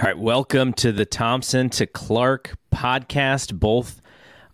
All 0.00 0.06
right, 0.06 0.18
welcome 0.18 0.72
to 0.74 0.92
the 0.92 1.04
Thompson 1.04 1.68
to 1.70 1.86
Clark 1.86 2.56
podcast, 2.72 3.58
both 3.58 4.00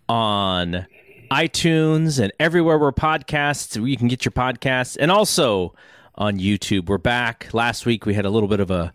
on 0.09 0.85
iTunes 1.31 2.19
and 2.19 2.33
everywhere 2.37 2.77
where 2.77 2.91
podcasts 2.91 3.77
where 3.79 3.87
you 3.87 3.95
can 3.95 4.09
get 4.09 4.25
your 4.25 4.33
podcasts, 4.33 4.97
and 4.99 5.09
also 5.09 5.73
on 6.15 6.37
YouTube. 6.37 6.87
We're 6.89 6.97
back. 6.97 7.47
Last 7.53 7.85
week 7.85 8.05
we 8.05 8.13
had 8.13 8.25
a 8.25 8.29
little 8.29 8.49
bit 8.49 8.59
of 8.59 8.71
a 8.71 8.91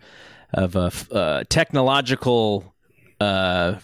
of 0.53 0.77
a 0.77 0.93
uh, 1.11 1.45
technological 1.49 2.75
uh, 3.19 3.77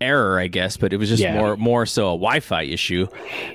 error, 0.00 0.38
I 0.40 0.46
guess, 0.46 0.78
but 0.78 0.94
it 0.94 0.96
was 0.96 1.10
just 1.10 1.22
Yeah. 1.22 1.34
more 1.34 1.56
more 1.58 1.84
so 1.84 2.06
a 2.06 2.12
Wi-Fi 2.12 2.62
issue. 2.62 3.08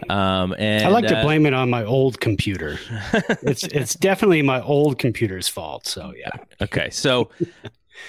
Um, 0.08 0.54
and 0.60 0.86
I 0.86 0.90
like 0.90 1.08
to 1.08 1.18
uh, 1.18 1.24
blame 1.24 1.48
it 1.48 1.56
on 1.56 1.72
my 1.72 1.84
old 1.84 2.20
computer. 2.20 2.78
it's 3.42 3.64
it's 3.64 3.96
definitely 3.96 4.44
my 4.44 4.62
old 4.62 5.00
computer's 5.00 5.48
fault. 5.48 5.88
So 5.88 6.14
yeah, 6.16 6.30
Okay, 6.62 6.92
so 6.92 7.30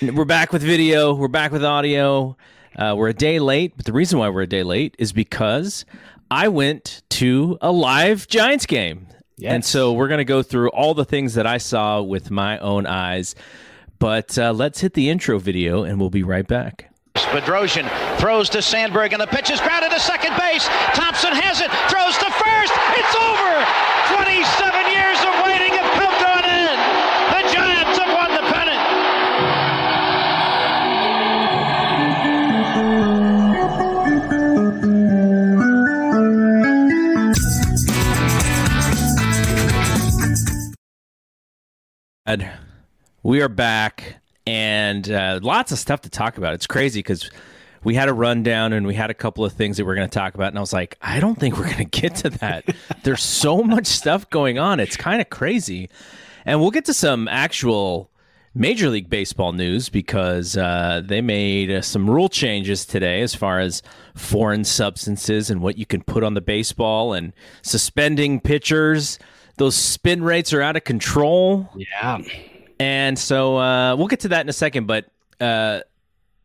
we're 0.03 0.25
back 0.25 0.53
with 0.53 0.62
video. 0.62 1.14
We're 1.14 1.29
back 1.29 1.53
with 1.53 1.64
audio. 1.64 2.36
Uh, 2.77 2.95
we're 2.96 3.09
a 3.09 3.14
day 3.14 3.39
late, 3.39 3.77
but 3.77 3.86
the 3.86 3.93
reason 3.93 4.18
why 4.18 4.29
we're 4.29 4.43
a 4.43 4.46
day 4.46 4.63
late 4.63 4.95
is 4.99 5.13
because 5.13 5.85
I 6.31 6.49
went 6.49 7.03
to 7.11 7.58
a 7.61 7.71
live 7.71 8.27
Giants 8.29 8.67
game. 8.67 9.08
Yes. 9.36 9.53
And 9.53 9.64
so 9.64 9.93
we're 9.93 10.08
going 10.08 10.18
to 10.18 10.25
go 10.25 10.43
through 10.43 10.71
all 10.71 10.95
the 10.95 11.05
things 11.05 11.35
that 11.35 11.46
I 11.46 11.58
saw 11.58 12.00
with 12.00 12.31
my 12.31 12.58
own 12.58 12.86
eyes. 12.86 13.35
But 13.99 14.39
uh, 14.39 14.53
let's 14.53 14.81
hit 14.81 14.95
the 14.95 15.11
intro 15.11 15.39
video 15.39 15.85
and 15.85 16.00
we'll 16.00 16.11
be 16.11 16.22
right 16.22 16.46
back. 16.46 16.89
Bedrosian 17.14 17.89
throws 18.19 18.49
to 18.50 18.63
Sandberg, 18.63 19.13
and 19.13 19.21
the 19.21 19.27
pitch 19.27 19.50
is 19.50 19.61
grounded 19.61 19.91
to 19.91 20.00
second 20.00 20.36
base. 20.36 20.67
Thompson 20.93 21.33
has 21.33 21.61
it, 21.61 21.71
throws 21.89 22.17
to 22.19 22.29
first. 22.33 22.72
It's 22.96 23.14
over. 23.17 23.42
We 43.25 43.42
are 43.42 43.48
back 43.48 44.20
and 44.47 45.11
uh, 45.11 45.41
lots 45.42 45.73
of 45.73 45.78
stuff 45.81 46.03
to 46.03 46.09
talk 46.09 46.39
about. 46.39 46.55
It's 46.55 46.69
crazy 46.69 47.01
because 47.01 47.28
we 47.83 47.97
had 47.97 48.09
a 48.09 48.12
rundown 48.12 48.73
and 48.73 48.87
we 48.87 48.95
had 48.95 49.11
a 49.11 49.15
couple 49.15 49.45
of 49.45 49.55
things 49.55 49.77
that 49.77 49.84
we're 49.84 49.97
going 49.97 50.09
to 50.09 50.19
talk 50.19 50.37
about. 50.37 50.47
And 50.47 50.56
I 50.56 50.61
was 50.61 50.73
like, 50.73 50.97
I 51.03 51.19
don't 51.19 51.37
think 51.37 51.59
we're 51.59 51.65
going 51.65 51.77
to 51.91 52.00
get 52.00 52.15
to 52.17 52.31
that. 52.31 52.65
There's 53.03 53.25
so 53.25 53.65
much 53.65 53.87
stuff 53.87 54.31
going 54.31 54.56
on. 54.56 54.78
It's 54.78 54.97
kind 54.97 55.20
of 55.20 55.31
crazy. 55.31 55.91
And 56.47 56.61
we'll 56.61 56.70
get 56.70 56.84
to 56.84 56.95
some 56.95 57.27
actual 57.27 58.09
Major 58.55 58.89
League 58.89 59.11
Baseball 59.11 59.53
news 59.53 59.89
because 59.89 60.56
uh, 60.56 61.03
they 61.05 61.23
made 61.23 61.73
uh, 61.73 61.83
some 61.83 62.09
rule 62.09 62.28
changes 62.28 62.87
today 62.87 63.23
as 63.23 63.34
far 63.34 63.59
as 63.59 63.83
foreign 64.15 64.62
substances 64.62 65.50
and 65.50 65.61
what 65.61 65.77
you 65.77 65.87
can 65.87 66.05
put 66.05 66.23
on 66.23 66.34
the 66.34 66.41
baseball 66.41 67.15
and 67.15 67.33
suspending 67.62 68.39
pitchers. 68.39 69.19
Those 69.56 69.77
spin 69.77 70.22
rates 70.22 70.53
are 70.53 70.62
out 70.62 70.77
of 70.77 70.84
control. 70.84 71.69
yeah. 71.77 72.19
And 72.78 73.19
so 73.19 73.59
uh, 73.59 73.94
we'll 73.97 74.09
get 74.09 74.20
to 74.20 74.28
that 74.28 74.41
in 74.41 74.48
a 74.48 74.53
second, 74.53 74.86
but 74.86 75.06
uh, 75.41 75.81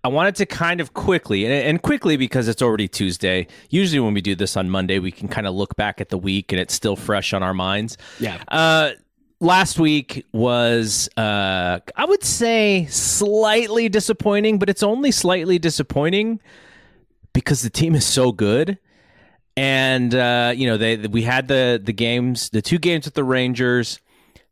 I 0.03 0.09
wanted 0.09 0.35
to 0.35 0.45
kind 0.45 0.79
of 0.79 0.93
quickly, 0.93 1.45
and, 1.45 1.53
and 1.53 1.81
quickly 1.81 2.15
because 2.15 2.47
it's 2.47 2.61
already 2.61 2.87
Tuesday. 2.87 3.47
Usually, 3.69 3.99
when 3.99 4.13
we 4.13 4.21
do 4.21 4.35
this 4.35 4.55
on 4.55 4.69
Monday, 4.69 4.99
we 4.99 5.11
can 5.11 5.27
kind 5.27 5.47
of 5.47 5.55
look 5.55 5.75
back 5.75 5.99
at 5.99 6.09
the 6.09 6.17
week 6.17 6.51
and 6.51 6.61
it's 6.61 6.73
still 6.73 6.95
fresh 6.95 7.33
on 7.33 7.41
our 7.41 7.53
minds. 7.53 7.97
Yeah. 8.19 8.41
Uh, 8.47 8.91
last 9.39 9.79
week 9.79 10.25
was, 10.31 11.09
uh, 11.17 11.79
I 11.95 12.05
would 12.05 12.23
say, 12.23 12.85
slightly 12.89 13.89
disappointing, 13.89 14.59
but 14.59 14.69
it's 14.69 14.83
only 14.83 15.11
slightly 15.11 15.59
disappointing 15.59 16.39
because 17.33 17.61
the 17.61 17.69
team 17.69 17.95
is 17.95 18.05
so 18.05 18.31
good. 18.31 18.77
And 19.57 20.13
uh, 20.13 20.53
you 20.55 20.67
know, 20.67 20.77
they 20.77 20.95
we 20.97 21.23
had 21.23 21.47
the 21.47 21.81
the 21.83 21.91
games, 21.91 22.51
the 22.51 22.61
two 22.61 22.77
games 22.77 23.05
with 23.05 23.15
the 23.15 23.23
Rangers 23.23 23.99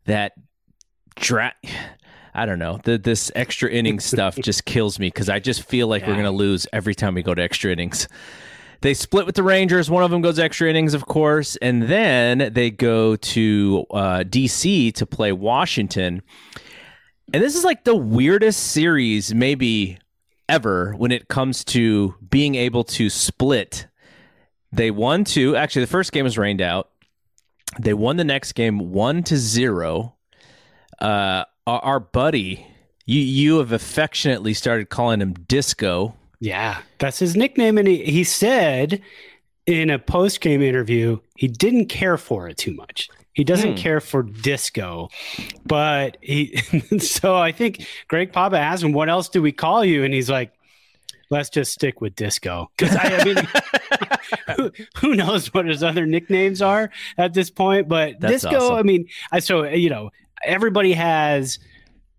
that 0.06 0.34
dra- 1.16 1.53
I 2.34 2.46
don't 2.46 2.59
know. 2.59 2.81
The, 2.84 2.97
this 2.97 3.31
extra 3.34 3.69
inning 3.69 4.00
stuff 4.02 4.35
just 4.35 4.66
kills 4.66 5.00
me 5.00 5.07
because 5.07 5.29
I 5.29 5.40
just 5.40 5.63
feel 5.63 5.88
like 5.88 6.06
we're 6.06 6.13
going 6.13 6.25
to 6.25 6.31
lose 6.31 6.68
every 6.74 6.94
time 6.94 7.13
we 7.13 7.24
go 7.24 7.34
to 7.34 7.41
extra 7.41 7.72
innings. 7.72 8.09
They 8.81 8.94
split 8.94 9.25
with 9.25 9.35
the 9.35 9.44
Rangers. 9.44 9.90
One 9.90 10.03
of 10.03 10.12
them 10.12 10.22
goes 10.22 10.38
extra 10.38 10.69
innings, 10.69 10.94
of 10.94 11.06
course, 11.06 11.56
and 11.58 11.84
then 11.84 12.52
they 12.53 12.72
go 12.72 13.16
to 13.16 13.85
uh, 13.91 14.24
DC 14.28 14.94
to 14.96 15.06
play 15.06 15.31
Washington. 15.31 16.22
And 17.34 17.41
this 17.41 17.56
is 17.56 17.63
like 17.63 17.85
the 17.85 17.96
weirdest 17.96 18.59
series, 18.72 19.34
maybe 19.34 19.97
ever, 20.50 20.94
when 20.97 21.12
it 21.12 21.29
comes 21.29 21.63
to 21.66 22.16
being 22.29 22.56
able 22.56 22.84
to 22.84 23.09
split. 23.09 23.88
They 24.75 24.91
won 24.91 25.24
two. 25.24 25.56
Actually, 25.56 25.86
the 25.86 25.91
first 25.91 26.12
game 26.12 26.24
was 26.24 26.38
rained 26.38 26.62
out. 26.62 26.90
They 27.80 27.94
won 27.94 28.18
the 28.18 28.24
next 28.24 28.53
game 28.53 28.91
one 28.91 29.24
to 29.24 29.38
zero 29.38 30.13
uh, 31.00 31.44
our, 31.68 31.80
our 31.81 32.00
buddy, 32.00 32.66
you 33.06 33.19
you 33.19 33.58
have 33.58 33.72
affectionately 33.72 34.53
started 34.53 34.90
calling 34.90 35.22
him 35.22 35.34
Disco. 35.34 36.16
Yeah. 36.40 36.81
That's 37.00 37.19
his 37.19 37.35
nickname. 37.35 37.78
And 37.78 37.88
he, 37.88 38.03
he 38.06 38.24
said 38.24 39.02
in 39.66 39.90
a 39.90 40.00
post 40.00 40.41
game 40.41 40.62
interview, 40.62 41.19
he 41.35 41.47
didn't 41.47 41.88
care 41.88 42.18
for 42.18 42.47
it 42.47 42.58
too 42.58 42.74
much. 42.74 43.09
He 43.34 43.44
doesn't 43.44 43.72
Hmm. 43.72 43.78
care 43.78 44.00
for 44.00 44.24
disco, 44.24 45.09
but 45.66 46.16
he. 46.22 46.56
so 47.00 47.35
I 47.35 47.52
think 47.52 47.85
Greg 48.08 48.31
Papa 48.31 48.58
asked 48.58 48.81
him, 48.84 48.94
"What 48.94 49.09
else 49.09 49.28
do 49.28 49.41
we 49.41 49.52
call 49.52 49.84
you?" 49.84 50.06
And 50.06 50.14
he's 50.14 50.30
like, 50.30 50.53
"Let's 51.30 51.50
just 51.50 51.72
stick 51.74 52.02
with 52.02 52.16
disco." 52.16 52.69
Because 52.78 52.96
I, 52.96 53.18
I 53.18 53.24
mean, 53.24 53.38
who, 54.58 54.72
who 54.97 55.16
knows 55.16 55.53
what 55.53 55.66
his 55.66 55.84
other 55.84 56.06
nicknames 56.06 56.62
are 56.62 56.90
at 57.18 57.34
this 57.34 57.50
point? 57.50 57.88
But 57.88 58.19
That's 58.19 58.44
disco. 58.44 58.58
awesome. 58.58 58.75
I 58.75 58.84
mean, 58.84 59.08
I 59.31 59.40
so 59.40 59.64
you 59.66 59.90
know, 59.90 60.12
everybody 60.44 60.94
has 60.94 61.59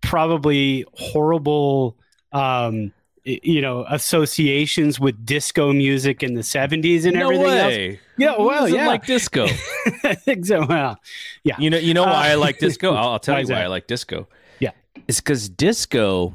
probably 0.00 0.84
horrible. 0.94 1.96
um 2.32 2.92
you 3.28 3.60
know 3.60 3.84
associations 3.90 5.00
with 5.00 5.26
disco 5.26 5.72
music 5.72 6.22
in 6.22 6.34
the 6.34 6.42
70s 6.42 7.06
and 7.06 7.14
no 7.14 7.24
everything 7.24 7.46
else. 7.90 8.00
Yeah, 8.18 8.36
well, 8.38 8.68
yeah. 8.68 8.86
like 8.86 9.04
disco. 9.04 9.48
so, 10.44 10.64
well, 10.64 10.96
yeah. 11.42 11.56
You 11.58 11.70
know, 11.70 11.76
you 11.76 11.92
know 11.92 12.04
why 12.04 12.28
I 12.28 12.34
Uh, 12.34 12.38
like 12.38 12.60
disco. 12.60 12.94
I'll, 12.94 13.08
I'll 13.08 13.18
tell 13.26 13.34
why 13.34 13.40
you 13.40 13.48
why? 13.48 13.62
I 13.64 13.66
like 13.66 13.88
disco. 13.88 14.28
Yeah. 14.60 14.70
it's 15.08 15.18
because 15.20 15.48
disco 15.48 16.34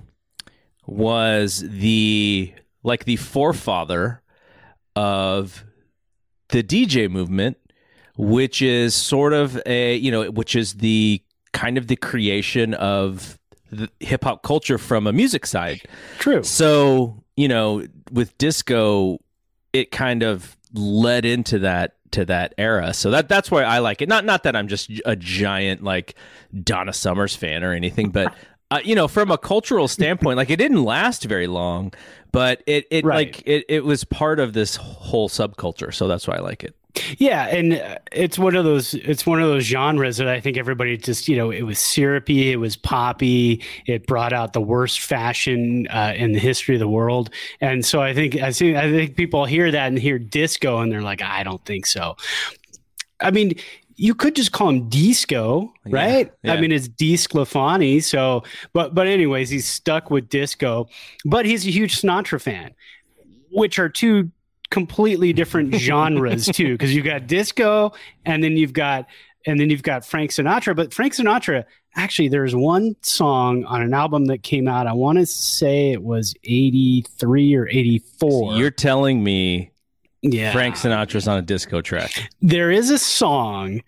was 0.85 1.63
the 1.65 2.51
like 2.83 3.05
the 3.05 3.15
forefather 3.17 4.21
of 4.95 5.63
the 6.49 6.63
DJ 6.63 7.09
movement, 7.09 7.57
which 8.17 8.61
is 8.61 8.93
sort 8.93 9.33
of 9.33 9.61
a 9.65 9.95
you 9.95 10.11
know, 10.11 10.29
which 10.31 10.55
is 10.55 10.75
the 10.75 11.21
kind 11.53 11.77
of 11.77 11.87
the 11.87 11.95
creation 11.95 12.73
of 12.75 13.39
hip 13.99 14.23
hop 14.23 14.43
culture 14.43 14.77
from 14.77 15.07
a 15.07 15.13
music 15.13 15.45
side. 15.45 15.81
True. 16.19 16.43
So, 16.43 17.23
you 17.35 17.47
know, 17.47 17.85
with 18.11 18.37
disco, 18.37 19.19
it 19.73 19.91
kind 19.91 20.23
of 20.23 20.57
led 20.73 21.25
into 21.25 21.59
that 21.59 21.95
to 22.11 22.25
that 22.25 22.53
era. 22.57 22.93
So 22.93 23.11
that 23.11 23.29
that's 23.29 23.49
why 23.49 23.63
I 23.63 23.79
like 23.79 24.01
it. 24.01 24.09
Not 24.09 24.25
not 24.25 24.43
that 24.43 24.55
I'm 24.55 24.67
just 24.67 24.91
a 25.05 25.15
giant 25.15 25.83
like 25.83 26.15
Donna 26.63 26.93
Summers 26.93 27.35
fan 27.35 27.63
or 27.63 27.73
anything, 27.73 28.09
but 28.09 28.33
uh, 28.69 28.79
you 28.83 28.95
know, 28.95 29.07
from 29.07 29.31
a 29.31 29.37
cultural 29.37 29.87
standpoint, 29.87 30.37
like 30.37 30.49
it 30.49 30.57
didn't 30.57 30.83
last 30.83 31.25
very 31.25 31.47
long, 31.47 31.93
but 32.31 32.61
it 32.65 32.85
it 32.91 33.05
Right. 33.05 33.27
like 33.35 33.43
it 33.47 33.65
it 33.69 33.83
was 33.85 34.03
part 34.03 34.39
of 34.39 34.53
this 34.53 34.75
whole 34.75 35.29
subculture. 35.29 35.93
So 35.93 36.07
that's 36.07 36.27
why 36.27 36.35
I 36.35 36.39
like 36.39 36.63
it. 36.63 36.75
Yeah, 37.17 37.47
and 37.47 37.73
uh, 37.75 37.99
it's 38.11 38.37
one 38.37 38.53
of 38.53 38.65
those 38.65 38.93
it's 38.93 39.25
one 39.25 39.41
of 39.41 39.47
those 39.47 39.63
genres 39.63 40.17
that 40.17 40.27
I 40.27 40.41
think 40.41 40.57
everybody 40.57 40.97
just 40.97 41.29
you 41.29 41.37
know 41.37 41.49
it 41.49 41.61
was 41.61 41.79
syrupy, 41.79 42.51
it 42.51 42.57
was 42.57 42.75
poppy, 42.75 43.63
it 43.85 44.05
brought 44.07 44.33
out 44.33 44.51
the 44.51 44.59
worst 44.61 44.99
fashion 44.99 45.87
uh, 45.87 46.13
in 46.17 46.33
the 46.33 46.39
history 46.39 46.75
of 46.75 46.79
the 46.79 46.89
world, 46.89 47.29
and 47.61 47.85
so 47.85 48.01
I 48.01 48.13
think 48.13 48.35
I 48.35 48.51
think 48.51 48.75
I 48.75 48.91
think 48.91 49.15
people 49.15 49.45
hear 49.45 49.71
that 49.71 49.87
and 49.87 49.97
hear 49.97 50.19
disco 50.19 50.79
and 50.79 50.91
they're 50.91 51.01
like, 51.01 51.21
I 51.21 51.43
don't 51.43 51.63
think 51.65 51.85
so. 51.85 52.17
I 53.21 53.31
mean, 53.31 53.53
you 54.01 54.15
could 54.15 54.35
just 54.35 54.51
call 54.51 54.69
him 54.69 54.89
disco, 54.89 55.71
right? 55.85 56.31
yeah. 56.41 56.53
I 56.53 56.59
mean, 56.59 56.71
it's 56.71 56.87
DeSclafani. 56.87 58.03
So, 58.03 58.41
but 58.73 58.95
but 58.95 59.05
anyways, 59.05 59.51
he's 59.51 59.67
stuck 59.67 60.09
with 60.09 60.27
disco, 60.27 60.89
but 61.23 61.45
he's 61.45 61.67
a 61.67 61.69
huge 61.69 62.01
Sinatra 62.01 62.41
fan, 62.41 62.73
which 63.51 63.77
are 63.77 63.89
two 63.89 64.31
completely 64.71 65.33
different 65.33 65.75
genres 65.75 66.47
too 66.47 66.73
because 66.73 66.95
you've 66.95 67.05
got 67.05 67.27
disco 67.27 67.91
and 68.25 68.43
then 68.43 68.57
you've 68.57 68.73
got 68.73 69.05
and 69.45 69.59
then 69.59 69.69
you've 69.69 69.83
got 69.83 70.05
Frank 70.05 70.31
Sinatra 70.31 70.73
but 70.75 70.93
Frank 70.93 71.13
Sinatra 71.13 71.65
actually 71.97 72.29
there's 72.29 72.55
one 72.55 72.95
song 73.01 73.65
on 73.65 73.81
an 73.81 73.93
album 73.93 74.25
that 74.27 74.43
came 74.43 74.69
out 74.69 74.87
I 74.87 74.93
want 74.93 75.17
to 75.17 75.25
say 75.25 75.91
it 75.91 76.01
was 76.01 76.33
83 76.45 77.53
or 77.53 77.67
84 77.67 78.53
You're 78.53 78.71
telling 78.71 79.21
me 79.21 79.70
yeah 80.21 80.51
Frank 80.51 80.75
Sinatra's 80.75 81.27
on 81.27 81.37
a 81.37 81.41
disco 81.41 81.81
track. 81.81 82.11
there 82.41 82.71
is 82.71 82.89
a 82.89 82.97
song 82.97 83.81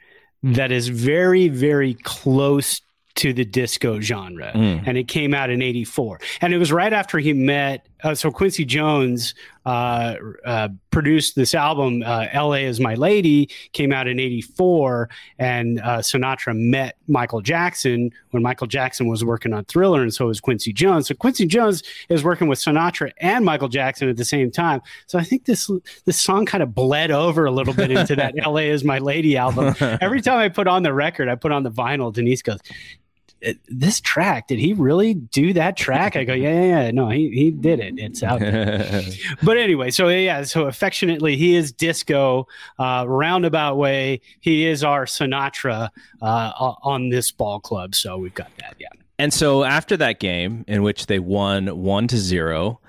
that 0.44 0.72
is 0.72 0.88
very 0.88 1.48
very 1.48 1.94
close 2.04 2.82
to 3.16 3.32
the 3.32 3.46
disco 3.46 4.00
genre 4.02 4.52
Mm. 4.56 4.84
and 4.88 4.98
it 4.98 5.08
came 5.08 5.34
out 5.36 5.50
in 5.52 5.62
84 5.62 6.20
and 6.42 6.54
it 6.54 6.58
was 6.58 6.72
right 6.72 6.92
after 6.94 7.20
he 7.20 7.32
met 7.34 7.86
uh, 8.04 8.16
so 8.16 8.32
quincy 8.32 8.66
jones 8.66 9.36
uh, 9.66 10.16
uh, 10.46 10.70
produced 10.92 11.36
this 11.36 11.56
album 11.56 12.04
uh, 12.06 12.28
la 12.34 12.54
is 12.54 12.80
my 12.80 12.96
lady 12.96 13.50
came 13.72 13.92
out 13.92 14.08
in 14.08 14.20
84 14.20 15.10
and 15.40 15.80
uh, 15.80 16.00
sinatra 16.00 16.56
met 16.56 16.98
michael 17.08 17.42
jackson 17.42 18.12
when 18.32 18.44
michael 18.44 18.68
jackson 18.68 19.08
was 19.08 19.24
working 19.24 19.54
on 19.54 19.64
thriller 19.66 20.02
and 20.02 20.14
so 20.14 20.28
was 20.28 20.40
quincy 20.40 20.74
jones. 20.74 21.08
So 21.08 21.16
quincy 21.16 21.46
jones 21.46 21.84
is 22.10 22.24
working 22.24 22.48
with 22.48 22.60
sinatra 22.60 23.12
and 23.18 23.46
michael 23.46 23.70
jackson 23.70 24.10
at 24.10 24.18
the 24.18 24.26
same 24.26 24.52
time. 24.52 24.82
So 25.08 25.18
i 25.18 25.24
think 25.24 25.46
this 25.46 25.70
this 26.06 26.22
song 26.22 26.46
kind 26.46 26.62
of 26.64 26.76
bled 26.76 27.12
over 27.12 27.46
a 27.46 27.52
little 27.52 27.74
bit 27.74 27.92
into 27.92 28.16
that 28.16 28.36
la 28.46 28.58
is 28.58 28.84
my 28.84 29.00
lady 29.00 29.38
album. 29.38 29.76
Every 30.02 30.22
time 30.22 30.40
i 30.40 30.50
put 30.50 30.68
on 30.68 30.84
the 30.84 30.94
record 30.94 31.30
i 31.30 31.36
put 31.36 31.52
on 31.52 31.64
the 31.64 31.72
vinyl 31.72 32.14
denise 32.14 32.42
goes 32.42 32.60
"Uh, 32.60 32.74
this 33.68 34.00
track 34.02 34.48
did 34.48 34.60
he 34.60 34.74
really 34.74 35.14
do 35.14 35.54
that 35.54 35.78
track? 35.78 36.16
I 36.16 36.24
go 36.24 36.34
yeah 36.34 36.52
yeah, 36.52 36.84
yeah. 36.84 36.92
no 36.92 37.10
he, 37.10 37.30
he 37.30 37.52
did 37.52 37.80
it. 37.80 37.96
It's 37.98 38.24
out 38.24 38.40
there. 38.40 39.04
But 39.44 39.58
anyway 39.58 39.92
so 39.92 40.08
yeah 40.10 40.44
so 40.44 40.68
affectionately 40.68 41.36
he 41.36 41.56
is 41.56 41.72
disco 41.72 42.48
uh, 42.80 43.06
roundabout 43.08 43.78
way. 43.78 44.22
He 44.40 44.66
is 44.66 44.84
our 44.84 45.06
sinatra 45.06 45.90
uh, 46.22 46.52
on 46.84 47.10
this 47.10 47.32
ball 47.32 47.60
club. 47.60 47.96
So 47.96 48.18
we've 48.18 48.34
got 48.34 48.52
that 48.58 48.76
yeah. 48.80 48.88
And 49.20 49.34
so 49.34 49.64
after 49.64 49.96
that 49.98 50.20
game 50.20 50.66
in 50.68 50.84
which 50.84 51.06
they 51.06 51.20
won 51.20 51.68
one 51.78 52.08
to 52.08 52.18
zero, 52.18 52.80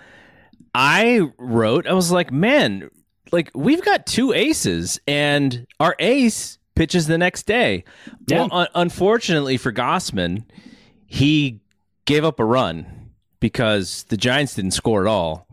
I 0.75 1.23
wrote, 1.39 1.87
I 1.87 1.93
was 1.93 2.11
like, 2.11 2.33
man, 2.33 2.91
like 3.31 3.51
we've 3.55 3.85
got 3.85 4.07
two 4.07 4.33
aces, 4.33 4.99
and 5.07 5.67
our 5.81 5.95
ace 5.99 6.59
pitches 6.75 7.07
the 7.07 7.19
next 7.19 7.45
day. 7.47 7.85
Yeah. 8.27 8.41
Well, 8.41 8.49
un- 8.53 8.69
unfortunately 8.75 9.57
for 9.57 9.73
Gausman, 9.73 10.45
he 11.07 11.61
gave 12.05 12.25
up 12.25 12.41
a 12.41 12.45
run 12.45 13.11
because 13.41 14.05
the 14.05 14.17
Giants 14.17 14.55
didn't 14.55 14.73
score 14.73 15.03
at 15.03 15.07
all, 15.09 15.47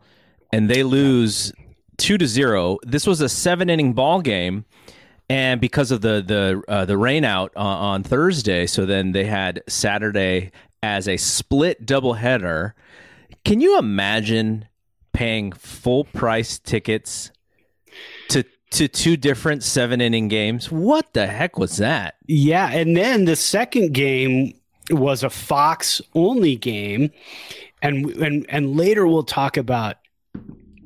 and 0.51 0.69
they 0.69 0.83
lose 0.83 1.53
two 1.97 2.17
to 2.17 2.27
zero. 2.27 2.77
This 2.83 3.05
was 3.05 3.21
a 3.21 3.29
seven 3.29 3.69
inning 3.69 3.93
ball 3.93 4.21
game 4.21 4.65
and 5.31 5.61
because 5.61 5.91
of 5.91 6.01
the 6.01 6.21
the 6.21 6.61
uh, 6.67 6.83
the 6.83 6.97
rain 6.97 7.23
out 7.23 7.53
on, 7.55 7.77
on 7.77 8.03
Thursday, 8.03 8.65
so 8.65 8.85
then 8.85 9.13
they 9.13 9.23
had 9.23 9.63
Saturday 9.69 10.51
as 10.83 11.07
a 11.07 11.15
split 11.15 11.85
doubleheader. 11.85 12.73
Can 13.45 13.61
you 13.61 13.79
imagine 13.79 14.67
paying 15.13 15.53
full 15.53 16.03
price 16.03 16.59
tickets 16.59 17.31
to 18.71 18.87
two 18.87 19.17
different 19.17 19.63
seven 19.63 20.01
inning 20.01 20.27
games? 20.27 20.71
What 20.71 21.13
the 21.13 21.27
heck 21.27 21.57
was 21.57 21.77
that? 21.77 22.15
Yeah, 22.27 22.69
and 22.71 22.95
then 22.97 23.25
the 23.25 23.35
second 23.35 23.93
game 23.93 24.53
was 24.89 25.23
a 25.23 25.29
Fox 25.29 26.01
only 26.15 26.55
game, 26.55 27.11
and 27.81 28.05
and 28.17 28.45
and 28.49 28.75
later 28.75 29.07
we'll 29.07 29.23
talk 29.23 29.57
about 29.57 29.97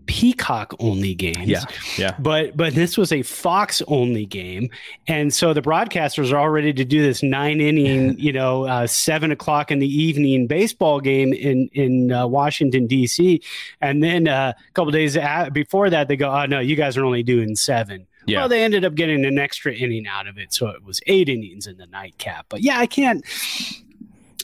Peacock 0.07 0.73
only 0.79 1.13
games. 1.15 1.47
yeah. 1.47 1.63
yeah. 1.97 2.15
But 2.19 2.55
but 2.55 2.73
this 2.75 2.97
was 2.97 3.11
a 3.11 3.21
Fox 3.23 3.81
only 3.87 4.25
game, 4.25 4.69
and 5.07 5.33
so 5.33 5.53
the 5.53 5.61
broadcasters 5.61 6.31
are 6.31 6.37
all 6.37 6.49
ready 6.49 6.73
to 6.73 6.85
do 6.85 7.01
this 7.01 7.23
nine 7.23 7.59
inning, 7.61 8.17
you 8.19 8.31
know, 8.31 8.65
uh, 8.65 8.87
seven 8.87 9.31
o'clock 9.31 9.71
in 9.71 9.79
the 9.79 9.87
evening 9.87 10.47
baseball 10.47 10.99
game 10.99 11.33
in 11.33 11.69
in 11.73 12.11
uh, 12.11 12.27
Washington 12.27 12.87
D.C. 12.87 13.41
And 13.81 14.03
then 14.03 14.27
uh, 14.27 14.53
a 14.57 14.71
couple 14.73 14.91
days 14.91 15.15
a- 15.15 15.49
before 15.51 15.89
that, 15.89 16.07
they 16.07 16.15
go, 16.15 16.29
"Oh 16.31 16.45
no, 16.45 16.59
you 16.59 16.75
guys 16.75 16.97
are 16.97 17.05
only 17.05 17.23
doing 17.23 17.55
seven. 17.55 18.07
Yeah. 18.27 18.39
Well, 18.39 18.49
they 18.49 18.63
ended 18.63 18.83
up 18.83 18.95
getting 18.95 19.23
an 19.23 19.37
extra 19.37 19.71
inning 19.73 20.07
out 20.07 20.27
of 20.27 20.37
it, 20.39 20.51
so 20.51 20.67
it 20.69 20.83
was 20.83 20.99
eight 21.05 21.29
innings 21.29 21.67
in 21.67 21.77
the 21.77 21.85
nightcap. 21.85 22.47
But 22.49 22.61
yeah, 22.61 22.79
I 22.79 22.87
can't. 22.87 23.23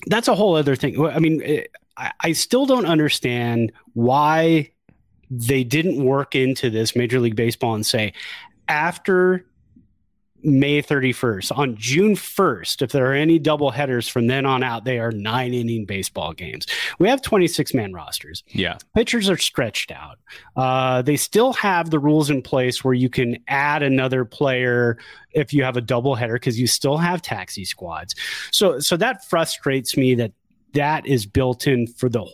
That's 0.07 0.27
a 0.27 0.35
whole 0.35 0.55
other 0.55 0.75
thing. 0.75 1.03
I 1.03 1.19
mean, 1.19 1.41
it, 1.41 1.71
I, 1.97 2.11
I 2.19 2.31
still 2.33 2.65
don't 2.65 2.85
understand 2.85 3.71
why 3.93 4.71
they 5.31 5.63
didn't 5.63 6.04
work 6.04 6.36
into 6.36 6.69
this 6.69 6.95
Major 6.95 7.19
League 7.19 7.36
Baseball 7.38 7.74
and 7.74 7.86
say 7.86 8.12
after 8.68 9.45
May 10.44 10.81
31st, 10.81 11.56
on 11.56 11.75
June 11.78 12.16
1st, 12.16 12.81
if 12.81 12.92
there 12.92 13.06
are 13.06 13.13
any 13.13 13.38
double 13.38 13.69
headers 13.69 14.07
from 14.07 14.25
then 14.25 14.44
on 14.44 14.63
out, 14.63 14.86
they 14.86 14.98
are 14.98 15.12
nine 15.12 15.54
inning 15.54 15.86
baseball 15.86 16.33
games. 16.33 16.66
We 16.98 17.07
have 17.10 17.22
26 17.22 17.75
man 17.75 17.94
rosters 17.94 18.44
Yeah. 18.48 18.78
pitchers 18.95 19.30
are 19.30 19.38
stretched 19.38 19.92
out. 19.92 20.18
Uh, 20.56 21.04
they 21.04 21.16
still 21.16 21.54
have 21.54 21.92
the 21.92 22.00
rules 22.00 22.31
in 22.31 22.42
place 22.42 22.83
where 22.83 22.95
you 22.95 23.07
can 23.07 23.38
add 23.48 23.83
another 23.83 24.25
player 24.25 24.98
if 25.31 25.54
you 25.54 25.63
have 25.63 25.78
a 25.78 25.81
double 25.81 26.16
header 26.16 26.33
because 26.33 26.60
you 26.60 26.66
still 26.66 26.98
have 26.98 27.22
taxi 27.22 27.63
squads. 27.63 28.16
So, 28.51 28.80
so 28.80 28.98
that 28.98 29.24
frustrates 29.30 29.95
me 29.95 30.16
that 30.16 30.31
that 30.74 31.06
is 31.06 31.28
built 31.28 31.68
in 31.68 31.86
for 31.86 32.10
the 32.10 32.25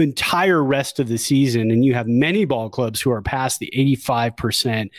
entire 0.00 0.62
rest 0.62 0.98
of 1.00 1.08
the 1.08 1.18
season 1.18 1.70
and 1.70 1.84
you 1.84 1.94
have 1.94 2.06
many 2.06 2.44
ball 2.44 2.68
clubs 2.68 3.00
who 3.00 3.10
are 3.10 3.22
past 3.22 3.58
the 3.60 3.70
85% 3.74 4.90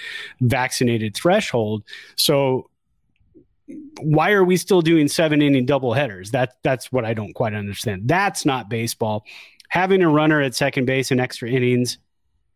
vaccinated 0.42 1.16
threshold. 1.16 1.84
So 2.16 2.70
why 4.00 4.32
are 4.32 4.44
we 4.44 4.58
still 4.58 4.82
doing 4.82 5.08
seven 5.08 5.42
inning 5.42 5.66
double 5.66 5.94
headers 5.94 6.32
that 6.32 6.54
that's 6.64 6.90
what 6.92 7.04
i 7.04 7.14
don't 7.14 7.34
quite 7.34 7.54
understand. 7.54 8.04
That's 8.06 8.46
not 8.46 8.70
baseball. 8.70 9.26
Having 9.70 10.04
a 10.04 10.10
runner 10.10 10.42
at 10.42 10.56
second 10.56 10.86
base 10.86 11.12
in 11.12 11.20
extra 11.20 11.50
innings. 11.50 11.98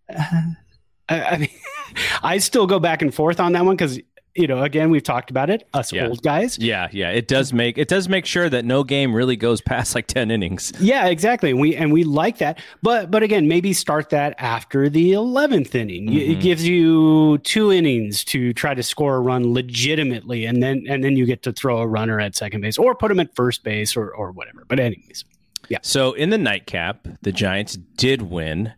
uh, 0.09 0.23
I, 1.09 1.23
I 1.23 1.37
mean, 1.39 1.49
I 2.23 2.37
still 2.37 2.67
go 2.67 2.79
back 2.79 3.01
and 3.01 3.13
forth 3.13 3.39
on 3.39 3.51
that 3.51 3.65
one 3.65 3.75
because 3.75 3.99
you 4.35 4.47
know, 4.47 4.63
again, 4.63 4.89
we've 4.89 5.03
talked 5.03 5.29
about 5.29 5.49
it. 5.49 5.67
Us 5.73 5.91
Yeah. 5.91 6.07
old 6.07 6.21
guys. 6.23 6.57
Yeah, 6.57 6.87
yeah. 6.91 7.09
It 7.09 7.27
does 7.27 7.51
make 7.51 7.77
it 7.77 7.87
does 7.87 8.07
make 8.07 8.25
sure 8.25 8.49
that 8.49 8.63
no 8.63 8.83
game 8.83 9.13
really 9.13 9.35
goes 9.35 9.59
past 9.61 9.93
like 9.93 10.07
ten 10.07 10.31
innings. 10.31 10.71
Yeah, 10.79 11.07
exactly. 11.07 11.49
And 11.51 11.59
we 11.59 11.75
and 11.75 11.91
we 11.91 12.03
like 12.03 12.37
that, 12.37 12.59
but 12.81 13.11
but 13.11 13.23
again, 13.23 13.47
maybe 13.47 13.73
start 13.73 14.09
that 14.11 14.35
after 14.37 14.87
the 14.89 15.11
eleventh 15.13 15.75
inning. 15.75 16.05
Y- 16.07 16.13
It 16.13 16.39
gives 16.39 16.65
you 16.67 17.39
two 17.39 17.71
innings 17.71 18.23
to 18.25 18.53
try 18.53 18.73
to 18.73 18.83
score 18.83 19.15
a 19.17 19.19
run 19.19 19.53
legitimately, 19.53 20.45
and 20.45 20.63
then 20.63 20.85
and 20.87 21.03
then 21.03 21.17
you 21.17 21.25
get 21.25 21.43
to 21.43 21.51
throw 21.51 21.79
a 21.79 21.87
runner 21.87 22.19
at 22.19 22.35
second 22.35 22.61
base 22.61 22.77
or 22.77 22.95
put 22.95 23.11
him 23.11 23.19
at 23.19 23.35
first 23.35 23.63
base 23.63 23.97
or 23.97 24.11
or 24.13 24.31
whatever. 24.31 24.63
But 24.67 24.79
anyways, 24.79 25.25
Yeah. 25.69 25.79
So 25.81 26.13
in 26.13 26.29
the 26.29 26.37
nightcap, 26.37 27.07
the 27.21 27.31
Giants 27.33 27.77
did 27.97 28.21
win, 28.23 28.71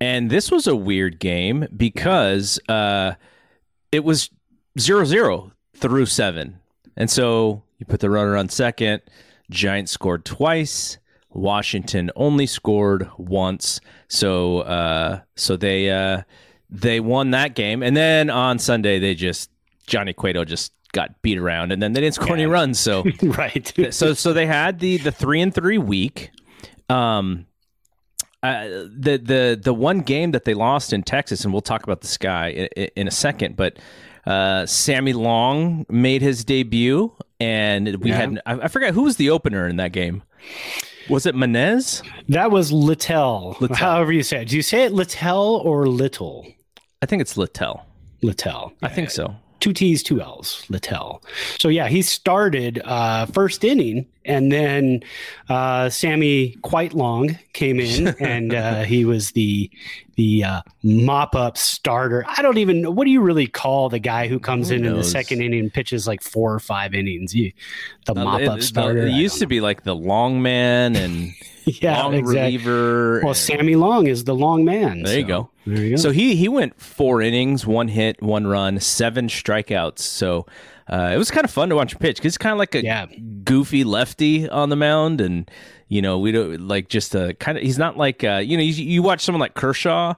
and 0.00 0.28
this 0.30 0.50
was 0.50 0.66
a 0.66 0.76
weird 0.76 1.18
game 1.18 1.66
because 1.76 2.58
uh, 2.68 3.14
it 3.90 4.04
was 4.04 4.30
0-0 4.78 5.52
through 5.76 6.06
seven, 6.06 6.60
and 6.96 7.10
so 7.10 7.62
you 7.78 7.86
put 7.86 8.00
the 8.00 8.10
runner 8.10 8.36
on 8.36 8.48
second. 8.48 9.02
Giants 9.50 9.92
scored 9.92 10.24
twice. 10.24 10.98
Washington 11.30 12.10
only 12.14 12.46
scored 12.46 13.10
once, 13.16 13.80
so 14.08 14.60
uh, 14.60 15.20
so 15.36 15.56
they 15.56 15.90
uh, 15.90 16.22
they 16.70 17.00
won 17.00 17.30
that 17.30 17.54
game, 17.54 17.82
and 17.82 17.96
then 17.96 18.30
on 18.30 18.58
Sunday 18.58 18.98
they 18.98 19.14
just 19.14 19.50
Johnny 19.86 20.12
Cueto 20.12 20.44
just 20.44 20.72
got 20.92 21.20
beat 21.22 21.38
around, 21.38 21.72
and 21.72 21.82
then 21.82 21.92
they 21.92 22.00
didn't 22.00 22.14
score 22.14 22.34
any 22.34 22.46
runs. 22.46 22.78
So 22.78 23.04
right. 23.22 23.72
so 23.90 24.14
so 24.14 24.32
they 24.32 24.46
had 24.46 24.78
the 24.78 24.98
the 24.98 25.12
three 25.12 25.40
and 25.40 25.54
three 25.54 25.78
week. 25.78 26.30
Um, 26.88 27.46
uh, 28.42 28.64
the 28.64 29.20
the 29.22 29.60
the 29.62 29.74
one 29.74 30.00
game 30.00 30.32
that 30.32 30.44
they 30.44 30.54
lost 30.54 30.92
in 30.92 31.02
Texas, 31.02 31.44
and 31.44 31.52
we'll 31.52 31.62
talk 31.62 31.82
about 31.82 32.00
this 32.00 32.16
guy 32.16 32.48
in, 32.50 32.88
in 32.96 33.08
a 33.08 33.12
second. 33.12 33.56
But 33.56 33.78
uh, 34.26 34.66
Sammy 34.66 35.12
Long 35.12 35.84
made 35.88 36.22
his 36.22 36.44
debut, 36.44 37.12
and 37.40 37.96
we 37.96 38.10
Yeah. 38.10 38.16
had 38.16 38.40
I, 38.46 38.52
I 38.62 38.68
forgot 38.68 38.94
who 38.94 39.02
was 39.02 39.16
the 39.16 39.30
opener 39.30 39.66
in 39.68 39.76
that 39.76 39.92
game. 39.92 40.22
Was 41.08 41.26
it 41.26 41.34
Menez? 41.34 42.02
That 42.28 42.50
was 42.50 42.70
Littell, 42.72 43.56
Littell. 43.60 43.76
however 43.76 44.12
you 44.12 44.22
say 44.22 44.42
it. 44.42 44.48
Do 44.48 44.56
you 44.56 44.62
say 44.62 44.84
it 44.84 44.92
Littell 44.92 45.56
or 45.64 45.86
Little? 45.86 46.46
I 47.02 47.06
think 47.06 47.20
it's 47.22 47.36
Littell. 47.36 47.84
Littell. 48.22 48.72
I 48.82 48.88
think 48.88 49.10
so. 49.10 49.34
Two 49.62 49.72
T's, 49.72 50.02
two 50.02 50.20
L's, 50.20 50.66
Littell. 50.68 51.22
So 51.58 51.68
yeah, 51.68 51.88
he 51.88 52.02
started 52.02 52.82
uh, 52.84 53.26
first 53.26 53.64
inning, 53.64 54.06
and 54.24 54.50
then 54.52 55.02
uh, 55.48 55.88
Sammy 55.88 56.56
Quite 56.62 56.92
Long 56.92 57.38
came 57.52 57.80
in, 57.80 58.08
and 58.20 58.52
uh, 58.52 58.82
he 58.82 59.04
was 59.04 59.30
the 59.30 59.70
the 60.16 60.44
uh, 60.44 60.62
mop 60.82 61.34
up 61.34 61.56
starter. 61.56 62.24
I 62.28 62.42
don't 62.42 62.58
even 62.58 62.82
know 62.82 62.90
what 62.90 63.04
do 63.04 63.10
you 63.10 63.22
really 63.22 63.46
call 63.46 63.88
the 63.88 63.98
guy 64.00 64.26
who 64.26 64.38
comes 64.38 64.68
Who 64.68 64.74
in 64.74 64.84
in 64.84 64.96
the 64.96 65.04
second 65.04 65.40
inning 65.40 65.60
and 65.60 65.72
pitches 65.72 66.06
like 66.06 66.22
four 66.22 66.52
or 66.52 66.58
five 66.60 66.92
innings. 66.92 67.34
You, 67.34 67.52
the 68.04 68.14
mop 68.14 68.42
up 68.42 68.58
it- 68.58 68.62
starter. 68.62 69.06
it 69.06 69.12
I 69.12 69.16
used 69.16 69.38
to 69.38 69.46
be 69.46 69.60
like 69.60 69.84
the 69.84 69.94
long 69.94 70.42
man 70.42 70.96
and 70.96 71.28
know. 71.28 71.32
yeah, 71.82 72.02
long 72.02 72.14
exactly. 72.14 72.40
reliever. 72.58 73.20
Well, 73.20 73.28
and- 73.28 73.36
Sammy 73.36 73.74
Long 73.76 74.06
is 74.06 74.24
the 74.24 74.34
long 74.34 74.64
man. 74.64 75.02
There 75.02 75.18
you 75.18 75.24
go. 75.24 75.50
There 75.66 75.82
you 75.84 75.90
go. 75.90 75.96
So 75.96 76.10
he 76.10 76.34
he 76.36 76.48
went 76.48 76.80
four 76.80 77.20
innings, 77.22 77.66
one 77.66 77.88
hit, 77.88 78.20
one 78.22 78.46
run, 78.46 78.80
seven 78.80 79.28
strikeouts. 79.28 80.00
So 80.00 80.46
uh, 80.90 81.12
it 81.14 81.18
was 81.18 81.30
kind 81.30 81.44
of 81.44 81.50
fun 81.50 81.68
to 81.68 81.76
watch 81.76 81.92
him 81.92 81.98
pitch 81.98 82.16
because 82.16 82.30
it's 82.30 82.38
kind 82.38 82.52
of 82.52 82.58
like 82.58 82.74
a 82.74 82.82
Yeah. 82.82 83.06
goofy 83.44 83.84
lefty 83.84 84.48
on 84.48 84.68
the 84.68 84.76
mound, 84.76 85.20
and 85.20 85.50
you 85.88 86.02
know 86.02 86.18
we 86.18 86.32
don't 86.32 86.66
like 86.66 86.88
just 86.88 87.14
a 87.14 87.34
kind 87.34 87.56
of 87.58 87.64
he's 87.64 87.78
not 87.78 87.96
like 87.96 88.24
uh, 88.24 88.36
you 88.44 88.56
know 88.56 88.62
you, 88.62 88.72
you 88.72 89.02
watch 89.02 89.20
someone 89.22 89.40
like 89.40 89.54
Kershaw. 89.54 90.14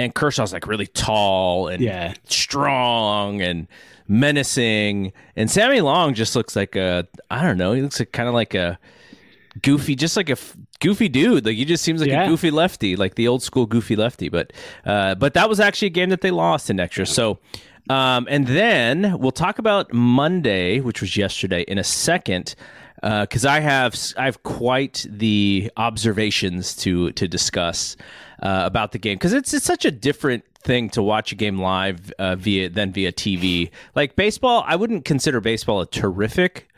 and 0.00 0.14
Kershaw's 0.14 0.52
like 0.52 0.66
really 0.68 0.86
tall 0.86 1.66
and 1.68 1.82
Yeah. 1.82 2.14
strong 2.28 3.42
and 3.42 3.66
menacing, 4.06 5.12
and 5.36 5.50
Sammy 5.50 5.80
Long 5.80 6.14
just 6.14 6.34
looks 6.36 6.56
like 6.56 6.76
a 6.76 7.06
I 7.30 7.42
don't 7.42 7.58
know, 7.58 7.72
he 7.72 7.82
looks 7.82 7.98
like 8.00 8.12
kind 8.12 8.28
of 8.28 8.34
like 8.34 8.54
a 8.54 8.78
goofy, 9.62 9.94
just 9.94 10.16
like 10.16 10.28
a 10.28 10.32
f- 10.32 10.56
goofy 10.80 11.08
dude. 11.08 11.44
Like 11.46 11.56
he 11.56 11.64
just 11.64 11.82
seems 11.84 12.00
like 12.00 12.10
Yeah. 12.10 12.24
a 12.24 12.28
goofy 12.28 12.50
lefty, 12.50 12.96
like 12.96 13.14
the 13.16 13.28
old 13.28 13.42
school 13.42 13.66
goofy 13.66 13.96
lefty. 13.96 14.28
But 14.28 14.52
uh, 14.84 15.14
but 15.14 15.34
that 15.34 15.48
was 15.48 15.60
actually 15.60 15.86
a 15.88 15.90
game 15.90 16.10
that 16.10 16.20
they 16.20 16.30
lost 16.30 16.70
in 16.70 16.80
extra. 16.80 17.06
So. 17.06 17.38
Um, 17.90 18.26
and 18.28 18.46
then 18.46 19.18
we'll 19.18 19.30
talk 19.30 19.58
about 19.58 19.94
Monday, 19.94 20.78
which 20.80 21.00
was 21.00 21.16
yesterday, 21.16 21.62
in 21.62 21.78
a 21.78 21.82
second, 21.84 22.54
because 23.00 23.46
I 23.46 23.60
have 23.60 23.96
I 24.18 24.26
have 24.26 24.42
quite 24.42 25.06
the 25.08 25.70
observations 25.78 26.76
to 26.76 27.12
to 27.12 27.26
discuss 27.26 27.96
uh, 28.42 28.62
about 28.66 28.92
the 28.92 28.98
game 28.98 29.14
because 29.16 29.32
it's 29.32 29.54
it's 29.54 29.64
such 29.64 29.86
a 29.86 29.90
different 29.90 30.44
thing 30.62 30.90
to 30.90 31.02
watch 31.02 31.32
a 31.32 31.34
game 31.34 31.58
live 31.58 32.12
uh, 32.18 32.36
via 32.36 32.68
than 32.68 32.92
via 32.92 33.10
TV. 33.10 33.70
Like 33.94 34.16
baseball, 34.16 34.64
I 34.66 34.76
wouldn't 34.76 35.06
consider 35.06 35.40
baseball 35.40 35.80
a 35.80 35.86
terrific 35.86 36.68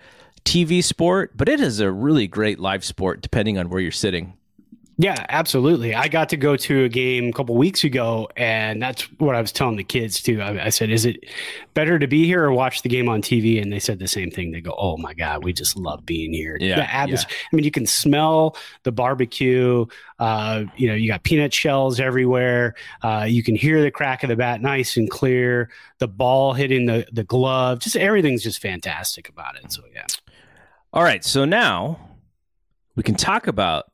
TV 0.45 0.83
sport, 0.83 1.33
but 1.37 1.49
it 1.49 1.61
is 1.61 1.81
a 1.81 1.91
really 1.91 2.27
great 2.27 2.59
live 2.59 2.85
sport 2.85 3.23
depending 3.23 3.59
on 3.59 3.69
where 3.71 3.81
you're 3.81 3.93
sitting. 3.93 4.35
Yeah, 5.01 5.25
absolutely. 5.31 5.95
I 5.95 6.09
got 6.09 6.29
to 6.29 6.37
go 6.37 6.57
to 6.57 6.85
a 6.85 6.89
game 6.91 7.31
a 7.31 7.33
couple 7.33 7.57
weeks 7.57 7.85
ago, 7.85 8.29
and 8.37 8.83
that's 8.83 9.05
what 9.19 9.35
I 9.35 9.41
was 9.41 9.51
telling 9.51 9.77
the 9.77 9.85
kids 9.85 10.21
too. 10.21 10.43
I, 10.43 10.67
I 10.67 10.69
said, 10.69 10.91
"Is 10.91 11.07
it 11.07 11.25
better 11.73 11.99
to 11.99 12.07
be 12.07 12.27
here 12.27 12.45
or 12.45 12.53
watch 12.53 12.83
the 12.83 12.91
game 12.91 13.09
on 13.09 13.23
TV?" 13.23 13.63
And 13.63 13.73
they 13.73 13.79
said 13.79 13.99
the 13.99 14.07
same 14.07 14.31
thing. 14.31 14.51
They 14.51 14.61
go, 14.61 14.75
"Oh 14.77 14.99
my 14.99 15.15
god, 15.15 15.43
we 15.43 15.55
just 15.55 15.75
love 15.75 16.05
being 16.05 16.35
here." 16.35 16.59
Yeah, 16.61 16.77
the 16.77 16.83
atmos- 16.83 17.25
I 17.27 17.57
mean, 17.57 17.65
you 17.65 17.71
can 17.71 17.87
smell 17.87 18.59
the 18.83 18.93
barbecue. 18.93 19.87
Uh, 20.19 20.65
you 20.77 20.87
know, 20.87 20.95
you 20.95 21.09
got 21.09 21.23
peanut 21.23 21.55
shells 21.55 21.99
everywhere. 21.99 22.75
Uh, 23.01 23.25
you 23.27 23.43
can 23.43 23.55
hear 23.55 23.81
the 23.81 23.91
crack 23.91 24.23
of 24.23 24.29
the 24.29 24.37
bat, 24.37 24.61
nice 24.61 24.99
and 24.99 25.09
clear. 25.09 25.71
The 25.97 26.09
ball 26.09 26.53
hitting 26.53 26.85
the 26.85 27.07
the 27.11 27.25
glove. 27.25 27.79
Just 27.79 27.97
everything's 27.97 28.43
just 28.43 28.61
fantastic 28.61 29.31
about 29.31 29.57
it. 29.57 29.73
So 29.73 29.81
yeah. 29.95 30.05
All 30.93 31.05
right, 31.05 31.25
so 31.25 31.45
now 31.45 32.01
we 32.97 33.05
can 33.05 33.15
talk 33.15 33.47
about 33.47 33.85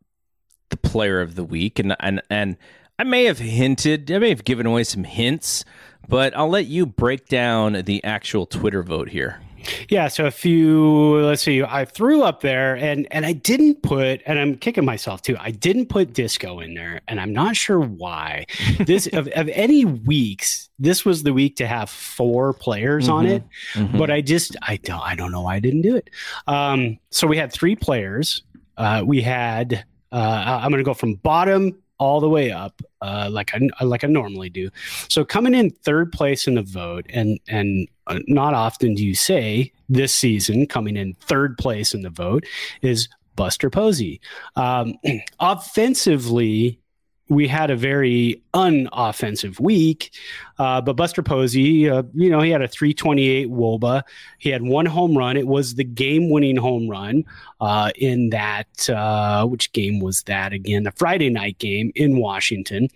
the 0.71 0.79
player 0.79 1.21
of 1.21 1.35
the 1.35 1.45
week, 1.45 1.79
and 1.79 1.95
and 2.01 2.23
and 2.31 2.57
I 2.99 3.05
may 3.05 3.25
have 3.25 3.39
hinted, 3.39 4.11
I 4.11 4.19
may 4.19 4.31
have 4.31 4.45
given 4.45 4.65
away 4.65 4.85
some 4.85 5.05
hints, 5.05 5.63
but 6.09 6.35
I'll 6.35 6.49
let 6.49 6.67
you 6.67 6.87
break 6.87 7.29
down 7.29 7.75
the 7.85 8.03
actual 8.03 8.47
Twitter 8.47 8.83
vote 8.83 9.11
here. 9.11 9.43
Yeah, 9.89 10.09
so 10.09 10.27
if 10.27 10.45
you 10.45 11.17
let's 11.19 11.43
see, 11.43 11.63
I 11.63 11.85
threw 11.85 12.23
up 12.23 12.41
there 12.41 12.77
and 12.77 13.07
and 13.11 13.25
I 13.27 13.33
didn't 13.33 13.83
put 13.83 14.21
and 14.27 14.39
I'm 14.39 14.57
kicking 14.57 14.85
myself 14.85 15.23
too. 15.23 15.37
I 15.39 15.51
didn't 15.51 15.87
put 15.87 16.13
disco 16.13 16.61
in 16.61 16.75
there 16.75 17.01
and 17.09 17.21
I'm 17.21 17.33
not 17.33 17.57
sure 17.57 17.81
why. 17.81 18.47
This 18.87 19.07
of, 19.09 19.27
of 19.29 19.49
any 19.49 19.85
weeks, 19.85 20.69
this 20.79 21.05
was 21.05 21.23
the 21.23 21.33
week 21.33 21.57
to 21.57 21.67
have 21.67 21.89
four 21.91 22.53
players 22.53 23.09
on 23.09 23.27
it, 23.27 23.43
Mhm. 23.75 23.99
but 23.99 24.11
I 24.11 24.21
just 24.21 24.57
I 24.63 24.77
don't 24.77 25.01
I 25.01 25.15
don't 25.15 25.33
know 25.33 25.43
why 25.43 25.57
I 25.57 25.61
didn't 25.61 25.83
do 25.83 25.97
it. 25.97 26.11
Um 26.47 26.99
so 27.11 27.27
we 27.27 27.37
had 27.37 27.53
three 27.53 27.75
players. 27.77 28.43
Uh 28.77 29.03
we 29.05 29.23
had 29.23 29.85
uh 30.13 30.61
I'm 30.63 30.71
going 30.71 30.79
to 30.79 30.85
go 30.85 30.95
from 30.95 31.15
bottom 31.15 31.77
all 31.99 32.21
the 32.21 32.29
way 32.29 32.51
up 32.51 32.83
uh, 33.01 33.29
like 33.31 33.53
I 33.55 33.85
like 33.85 34.05
I 34.05 34.09
normally 34.09 34.51
do. 34.51 34.71
So 35.09 35.25
coming 35.25 35.55
in 35.55 35.71
third 35.71 36.13
place 36.13 36.47
in 36.47 36.55
the 36.55 36.63
vote, 36.63 37.07
and 37.11 37.39
and 37.49 37.89
uh, 38.07 38.21
not 38.27 38.55
often 38.55 38.95
do 38.95 39.05
you 39.05 39.15
say 39.15 39.73
this 39.89 40.15
season 40.15 40.67
coming 40.67 40.97
in 40.97 41.15
third 41.15 41.57
place 41.59 41.95
in 41.95 42.03
the 42.03 42.11
vote 42.11 42.45
is 42.83 43.09
Buster 43.37 43.71
Posey. 43.71 44.21
Um, 44.57 44.95
offensively, 45.41 46.81
we 47.29 47.49
had 47.49 47.71
a 47.71 47.77
very 47.77 48.41
unoffensive 48.55 49.59
week, 49.59 50.13
uh, 50.59 50.81
but 50.81 50.95
Buster 50.95 51.23
Posey, 51.23 51.89
uh, 51.91 52.05
you 52.15 52.31
know, 52.31 52.41
he 52.41 52.51
had 52.51 52.63
a 52.63 52.69
328 52.69 53.49
Woba. 53.49 54.03
He 54.39 54.51
had 54.51 54.63
one 54.63 54.87
home 54.87 55.17
run. 55.17 55.37
It 55.37 55.47
was 55.47 55.75
the 55.75 55.85
game-winning 55.85 56.57
home 56.57 56.89
run 56.89 57.25
uh, 57.61 57.91
in 57.97 58.31
that. 58.31 58.89
Uh, 58.89 59.45
which 59.47 59.73
game 59.73 60.01
was 60.01 60.23
that 60.23 60.53
again? 60.53 60.85
The 60.85 60.93
Friday 60.93 61.31
night 61.31 61.59
game 61.59 61.91
in 61.97 62.19
Washington. 62.19 62.89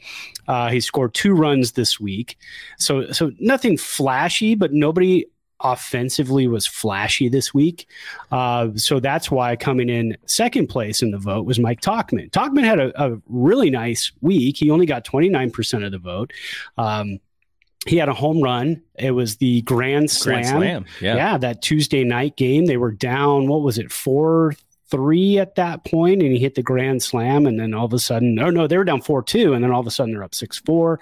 Uh, 0.46 0.70
he 0.70 0.80
scored 0.80 1.14
two 1.14 1.34
runs 1.34 1.72
this 1.72 1.98
week, 1.98 2.38
so 2.78 3.10
so 3.12 3.32
nothing 3.38 3.76
flashy, 3.76 4.54
but 4.54 4.72
nobody 4.72 5.26
offensively 5.62 6.48
was 6.48 6.66
flashy 6.66 7.28
this 7.28 7.52
week. 7.52 7.88
Uh, 8.30 8.68
so 8.76 9.00
that's 9.00 9.30
why 9.30 9.56
coming 9.56 9.88
in 9.88 10.16
second 10.26 10.68
place 10.68 11.02
in 11.02 11.10
the 11.10 11.18
vote 11.18 11.44
was 11.44 11.58
Mike 11.58 11.80
Tauchman. 11.80 12.30
Tauchman 12.30 12.64
had 12.64 12.80
a, 12.80 13.02
a 13.02 13.18
really 13.28 13.70
nice 13.70 14.12
week. 14.20 14.56
He 14.56 14.70
only 14.70 14.86
got 14.86 15.04
29% 15.04 15.84
of 15.84 15.92
the 15.92 15.98
vote. 15.98 16.32
Um, 16.78 17.20
he 17.86 17.96
had 17.96 18.08
a 18.08 18.14
home 18.14 18.42
run. 18.42 18.82
It 18.98 19.12
was 19.12 19.36
the 19.36 19.62
Grand 19.62 20.10
Slam. 20.10 20.42
Grand 20.42 20.46
Slam, 20.48 20.84
yeah. 21.00 21.16
yeah, 21.16 21.38
that 21.38 21.62
Tuesday 21.62 22.04
night 22.04 22.36
game. 22.36 22.66
They 22.66 22.76
were 22.76 22.92
down, 22.92 23.48
what 23.48 23.62
was 23.62 23.78
it, 23.78 23.90
four 23.90 24.54
three 24.90 25.38
at 25.38 25.54
that 25.54 25.84
point, 25.84 26.22
and 26.22 26.32
he 26.32 26.38
hit 26.38 26.54
the 26.54 26.62
grand 26.62 27.02
slam, 27.02 27.46
and 27.46 27.58
then 27.58 27.74
all 27.74 27.86
of 27.86 27.92
a 27.92 27.98
sudden, 27.98 28.38
oh 28.38 28.50
no, 28.50 28.66
they 28.66 28.76
were 28.76 28.84
down 28.84 29.00
four 29.00 29.22
two, 29.22 29.52
and 29.52 29.62
then 29.62 29.70
all 29.70 29.80
of 29.80 29.86
a 29.86 29.90
sudden 29.90 30.12
they're 30.12 30.24
up 30.24 30.34
six 30.34 30.58
four. 30.58 31.00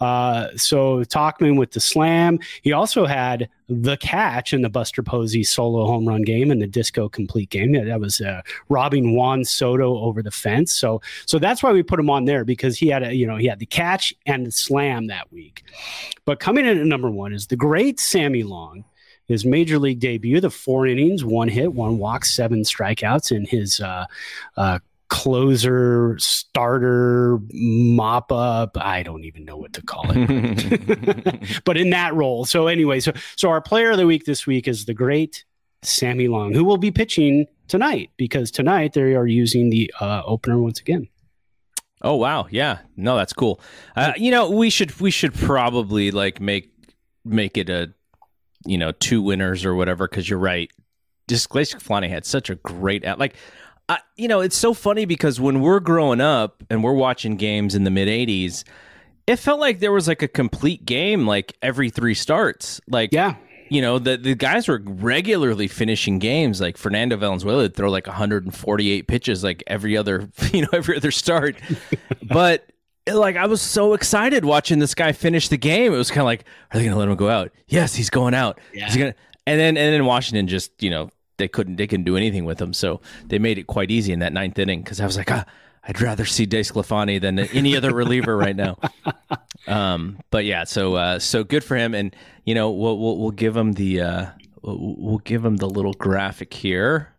Uh, 0.00 0.48
so 0.56 1.02
Tauchman 1.04 1.58
with 1.58 1.72
the 1.72 1.80
slam. 1.80 2.38
He 2.62 2.72
also 2.72 3.06
had 3.06 3.48
the 3.70 3.96
catch 3.96 4.52
in 4.52 4.62
the 4.62 4.68
Buster 4.68 5.02
Posey 5.02 5.44
solo 5.44 5.86
home 5.86 6.06
run 6.06 6.22
game 6.22 6.50
and 6.50 6.60
the 6.60 6.66
disco 6.66 7.08
complete 7.08 7.50
game. 7.50 7.74
Yeah, 7.74 7.84
that 7.84 8.00
was 8.00 8.20
uh, 8.20 8.42
robbing 8.68 9.14
Juan 9.14 9.44
Soto 9.44 9.98
over 9.98 10.22
the 10.22 10.32
fence. 10.32 10.74
So 10.74 11.00
so 11.26 11.38
that's 11.38 11.62
why 11.62 11.72
we 11.72 11.82
put 11.82 12.00
him 12.00 12.10
on 12.10 12.24
there 12.24 12.44
because 12.44 12.76
he 12.76 12.88
had 12.88 13.02
a 13.02 13.14
you 13.14 13.26
know 13.26 13.36
he 13.36 13.46
had 13.46 13.60
the 13.60 13.66
catch 13.66 14.12
and 14.26 14.46
the 14.46 14.50
slam 14.50 15.06
that 15.06 15.32
week. 15.32 15.64
But 16.24 16.40
coming 16.40 16.66
in 16.66 16.78
at 16.78 16.86
number 16.86 17.10
one 17.10 17.32
is 17.32 17.46
the 17.46 17.56
great 17.56 18.00
Sammy 18.00 18.42
Long 18.42 18.84
his 19.30 19.44
major 19.44 19.78
league 19.78 20.00
debut, 20.00 20.40
the 20.40 20.50
four 20.50 20.88
innings, 20.88 21.24
one 21.24 21.46
hit, 21.46 21.72
one 21.72 21.98
walk, 21.98 22.24
seven 22.24 22.62
strikeouts 22.62 23.30
in 23.30 23.44
his 23.44 23.80
uh, 23.80 24.04
uh, 24.56 24.80
closer, 25.06 26.16
starter, 26.18 27.38
mop 27.52 28.32
up. 28.32 28.76
I 28.76 29.04
don't 29.04 29.22
even 29.24 29.44
know 29.44 29.56
what 29.56 29.72
to 29.74 29.82
call 29.82 30.06
it, 30.08 31.60
but 31.64 31.76
in 31.76 31.90
that 31.90 32.12
role. 32.12 32.44
So 32.44 32.66
anyway, 32.66 32.98
so 32.98 33.12
so 33.36 33.50
our 33.50 33.60
player 33.60 33.92
of 33.92 33.98
the 33.98 34.06
week 34.06 34.24
this 34.24 34.48
week 34.48 34.66
is 34.66 34.86
the 34.86 34.94
great 34.94 35.44
Sammy 35.82 36.26
Long, 36.26 36.52
who 36.52 36.64
will 36.64 36.76
be 36.76 36.90
pitching 36.90 37.46
tonight 37.68 38.10
because 38.16 38.50
tonight 38.50 38.94
they 38.94 39.14
are 39.14 39.28
using 39.28 39.70
the 39.70 39.94
uh, 40.00 40.22
opener 40.24 40.58
once 40.58 40.80
again. 40.80 41.08
Oh 42.02 42.16
wow, 42.16 42.48
yeah, 42.50 42.78
no, 42.96 43.16
that's 43.16 43.32
cool. 43.32 43.60
Uh, 43.94 44.12
you 44.16 44.32
know, 44.32 44.50
we 44.50 44.70
should 44.70 45.00
we 45.00 45.12
should 45.12 45.34
probably 45.34 46.10
like 46.10 46.40
make 46.40 46.72
make 47.24 47.56
it 47.56 47.70
a 47.70 47.94
you 48.64 48.78
know 48.78 48.92
two 48.92 49.22
winners 49.22 49.64
or 49.64 49.74
whatever 49.74 50.06
because 50.08 50.28
you're 50.28 50.38
right. 50.38 50.70
Just 51.28 51.48
DeSclafani 51.50 52.08
had 52.08 52.24
such 52.26 52.50
a 52.50 52.56
great 52.56 53.04
at 53.04 53.18
like. 53.18 53.34
I, 53.88 53.98
you 54.16 54.28
know, 54.28 54.38
it's 54.38 54.56
so 54.56 54.72
funny 54.72 55.04
because 55.04 55.40
when 55.40 55.60
we're 55.60 55.80
growing 55.80 56.20
up 56.20 56.62
and 56.70 56.84
we're 56.84 56.92
watching 56.92 57.34
games 57.34 57.74
in 57.74 57.82
the 57.82 57.90
mid 57.90 58.06
'80s, 58.06 58.62
it 59.26 59.36
felt 59.36 59.58
like 59.58 59.80
there 59.80 59.90
was 59.90 60.06
like 60.06 60.22
a 60.22 60.28
complete 60.28 60.86
game 60.86 61.26
like 61.26 61.56
every 61.60 61.90
three 61.90 62.14
starts. 62.14 62.80
Like, 62.86 63.10
Yeah, 63.12 63.34
you 63.68 63.80
know, 63.80 63.98
the 63.98 64.16
the 64.16 64.34
guys 64.34 64.68
were 64.68 64.82
regularly 64.84 65.68
finishing 65.68 66.18
games. 66.18 66.60
Like 66.60 66.76
Fernando 66.76 67.16
Valenzuela 67.16 67.62
would 67.62 67.74
throw 67.76 67.90
like 67.90 68.06
148 68.06 69.06
pitches 69.08 69.42
like 69.42 69.62
every 69.66 69.96
other, 69.96 70.28
you 70.52 70.62
know, 70.62 70.68
every 70.72 70.96
other 70.96 71.10
start. 71.10 71.56
but 72.22 72.70
like 73.06 73.36
I 73.36 73.46
was 73.46 73.62
so 73.62 73.94
excited 73.94 74.44
watching 74.44 74.78
this 74.78 74.94
guy 74.94 75.12
finish 75.12 75.48
the 75.48 75.56
game. 75.56 75.92
It 75.92 75.96
was 75.96 76.10
kind 76.10 76.20
of 76.20 76.26
like, 76.26 76.44
are 76.72 76.78
they 76.78 76.84
going 76.84 76.92
to 76.92 76.98
let 76.98 77.08
him 77.08 77.16
go 77.16 77.28
out? 77.28 77.52
Yes, 77.68 77.94
he's 77.94 78.10
going 78.10 78.34
out. 78.34 78.60
Yeah. 78.72 78.86
He's 78.86 78.96
gonna. 78.96 79.14
And 79.46 79.58
then 79.58 79.76
and 79.76 79.94
then 79.94 80.04
Washington 80.04 80.46
just 80.46 80.82
you 80.82 80.90
know 80.90 81.10
they 81.38 81.48
couldn't 81.48 81.76
they 81.76 81.86
couldn't 81.86 82.04
do 82.04 82.16
anything 82.16 82.44
with 82.44 82.60
him. 82.60 82.72
So 82.72 83.00
they 83.26 83.38
made 83.38 83.58
it 83.58 83.66
quite 83.66 83.90
easy 83.90 84.12
in 84.12 84.18
that 84.20 84.32
ninth 84.32 84.58
inning 84.58 84.82
because 84.82 85.00
I 85.00 85.06
was 85.06 85.16
like, 85.16 85.30
ah, 85.30 85.44
I'd 85.84 86.00
rather 86.00 86.24
see 86.24 86.46
Desclafani 86.46 87.20
than 87.20 87.38
any 87.38 87.76
other 87.76 87.94
reliever 87.94 88.36
right 88.36 88.56
now. 88.56 88.78
Um, 89.66 90.18
but 90.30 90.46
yeah, 90.46 90.64
so 90.64 90.94
uh, 90.94 91.18
so 91.18 91.44
good 91.44 91.62
for 91.62 91.76
him, 91.76 91.94
and 91.94 92.16
you 92.44 92.54
know 92.54 92.70
we'll 92.70 92.98
we'll, 92.98 93.18
we'll 93.18 93.30
give 93.30 93.56
him 93.56 93.74
the 93.74 94.00
uh, 94.00 94.26
we'll, 94.62 94.96
we'll 94.98 95.18
give 95.18 95.44
him 95.44 95.56
the 95.56 95.68
little 95.68 95.92
graphic 95.92 96.52
here. 96.54 97.14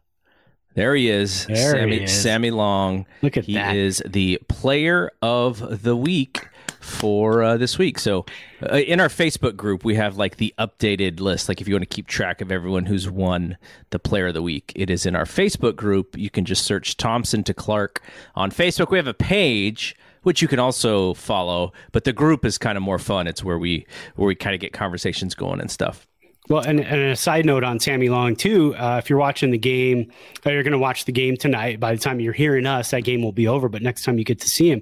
There 0.73 0.95
he 0.95 1.09
is, 1.09 1.45
There 1.47 1.71
Sammy 1.71 1.97
he 1.99 2.03
is. 2.05 2.21
Sammy 2.21 2.51
Long. 2.51 3.05
Look 3.21 3.37
at 3.37 3.45
he 3.45 3.57
is 3.57 4.01
the 4.05 4.39
player 4.47 5.11
of 5.21 5.83
the 5.83 5.95
week 5.95 6.47
for 6.79 7.43
uh, 7.43 7.57
this 7.57 7.77
week. 7.77 7.99
So 7.99 8.25
uh, 8.63 8.77
in 8.77 8.99
our 8.99 9.07
Facebook 9.07 9.55
group, 9.55 9.83
we 9.83 9.95
have 9.95 10.17
like 10.17 10.37
the 10.37 10.53
updated 10.57 11.19
list. 11.19 11.47
Like 11.49 11.61
if 11.61 11.67
you 11.67 11.73
want 11.75 11.83
to 11.83 11.95
keep 11.95 12.07
track 12.07 12.41
of 12.41 12.51
everyone 12.51 12.85
who's 12.85 13.09
won 13.09 13.57
the 13.91 13.99
player 13.99 14.27
of 14.27 14.33
the 14.33 14.41
week, 14.41 14.71
it 14.75 14.89
is 14.89 15.05
in 15.05 15.15
our 15.15 15.25
Facebook 15.25 15.75
group. 15.75 16.17
You 16.17 16.29
can 16.29 16.45
just 16.45 16.65
search 16.65 16.97
Thompson 16.97 17.43
to 17.43 17.53
Clark 17.53 18.01
on 18.35 18.51
Facebook. 18.51 18.91
We 18.91 18.97
have 18.97 19.07
a 19.07 19.13
page 19.13 19.95
which 20.23 20.41
you 20.41 20.47
can 20.47 20.59
also 20.59 21.15
follow, 21.15 21.73
but 21.91 22.03
the 22.03 22.13
group 22.13 22.45
is 22.45 22.57
kind 22.59 22.77
of 22.77 22.83
more 22.83 22.99
fun. 22.99 23.27
It's 23.27 23.43
where 23.43 23.57
we 23.57 23.85
where 24.15 24.27
we 24.27 24.35
kind 24.35 24.53
of 24.53 24.61
get 24.61 24.71
conversations 24.73 25.33
going 25.33 25.59
and 25.59 25.71
stuff. 25.71 26.07
Well, 26.51 26.63
and, 26.63 26.81
and 26.81 27.01
a 27.11 27.15
side 27.15 27.45
note 27.45 27.63
on 27.63 27.79
Sammy 27.79 28.09
Long 28.09 28.35
too. 28.35 28.75
Uh, 28.75 28.99
if 29.01 29.09
you're 29.09 29.17
watching 29.17 29.51
the 29.51 29.57
game, 29.57 30.11
or 30.45 30.51
you're 30.51 30.63
going 30.63 30.73
to 30.73 30.79
watch 30.79 31.05
the 31.05 31.13
game 31.13 31.37
tonight. 31.37 31.79
By 31.79 31.93
the 31.95 31.97
time 31.97 32.19
you're 32.19 32.33
hearing 32.33 32.65
us, 32.65 32.91
that 32.91 33.05
game 33.05 33.21
will 33.21 33.31
be 33.31 33.47
over. 33.47 33.69
But 33.69 33.81
next 33.81 34.03
time 34.03 34.17
you 34.17 34.25
get 34.25 34.41
to 34.41 34.49
see 34.49 34.69
him, 34.69 34.81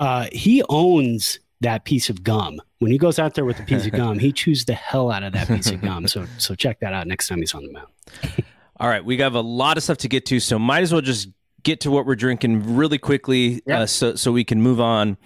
uh, 0.00 0.26
he 0.32 0.64
owns 0.68 1.38
that 1.60 1.84
piece 1.84 2.10
of 2.10 2.24
gum. 2.24 2.60
When 2.80 2.90
he 2.90 2.98
goes 2.98 3.20
out 3.20 3.34
there 3.34 3.44
with 3.44 3.60
a 3.60 3.62
piece 3.62 3.86
of 3.86 3.92
gum, 4.02 4.18
he 4.18 4.32
chews 4.32 4.64
the 4.64 4.74
hell 4.74 5.12
out 5.12 5.22
of 5.22 5.32
that 5.34 5.46
piece 5.46 5.70
of 5.70 5.80
gum. 5.80 6.08
So 6.08 6.26
so 6.38 6.56
check 6.56 6.80
that 6.80 6.92
out 6.92 7.06
next 7.06 7.28
time 7.28 7.38
he's 7.38 7.54
on 7.54 7.64
the 7.64 7.72
mound. 7.72 7.88
All 8.80 8.88
right, 8.88 9.04
we 9.04 9.16
have 9.18 9.36
a 9.36 9.40
lot 9.40 9.76
of 9.76 9.84
stuff 9.84 9.98
to 9.98 10.08
get 10.08 10.26
to, 10.26 10.40
so 10.40 10.58
might 10.58 10.82
as 10.82 10.92
well 10.92 11.02
just 11.02 11.28
get 11.62 11.82
to 11.82 11.90
what 11.92 12.04
we're 12.04 12.16
drinking 12.16 12.74
really 12.74 12.98
quickly, 12.98 13.62
uh, 13.70 13.86
so 13.86 14.16
so 14.16 14.32
we 14.32 14.42
can 14.42 14.60
move 14.60 14.80
on. 14.80 15.18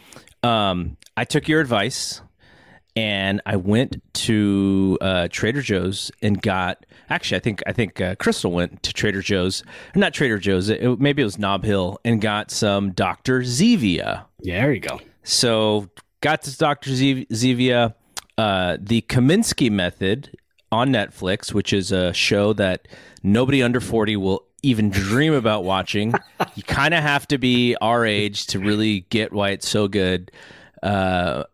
Um, 0.43 0.99
I 1.17 1.25
took 1.25 1.49
your 1.49 1.63
advice, 1.63 2.21
and 3.01 3.41
I 3.47 3.57
went 3.57 3.97
to 4.27 4.99
uh, 5.01 5.29
Trader 5.31 5.63
Joe's 5.63 6.11
and 6.23 6.41
got. 6.43 6.85
Actually, 7.09 7.37
I 7.39 7.41
think 7.41 7.63
I 7.67 7.73
think 7.73 8.01
uh, 8.01 8.15
Crystal 8.17 8.53
went 8.53 8.83
to 8.83 8.93
Trader 8.93 9.23
Joe's, 9.23 9.63
not 9.95 10.13
Trader 10.13 10.39
Joe's. 10.39 10.69
It, 10.69 10.83
it- 10.83 11.01
maybe 11.01 11.23
it 11.23 11.25
was 11.25 11.39
Nob 11.39 11.65
Hill, 11.65 11.99
and 12.05 12.21
got 12.21 12.51
some 12.51 12.91
Dr. 12.93 13.41
Zevia. 13.41 14.25
Yeah, 14.43 14.61
there 14.61 14.73
you 14.73 14.81
go. 14.81 15.01
So 15.23 15.89
got 16.21 16.43
this 16.43 16.57
Dr. 16.59 16.91
Zev- 16.91 17.27
Zevia, 17.29 17.95
uh, 18.37 18.77
the 18.81 19.01
Kominsky 19.03 19.71
Method 19.71 20.37
on 20.71 20.91
Netflix, 20.91 21.53
which 21.55 21.73
is 21.73 21.91
a 21.93 22.13
show 22.13 22.53
that 22.55 22.87
nobody 23.23 23.63
under 23.63 23.81
40 23.81 24.17
will 24.17 24.45
even 24.63 24.91
dream 24.91 25.33
about 25.33 25.65
watching. 25.65 26.13
you 26.55 26.63
kind 26.65 26.93
of 26.95 27.03
have 27.03 27.27
to 27.29 27.39
be 27.39 27.75
our 27.81 28.05
age 28.05 28.47
to 28.49 28.59
really 28.59 29.01
get 29.11 29.33
why 29.33 29.51
it's 29.51 29.69
so 29.69 29.89
good. 29.89 30.31
Uh, 30.83 31.45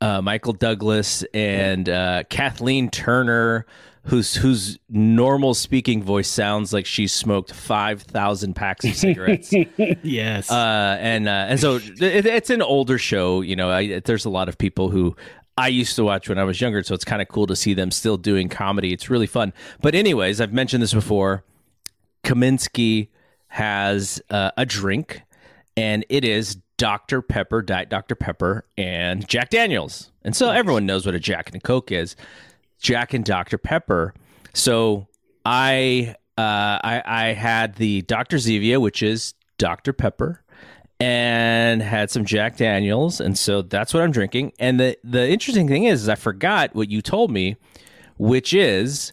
uh, 0.00 0.22
Michael 0.22 0.52
Douglas 0.52 1.24
and 1.34 1.88
uh, 1.88 2.22
Kathleen 2.30 2.90
Turner, 2.90 3.66
whose 4.04 4.34
whose 4.36 4.78
normal 4.88 5.54
speaking 5.54 6.02
voice 6.02 6.28
sounds 6.28 6.72
like 6.72 6.86
she 6.86 7.06
smoked 7.08 7.52
five 7.52 8.02
thousand 8.02 8.54
packs 8.54 8.84
of 8.84 8.94
cigarettes. 8.94 9.52
yes. 10.02 10.50
Uh, 10.50 10.96
and 11.00 11.28
uh, 11.28 11.46
and 11.48 11.60
so 11.60 11.76
it, 11.76 12.26
it's 12.26 12.50
an 12.50 12.62
older 12.62 12.98
show. 12.98 13.40
You 13.40 13.56
know, 13.56 13.70
I, 13.70 14.00
there's 14.00 14.24
a 14.24 14.30
lot 14.30 14.48
of 14.48 14.56
people 14.56 14.90
who 14.90 15.16
I 15.58 15.68
used 15.68 15.96
to 15.96 16.04
watch 16.04 16.28
when 16.28 16.38
I 16.38 16.44
was 16.44 16.60
younger, 16.60 16.82
so 16.82 16.94
it's 16.94 17.04
kind 17.04 17.22
of 17.22 17.28
cool 17.28 17.46
to 17.46 17.56
see 17.56 17.74
them 17.74 17.90
still 17.90 18.16
doing 18.16 18.48
comedy. 18.48 18.92
It's 18.92 19.10
really 19.10 19.26
fun. 19.26 19.52
But 19.80 19.94
anyways, 19.94 20.40
I've 20.40 20.52
mentioned 20.52 20.82
this 20.82 20.94
before. 20.94 21.44
Kominsky 22.22 23.08
has 23.48 24.20
uh, 24.28 24.50
a 24.56 24.66
drink, 24.66 25.22
and 25.76 26.04
it 26.08 26.24
is 26.24 26.58
Dr. 26.78 27.22
Pepper, 27.22 27.62
Diet 27.62 27.88
Dr. 27.88 28.14
Pepper, 28.14 28.66
and 28.76 29.26
Jack 29.28 29.50
Daniels. 29.50 30.10
And 30.22 30.36
so 30.36 30.50
everyone 30.50 30.86
knows 30.86 31.06
what 31.06 31.14
a 31.14 31.20
Jack 31.20 31.48
and 31.48 31.56
a 31.56 31.60
Coke 31.60 31.90
is. 31.90 32.16
Jack 32.80 33.14
and 33.14 33.24
Dr. 33.24 33.58
Pepper. 33.58 34.14
So 34.52 35.06
I 35.44 36.14
uh, 36.38 36.78
I, 36.82 37.02
I 37.06 37.24
had 37.32 37.76
the 37.76 38.02
Dr. 38.02 38.36
Zevia, 38.36 38.80
which 38.80 39.02
is 39.02 39.32
Dr. 39.56 39.94
Pepper, 39.94 40.42
and 41.00 41.80
had 41.82 42.10
some 42.10 42.24
Jack 42.26 42.58
Daniels, 42.58 43.20
and 43.20 43.38
so 43.38 43.62
that's 43.62 43.94
what 43.94 44.02
I'm 44.02 44.12
drinking. 44.12 44.52
And 44.58 44.78
the 44.78 44.98
the 45.02 45.28
interesting 45.28 45.68
thing 45.68 45.84
is, 45.84 46.02
is 46.02 46.08
I 46.08 46.14
forgot 46.14 46.74
what 46.74 46.90
you 46.90 47.00
told 47.00 47.30
me, 47.30 47.56
which 48.18 48.52
is 48.52 49.12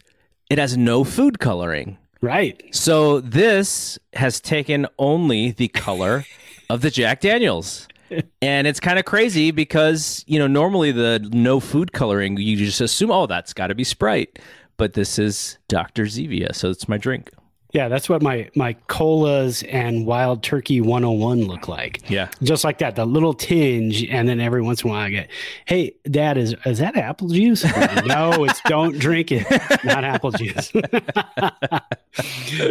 it 0.50 0.58
has 0.58 0.76
no 0.76 1.04
food 1.04 1.38
coloring. 1.38 1.96
right. 2.20 2.62
So 2.72 3.20
this 3.20 3.98
has 4.12 4.40
taken 4.40 4.86
only 4.98 5.52
the 5.52 5.68
color 5.68 6.26
of 6.70 6.80
the 6.80 6.90
Jack 6.90 7.20
Daniels. 7.20 7.88
And 8.42 8.66
it's 8.66 8.80
kind 8.80 8.98
of 8.98 9.04
crazy 9.04 9.50
because, 9.50 10.24
you 10.26 10.38
know, 10.38 10.46
normally 10.46 10.92
the 10.92 11.26
no 11.32 11.58
food 11.58 11.92
coloring, 11.92 12.36
you 12.36 12.56
just 12.56 12.80
assume, 12.80 13.10
oh, 13.10 13.26
that's 13.26 13.52
got 13.52 13.68
to 13.68 13.74
be 13.74 13.84
Sprite. 13.84 14.38
But 14.76 14.92
this 14.92 15.18
is 15.18 15.58
Dr. 15.68 16.04
Zevia. 16.04 16.54
So 16.54 16.70
it's 16.70 16.88
my 16.88 16.98
drink. 16.98 17.30
Yeah, 17.74 17.88
that's 17.88 18.08
what 18.08 18.22
my 18.22 18.48
my 18.54 18.74
colas 18.86 19.64
and 19.64 20.06
wild 20.06 20.44
turkey 20.44 20.80
101 20.80 21.42
look 21.46 21.66
like. 21.66 22.08
Yeah. 22.08 22.30
Just 22.40 22.62
like 22.62 22.78
that, 22.78 22.94
the 22.94 23.04
little 23.04 23.34
tinge, 23.34 24.04
and 24.04 24.28
then 24.28 24.38
every 24.38 24.62
once 24.62 24.82
in 24.82 24.90
a 24.90 24.92
while 24.92 25.02
I 25.02 25.10
get, 25.10 25.28
"Hey, 25.64 25.96
Dad, 26.08 26.38
is 26.38 26.54
is 26.64 26.78
that 26.78 26.96
apple 26.96 27.30
juice?" 27.30 27.64
no, 28.06 28.44
it's 28.44 28.60
don't 28.66 28.96
drink 28.96 29.32
it, 29.32 29.44
not 29.84 30.04
apple 30.04 30.30
juice. 30.30 30.72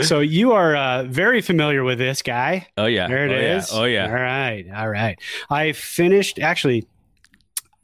so 0.07 0.21
you 0.21 0.53
are 0.53 0.73
uh, 0.73 1.03
very 1.03 1.41
familiar 1.41 1.83
with 1.83 1.97
this 1.97 2.21
guy. 2.21 2.69
Oh, 2.77 2.85
yeah. 2.85 3.09
There 3.09 3.27
it 3.27 3.31
oh, 3.31 3.57
is. 3.57 3.73
Yeah. 3.73 3.79
Oh, 3.79 3.83
yeah. 3.83 4.05
All 4.05 4.13
right. 4.13 4.65
All 4.73 4.89
right. 4.89 5.19
I 5.49 5.73
finished 5.73 6.39
actually. 6.39 6.87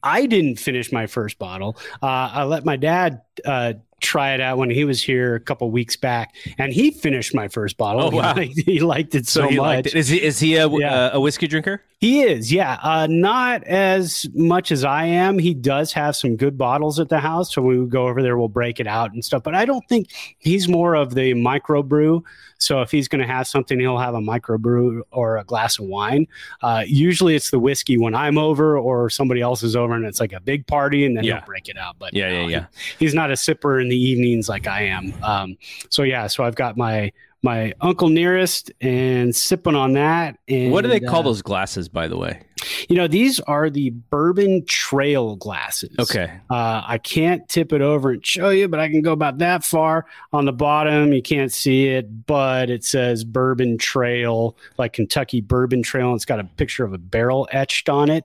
I 0.01 0.27
didn't 0.27 0.55
finish 0.55 0.93
my 0.93 1.07
first 1.07 1.37
bottle. 1.37 1.75
Uh, 2.01 2.31
I 2.31 2.43
let 2.45 2.63
my 2.63 2.77
dad 2.77 3.23
uh, 3.43 3.73
try 4.01 4.33
it 4.33 4.41
out 4.41 4.57
when 4.57 4.69
he 4.69 4.83
was 4.85 5.01
here 5.01 5.35
a 5.35 5.39
couple 5.39 5.69
weeks 5.71 5.95
back, 5.95 6.35
and 6.57 6.71
he 6.73 6.91
finished 6.91 7.33
my 7.35 7.47
first 7.47 7.77
bottle. 7.77 8.01
Oh, 8.13 8.17
wow. 8.17 8.33
He 8.35 8.45
liked, 8.47 8.59
he 8.65 8.79
liked 8.79 9.15
it 9.15 9.27
so, 9.27 9.41
So, 9.41 9.47
he 9.49 9.57
much. 9.57 9.87
it. 9.87 9.95
Is 9.95 10.07
he, 10.07 10.21
is 10.21 10.39
he 10.39 10.55
a, 10.55 10.67
Yeah. 10.69 10.93
uh, 10.93 11.09
a 11.13 11.19
whiskey 11.19 11.47
drinker? 11.47 11.83
He 11.99 12.21
is, 12.21 12.51
yeah. 12.51 12.77
Uh, 12.81 13.07
not 13.09 13.63
as 13.65 14.25
much 14.33 14.71
as 14.71 14.85
I 14.85 15.03
am. 15.05 15.37
He 15.37 15.53
does 15.53 15.91
have 15.93 16.15
some 16.15 16.37
good 16.37 16.57
bottles 16.57 16.97
at 16.99 17.09
the 17.09 17.19
house. 17.19 17.53
So 17.53 17.61
when 17.61 17.83
we 17.83 17.89
go 17.89 18.07
over 18.07 18.21
there, 18.23 18.37
we'll 18.37 18.47
break 18.47 18.79
it 18.79 18.87
out 18.87 19.11
and 19.11 19.23
stuff. 19.25 19.43
But 19.43 19.53
I 19.53 19.65
don't 19.65 19.85
think 19.89 20.07
he's 20.37 20.69
more 20.69 20.95
of 20.95 21.13
the 21.13 21.33
microbrew. 21.33 22.21
So 22.59 22.81
if 22.81 22.91
he's 22.91 23.07
going 23.07 23.21
to 23.21 23.27
have 23.27 23.47
something, 23.47 23.79
he'll 23.79 23.97
have 23.97 24.13
a 24.15 24.19
microbrew 24.19 25.01
or 25.11 25.37
a 25.37 25.43
glass 25.43 25.79
of 25.79 25.85
wine. 25.85 26.27
Uh, 26.61 26.83
usually 26.85 27.35
it's 27.35 27.51
the 27.51 27.59
whiskey 27.59 27.97
when 27.97 28.13
I'm 28.13 28.37
over 28.37 28.77
or 28.77 29.09
somebody 29.09 29.41
else 29.41 29.63
is 29.63 29.75
over 29.75 29.93
and 29.93 30.05
it's 30.05 30.19
like 30.19 30.33
a 30.33 30.39
big 30.41 30.67
party 30.67 31.05
and 31.05 31.15
then 31.17 31.23
Yeah. 31.23 31.35
he'll 31.37 31.45
break 31.45 31.69
it 31.69 31.77
out. 31.77 31.95
But 31.97 32.13
Yeah, 32.13 32.29
no, 32.29 32.35
yeah, 32.41 32.45
he- 32.45 32.51
yeah. 32.51 32.65
he's 32.99 33.13
not 33.13 33.29
a 33.31 33.35
sipper 33.35 33.81
in 33.81 33.87
the 33.89 33.95
evenings 33.97 34.49
like 34.49 34.67
I 34.67 34.83
am. 34.83 35.13
Um, 35.23 35.57
so 35.89 36.03
yeah, 36.03 36.27
so 36.27 36.43
I've 36.43 36.55
got 36.55 36.77
my 36.77 37.11
my 37.41 37.71
uncle 37.79 38.09
nearest 38.09 38.69
and 38.81 39.33
sipping 39.33 39.73
on 39.73 39.93
that. 39.93 40.37
And 40.49 40.73
what 40.73 40.81
do 40.81 40.89
they 40.89 40.99
call 40.99 41.19
uh, 41.21 41.23
those 41.23 41.41
glasses, 41.41 41.87
by 41.87 42.09
the 42.09 42.17
way? 42.17 42.41
You 42.87 42.95
know, 42.95 43.07
these 43.07 43.39
are 43.41 43.69
the 43.69 43.89
bourbon 43.89 44.65
trail 44.65 45.35
glasses. 45.35 45.95
Okay. 45.99 46.31
Uh, 46.49 46.81
I 46.85 46.97
can't 46.97 47.47
tip 47.49 47.73
it 47.73 47.81
over 47.81 48.11
and 48.11 48.25
show 48.25 48.49
you, 48.49 48.67
but 48.67 48.79
I 48.79 48.89
can 48.89 49.01
go 49.01 49.11
about 49.11 49.39
that 49.39 49.63
far. 49.63 50.05
On 50.33 50.45
the 50.45 50.53
bottom, 50.53 51.11
you 51.13 51.21
can't 51.21 51.51
see 51.51 51.87
it, 51.87 52.25
but 52.25 52.69
it 52.69 52.83
says 52.85 53.23
bourbon 53.23 53.77
trail, 53.77 54.55
like 54.77 54.93
Kentucky 54.93 55.41
bourbon 55.41 55.83
trail. 55.83 56.07
And 56.09 56.15
it's 56.15 56.25
got 56.25 56.39
a 56.39 56.43
picture 56.43 56.85
of 56.85 56.93
a 56.93 56.97
barrel 56.97 57.47
etched 57.51 57.89
on 57.89 58.09
it. 58.09 58.23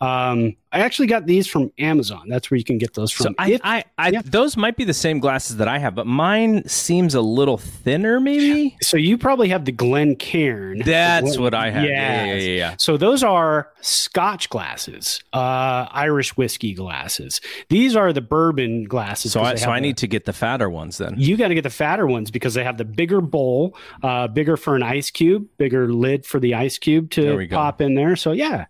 Um, 0.00 0.56
I 0.72 0.78
actually 0.80 1.06
got 1.06 1.26
these 1.26 1.46
from 1.46 1.70
Amazon. 1.78 2.28
That's 2.28 2.50
where 2.50 2.58
you 2.58 2.64
can 2.64 2.78
get 2.78 2.94
those 2.94 3.14
So 3.14 3.24
from. 3.24 3.34
I, 3.38 3.52
If- 3.52 3.60
I, 3.62 3.84
I 3.96 4.08
yeah. 4.10 4.22
those 4.24 4.56
might 4.56 4.76
be 4.76 4.82
the 4.84 4.92
same 4.94 5.20
glasses 5.20 5.58
that 5.58 5.68
I 5.68 5.78
have, 5.78 5.94
but 5.94 6.06
mine 6.06 6.66
seems 6.66 7.14
a 7.14 7.20
little 7.20 7.58
thinner, 7.58 8.18
maybe. 8.18 8.76
so 8.82 8.96
you 8.96 9.16
probably 9.16 9.48
have 9.50 9.64
the 9.66 9.72
Glencairn. 9.72 10.80
That's 10.84 11.38
what 11.38 11.54
I 11.54 11.70
have. 11.70 11.84
Yeah, 11.84 12.24
yeah, 12.24 12.34
yeah. 12.34 12.40
yeah. 12.56 12.74
So 12.78 12.96
those 12.96 13.22
are 13.22 13.68
Scotch 13.84 14.48
glasses, 14.48 15.22
uh, 15.34 15.86
Irish 15.90 16.36
whiskey 16.38 16.72
glasses. 16.72 17.40
These 17.68 17.94
are 17.94 18.14
the 18.14 18.22
bourbon 18.22 18.84
glasses. 18.84 19.32
So 19.32 19.42
I, 19.42 19.56
so 19.56 19.70
I 19.70 19.76
the- 19.76 19.82
need 19.82 19.98
to 19.98 20.06
get 20.06 20.24
the 20.24 20.32
fatter 20.32 20.70
ones 20.70 20.96
then. 20.96 21.14
You 21.18 21.36
got 21.36 21.48
to 21.48 21.54
get 21.54 21.64
the 21.64 21.70
fatter 21.70 22.06
ones 22.06 22.30
because 22.30 22.54
they 22.54 22.64
have 22.64 22.78
the 22.78 22.86
bigger 22.86 23.20
bowl, 23.20 23.76
uh, 24.02 24.28
bigger 24.28 24.56
for 24.56 24.74
an 24.74 24.82
ice 24.82 25.10
cube, 25.10 25.46
bigger 25.58 25.92
lid 25.92 26.24
for 26.24 26.40
the 26.40 26.54
ice 26.54 26.78
cube 26.78 27.10
to 27.10 27.46
pop 27.50 27.82
in 27.82 27.94
there. 27.94 28.16
So 28.16 28.32
yeah, 28.32 28.66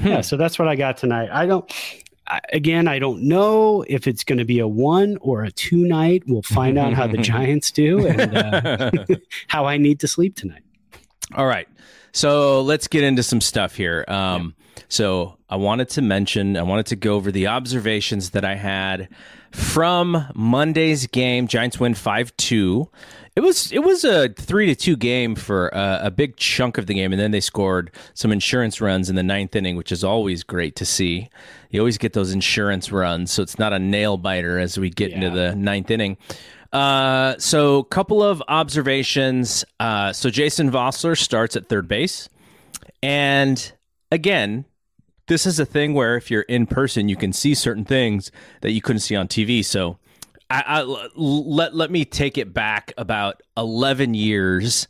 yeah. 0.00 0.20
So 0.20 0.36
that's 0.36 0.58
what 0.58 0.66
I 0.66 0.74
got 0.74 0.96
tonight. 0.96 1.28
I 1.32 1.46
don't. 1.46 1.72
Again, 2.52 2.88
I 2.88 2.98
don't 2.98 3.22
know 3.22 3.84
if 3.86 4.08
it's 4.08 4.24
going 4.24 4.38
to 4.38 4.44
be 4.44 4.58
a 4.58 4.66
one 4.66 5.16
or 5.20 5.44
a 5.44 5.50
two 5.52 5.86
night. 5.86 6.24
We'll 6.26 6.42
find 6.42 6.76
out 6.76 6.92
how 6.92 7.06
the 7.06 7.18
Giants 7.22 7.70
do 7.70 8.04
and 8.04 8.36
uh, 8.36 8.90
how 9.46 9.66
I 9.66 9.76
need 9.76 10.00
to 10.00 10.08
sleep 10.08 10.34
tonight. 10.34 10.64
All 11.36 11.46
right. 11.46 11.68
So 12.16 12.62
let's 12.62 12.88
get 12.88 13.04
into 13.04 13.22
some 13.22 13.42
stuff 13.42 13.74
here. 13.74 14.02
Um, 14.08 14.54
So 14.88 15.36
I 15.50 15.56
wanted 15.56 15.90
to 15.90 16.02
mention, 16.02 16.56
I 16.56 16.62
wanted 16.62 16.86
to 16.86 16.96
go 16.96 17.14
over 17.14 17.30
the 17.30 17.48
observations 17.48 18.30
that 18.30 18.42
I 18.42 18.54
had 18.54 19.08
from 19.50 20.26
Monday's 20.34 21.06
game. 21.08 21.46
Giants 21.46 21.78
win 21.78 21.92
five 21.92 22.34
two. 22.38 22.88
It 23.34 23.40
was 23.40 23.70
it 23.70 23.80
was 23.80 24.02
a 24.04 24.30
three 24.30 24.64
to 24.66 24.74
two 24.74 24.96
game 24.96 25.34
for 25.34 25.68
a, 25.68 26.00
a 26.04 26.10
big 26.10 26.36
chunk 26.36 26.78
of 26.78 26.86
the 26.86 26.94
game, 26.94 27.12
and 27.12 27.20
then 27.20 27.32
they 27.32 27.40
scored 27.40 27.90
some 28.14 28.32
insurance 28.32 28.80
runs 28.80 29.10
in 29.10 29.16
the 29.16 29.22
ninth 29.22 29.54
inning, 29.54 29.76
which 29.76 29.92
is 29.92 30.02
always 30.02 30.42
great 30.42 30.74
to 30.76 30.86
see. 30.86 31.28
You 31.70 31.80
always 31.80 31.98
get 31.98 32.14
those 32.14 32.32
insurance 32.32 32.90
runs, 32.90 33.30
so 33.30 33.42
it's 33.42 33.58
not 33.58 33.74
a 33.74 33.78
nail 33.78 34.16
biter 34.16 34.58
as 34.58 34.78
we 34.78 34.88
get 34.88 35.10
into 35.10 35.28
the 35.28 35.54
ninth 35.54 35.90
inning. 35.90 36.16
Uh, 36.72 37.36
so 37.38 37.84
couple 37.84 38.22
of 38.22 38.42
observations. 38.48 39.64
Uh, 39.80 40.12
so 40.12 40.30
Jason 40.30 40.70
Vosler 40.70 41.18
starts 41.18 41.56
at 41.56 41.68
third 41.68 41.88
base, 41.88 42.28
and 43.02 43.72
again, 44.10 44.64
this 45.28 45.46
is 45.46 45.58
a 45.58 45.66
thing 45.66 45.94
where 45.94 46.16
if 46.16 46.30
you're 46.30 46.42
in 46.42 46.66
person, 46.66 47.08
you 47.08 47.16
can 47.16 47.32
see 47.32 47.54
certain 47.54 47.84
things 47.84 48.30
that 48.60 48.72
you 48.72 48.80
couldn't 48.80 49.00
see 49.00 49.16
on 49.16 49.28
TV. 49.28 49.64
So, 49.64 49.98
I, 50.48 50.62
I 50.66 51.08
let 51.16 51.74
let 51.74 51.90
me 51.90 52.04
take 52.04 52.38
it 52.38 52.54
back 52.54 52.92
about 52.96 53.42
11 53.56 54.14
years 54.14 54.86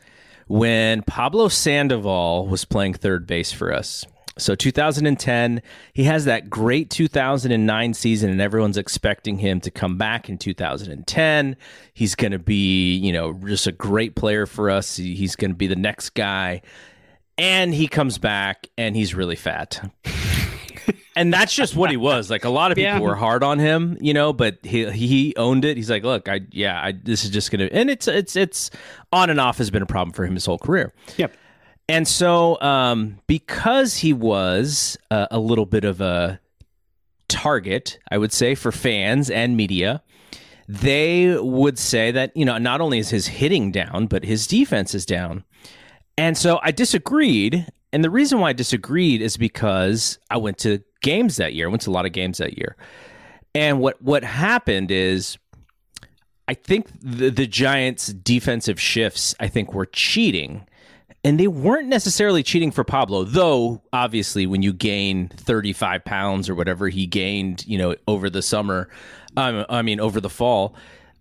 when 0.46 1.02
Pablo 1.02 1.48
Sandoval 1.48 2.46
was 2.46 2.64
playing 2.64 2.94
third 2.94 3.26
base 3.26 3.52
for 3.52 3.72
us. 3.72 4.04
So 4.38 4.55
2010, 4.55 5.62
he 5.94 6.05
has 6.05 6.27
that 6.27 6.51
great 6.51 6.90
2009 6.90 7.94
season, 7.94 8.29
and 8.31 8.40
everyone's 8.40 8.77
expecting 8.77 9.38
him 9.38 9.61
to 9.62 9.70
come 9.70 9.96
back 9.96 10.29
in 10.29 10.37
2010. 10.37 11.57
He's 11.94 12.14
going 12.14 12.33
to 12.33 12.38
be, 12.38 12.94
you 12.96 13.12
know, 13.12 13.33
just 13.46 13.66
a 13.66 13.72
great 13.72 14.14
player 14.14 14.44
for 14.46 14.68
us. 14.70 14.96
He's 14.96 15.37
going 15.37 15.53
to 15.53 15.57
be 15.57 15.66
the 15.68 15.77
next 15.77 16.11
guy. 16.11 16.61
And 17.38 17.72
he 17.75 17.88
comes 17.88 18.18
back 18.18 18.68
and 18.79 18.94
he's 18.96 19.14
really 19.14 19.37
fat. 19.37 19.90
and 21.16 21.33
that's 21.33 21.55
just 21.55 21.75
what 21.77 21.90
he 21.90 21.96
was. 21.96 22.31
Like 22.31 22.44
a 22.44 22.51
lot 22.51 22.70
of 22.72 22.77
people 22.77 22.92
Yeah. 22.92 22.99
were 23.01 23.14
hard 23.14 23.42
on 23.42 23.59
him, 23.59 23.96
you 24.01 24.14
know, 24.14 24.33
but 24.33 24.59
he 24.62 24.90
he 24.90 25.35
owned 25.37 25.64
it. 25.64 25.77
He's 25.77 25.90
like, 25.90 26.03
look, 26.03 26.29
I 26.29 26.40
yeah, 26.51 26.81
I 26.83 26.92
this 26.92 27.25
is 27.25 27.31
just 27.31 27.51
gonna, 27.51 27.68
and 27.72 27.90
it's 27.90 28.09
it's 28.09 28.37
it's 28.37 28.70
on 29.12 29.29
and 29.31 29.38
off 29.40 29.59
has 29.59 29.70
been 29.70 29.83
a 29.83 29.87
problem 29.87 30.12
for 30.14 30.25
him 30.25 30.35
his 30.35 30.46
whole 30.46 30.59
career. 30.59 30.94
Yep. 31.18 31.35
And 31.88 32.09
so, 32.09 32.61
um, 32.61 33.20
because 33.27 33.99
he 33.99 34.12
was 34.12 34.96
uh, 35.11 35.29
a 35.31 35.38
little 35.38 35.66
bit 35.66 35.85
of 35.85 36.01
a 36.01 36.40
target, 37.29 37.99
I 38.11 38.18
would 38.18 38.33
say, 38.33 38.55
for 38.55 38.72
fans 38.72 39.31
and 39.31 39.57
media, 39.57 40.03
they 40.68 41.38
would 41.38 41.79
say 41.79 42.11
that, 42.11 42.37
you 42.37 42.44
know, 42.44 42.59
not 42.59 42.81
only 42.81 42.99
is 42.99 43.11
his 43.11 43.29
hitting 43.29 43.70
down, 43.70 44.07
but 44.07 44.25
his 44.25 44.46
defense 44.46 44.94
is 44.94 45.07
down. 45.07 45.44
And 46.18 46.37
so 46.37 46.59
I 46.62 46.72
disagreed. 46.72 47.66
And 47.92 48.03
the 48.03 48.11
reason 48.11 48.40
why 48.40 48.51
I 48.51 48.53
disagreed 48.53 49.22
is 49.22 49.37
because 49.37 50.18
I 50.29 50.38
went 50.38 50.59
to 50.59 50.83
games 51.03 51.37
that 51.37 51.55
year. 51.55 51.68
I 51.68 51.70
went 51.70 51.83
to 51.83 51.90
a 51.90 51.92
lot 51.92 52.07
of 52.07 52.12
games 52.12 52.38
that 52.38 52.59
year. 52.59 52.77
And 53.55 53.81
what, 53.81 54.03
what 54.03 54.25
happened 54.25 54.90
is 54.90 55.38
I 56.49 56.55
think 56.55 56.88
the, 57.01 57.31
the 57.31 57.46
Giants' 57.46 58.09
defensive 58.09 58.81
shifts, 58.81 59.35
I 59.38 59.49
think, 59.49 59.72
were 59.72 59.87
cheating. 59.87 60.66
And 61.26 61.40
they 61.40 61.48
weren't 61.48 61.88
necessarily 61.88 62.44
cheating 62.44 62.70
for 62.70 62.84
Pablo, 62.84 63.24
though 63.24 63.82
obviously 63.92 64.46
when 64.46 64.62
you 64.62 64.72
gain 64.72 65.28
35 65.28 66.04
pounds 66.04 66.48
or 66.48 66.54
whatever 66.54 66.88
he 66.88 67.04
gained, 67.04 67.66
you 67.66 67.76
know, 67.78 67.96
over 68.06 68.30
the 68.30 68.42
summer, 68.42 68.88
um, 69.36 69.66
I 69.68 69.82
mean, 69.82 69.98
over 69.98 70.20
the 70.20 70.30
fall, 70.30 70.76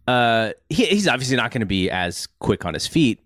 uh, 0.08 0.52
he, 0.70 0.86
he's 0.86 1.08
obviously 1.08 1.38
not 1.38 1.50
going 1.50 1.62
to 1.62 1.66
be 1.66 1.90
as 1.90 2.28
quick 2.40 2.66
on 2.66 2.76
his 2.76 2.86
feet. 2.86 3.20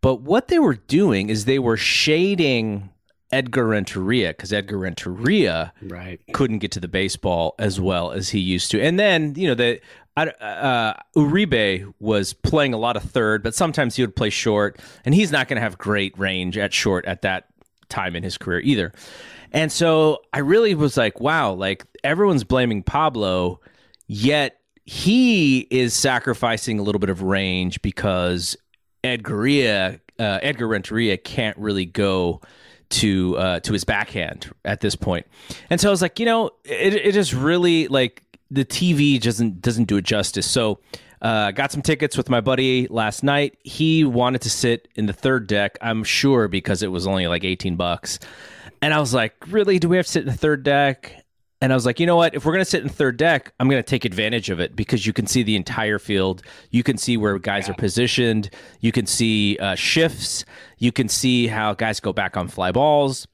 But 0.00 0.22
what 0.22 0.48
they 0.48 0.58
were 0.58 0.76
doing 0.76 1.28
is 1.28 1.44
they 1.44 1.58
were 1.58 1.76
shading 1.76 2.88
Edgar 3.30 3.66
Renteria 3.66 4.28
because 4.28 4.54
Edgar 4.54 4.78
Renteria 4.78 5.74
Right. 5.82 6.20
couldn't 6.32 6.60
get 6.60 6.72
to 6.72 6.80
the 6.80 6.88
baseball 6.88 7.54
as 7.58 7.78
well 7.78 8.12
as 8.12 8.30
he 8.30 8.38
used 8.38 8.70
to. 8.70 8.80
And 8.80 8.98
then, 8.98 9.34
you 9.36 9.46
know, 9.46 9.54
the 9.54 9.80
Uh, 10.16 10.94
Uribe 11.14 11.92
was 12.00 12.32
playing 12.32 12.72
a 12.72 12.78
lot 12.78 12.96
of 12.96 13.02
third, 13.02 13.42
but 13.42 13.54
sometimes 13.54 13.96
he 13.96 14.02
would 14.02 14.16
play 14.16 14.30
short, 14.30 14.80
and 15.04 15.14
he's 15.14 15.30
not 15.30 15.46
going 15.46 15.56
to 15.56 15.60
have 15.60 15.76
great 15.76 16.18
range 16.18 16.56
at 16.56 16.72
short 16.72 17.04
at 17.04 17.22
that 17.22 17.46
time 17.88 18.16
in 18.16 18.22
his 18.22 18.38
career 18.38 18.60
either. 18.60 18.92
And 19.52 19.70
so 19.70 20.22
I 20.32 20.40
really 20.40 20.74
was 20.74 20.96
like, 20.96 21.20
wow, 21.20 21.52
like 21.52 21.84
everyone's 22.02 22.44
blaming 22.44 22.82
Pablo, 22.82 23.60
yet 24.06 24.60
he 24.84 25.60
is 25.70 25.94
sacrificing 25.94 26.78
a 26.78 26.82
little 26.82 26.98
bit 26.98 27.10
of 27.10 27.22
range 27.22 27.82
because 27.82 28.56
Edgaria, 29.04 30.00
uh, 30.18 30.38
Edgar 30.42 30.68
Renteria 30.68 31.16
can't 31.16 31.56
really 31.58 31.84
go 31.84 32.40
to 32.88 33.36
uh, 33.36 33.60
to 33.60 33.72
his 33.72 33.84
backhand 33.84 34.50
at 34.64 34.80
this 34.80 34.94
point. 34.94 35.26
And 35.70 35.80
so 35.80 35.88
I 35.88 35.90
was 35.90 36.02
like, 36.02 36.20
you 36.20 36.26
know, 36.26 36.50
it, 36.64 36.94
it 36.94 37.16
is 37.16 37.34
really 37.34 37.88
like 37.88 38.22
the 38.50 38.64
TV 38.64 39.20
doesn't 39.20 39.60
doesn't 39.60 39.84
do 39.84 39.96
it 39.96 40.04
justice. 40.04 40.48
So 40.48 40.80
uh, 41.22 41.50
got 41.50 41.72
some 41.72 41.82
tickets 41.82 42.16
with 42.16 42.28
my 42.28 42.40
buddy 42.40 42.86
last 42.88 43.22
night. 43.22 43.58
He 43.64 44.04
wanted 44.04 44.42
to 44.42 44.50
sit 44.50 44.88
in 44.96 45.06
the 45.06 45.12
third 45.12 45.46
deck. 45.46 45.78
I'm 45.80 46.04
sure 46.04 46.48
because 46.48 46.82
it 46.82 46.88
was 46.88 47.06
only 47.06 47.26
like 47.26 47.44
18 47.44 47.76
bucks. 47.76 48.18
And 48.82 48.92
I 48.92 49.00
was 49.00 49.14
like, 49.14 49.34
really? 49.48 49.78
Do 49.78 49.88
we 49.88 49.96
have 49.96 50.06
to 50.06 50.12
sit 50.12 50.22
in 50.22 50.28
the 50.28 50.36
third 50.36 50.62
deck? 50.62 51.24
And 51.62 51.72
I 51.72 51.74
was 51.74 51.86
like, 51.86 51.98
you 51.98 52.06
know 52.06 52.16
what? 52.16 52.34
If 52.34 52.44
we're 52.44 52.52
going 52.52 52.64
to 52.64 52.70
sit 52.70 52.82
in 52.82 52.88
third 52.90 53.16
deck, 53.16 53.52
I'm 53.58 53.68
going 53.68 53.82
to 53.82 53.88
take 53.88 54.04
advantage 54.04 54.50
of 54.50 54.60
it 54.60 54.76
because 54.76 55.06
you 55.06 55.14
can 55.14 55.26
see 55.26 55.42
the 55.42 55.56
entire 55.56 55.98
field. 55.98 56.42
You 56.70 56.82
can 56.82 56.98
see 56.98 57.16
where 57.16 57.38
guys 57.38 57.68
are 57.70 57.74
positioned. 57.74 58.50
You 58.80 58.92
can 58.92 59.06
see 59.06 59.56
uh, 59.56 59.74
shifts. 59.74 60.44
You 60.76 60.92
can 60.92 61.08
see 61.08 61.46
how 61.46 61.72
guys 61.72 61.98
go 61.98 62.12
back 62.12 62.36
on 62.36 62.48
fly 62.48 62.72
balls. 62.72 63.26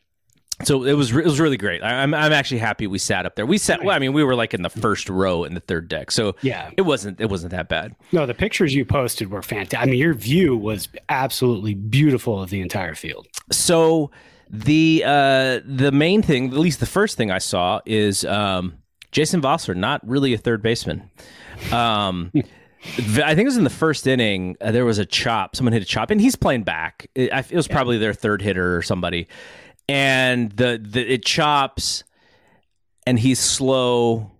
So 0.64 0.84
it 0.84 0.92
was 0.94 1.10
it 1.14 1.24
was 1.24 1.40
really 1.40 1.56
great. 1.56 1.82
I, 1.82 2.02
I'm 2.02 2.14
I'm 2.14 2.32
actually 2.32 2.58
happy 2.58 2.86
we 2.86 2.98
sat 2.98 3.26
up 3.26 3.36
there. 3.36 3.46
We 3.46 3.58
sat. 3.58 3.82
Well, 3.84 3.94
I 3.94 3.98
mean, 3.98 4.12
we 4.12 4.22
were 4.24 4.34
like 4.34 4.54
in 4.54 4.62
the 4.62 4.70
first 4.70 5.08
row 5.08 5.44
in 5.44 5.54
the 5.54 5.60
third 5.60 5.88
deck. 5.88 6.10
So 6.10 6.36
Yeah. 6.42 6.70
it 6.76 6.82
wasn't 6.82 7.20
it 7.20 7.28
wasn't 7.30 7.50
that 7.52 7.68
bad. 7.68 7.94
No, 8.12 8.26
the 8.26 8.34
pictures 8.34 8.74
you 8.74 8.84
posted 8.84 9.30
were 9.30 9.42
fantastic. 9.42 9.80
I 9.80 9.86
mean, 9.86 9.98
your 9.98 10.14
view 10.14 10.56
was 10.56 10.88
absolutely 11.08 11.74
beautiful 11.74 12.40
of 12.42 12.50
the 12.50 12.60
entire 12.60 12.94
field. 12.94 13.26
so 13.50 14.10
the 14.54 15.02
uh 15.06 15.60
the 15.64 15.90
main 15.92 16.20
thing 16.22 16.48
at 16.48 16.58
least 16.58 16.78
the 16.78 16.84
first 16.84 17.16
thing 17.16 17.30
i 17.30 17.38
saw 17.38 17.80
is 17.86 18.22
um 18.26 18.74
jason 19.10 19.40
vosler 19.40 19.74
not 19.74 20.06
really 20.06 20.34
a 20.34 20.36
third 20.36 20.62
baseman 20.62 21.08
um 21.72 22.30
I 22.84 23.34
think 23.36 23.42
it 23.42 23.44
was 23.44 23.56
in 23.56 23.62
the 23.62 23.70
first 23.70 24.08
inning. 24.08 24.56
Uh, 24.60 24.72
there 24.72 24.84
was 24.84 24.98
a 24.98 25.06
chop. 25.06 25.54
Someone 25.54 25.72
hit 25.72 25.82
a 25.82 25.86
chop, 25.86 26.10
and 26.10 26.20
he's 26.20 26.34
playing 26.34 26.64
back. 26.64 27.06
It, 27.14 27.30
it 27.32 27.54
was 27.54 27.68
probably 27.68 27.96
their 27.96 28.12
third 28.12 28.42
hitter 28.42 28.76
or 28.76 28.82
somebody, 28.82 29.28
and 29.92 30.50
the, 30.52 30.80
the 30.82 31.12
it 31.12 31.24
chops, 31.24 32.02
and 33.06 33.18
he's 33.18 33.38
slow 33.38 34.30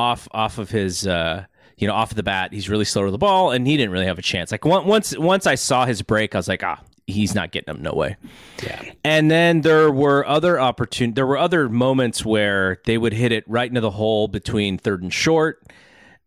off 0.00 0.26
off 0.32 0.58
of 0.58 0.70
his 0.70 1.06
uh, 1.06 1.44
you 1.76 1.86
know 1.86 1.94
off 1.94 2.10
of 2.10 2.16
the 2.16 2.24
bat. 2.24 2.52
He's 2.52 2.68
really 2.68 2.84
slow 2.84 3.04
to 3.04 3.12
the 3.12 3.18
ball, 3.18 3.52
and 3.52 3.68
he 3.68 3.76
didn't 3.76 3.92
really 3.92 4.06
have 4.06 4.18
a 4.18 4.22
chance. 4.22 4.50
Like 4.50 4.64
once 4.64 5.16
once 5.16 5.46
I 5.46 5.54
saw 5.54 5.86
his 5.86 6.02
break, 6.02 6.34
I 6.34 6.38
was 6.38 6.48
like, 6.48 6.64
ah, 6.64 6.80
he's 7.06 7.36
not 7.36 7.52
getting 7.52 7.72
him. 7.72 7.82
No 7.82 7.92
way. 7.92 8.16
Yeah. 8.64 8.82
And 9.04 9.30
then 9.30 9.60
there 9.60 9.92
were 9.92 10.26
other 10.26 10.56
opportun 10.56 11.14
There 11.14 11.26
were 11.26 11.38
other 11.38 11.68
moments 11.68 12.24
where 12.24 12.80
they 12.84 12.98
would 12.98 13.12
hit 13.12 13.30
it 13.30 13.44
right 13.46 13.68
into 13.68 13.80
the 13.80 13.92
hole 13.92 14.26
between 14.26 14.76
third 14.76 15.02
and 15.02 15.14
short. 15.14 15.64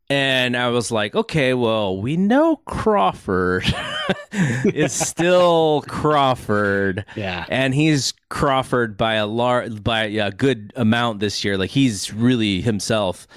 And 0.09 0.57
I 0.57 0.69
was 0.69 0.89
like, 0.89 1.13
okay, 1.13 1.53
well, 1.53 2.01
we 2.01 2.17
know 2.17 2.55
Crawford 2.65 3.63
is 4.65 4.91
still 4.91 5.83
Crawford. 5.87 7.05
Yeah. 7.15 7.45
And 7.47 7.75
he's 7.75 8.13
Crawford 8.29 8.97
by 8.97 9.15
a 9.15 9.27
large 9.27 9.83
by 9.83 10.05
a 10.05 10.31
good 10.31 10.73
amount 10.75 11.19
this 11.19 11.43
year. 11.43 11.57
Like 11.57 11.69
he's 11.69 12.11
really 12.11 12.61
himself. 12.61 13.27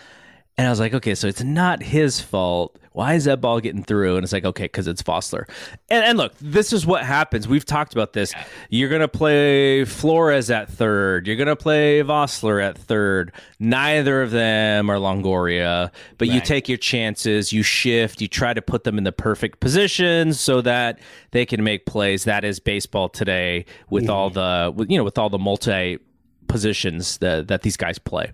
And 0.58 0.66
I 0.66 0.70
was 0.70 0.80
like, 0.80 0.92
okay, 0.92 1.14
so 1.14 1.28
it's 1.28 1.42
not 1.42 1.82
his 1.82 2.20
fault. 2.20 2.78
Why 2.92 3.14
is 3.14 3.24
that 3.24 3.40
ball 3.40 3.58
getting 3.58 3.82
through? 3.82 4.16
And 4.16 4.22
it's 4.22 4.34
like, 4.34 4.44
okay, 4.44 4.64
because 4.64 4.86
it's 4.86 5.02
Vosler. 5.02 5.48
And, 5.88 6.04
and 6.04 6.18
look, 6.18 6.34
this 6.42 6.74
is 6.74 6.84
what 6.84 7.02
happens. 7.04 7.48
We've 7.48 7.64
talked 7.64 7.94
about 7.94 8.12
this. 8.12 8.34
You're 8.68 8.90
going 8.90 9.00
to 9.00 9.08
play 9.08 9.86
Flores 9.86 10.50
at 10.50 10.68
third. 10.68 11.26
You're 11.26 11.36
going 11.36 11.48
to 11.48 11.56
play 11.56 12.02
Vosler 12.02 12.62
at 12.62 12.76
third. 12.76 13.32
Neither 13.58 14.20
of 14.20 14.30
them 14.30 14.90
are 14.90 14.96
Longoria, 14.96 15.90
but 16.18 16.28
you 16.28 16.42
take 16.42 16.68
your 16.68 16.76
chances. 16.76 17.50
You 17.50 17.62
shift. 17.62 18.20
You 18.20 18.28
try 18.28 18.52
to 18.52 18.60
put 18.60 18.84
them 18.84 18.98
in 18.98 19.04
the 19.04 19.12
perfect 19.12 19.60
positions 19.60 20.38
so 20.38 20.60
that 20.60 20.98
they 21.30 21.46
can 21.46 21.64
make 21.64 21.86
plays. 21.86 22.24
That 22.24 22.44
is 22.44 22.60
baseball 22.60 23.08
today 23.08 23.64
with 23.88 24.10
all 24.10 24.30
mm-hmm. 24.30 24.76
the, 24.78 24.86
you 24.86 24.98
know, 24.98 25.04
with 25.04 25.16
all 25.16 25.30
the 25.30 25.38
multi 25.38 25.98
positions 26.48 27.18
that 27.18 27.48
that 27.48 27.62
these 27.62 27.76
guys 27.76 27.98
play. 27.98 28.32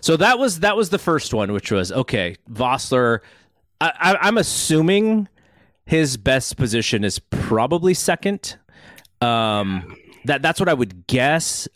So 0.00 0.16
that 0.16 0.38
was 0.38 0.60
that 0.60 0.76
was 0.76 0.90
the 0.90 0.98
first 0.98 1.34
one, 1.34 1.52
which 1.52 1.70
was 1.70 1.92
okay. 1.92 2.36
Vosler, 2.50 3.20
I, 3.80 3.92
I, 3.98 4.16
I'm 4.26 4.38
assuming 4.38 5.28
his 5.86 6.16
best 6.16 6.56
position 6.56 7.04
is 7.04 7.18
probably 7.18 7.94
second. 7.94 8.56
Um, 9.20 9.96
that 10.24 10.42
that's 10.42 10.60
what 10.60 10.68
I 10.68 10.74
would 10.74 11.06
guess 11.06 11.68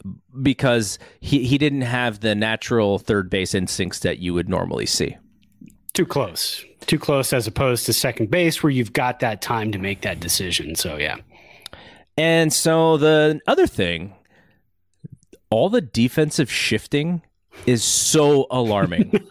because 0.43 0.99
he 1.21 1.45
he 1.45 1.59
didn't 1.59 1.83
have 1.83 2.21
the 2.21 2.35
natural 2.35 2.99
third 2.99 3.31
base 3.31 3.55
instincts 3.55 4.01
that 4.01 4.19
you 4.19 4.35
would 4.35 4.49
normally 4.49 4.87
see. 4.87 5.17
Too 5.95 6.07
close. 6.07 6.65
Too 6.83 6.99
close 6.99 7.33
as 7.33 7.47
opposed 7.47 7.87
to 7.87 7.93
second 7.93 8.31
base 8.31 8.63
where 8.63 8.71
you've 8.71 8.93
got 8.93 9.21
that 9.21 9.43
time 9.43 9.73
to 9.73 9.79
make 9.79 10.03
that 10.03 10.21
decision. 10.21 10.75
So 10.75 10.97
yeah. 10.97 11.17
And 12.19 12.53
so 12.53 12.97
the 12.97 13.41
other 13.47 13.67
thing, 13.67 14.15
all 15.51 15.69
the 15.69 15.81
defensive 15.81 16.51
shifting 16.51 17.23
is 17.67 17.83
so 17.85 18.47
alarming. 18.51 19.21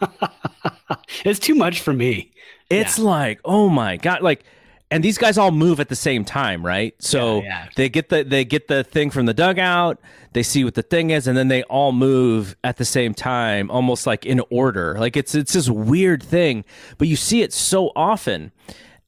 It's 1.24 1.38
too 1.38 1.54
much 1.54 1.80
for 1.80 1.92
me. 1.92 2.32
It's 2.70 2.98
like, 2.98 3.40
oh 3.44 3.68
my 3.68 3.96
god, 3.96 4.22
like 4.22 4.44
and 4.90 5.02
these 5.02 5.18
guys 5.18 5.36
all 5.36 5.50
move 5.50 5.80
at 5.80 5.88
the 5.88 5.96
same 5.96 6.24
time, 6.24 6.64
right? 6.64 6.94
So 7.00 7.38
Yeah, 7.38 7.44
yeah. 7.48 7.68
they 7.76 7.88
get 7.88 8.08
the 8.08 8.22
they 8.22 8.44
get 8.44 8.68
the 8.68 8.84
thing 8.84 9.10
from 9.10 9.26
the 9.26 9.34
dugout, 9.34 10.00
they 10.32 10.42
see 10.42 10.64
what 10.64 10.74
the 10.74 10.82
thing 10.82 11.10
is, 11.10 11.26
and 11.26 11.36
then 11.36 11.48
they 11.48 11.62
all 11.64 11.92
move 11.92 12.56
at 12.62 12.76
the 12.76 12.84
same 12.84 13.14
time, 13.14 13.70
almost 13.70 14.06
like 14.06 14.24
in 14.26 14.40
order. 14.50 14.96
Like 14.98 15.16
it's 15.16 15.34
it's 15.34 15.54
this 15.54 15.68
weird 15.68 16.22
thing, 16.22 16.64
but 16.98 17.08
you 17.08 17.16
see 17.16 17.42
it 17.42 17.52
so 17.52 17.90
often. 17.96 18.52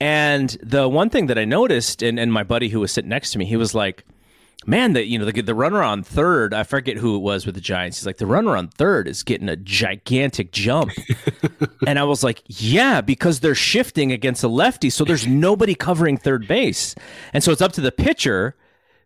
And 0.01 0.57
the 0.63 0.89
one 0.89 1.11
thing 1.11 1.27
that 1.27 1.39
I 1.39 1.45
noticed, 1.45 2.03
and, 2.03 2.19
and 2.21 2.33
my 2.33 2.45
buddy 2.45 2.69
who 2.69 2.81
was 2.81 2.93
sitting 2.93 3.09
next 3.11 3.33
to 3.33 3.39
me, 3.39 3.45
he 3.45 3.57
was 3.57 3.75
like, 3.75 4.05
man, 4.69 4.93
the 4.93 5.05
you 5.05 5.19
know 5.19 5.25
the 5.25 5.41
the 5.41 5.55
runner 5.55 5.83
on 5.83 6.03
third, 6.03 6.53
I 6.53 6.63
forget 6.63 6.99
who 6.99 7.17
it 7.17 7.21
was 7.21 7.47
with 7.47 7.55
the 7.55 7.61
Giants. 7.61 7.99
He's 7.99 8.07
like 8.07 8.19
the 8.19 8.27
runner 8.27 8.57
on 8.57 8.69
third 8.69 9.09
is 9.09 9.23
getting 9.23 9.49
a 9.49 9.57
gigantic 9.57 10.53
jump, 10.53 10.91
and 11.87 11.99
I 11.99 12.05
was 12.05 12.23
like, 12.23 12.43
yeah, 12.47 13.01
because 13.01 13.41
they're 13.41 13.55
shifting 13.55 14.13
against 14.13 14.45
a 14.45 14.49
lefty, 14.49 14.91
so 14.91 15.05
there's 15.05 15.27
nobody 15.27 15.75
covering 15.75 16.17
third 16.19 16.47
base, 16.47 16.95
and 17.33 17.43
so 17.43 17.51
it's 17.51 17.63
up 17.63 17.73
to 17.73 17.81
the 17.81 17.91
pitcher 17.93 18.55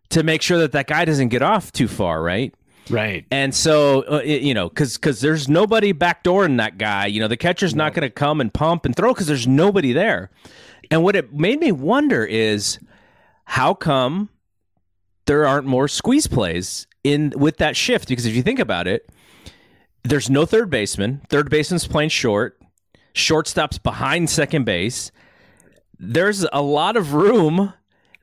to 0.09 0.21
make 0.21 0.41
sure 0.41 0.59
that 0.59 0.73
that 0.73 0.87
guy 0.87 1.05
doesn't 1.05 1.29
get 1.29 1.41
off 1.41 1.71
too 1.71 1.87
far, 1.87 2.21
right? 2.21 2.53
Right. 2.89 3.25
And 3.31 3.55
so, 3.55 4.01
uh, 4.01 4.21
it- 4.25 4.41
you 4.41 4.53
know, 4.53 4.67
because 4.67 4.97
because 4.97 5.21
there's 5.21 5.47
nobody 5.47 5.93
backdooring 5.93 6.57
that 6.57 6.77
guy. 6.77 7.05
You 7.05 7.21
know, 7.21 7.29
the 7.29 7.37
catcher's 7.37 7.73
not 7.73 7.93
going 7.93 8.01
to 8.03 8.09
come 8.09 8.41
and 8.41 8.53
pump 8.53 8.85
and 8.85 8.93
throw 8.93 9.13
because 9.13 9.27
there's 9.27 9.47
nobody 9.47 9.93
there. 9.93 10.29
And 10.91 11.01
what 11.01 11.15
it 11.15 11.33
made 11.33 11.61
me 11.61 11.71
wonder 11.71 12.25
is 12.25 12.79
how 13.45 13.73
come 13.73 14.27
there 15.25 15.45
aren't 15.45 15.67
more 15.67 15.87
squeeze 15.87 16.27
plays 16.27 16.87
in 17.03 17.33
with 17.35 17.57
that 17.57 17.75
shift? 17.75 18.07
Because 18.07 18.25
if 18.25 18.35
you 18.35 18.43
think 18.43 18.59
about 18.59 18.87
it, 18.87 19.09
there's 20.03 20.29
no 20.29 20.45
third 20.45 20.69
baseman. 20.69 21.21
Third 21.29 21.49
baseman's 21.49 21.87
playing 21.87 22.09
short. 22.09 22.59
Shortstop's 23.13 23.77
behind 23.77 24.29
second 24.29 24.65
base. 24.65 25.11
There's 25.99 26.45
a 26.51 26.61
lot 26.61 26.97
of 26.97 27.13
room. 27.13 27.73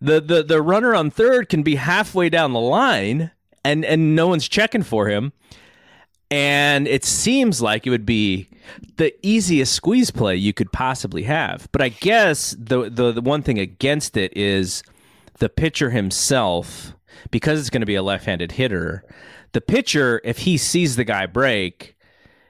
The, 0.03 0.21
the 0.21 0.43
the 0.43 0.63
runner 0.63 0.95
on 0.95 1.11
third 1.11 1.49
can 1.49 1.63
be 1.63 1.77
halfway 1.77 2.29
down 2.29 2.53
the 2.53 2.61
line 2.61 3.31
and 3.65 3.85
and 3.85 4.17
no 4.17 4.29
one's 4.29 4.49
checking 4.49 4.83
for 4.83 5.09
him. 5.09 5.33
And 6.31 6.87
it 6.87 7.05
seems 7.05 7.61
like 7.61 7.87
it 7.87 7.91
would 7.91 8.07
be 8.07 8.49
the 8.97 9.15
easiest 9.27 9.73
squeeze 9.73 10.11
play 10.11 10.37
you 10.37 10.53
could 10.53 10.73
possibly 10.73 11.25
have. 11.25 11.69
But 11.73 11.83
I 11.83 11.89
guess 11.89 12.55
the 12.59 12.89
the, 12.91 13.13
the 13.13 13.21
one 13.21 13.43
thing 13.43 13.59
against 13.59 14.17
it 14.17 14.37
is 14.37 14.83
the 15.40 15.48
pitcher 15.48 15.90
himself, 15.90 16.94
because 17.31 17.61
it's 17.61 17.70
going 17.70 17.81
to 17.81 17.87
be 17.87 17.96
a 17.96 18.03
left-handed 18.03 18.53
hitter. 18.53 19.05
The 19.53 19.61
pitcher, 19.61 20.20
if 20.22 20.38
he 20.38 20.57
sees 20.57 20.96
the 20.96 21.05
guy 21.05 21.26
break, 21.26 21.96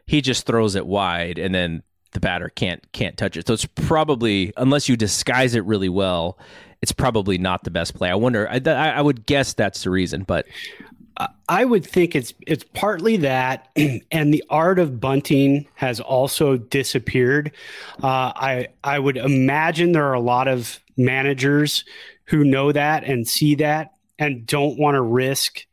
he 0.07 0.21
just 0.21 0.47
throws 0.47 0.75
it 0.75 0.87
wide, 0.87 1.39
and 1.39 1.55
then 1.55 1.83
the 2.13 2.21
batter 2.21 2.49
can't 2.51 2.85
can't 2.93 3.17
touch 3.17 3.37
it. 3.37 3.47
So 3.47 3.55
it's 3.55 3.65
probably 3.65 4.53
unless 4.57 4.89
you 4.89 4.97
disguise 4.97 5.55
it 5.55 5.65
really 5.65 5.89
well, 5.89 6.39
it's 6.83 6.93
probably 6.93 7.39
not 7.39 7.65
the 7.65 7.71
best 7.71 7.95
play. 7.95 8.11
I 8.11 8.15
wonder. 8.17 8.49
I, 8.49 8.59
I 8.67 9.01
would 9.01 9.25
guess 9.27 9.55
that's 9.55 9.85
the 9.85 9.91
reason, 9.91 10.25
but 10.25 10.47
I 11.49 11.65
would 11.65 11.85
think 11.85 12.15
it's 12.15 12.33
it's 12.47 12.65
partly 12.75 13.19
that, 13.19 13.69
and 14.11 14.33
the 14.33 14.45
art 14.49 14.79
of 14.79 15.01
bunting 15.01 15.67
has 15.75 16.01
also 16.01 16.57
disappeared. 16.57 17.53
Uh, 18.03 18.33
I 18.35 18.69
I 18.85 18.99
would 18.99 19.17
imagine 19.17 19.93
there 19.93 20.07
are 20.07 20.15
a 20.15 20.21
lot 20.21 20.49
of 20.49 20.81
managers 20.97 21.85
who 22.31 22.45
know 22.45 22.71
that 22.73 23.05
and 23.05 23.27
see 23.29 23.57
that 23.57 23.93
and 24.19 24.47
don't 24.47 24.79
want 24.79 24.95
to 24.95 25.03
risk 25.03 25.67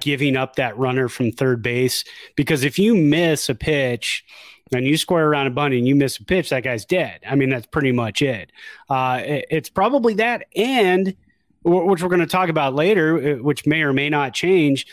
giving 0.00 0.36
up 0.36 0.56
that 0.56 0.76
runner 0.76 1.08
from 1.08 1.30
third 1.30 1.62
base 1.62 2.04
because 2.36 2.64
if 2.64 2.78
you 2.78 2.96
miss 2.96 3.48
a 3.48 3.54
pitch 3.54 4.24
and 4.72 4.86
you 4.86 4.96
square 4.96 5.28
around 5.28 5.46
a 5.46 5.50
bunny 5.50 5.78
and 5.78 5.86
you 5.86 5.94
miss 5.94 6.18
a 6.18 6.24
pitch, 6.24 6.50
that 6.50 6.64
guy's 6.64 6.84
dead. 6.84 7.20
I 7.28 7.36
mean, 7.36 7.50
that's 7.50 7.66
pretty 7.66 7.92
much 7.92 8.22
it. 8.22 8.50
Uh, 8.88 9.20
it 9.24 9.46
it's 9.50 9.68
probably 9.68 10.14
that 10.14 10.46
and 10.56 11.14
which 11.62 12.02
we're 12.02 12.08
going 12.08 12.20
to 12.20 12.26
talk 12.26 12.48
about 12.48 12.74
later, 12.74 13.36
uh, 13.36 13.42
which 13.42 13.64
may 13.64 13.82
or 13.82 13.92
may 13.92 14.10
not 14.10 14.34
change. 14.34 14.86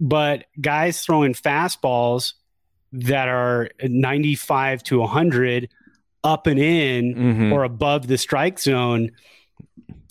But 0.00 0.46
guys 0.60 1.02
throwing 1.02 1.34
fastballs 1.34 2.32
that 2.92 3.28
are 3.28 3.70
95 3.82 4.82
to 4.84 5.00
100 5.00 5.68
up 6.24 6.46
and 6.46 6.58
in 6.58 7.14
mm-hmm. 7.14 7.52
or 7.52 7.64
above 7.64 8.06
the 8.06 8.16
strike 8.16 8.58
zone 8.58 9.10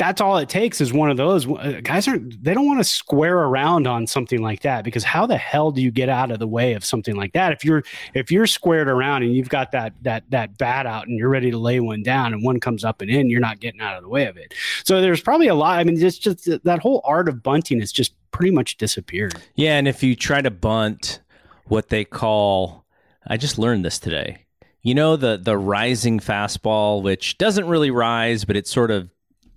that's 0.01 0.19
all 0.19 0.39
it 0.39 0.49
takes 0.49 0.81
is 0.81 0.91
one 0.91 1.11
of 1.11 1.17
those. 1.17 1.47
Uh, 1.47 1.79
guys 1.83 2.07
aren't 2.07 2.43
they 2.43 2.55
don't 2.55 2.65
want 2.65 2.79
to 2.79 2.83
square 2.83 3.37
around 3.37 3.85
on 3.85 4.07
something 4.07 4.41
like 4.41 4.61
that 4.61 4.83
because 4.83 5.03
how 5.03 5.27
the 5.27 5.37
hell 5.37 5.69
do 5.69 5.79
you 5.79 5.91
get 5.91 6.09
out 6.09 6.31
of 6.31 6.39
the 6.39 6.47
way 6.47 6.73
of 6.73 6.83
something 6.83 7.15
like 7.15 7.33
that? 7.33 7.51
If 7.51 7.63
you're 7.63 7.83
if 8.15 8.31
you're 8.31 8.47
squared 8.47 8.87
around 8.87 9.21
and 9.21 9.35
you've 9.35 9.49
got 9.49 9.71
that 9.73 9.93
that 10.01 10.23
that 10.31 10.57
bat 10.57 10.87
out 10.87 11.07
and 11.07 11.19
you're 11.19 11.29
ready 11.29 11.51
to 11.51 11.57
lay 11.59 11.79
one 11.79 12.01
down 12.01 12.33
and 12.33 12.43
one 12.43 12.59
comes 12.59 12.83
up 12.83 13.01
and 13.01 13.11
in 13.11 13.29
you're 13.29 13.39
not 13.39 13.59
getting 13.59 13.79
out 13.79 13.95
of 13.95 14.01
the 14.01 14.09
way 14.09 14.25
of 14.25 14.37
it. 14.37 14.55
So 14.83 15.01
there's 15.01 15.21
probably 15.21 15.47
a 15.47 15.53
lot 15.53 15.77
i 15.77 15.83
mean 15.83 16.03
it's 16.03 16.17
just 16.17 16.49
that 16.63 16.79
whole 16.79 17.01
art 17.03 17.29
of 17.29 17.43
bunting 17.43 17.79
has 17.79 17.91
just 17.91 18.15
pretty 18.31 18.51
much 18.51 18.77
disappeared. 18.77 19.35
Yeah 19.53 19.77
and 19.77 19.87
if 19.87 20.01
you 20.01 20.15
try 20.15 20.41
to 20.41 20.49
bunt 20.49 21.19
what 21.65 21.89
they 21.89 22.05
call 22.05 22.85
i 23.27 23.37
just 23.37 23.59
learned 23.59 23.85
this 23.85 23.99
today. 23.99 24.45
You 24.81 24.95
know 24.95 25.15
the 25.15 25.37
the 25.37 25.59
rising 25.59 26.19
fastball 26.19 27.03
which 27.03 27.37
doesn't 27.37 27.67
really 27.67 27.91
rise 27.91 28.45
but 28.45 28.55
it's 28.55 28.71
sort 28.71 28.89
of 28.89 29.11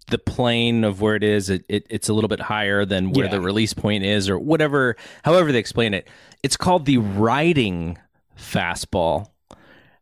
the 0.08 0.18
plane 0.18 0.84
of 0.84 1.00
where 1.00 1.16
it 1.16 1.24
is, 1.24 1.48
it, 1.50 1.64
it, 1.68 1.86
it's 1.88 2.08
a 2.08 2.12
little 2.12 2.28
bit 2.28 2.40
higher 2.40 2.84
than 2.84 3.12
where 3.12 3.26
yeah. 3.26 3.30
the 3.30 3.40
release 3.40 3.72
point 3.72 4.04
is, 4.04 4.28
or 4.28 4.38
whatever, 4.38 4.96
however 5.24 5.50
they 5.50 5.58
explain 5.58 5.94
it. 5.94 6.08
It's 6.42 6.56
called 6.56 6.84
the 6.84 6.98
riding 6.98 7.98
fastball, 8.38 9.30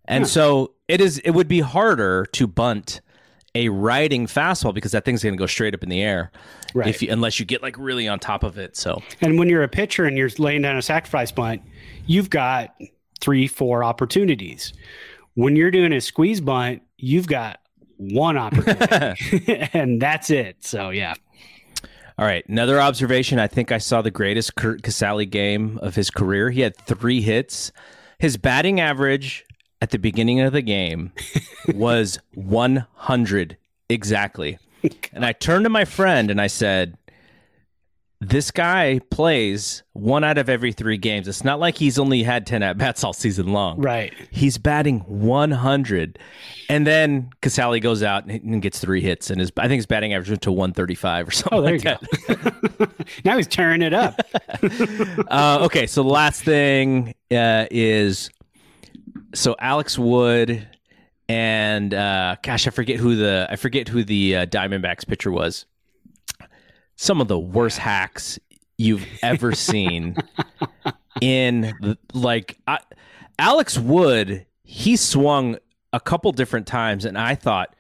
and 0.07 0.27
so 0.27 0.75
it 0.89 1.01
is. 1.01 1.19
It 1.19 1.31
would 1.31 1.49
be 1.49 1.61
harder 1.61 2.27
to 2.33 2.47
bunt 2.47 3.01
a 3.55 3.69
riding 3.69 4.27
fastball 4.27 4.75
because 4.75 4.93
that 4.93 5.05
thing's 5.05 5.23
going 5.23 5.35
to 5.35 5.39
go 5.39 5.47
straight 5.47 5.75
up 5.75 5.83
in 5.83 5.89
the 5.89 6.03
air, 6.03 6.33
right? 6.75 6.89
If 6.89 7.03
you, 7.03 7.13
unless 7.13 7.39
you 7.39 7.47
get 7.47 7.63
like 7.63 7.77
really 7.79 8.09
on 8.09 8.19
top 8.19 8.43
of 8.43 8.59
it. 8.59 8.77
So, 8.77 9.03
and 9.21 9.39
when 9.39 9.49
you're 9.49 9.63
a 9.63 9.69
pitcher 9.69 10.05
and 10.05 10.17
you're 10.17 10.31
laying 10.39 10.63
down 10.63 10.77
a 10.77 10.83
sacrifice 10.83 11.31
bunt, 11.31 11.63
you've 12.07 12.31
got 12.31 12.75
three, 13.21 13.47
four 13.47 13.85
opportunities. 13.85 14.73
When 15.35 15.55
you're 15.55 15.71
doing 15.71 15.93
a 15.93 16.01
squeeze 16.01 16.41
bunt, 16.41 16.83
you've 16.99 17.29
got 17.29 17.61
one 17.97 18.37
opportunity, 18.37 19.69
and 19.73 20.01
that's 20.01 20.31
it. 20.31 20.65
So 20.65 20.91
yeah. 20.91 21.15
All 22.19 22.27
right, 22.27 22.47
another 22.47 22.81
observation. 22.81 23.39
I 23.39 23.47
think 23.47 23.73
I 23.73 23.79
saw 23.79 24.03
the 24.03 24.11
greatest 24.11 24.55
Curt 24.55 24.83
Casali 24.83 25.29
game 25.29 25.79
of 25.79 25.95
his 25.95 26.11
career. 26.11 26.51
He 26.51 26.61
had 26.61 26.77
three 26.77 27.23
hits. 27.23 27.73
His 28.19 28.37
batting 28.37 28.81
average 28.81 29.45
at 29.81 29.91
the 29.91 29.99
beginning 29.99 30.41
of 30.41 30.53
the 30.53 30.63
game 30.63 31.13
was 31.75 32.19
100 32.35 33.57
exactly. 33.89 34.59
And 35.13 35.25
I 35.25 35.33
turned 35.33 35.65
to 35.65 35.71
my 35.71 35.85
friend 35.85 36.31
and 36.31 36.41
I 36.41 36.47
said, 36.47 36.97
this 38.29 38.53
guy 38.53 39.01
plays 39.11 39.83
one 39.95 40.23
out 40.23 40.39
of 40.39 40.49
every 40.49 40.73
three 40.73 40.97
games. 40.97 41.27
It's 41.27 41.43
not 41.43 41.59
like 41.59 41.77
he's 41.77 41.99
only 41.99 42.23
had 42.23 42.47
10 42.47 42.63
at 42.63 42.79
bats 42.79 43.03
all 43.03 43.13
season 43.13 43.53
long. 43.53 43.81
Right. 43.81 44.13
He's 44.31 44.59
batting 44.59 45.01
100. 45.01 46.21
And 46.69 46.87
then 46.87 47.31
Casali 47.43 47.83
goes 47.83 48.03
out 48.03 48.25
and 48.27 48.63
gets 48.63 48.79
three 48.79 49.01
hits, 49.01 49.29
and 49.29 49.41
his 49.41 49.51
I 49.59 49.67
think 49.67 49.79
his 49.79 49.87
batting 49.87 50.15
average 50.15 50.31
went 50.31 50.43
to 50.43 50.53
135 50.53 51.29
or 51.29 51.31
something. 51.33 51.59
Oh, 51.59 51.63
there 51.63 51.79
like 51.79 52.01
you 52.29 52.37
go. 52.37 52.87
now 53.25 53.37
he's 53.37 53.49
tearing 53.49 53.83
it 53.83 53.93
up. 53.93 54.21
uh, 55.29 55.59
okay, 55.63 55.87
so 55.89 56.03
the 56.05 56.09
last 56.09 56.45
thing 56.45 57.15
uh, 57.33 57.67
is 57.71 58.31
so 59.35 59.57
Alex 59.59 59.99
Wood 59.99 60.69
and 61.29 61.93
uh, 61.93 62.37
gosh, 62.43 62.67
I 62.67 62.71
forget 62.71 63.01
who 63.01 63.17
the 63.17 63.49
I 63.51 63.57
forget 63.57 63.89
who 63.89 64.05
the 64.05 64.37
uh, 64.37 64.47
Diamondbacks 64.47 65.07
pitcher 65.07 65.33
was 65.33 65.67
some 66.97 67.21
of 67.21 67.29
the 67.29 67.39
worst 67.39 67.79
hacks 67.79 68.39
you've 68.79 69.07
ever 69.23 69.55
seen 69.55 70.17
in 71.21 71.97
like 72.13 72.59
I, 72.67 72.79
Alex 73.39 73.79
Wood 73.79 74.47
he 74.65 74.97
swung 74.97 75.59
a 75.93 76.01
couple 76.01 76.33
different 76.33 76.67
times 76.67 77.05
and 77.05 77.19
I 77.19 77.35
thought 77.35 77.75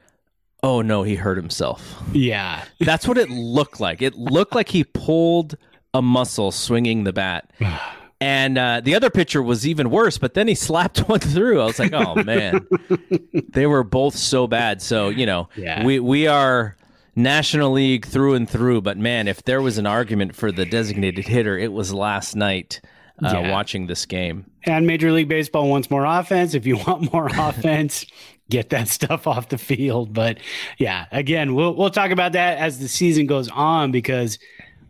oh 0.62 0.82
no 0.82 1.02
he 1.02 1.16
hurt 1.16 1.36
himself. 1.36 2.00
Yeah. 2.12 2.64
That's 2.80 3.08
what 3.08 3.18
it 3.18 3.30
looked 3.30 3.80
like. 3.80 4.02
It 4.02 4.14
looked 4.14 4.54
like 4.54 4.68
he 4.68 4.84
pulled 4.84 5.56
a 5.94 6.02
muscle 6.02 6.52
swinging 6.52 7.04
the 7.04 7.12
bat. 7.12 7.50
And 8.20 8.56
uh, 8.56 8.80
the 8.80 8.94
other 8.94 9.10
pitcher 9.10 9.42
was 9.42 9.66
even 9.66 9.90
worse 9.90 10.16
but 10.16 10.34
then 10.34 10.46
he 10.46 10.54
slapped 10.54 10.98
one 11.08 11.18
through. 11.18 11.60
I 11.60 11.64
was 11.64 11.80
like 11.80 11.92
oh 11.92 12.22
man. 12.22 12.64
They 13.48 13.66
were 13.66 13.82
both 13.82 14.14
so 14.14 14.46
bad. 14.46 14.80
So 14.80 15.08
you 15.08 15.26
know 15.26 15.48
yeah. 15.56 15.84
we 15.84 15.98
we 15.98 16.28
are 16.28 16.76
National 17.14 17.72
League 17.72 18.06
through 18.06 18.34
and 18.34 18.48
through. 18.48 18.82
But 18.82 18.98
man, 18.98 19.28
if 19.28 19.42
there 19.44 19.62
was 19.62 19.78
an 19.78 19.86
argument 19.86 20.34
for 20.34 20.50
the 20.50 20.64
designated 20.64 21.26
hitter, 21.26 21.58
it 21.58 21.72
was 21.72 21.92
last 21.92 22.34
night 22.34 22.80
uh, 23.22 23.30
yeah. 23.32 23.50
watching 23.50 23.86
this 23.86 24.06
game. 24.06 24.46
And 24.64 24.86
Major 24.86 25.12
League 25.12 25.28
Baseball 25.28 25.68
wants 25.68 25.90
more 25.90 26.04
offense. 26.04 26.54
If 26.54 26.66
you 26.66 26.76
want 26.86 27.12
more 27.12 27.26
offense, 27.26 28.06
get 28.50 28.70
that 28.70 28.88
stuff 28.88 29.26
off 29.26 29.48
the 29.48 29.58
field. 29.58 30.12
But 30.12 30.38
yeah, 30.78 31.06
again, 31.12 31.54
we'll 31.54 31.74
we'll 31.74 31.90
talk 31.90 32.10
about 32.10 32.32
that 32.32 32.58
as 32.58 32.78
the 32.78 32.88
season 32.88 33.26
goes 33.26 33.48
on 33.48 33.92
because 33.92 34.38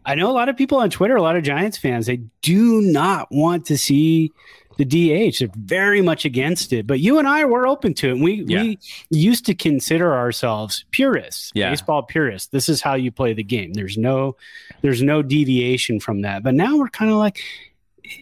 I 0.05 0.15
know 0.15 0.31
a 0.31 0.33
lot 0.33 0.49
of 0.49 0.57
people 0.57 0.79
on 0.79 0.91
Twitter, 0.91 1.17
a 1.17 1.23
lot 1.23 1.37
of 1.37 1.45
Giants 1.45 1.79
fans, 1.79 2.07
they 2.07 2.21
do 2.43 2.81
not 2.83 3.29
want 3.31 3.67
to 3.67 3.79
see 3.79 4.33
the 4.79 4.85
DH. 4.85 5.39
They're 5.39 5.49
very 5.57 6.03
much 6.03 6.25
against 6.25 6.73
it. 6.73 6.87
But 6.87 7.01
you 7.01 7.19
and 7.19 7.29
I 7.29 7.45
were 7.45 7.67
open 7.67 7.95
to 7.95 8.09
it. 8.09 8.13
And 8.13 8.23
we 8.23 8.45
yeah. 8.47 8.63
we 8.63 8.79
used 9.11 9.47
to 9.47 9.55
consider 9.55 10.15
ourselves 10.15 10.85
purists, 10.91 11.51
yeah. 11.55 11.71
baseball 11.71 12.03
purists. 12.03 12.49
This 12.49 12.69
is 12.69 12.81
how 12.81 12.95
you 12.95 13.11
play 13.11 13.33
the 13.33 13.45
game. 13.45 13.73
There's 13.75 13.99
no 13.99 14.37
there's 14.83 15.03
no 15.03 15.23
deviation 15.23 16.01
from 16.01 16.23
that. 16.23 16.43
But 16.43 16.55
now 16.55 16.77
we're 16.77 16.89
kind 16.89 17.11
of 17.11 17.17
like, 17.17 17.41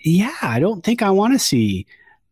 yeah, 0.02 0.34
I 0.42 0.60
don't 0.60 0.84
think 0.84 1.02
I 1.02 1.10
want 1.10 1.32
to 1.34 1.38
see 1.38 1.86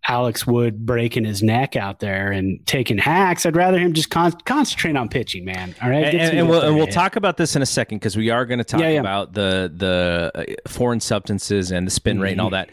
Alex 0.09 0.47
Wood 0.47 0.87
breaking 0.87 1.25
his 1.25 1.43
neck 1.43 1.77
out 1.77 2.01
there 2.01 2.33
and 2.33 2.65
taking 2.67 2.97
hacks. 2.97 3.45
I'd 3.45 3.57
rather 3.57 3.79
him 3.79 3.93
just 3.93 4.09
con- 4.09 4.33
concentrate 4.47 4.97
on 4.97 5.09
pitching, 5.09 5.45
man. 5.45 5.75
All 5.83 5.91
right, 5.91 6.05
and, 6.05 6.19
and, 6.19 6.39
and 6.39 6.49
we'll, 6.49 6.63
and 6.63 6.77
we'll 6.77 6.87
talk 6.87 7.17
about 7.17 7.37
this 7.37 7.57
in 7.57 7.63
a 7.63 7.67
second 7.67 7.99
because 7.99 8.17
we 8.17 8.31
are 8.31 8.47
going 8.47 8.59
to 8.59 8.65
talk 8.65 8.81
yeah, 8.81 8.91
yeah. 8.91 9.01
about 9.01 9.35
the 9.35 9.71
the 9.75 10.33
uh, 10.35 10.45
foreign 10.69 11.01
substances 11.01 11.71
and 11.71 11.87
the 11.87 11.91
spin 11.91 12.17
mm-hmm. 12.17 12.25
rate 12.25 12.33
and 12.33 12.41
all 12.41 12.51
that. 12.51 12.71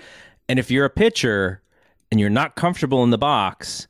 And 0.48 0.60
if 0.60 0.70
you're 0.70 0.86
a 0.86 0.90
pitcher 0.90 1.62
and 2.12 2.20
you're 2.20 2.30
not 2.30 2.56
comfortable 2.56 3.04
in 3.04 3.10
the 3.10 3.18
box 3.18 3.88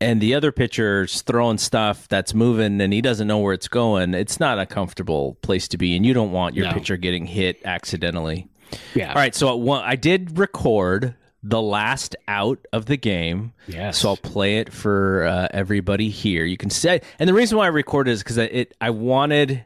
and 0.00 0.20
the 0.20 0.34
other 0.34 0.52
pitcher's 0.52 1.22
throwing 1.22 1.58
stuff 1.58 2.08
that's 2.08 2.32
moving 2.32 2.80
and 2.80 2.92
he 2.92 3.02
doesn't 3.02 3.26
know 3.26 3.38
where 3.38 3.52
it's 3.52 3.68
going, 3.68 4.14
it's 4.14 4.40
not 4.40 4.58
a 4.58 4.66
comfortable 4.66 5.34
place 5.42 5.68
to 5.68 5.78
be. 5.78 5.96
And 5.96 6.06
you 6.06 6.14
don't 6.14 6.32
want 6.32 6.54
your 6.54 6.66
no. 6.66 6.72
pitcher 6.72 6.96
getting 6.96 7.26
hit 7.26 7.60
accidentally. 7.64 8.48
Yeah. 8.94 9.08
All 9.08 9.16
right. 9.16 9.34
So 9.34 9.72
I 9.72 9.96
did 9.96 10.38
record 10.38 11.14
the 11.42 11.60
last 11.60 12.16
out 12.28 12.58
of 12.72 12.86
the 12.86 12.96
game. 12.96 13.52
Yes. 13.66 13.98
So 13.98 14.10
I'll 14.10 14.16
play 14.16 14.58
it 14.58 14.72
for 14.72 15.24
uh, 15.24 15.48
everybody 15.50 16.08
here. 16.08 16.44
You 16.44 16.56
can 16.56 16.70
say, 16.70 17.00
and 17.18 17.28
the 17.28 17.34
reason 17.34 17.58
why 17.58 17.64
I 17.64 17.68
recorded 17.68 18.12
is 18.12 18.22
because 18.22 18.38
it 18.38 18.74
I 18.80 18.90
wanted 18.90 19.64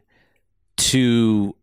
to, 0.77 1.55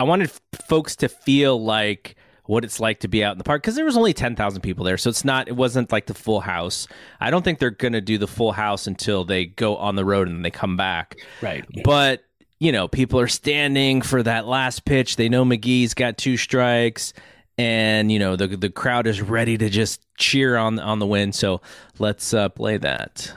I 0.00 0.04
wanted 0.04 0.30
folks 0.68 0.96
to 0.96 1.08
feel 1.08 1.62
like 1.62 2.15
what 2.46 2.64
it's 2.64 2.80
like 2.80 3.00
to 3.00 3.08
be 3.08 3.22
out 3.22 3.32
in 3.32 3.38
the 3.38 3.44
park 3.44 3.62
because 3.62 3.74
there 3.74 3.84
was 3.84 3.96
only 3.96 4.12
10,000 4.12 4.60
people 4.60 4.84
there. 4.84 4.96
So 4.96 5.10
it's 5.10 5.24
not, 5.24 5.48
it 5.48 5.56
wasn't 5.56 5.92
like 5.92 6.06
the 6.06 6.14
full 6.14 6.40
house. 6.40 6.88
I 7.20 7.30
don't 7.30 7.42
think 7.42 7.58
they're 7.58 7.70
going 7.70 7.92
to 7.92 8.00
do 8.00 8.18
the 8.18 8.26
full 8.26 8.52
house 8.52 8.86
until 8.86 9.24
they 9.24 9.46
go 9.46 9.76
on 9.76 9.96
the 9.96 10.04
road 10.04 10.28
and 10.28 10.36
then 10.36 10.42
they 10.42 10.50
come 10.50 10.76
back. 10.76 11.16
Right. 11.42 11.64
But, 11.84 12.24
you 12.58 12.72
know, 12.72 12.88
people 12.88 13.20
are 13.20 13.28
standing 13.28 14.02
for 14.02 14.22
that 14.22 14.46
last 14.46 14.84
pitch. 14.84 15.16
They 15.16 15.28
know 15.28 15.44
McGee's 15.44 15.94
got 15.94 16.16
two 16.16 16.36
strikes 16.36 17.12
and, 17.58 18.12
you 18.12 18.18
know, 18.18 18.36
the, 18.36 18.48
the 18.48 18.70
crowd 18.70 19.06
is 19.06 19.20
ready 19.20 19.58
to 19.58 19.68
just 19.68 20.00
cheer 20.16 20.56
on, 20.56 20.78
on 20.78 20.98
the 20.98 21.06
win. 21.06 21.32
So 21.32 21.60
let's 21.98 22.32
uh, 22.32 22.48
play 22.50 22.76
that. 22.78 23.32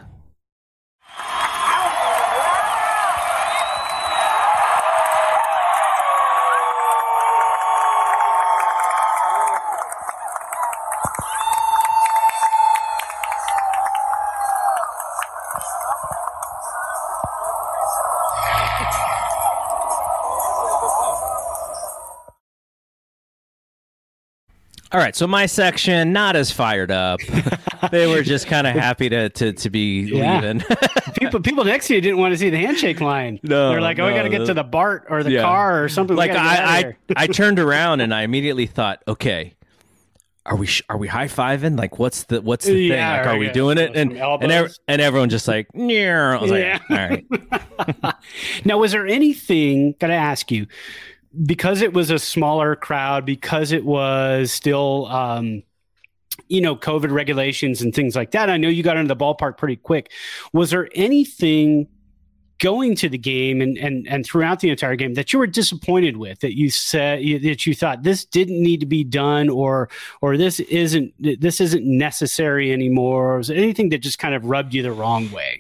All 24.91 24.99
right, 24.99 25.15
so 25.15 25.27
my 25.27 25.45
section 25.45 26.11
not 26.13 26.35
as 26.35 26.51
fired 26.51 26.89
up. 26.89 27.19
they 27.91 28.07
were 28.07 28.23
just 28.23 28.47
kind 28.47 28.65
of 28.65 28.73
happy 28.73 29.07
to 29.09 29.29
to, 29.29 29.53
to 29.53 29.69
be 29.69 30.01
Yeah. 30.01 30.39
leaving. 30.41 30.63
people 31.19 31.39
people 31.41 31.63
next 31.63 31.87
to 31.87 31.95
you 31.95 32.01
didn't 32.01 32.17
want 32.17 32.33
to 32.33 32.37
see 32.39 32.49
the 32.49 32.57
handshake 32.57 32.99
line. 32.99 33.39
No, 33.43 33.69
they're 33.69 33.81
like, 33.81 33.99
"Oh, 33.99 34.07
we 34.07 34.13
got 34.13 34.23
to 34.23 34.29
get 34.29 34.45
to 34.47 34.53
the 34.55 34.63
BART 34.63 35.05
or 35.09 35.23
the 35.23 35.31
Yeah. 35.31 35.41
car 35.43 35.83
or 35.83 35.89
something." 35.89 36.15
Like 36.17 36.31
gotta 36.33 36.39
get 36.39 36.63
out 36.63 36.83
of 36.85 36.95
I, 37.15 37.21
I. 37.21 37.23
I 37.23 37.27
turned 37.27 37.59
around 37.59 38.01
and 38.01 38.13
I 38.13 38.23
immediately 38.23 38.65
thought, 38.65 39.03
okay, 39.07 39.53
are 40.45 40.55
we 40.55 40.65
sh- 40.65 40.81
are 40.89 40.97
we 40.97 41.07
high 41.07 41.27
fiving? 41.27 41.77
Like, 41.77 41.99
what's 41.99 42.23
the 42.23 42.41
what's 42.41 42.65
the 42.65 42.89
thing? 42.89 42.99
Like, 42.99 43.27
are 43.27 43.37
we 43.37 43.49
doing 43.51 43.77
it? 43.77 43.95
And 43.95 44.13
and, 44.17 44.51
ev- 44.51 44.75
and 44.87 45.01
everyone 45.01 45.29
just 45.29 45.47
like, 45.47 45.67
yeah. 45.75 46.37
I 46.39 46.41
was 46.41 46.49
Yeah. 46.51 46.79
like, 46.89 47.23
all 47.35 48.05
right. 48.07 48.15
Now, 48.65 48.79
was 48.79 48.91
there 48.91 49.05
anything? 49.05 49.93
Got 49.99 50.07
to 50.07 50.13
ask 50.15 50.49
you, 50.51 50.65
because 51.45 51.81
it 51.81 51.93
was 51.93 52.09
a 52.09 52.19
smaller 52.19 52.75
crowd, 52.75 53.25
because 53.25 53.71
it 53.71 53.85
was 53.85 54.51
still, 54.51 55.05
um, 55.07 55.63
you 56.47 56.61
know, 56.61 56.75
COVID 56.75 57.11
regulations 57.11 57.81
and 57.81 57.93
things 57.93 58.15
like 58.15 58.31
that. 58.31 58.49
I 58.49 58.57
know 58.57 58.69
you 58.69 58.83
got 58.83 58.97
into 58.97 59.13
the 59.13 59.19
ballpark 59.19 59.57
pretty 59.57 59.75
quick. 59.75 60.11
Was 60.53 60.71
there 60.71 60.89
anything 60.95 61.87
going 62.59 62.93
to 62.93 63.07
the 63.07 63.17
game 63.17 63.61
and 63.61 63.77
and 63.77 64.05
and 64.07 64.25
throughout 64.25 64.59
the 64.59 64.69
entire 64.69 64.95
game 64.95 65.13
that 65.13 65.31
you 65.31 65.39
were 65.39 65.47
disappointed 65.47 66.17
with? 66.17 66.39
That 66.39 66.57
you 66.57 66.69
said 66.69 67.19
that 67.43 67.65
you 67.65 67.75
thought 67.75 68.03
this 68.03 68.25
didn't 68.25 68.61
need 68.61 68.79
to 68.79 68.85
be 68.85 69.03
done, 69.03 69.49
or 69.49 69.89
or 70.21 70.37
this 70.37 70.59
isn't 70.59 71.13
this 71.19 71.61
isn't 71.61 71.85
necessary 71.85 72.71
anymore? 72.71 73.33
Or 73.33 73.37
was 73.37 73.47
there 73.47 73.57
anything 73.57 73.89
that 73.89 73.99
just 73.99 74.19
kind 74.19 74.35
of 74.35 74.45
rubbed 74.45 74.73
you 74.73 74.83
the 74.83 74.91
wrong 74.91 75.31
way? 75.31 75.59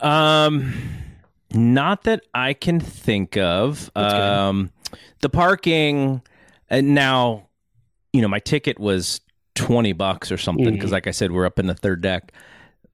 Um, 0.00 0.74
not 1.52 2.04
that 2.04 2.22
I 2.34 2.52
can 2.54 2.80
think 2.80 3.36
of. 3.36 3.90
Um, 3.94 4.70
the 5.20 5.28
parking, 5.28 6.22
and 6.68 6.94
now, 6.94 7.48
you 8.12 8.22
know, 8.22 8.28
my 8.28 8.40
ticket 8.40 8.78
was 8.78 9.20
twenty 9.54 9.92
bucks 9.92 10.32
or 10.32 10.36
something 10.36 10.72
because, 10.72 10.90
mm. 10.90 10.94
like 10.94 11.06
I 11.06 11.12
said, 11.12 11.32
we're 11.32 11.46
up 11.46 11.58
in 11.58 11.66
the 11.66 11.74
third 11.74 12.00
deck. 12.00 12.32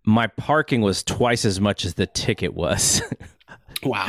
My 0.05 0.27
parking 0.27 0.81
was 0.81 1.03
twice 1.03 1.45
as 1.45 1.61
much 1.61 1.85
as 1.85 1.95
the 1.95 2.07
ticket 2.07 2.55
was. 2.55 3.03
Wow. 3.83 4.07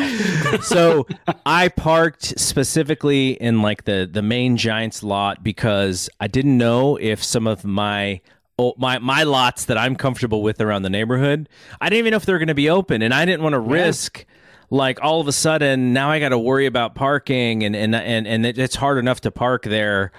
so 0.62 1.08
I 1.45 1.69
parked 1.69 2.38
specifically 2.38 3.32
in 3.32 3.62
like 3.62 3.86
the 3.86 4.10
the 4.12 4.21
main 4.21 4.58
Giants 4.58 5.01
lot 5.01 5.43
because 5.43 6.10
I 6.19 6.27
didn't 6.27 6.58
know 6.58 6.97
if 6.97 7.23
some 7.23 7.47
of 7.47 7.63
my 7.63 8.19
oh, 8.60 8.73
my 8.77 8.99
my 8.99 9.23
lots 9.23 9.65
that 9.65 9.77
I'm 9.77 9.95
comfortable 9.95 10.43
with 10.43 10.60
around 10.62 10.84
the 10.84 10.89
neighborhood, 10.89 11.47
I 11.80 11.89
didn't 11.89 11.99
even 11.99 12.12
know 12.12 12.17
if 12.17 12.25
they 12.25 12.34
were 12.34 12.39
going 12.39 12.47
to 12.49 12.54
be 12.54 12.69
open, 12.69 13.01
and 13.01 13.13
I 13.13 13.25
didn't 13.25 13.43
want 13.43 13.54
to 13.54 13.60
risk 13.60 14.25
like 14.71 14.99
all 15.03 15.19
of 15.19 15.27
a 15.27 15.34
sudden 15.34 15.93
now 15.93 16.10
I 16.10 16.19
got 16.19 16.29
to 16.29 16.39
worry 16.39 16.65
about 16.65 16.95
parking, 16.95 17.63
and 17.63 17.75
and 17.75 17.93
and 17.93 18.25
and 18.25 18.45
it's 18.45 18.75
hard 18.75 18.97
enough 18.97 19.21
to 19.21 19.31
park 19.31 19.63
there. 19.63 20.12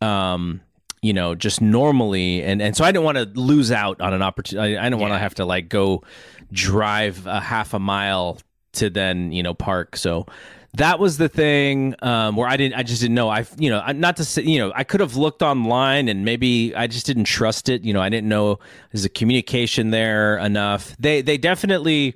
Um, 0.00 0.62
you 1.02 1.12
know, 1.12 1.34
just 1.34 1.60
normally, 1.60 2.42
and 2.42 2.60
and 2.60 2.76
so 2.76 2.84
I 2.84 2.90
didn't 2.90 3.04
want 3.04 3.18
to 3.18 3.40
lose 3.40 3.70
out 3.70 4.00
on 4.00 4.14
an 4.14 4.22
opportunity. 4.22 4.76
I, 4.76 4.80
I 4.80 4.84
didn't 4.88 5.00
want 5.00 5.12
to 5.12 5.18
have 5.18 5.34
to 5.36 5.44
like 5.44 5.68
go 5.68 6.02
drive 6.50 7.26
a 7.26 7.38
half 7.38 7.74
a 7.74 7.78
mile 7.78 8.38
to 8.72 8.90
then 8.90 9.30
you 9.30 9.42
know 9.42 9.54
park. 9.54 9.94
So 9.94 10.26
that 10.74 10.98
was 10.98 11.18
the 11.18 11.28
thing 11.28 11.94
um, 12.00 12.34
where 12.36 12.48
I 12.48 12.56
didn't. 12.56 12.78
I 12.78 12.84
just 12.84 13.02
didn't 13.02 13.14
know. 13.14 13.28
I 13.28 13.46
you 13.58 13.68
know 13.68 13.84
not 13.92 14.16
to 14.16 14.24
say 14.24 14.42
you 14.42 14.58
know 14.58 14.72
I 14.74 14.84
could 14.84 15.00
have 15.00 15.16
looked 15.16 15.42
online 15.42 16.08
and 16.08 16.24
maybe 16.24 16.74
I 16.74 16.86
just 16.86 17.04
didn't 17.04 17.24
trust 17.24 17.68
it. 17.68 17.84
You 17.84 17.92
know 17.92 18.00
I 18.00 18.08
didn't 18.08 18.28
know 18.28 18.58
there's 18.90 19.04
a 19.04 19.10
communication 19.10 19.90
there 19.90 20.38
enough. 20.38 20.96
They 20.98 21.20
they 21.20 21.36
definitely 21.36 22.14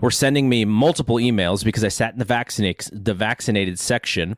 were 0.00 0.10
sending 0.10 0.48
me 0.48 0.64
multiple 0.64 1.16
emails 1.16 1.64
because 1.64 1.84
I 1.84 1.88
sat 1.88 2.12
in 2.12 2.18
the 2.18 2.24
vaccinate 2.24 2.88
the 2.92 3.14
vaccinated 3.14 3.78
section, 3.78 4.36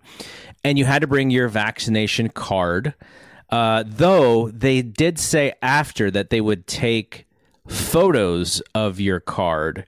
and 0.65 0.79
you 0.79 0.85
had 0.85 1.01
to 1.03 1.07
bring 1.07 1.31
your 1.31 1.49
vaccination 1.49 2.29
card. 2.29 2.95
Uh, 3.49 3.85
though 3.87 4.51
they 4.51 4.83
did 4.83 5.19
say 5.19 5.53
after 5.63 6.11
that 6.11 6.31
they 6.31 6.41
would 6.41 6.67
take 6.67 7.26
photos 7.69 8.63
of 8.75 9.01
your 9.01 9.21
card. 9.21 9.87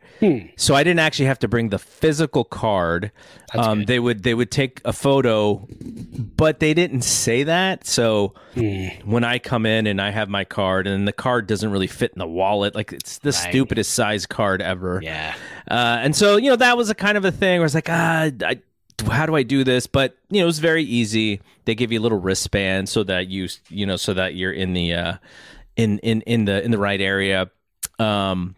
So 0.56 0.74
I 0.74 0.82
didn't 0.82 0.98
actually 1.00 1.26
have 1.26 1.38
to 1.40 1.48
bring 1.48 1.68
the 1.68 1.78
physical 1.78 2.44
card. 2.44 3.12
Um, 3.54 3.84
they 3.84 3.98
would 3.98 4.24
they 4.24 4.34
would 4.34 4.50
take 4.50 4.80
a 4.84 4.92
photo, 4.92 5.66
but 6.36 6.60
they 6.60 6.74
didn't 6.74 7.02
say 7.02 7.44
that. 7.44 7.86
So 7.86 8.34
when 9.04 9.24
I 9.24 9.38
come 9.38 9.64
in 9.64 9.86
and 9.86 10.00
I 10.00 10.10
have 10.10 10.28
my 10.28 10.44
card 10.44 10.86
and 10.86 11.06
the 11.06 11.12
card 11.12 11.46
doesn't 11.46 11.70
really 11.70 11.86
fit 11.86 12.12
in 12.12 12.18
the 12.18 12.26
wallet, 12.26 12.74
like 12.74 12.92
it's 12.92 13.18
the 13.18 13.32
stupidest 13.32 13.92
size 13.92 14.26
card 14.26 14.60
ever. 14.60 15.00
Yeah. 15.02 15.34
Uh, 15.70 15.98
and 16.00 16.16
so, 16.16 16.36
you 16.36 16.50
know, 16.50 16.56
that 16.56 16.76
was 16.76 16.90
a 16.90 16.94
kind 16.94 17.16
of 17.16 17.24
a 17.24 17.30
thing 17.30 17.60
where 17.60 17.66
it's 17.66 17.74
like, 17.74 17.90
ah, 17.90 18.30
I, 18.42 18.60
how 19.10 19.26
do 19.26 19.36
I 19.36 19.44
do 19.44 19.64
this? 19.64 19.86
But, 19.86 20.16
you 20.30 20.40
know, 20.40 20.44
it 20.44 20.46
was 20.46 20.58
very 20.58 20.82
easy. 20.82 21.40
They 21.64 21.74
give 21.74 21.92
you 21.92 22.00
a 22.00 22.02
little 22.02 22.18
wristband 22.18 22.88
so 22.88 23.04
that 23.04 23.28
you, 23.28 23.48
you 23.68 23.86
know, 23.86 23.96
so 23.96 24.14
that 24.14 24.34
you're 24.34 24.52
in 24.52 24.72
the, 24.72 24.94
uh, 24.94 25.14
in, 25.76 25.98
in, 26.00 26.22
in 26.22 26.46
the, 26.46 26.64
in 26.64 26.70
the 26.70 26.78
right 26.78 27.00
area. 27.00 27.50
Um, 27.98 28.54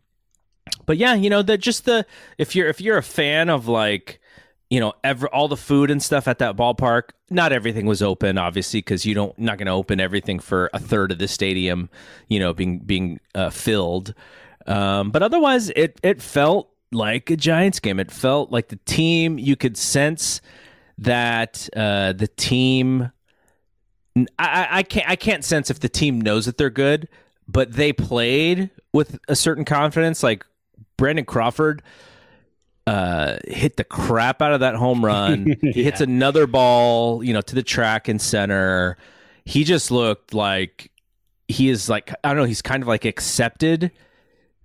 but 0.86 0.96
yeah, 0.96 1.14
you 1.14 1.30
know, 1.30 1.42
that 1.42 1.58
just 1.58 1.84
the, 1.84 2.06
if 2.38 2.54
you're, 2.54 2.68
if 2.68 2.80
you're 2.80 2.98
a 2.98 3.02
fan 3.02 3.48
of 3.48 3.66
like, 3.68 4.20
you 4.68 4.78
know, 4.78 4.92
ever, 5.02 5.26
all 5.28 5.48
the 5.48 5.56
food 5.56 5.90
and 5.90 6.02
stuff 6.02 6.28
at 6.28 6.38
that 6.38 6.56
ballpark, 6.56 7.10
not 7.28 7.52
everything 7.52 7.86
was 7.86 8.02
open, 8.02 8.38
obviously, 8.38 8.78
because 8.78 9.04
you 9.04 9.14
don't, 9.14 9.36
not 9.38 9.58
going 9.58 9.66
to 9.66 9.72
open 9.72 9.98
everything 10.00 10.38
for 10.38 10.70
a 10.72 10.78
third 10.78 11.10
of 11.10 11.18
the 11.18 11.26
stadium, 11.28 11.90
you 12.28 12.38
know, 12.38 12.52
being, 12.54 12.78
being, 12.78 13.18
uh, 13.34 13.50
filled. 13.50 14.14
Um, 14.66 15.10
but 15.10 15.22
otherwise, 15.22 15.70
it 15.70 15.98
it 16.02 16.20
felt 16.20 16.70
like 16.92 17.30
a 17.30 17.36
Giants 17.36 17.80
game. 17.80 17.98
It 17.98 18.10
felt 18.10 18.52
like 18.52 18.68
the 18.68 18.78
team. 18.84 19.38
You 19.38 19.56
could 19.56 19.76
sense 19.76 20.40
that 20.98 21.68
uh, 21.74 22.12
the 22.12 22.28
team. 22.28 23.10
I- 24.38 24.68
I 24.70 24.82
can't. 24.82 25.08
I 25.08 25.16
can't 25.16 25.44
sense 25.44 25.70
if 25.70 25.80
the 25.80 25.88
team 25.88 26.20
knows 26.20 26.46
that 26.46 26.58
they're 26.58 26.68
good, 26.70 27.08
but 27.50 27.72
they 27.72 27.92
played 27.92 28.70
with 28.92 29.18
a 29.28 29.36
certain 29.36 29.64
confidence. 29.64 30.22
Like 30.22 30.44
Brandon 30.96 31.24
Crawford 31.24 31.82
uh, 32.86 33.38
hit 33.46 33.76
the 33.76 33.84
crap 33.84 34.40
out 34.42 34.52
of 34.52 34.60
that 34.60 34.74
home 34.74 35.04
run. 35.04 35.56
He 35.60 35.82
hits 35.84 36.00
another 36.00 36.46
ball, 36.46 37.22
you 37.22 37.32
know, 37.32 37.40
to 37.40 37.54
the 37.54 37.62
track 37.62 38.08
and 38.08 38.20
center. 38.20 38.96
He 39.44 39.64
just 39.64 39.90
looked 39.90 40.34
like 40.34 40.90
he 41.48 41.68
is 41.68 41.88
like 41.88 42.12
I 42.22 42.28
don't 42.28 42.38
know. 42.38 42.44
He's 42.44 42.62
kind 42.62 42.82
of 42.82 42.88
like 42.88 43.04
accepted 43.04 43.90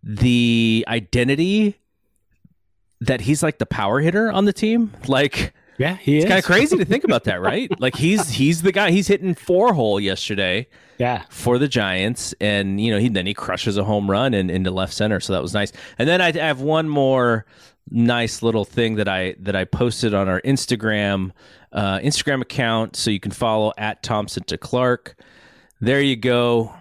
the 0.03 0.85
identity 0.87 1.75
that 3.01 3.21
he's 3.21 3.41
like 3.41 3.57
the 3.57 3.65
power 3.65 3.99
hitter 3.99 4.31
on 4.31 4.45
the 4.45 4.53
team. 4.53 4.93
Like 5.07 5.53
Yeah, 5.77 5.95
he 5.97 6.17
it's 6.17 6.25
is 6.25 6.29
kind 6.29 6.39
of 6.39 6.45
crazy 6.45 6.77
to 6.77 6.85
think 6.93 7.03
about 7.03 7.25
that, 7.25 7.41
right? 7.41 7.69
Like 7.79 7.95
he's 7.95 8.29
he's 8.29 8.61
the 8.61 8.71
guy. 8.71 8.91
He's 8.91 9.07
hitting 9.07 9.35
four 9.35 9.73
hole 9.73 9.99
yesterday 9.99 10.67
Yeah. 10.97 11.23
for 11.29 11.57
the 11.57 11.67
Giants, 11.67 12.33
and 12.39 12.79
you 12.79 12.91
know 12.91 12.99
he 12.99 13.09
then 13.09 13.25
he 13.25 13.33
crushes 13.33 13.77
a 13.77 13.83
home 13.83 14.09
run 14.09 14.33
in, 14.33 14.49
into 14.49 14.71
left 14.71 14.93
center, 14.93 15.19
so 15.19 15.33
that 15.33 15.41
was 15.41 15.53
nice. 15.53 15.71
And 15.97 16.07
then 16.07 16.21
I 16.21 16.31
have 16.31 16.61
one 16.61 16.87
more 16.87 17.45
nice 17.91 18.41
little 18.41 18.65
thing 18.65 18.95
that 18.95 19.07
I 19.09 19.35
that 19.39 19.55
I 19.55 19.65
posted 19.65 20.13
on 20.13 20.27
our 20.29 20.41
Instagram 20.41 21.31
uh, 21.73 21.99
Instagram 21.99 22.41
account, 22.41 22.95
so 22.95 23.11
you 23.11 23.19
can 23.19 23.31
follow 23.31 23.73
at 23.77 24.01
Thompson 24.01 24.43
to 24.45 24.57
Clark. 24.57 25.17
There 25.81 25.99
you 25.99 26.15
go. 26.15 26.73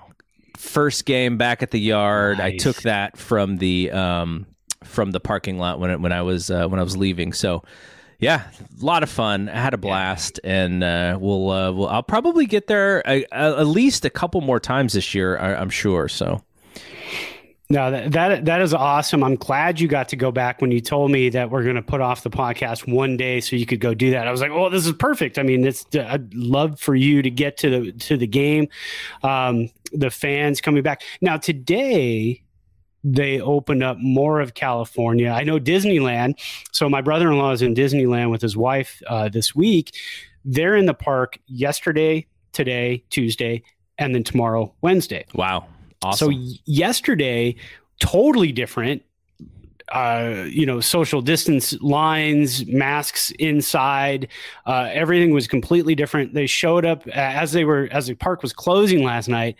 First 0.56 1.04
game 1.04 1.36
back 1.36 1.64
at 1.64 1.72
the 1.72 1.80
yard. 1.80 2.38
I 2.40 2.56
took 2.56 2.76
that 2.82 3.16
from 3.16 3.56
the 3.56 3.90
um, 3.90 4.46
from 4.84 5.10
the 5.10 5.18
parking 5.18 5.58
lot 5.58 5.80
when 5.80 5.90
it, 5.90 6.00
when 6.00 6.12
I 6.12 6.22
was 6.22 6.48
uh, 6.48 6.68
when 6.68 6.78
I 6.78 6.84
was 6.84 6.96
leaving. 6.96 7.32
So 7.32 7.64
yeah, 8.18 8.44
a 8.80 8.84
lot 8.84 9.02
of 9.02 9.10
fun. 9.10 9.48
I 9.48 9.60
had 9.60 9.74
a 9.74 9.78
blast, 9.78 10.40
and 10.44 10.82
uh, 10.82 11.18
we'll, 11.20 11.50
uh, 11.50 11.72
we'll 11.72 11.88
I'll 11.88 12.02
probably 12.02 12.46
get 12.46 12.66
there 12.66 13.02
a, 13.06 13.24
a, 13.32 13.58
at 13.60 13.66
least 13.66 14.04
a 14.04 14.10
couple 14.10 14.40
more 14.40 14.60
times 14.60 14.92
this 14.92 15.14
year. 15.14 15.38
I, 15.38 15.54
I'm 15.54 15.70
sure. 15.70 16.08
So 16.08 16.42
No, 17.70 17.90
that, 17.90 18.12
that 18.12 18.44
that 18.44 18.60
is 18.60 18.74
awesome. 18.74 19.24
I'm 19.24 19.36
glad 19.36 19.80
you 19.80 19.88
got 19.88 20.10
to 20.10 20.16
go 20.16 20.30
back 20.30 20.60
when 20.60 20.70
you 20.70 20.80
told 20.80 21.10
me 21.10 21.30
that 21.30 21.50
we're 21.50 21.62
going 21.62 21.76
to 21.76 21.82
put 21.82 22.00
off 22.02 22.22
the 22.22 22.30
podcast 22.30 22.86
one 22.86 23.16
day 23.16 23.40
so 23.40 23.56
you 23.56 23.64
could 23.64 23.80
go 23.80 23.94
do 23.94 24.10
that. 24.10 24.28
I 24.28 24.30
was 24.30 24.42
like, 24.42 24.50
"Oh, 24.50 24.68
this 24.68 24.86
is 24.86 24.92
perfect." 24.92 25.38
I 25.38 25.42
mean, 25.42 25.66
it's 25.66 25.84
I'd 25.94 26.32
love 26.34 26.78
for 26.78 26.94
you 26.94 27.22
to 27.22 27.30
get 27.30 27.56
to 27.58 27.70
the 27.70 27.92
to 27.92 28.16
the 28.18 28.26
game. 28.26 28.68
Um, 29.22 29.70
the 29.92 30.10
fans 30.10 30.60
coming 30.60 30.82
back 30.82 31.02
now 31.20 31.36
today. 31.38 32.43
They 33.04 33.38
opened 33.38 33.82
up 33.82 33.98
more 33.98 34.40
of 34.40 34.54
California. 34.54 35.28
I 35.28 35.44
know 35.44 35.60
Disneyland. 35.60 36.40
So 36.72 36.88
my 36.88 37.02
brother-in-law 37.02 37.52
is 37.52 37.62
in 37.62 37.74
Disneyland 37.74 38.30
with 38.30 38.40
his 38.40 38.56
wife 38.56 39.02
uh, 39.06 39.28
this 39.28 39.54
week. 39.54 39.94
They're 40.44 40.74
in 40.74 40.86
the 40.86 40.94
park 40.94 41.38
yesterday, 41.46 42.26
today, 42.52 43.04
Tuesday, 43.10 43.62
and 43.98 44.14
then 44.14 44.24
tomorrow, 44.24 44.74
Wednesday. 44.80 45.26
Wow. 45.34 45.66
Awesome. 46.02 46.32
So 46.32 46.54
yesterday, 46.64 47.56
totally 48.00 48.52
different. 48.52 49.02
Uh, 49.92 50.46
you 50.48 50.64
know, 50.64 50.80
social 50.80 51.20
distance 51.20 51.74
lines, 51.82 52.66
masks 52.66 53.32
inside, 53.32 54.28
uh, 54.64 54.88
everything 54.90 55.30
was 55.30 55.46
completely 55.46 55.94
different. 55.94 56.32
They 56.32 56.46
showed 56.46 56.86
up 56.86 57.06
as 57.08 57.52
they 57.52 57.66
were 57.66 57.88
as 57.92 58.06
the 58.06 58.14
park 58.14 58.42
was 58.42 58.54
closing 58.54 59.04
last 59.04 59.28
night 59.28 59.56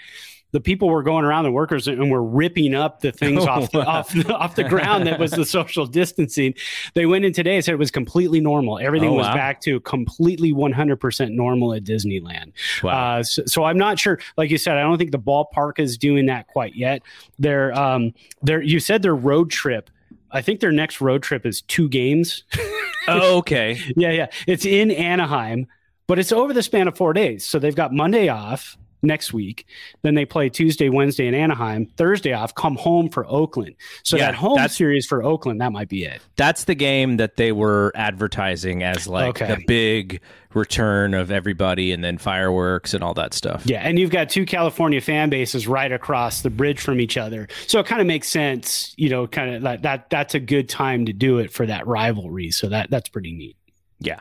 the 0.55 0.61
people 0.61 0.89
were 0.89 1.03
going 1.03 1.25
around 1.25 1.43
the 1.43 1.51
workers 1.51 1.89
and 1.89 2.13
were 2.13 2.23
ripping 2.23 2.77
up 2.77 3.01
the 3.01 3.11
things 3.11 3.45
off, 3.49 3.73
the, 3.73 3.85
off, 3.85 4.13
the, 4.13 4.33
off 4.37 4.55
the 4.55 4.63
ground 4.63 5.05
that 5.05 5.19
was 5.19 5.33
the 5.33 5.45
social 5.45 5.85
distancing. 5.85 6.55
They 6.95 7.07
went 7.07 7.25
in 7.25 7.33
today 7.33 7.57
and 7.57 7.65
said 7.65 7.75
it 7.75 7.79
was 7.79 7.91
completely 7.91 8.41
normal. 8.41 8.79
Everything 8.79 9.09
oh, 9.09 9.15
was 9.15 9.27
wow. 9.27 9.35
back 9.35 9.61
to 9.63 9.81
completely 9.81 10.53
100% 10.53 11.33
normal 11.33 11.75
at 11.75 11.83
Disneyland. 11.83 12.53
Wow. 12.85 13.17
Uh, 13.17 13.23
so, 13.25 13.43
so, 13.47 13.65
I'm 13.65 13.77
not 13.77 13.99
sure. 13.99 14.21
Like 14.37 14.49
you 14.49 14.57
said, 14.57 14.77
I 14.77 14.83
don't 14.83 14.97
think 14.97 15.11
the 15.11 15.19
ballpark 15.19 15.81
is 15.81 15.99
doing 15.99 16.27
that 16.27 16.47
quite 16.47 16.77
yet. 16.77 17.03
They're, 17.37 17.77
um, 17.77 18.15
they're, 18.43 18.63
you 18.63 18.79
said 18.79 19.03
their 19.03 19.17
road 19.17 19.51
trip. 19.51 19.91
I 20.31 20.41
think 20.41 20.61
their 20.61 20.71
next 20.71 21.01
road 21.01 21.25
trip 21.25 21.45
is 21.45 21.63
two 21.63 21.89
games. 21.89 22.45
oh, 23.09 23.39
okay. 23.39 23.81
yeah, 23.97 24.13
yeah. 24.13 24.27
It's 24.47 24.65
in 24.65 24.93
Anaheim, 24.93 25.67
but 26.07 26.21
it's 26.21 26.31
over 26.31 26.53
the 26.53 26.63
span 26.63 26.87
of 26.87 26.97
four 26.97 27.13
days. 27.13 27.45
So 27.45 27.59
they've 27.59 27.75
got 27.75 27.93
Monday 27.93 28.29
off 28.29 28.79
next 29.05 29.33
week. 29.33 29.67
Then 30.03 30.15
they 30.15 30.25
play 30.25 30.49
Tuesday, 30.49 30.89
Wednesday 30.89 31.27
in 31.27 31.35
Anaheim, 31.35 31.87
Thursday 31.97 32.33
off, 32.33 32.55
come 32.55 32.77
home 32.77 33.09
for 33.09 33.27
Oakland. 33.27 33.75
So 34.03 34.17
yeah, 34.17 34.27
that 34.27 34.35
home 34.35 34.67
series 34.69 35.07
for 35.07 35.23
Oakland, 35.23 35.61
that 35.61 35.73
might 35.73 35.89
be 35.89 36.05
it. 36.05 36.21
That's 36.37 36.65
the 36.65 36.75
game 36.75 37.17
that 37.19 37.37
they 37.37 37.53
were 37.53 37.93
advertising 37.95 38.83
as 38.83 39.07
like 39.07 39.41
okay. 39.41 39.55
the 39.55 39.65
big 39.67 40.21
return 40.55 41.15
of 41.15 41.31
everybody 41.31 41.93
and 41.93 42.03
then 42.03 42.17
fireworks 42.19 42.95
and 42.95 43.03
all 43.03 43.15
that 43.15 43.35
stuff. 43.35 43.67
Yeah, 43.67 43.81
and 43.81 43.99
you've 43.99 44.11
got 44.11 44.29
two 44.29 44.47
California 44.47 45.01
fan 45.01 45.29
bases 45.29 45.67
right 45.67 45.91
across 45.91 46.43
the 46.43 46.51
bridge 46.51 46.81
from 46.81 47.01
each 47.01 47.17
other. 47.17 47.49
So 47.67 47.81
it 47.81 47.87
kind 47.87 48.01
of 48.01 48.07
makes 48.07 48.29
sense, 48.29 48.95
you 48.97 49.09
know, 49.09 49.27
kind 49.27 49.55
of 49.55 49.63
that, 49.63 49.83
that 49.83 50.11
that's 50.11 50.35
a 50.35 50.41
good 50.41 50.69
time 50.69 51.07
to 51.07 51.13
do 51.13 51.39
it 51.39 51.53
for 51.53 51.67
that 51.67 51.87
rivalry. 51.87 52.51
So 52.51 52.69
that 52.69 52.91
that's 52.91 53.09
pretty 53.09 53.33
neat. 53.33 53.57
Yeah. 54.01 54.21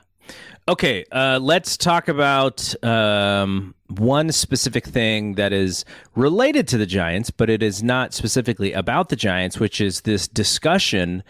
Okay, 0.65 1.03
uh, 1.11 1.39
let's 1.41 1.75
talk 1.75 2.07
about 2.07 2.73
um, 2.85 3.75
one 3.87 4.31
specific 4.31 4.85
thing 4.85 5.33
that 5.33 5.51
is 5.51 5.83
related 6.15 6.69
to 6.69 6.77
the 6.77 6.85
Giants, 6.85 7.29
but 7.29 7.49
it 7.49 7.61
is 7.61 7.83
not 7.83 8.13
specifically 8.13 8.71
about 8.71 9.09
the 9.09 9.17
Giants, 9.17 9.59
which 9.59 9.81
is 9.81 10.01
this 10.01 10.25
discussion 10.25 11.21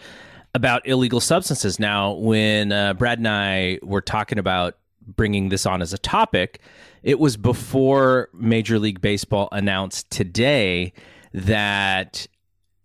about 0.54 0.86
illegal 0.86 1.18
substances. 1.18 1.80
Now, 1.80 2.12
when 2.12 2.70
uh, 2.70 2.94
Brad 2.94 3.18
and 3.18 3.26
I 3.26 3.80
were 3.82 4.00
talking 4.00 4.38
about 4.38 4.76
bringing 5.04 5.48
this 5.48 5.66
on 5.66 5.82
as 5.82 5.92
a 5.92 5.98
topic, 5.98 6.60
it 7.02 7.18
was 7.18 7.36
before 7.36 8.28
Major 8.32 8.78
League 8.78 9.00
Baseball 9.00 9.48
announced 9.50 10.08
today 10.10 10.92
that 11.32 12.28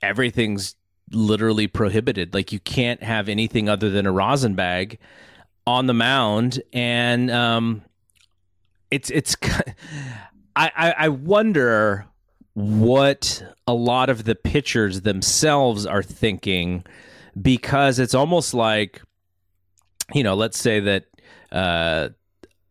everything's 0.02 0.76
literally 1.12 1.68
prohibited. 1.68 2.34
Like, 2.34 2.52
you 2.52 2.60
can't 2.60 3.04
have 3.04 3.30
anything 3.30 3.70
other 3.70 3.92
than 3.92 4.08
a 4.08 4.12
rosin 4.12 4.56
bag 4.56 4.98
on 5.70 5.86
the 5.86 5.94
mound, 5.94 6.62
and 6.74 7.30
um, 7.30 7.84
it's 8.90 9.12
it's. 9.12 9.36
I, 10.56 10.94
I 10.98 11.08
wonder 11.08 12.06
what 12.54 13.42
a 13.66 13.74
lot 13.74 14.10
of 14.10 14.26
the 14.26 14.36
pitchers 14.36 15.02
themselves 15.02 15.86
are 15.86 16.04
thinking 16.04 16.84
because 17.40 17.98
it's 18.00 18.14
almost 18.14 18.54
like 18.54 19.02
you 20.14 20.24
know 20.24 20.36
let's 20.36 20.60
say 20.60 20.82
that 20.82 21.06
uh, 21.54 22.10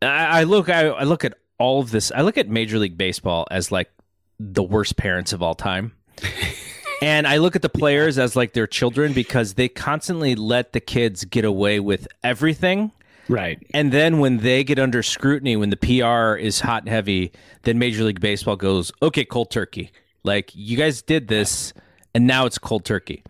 I, 0.03 0.41
I, 0.41 0.43
look 0.43 0.69
I, 0.69 0.89
I, 0.89 1.05
look 1.05 1.25
at 1.25 1.39
all 1.59 1.81
of 1.81 1.91
this 1.91 2.13
I 2.15 2.21
look 2.21 2.37
at 2.37 2.49
Major 2.51 2.79
League 2.79 2.99
Baseball 2.99 3.47
as 3.51 3.73
like 3.73 3.91
the 4.39 4.63
worst 4.63 4.99
parents 4.99 5.33
of 5.33 5.43
all 5.43 5.55
time 5.55 5.93
and 7.03 7.27
I 7.27 7.39
look 7.39 7.57
at 7.57 7.63
the 7.63 7.69
players 7.69 8.19
as 8.19 8.37
like 8.37 8.53
their 8.53 8.67
children 8.67 9.13
because 9.13 9.55
they 9.55 9.69
constantly 9.69 10.35
let 10.35 10.73
the 10.73 10.81
kids 10.81 11.25
get 11.25 11.45
away 11.45 11.81
with 11.81 12.09
everything. 12.23 12.93
Right. 13.29 13.65
And 13.75 13.93
then 13.93 14.21
when 14.21 14.39
they 14.39 14.65
get 14.65 14.79
under 14.79 15.03
scrutiny, 15.03 15.57
when 15.57 15.71
the 15.71 15.77
PR 15.77 16.37
is 16.37 16.61
hot 16.61 16.83
and 16.83 16.89
heavy, 16.89 17.33
then 17.63 17.79
Major 17.79 18.05
League 18.05 18.21
Baseball 18.21 18.57
goes, 18.57 18.91
okay, 19.03 19.25
cold 19.25 19.51
turkey. 19.51 19.91
Like, 20.25 20.51
you 20.55 20.77
guys 20.77 21.03
did 21.03 21.29
this, 21.29 21.73
and 22.15 22.27
now 22.27 22.47
it's 22.47 22.59
cold 22.59 22.85
turkey. 22.85 23.23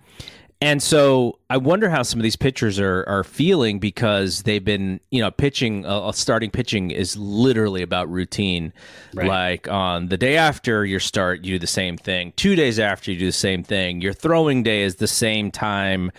And 0.61 0.83
so 0.83 1.39
I 1.49 1.57
wonder 1.57 1.89
how 1.89 2.03
some 2.03 2.19
of 2.19 2.25
these 2.25 2.35
pitchers 2.35 2.81
are 2.81 3.05
are 3.09 3.23
feeling 3.23 3.79
because 3.79 4.43
they've 4.43 4.65
been, 4.65 4.99
you 5.11 5.21
know, 5.21 5.31
pitching. 5.31 5.87
Uh, 5.87 6.11
starting 6.11 6.51
pitching 6.51 6.91
is 6.91 7.17
literally 7.17 7.83
about 7.83 8.11
routine. 8.11 8.73
Right. 9.15 9.29
Like 9.29 9.69
on 9.69 10.09
the 10.09 10.17
day 10.17 10.37
after 10.37 10.85
your 10.85 10.99
start, 10.99 11.45
you 11.45 11.55
do 11.55 11.59
the 11.61 11.69
same 11.69 11.97
thing. 11.97 12.33
Two 12.35 12.57
days 12.57 12.81
after, 12.81 13.13
you 13.13 13.19
do 13.19 13.27
the 13.27 13.33
same 13.33 13.63
thing. 13.63 14.01
Your 14.01 14.13
throwing 14.13 14.65
day 14.65 14.83
is 14.83 14.97
the 14.97 15.07
same 15.07 15.53
time, 15.53 16.11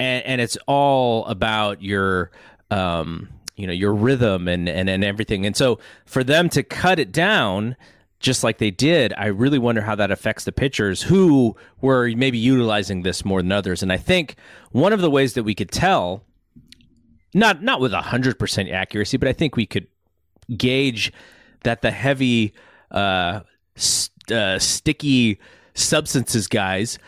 and, 0.00 0.26
and 0.26 0.40
it's 0.40 0.58
all 0.66 1.24
about 1.26 1.80
your, 1.80 2.32
um, 2.72 3.28
you 3.54 3.68
know, 3.68 3.72
your 3.72 3.94
rhythm 3.94 4.48
and 4.48 4.68
and 4.68 4.90
and 4.90 5.04
everything. 5.04 5.46
And 5.46 5.56
so 5.56 5.78
for 6.04 6.24
them 6.24 6.48
to 6.48 6.64
cut 6.64 6.98
it 6.98 7.12
down 7.12 7.76
just 8.20 8.42
like 8.42 8.58
they 8.58 8.70
did, 8.70 9.12
I 9.16 9.26
really 9.26 9.58
wonder 9.58 9.82
how 9.82 9.94
that 9.96 10.10
affects 10.10 10.44
the 10.44 10.52
pitchers 10.52 11.02
who 11.02 11.56
were 11.80 12.10
maybe 12.16 12.38
utilizing 12.38 13.02
this 13.02 13.24
more 13.24 13.42
than 13.42 13.52
others. 13.52 13.82
And 13.82 13.92
I 13.92 13.96
think 13.96 14.36
one 14.70 14.92
of 14.92 15.00
the 15.00 15.10
ways 15.10 15.34
that 15.34 15.42
we 15.42 15.54
could 15.54 15.70
tell, 15.70 16.24
not 17.34 17.62
not 17.62 17.80
with 17.80 17.92
hundred 17.92 18.38
percent 18.38 18.70
accuracy, 18.70 19.16
but 19.16 19.28
I 19.28 19.32
think 19.32 19.56
we 19.56 19.66
could 19.66 19.88
gauge 20.56 21.12
that 21.64 21.82
the 21.82 21.90
heavy, 21.90 22.54
uh, 22.90 23.40
st- 23.76 24.32
uh, 24.32 24.58
sticky 24.58 25.38
substances 25.74 26.46
guys 26.46 26.98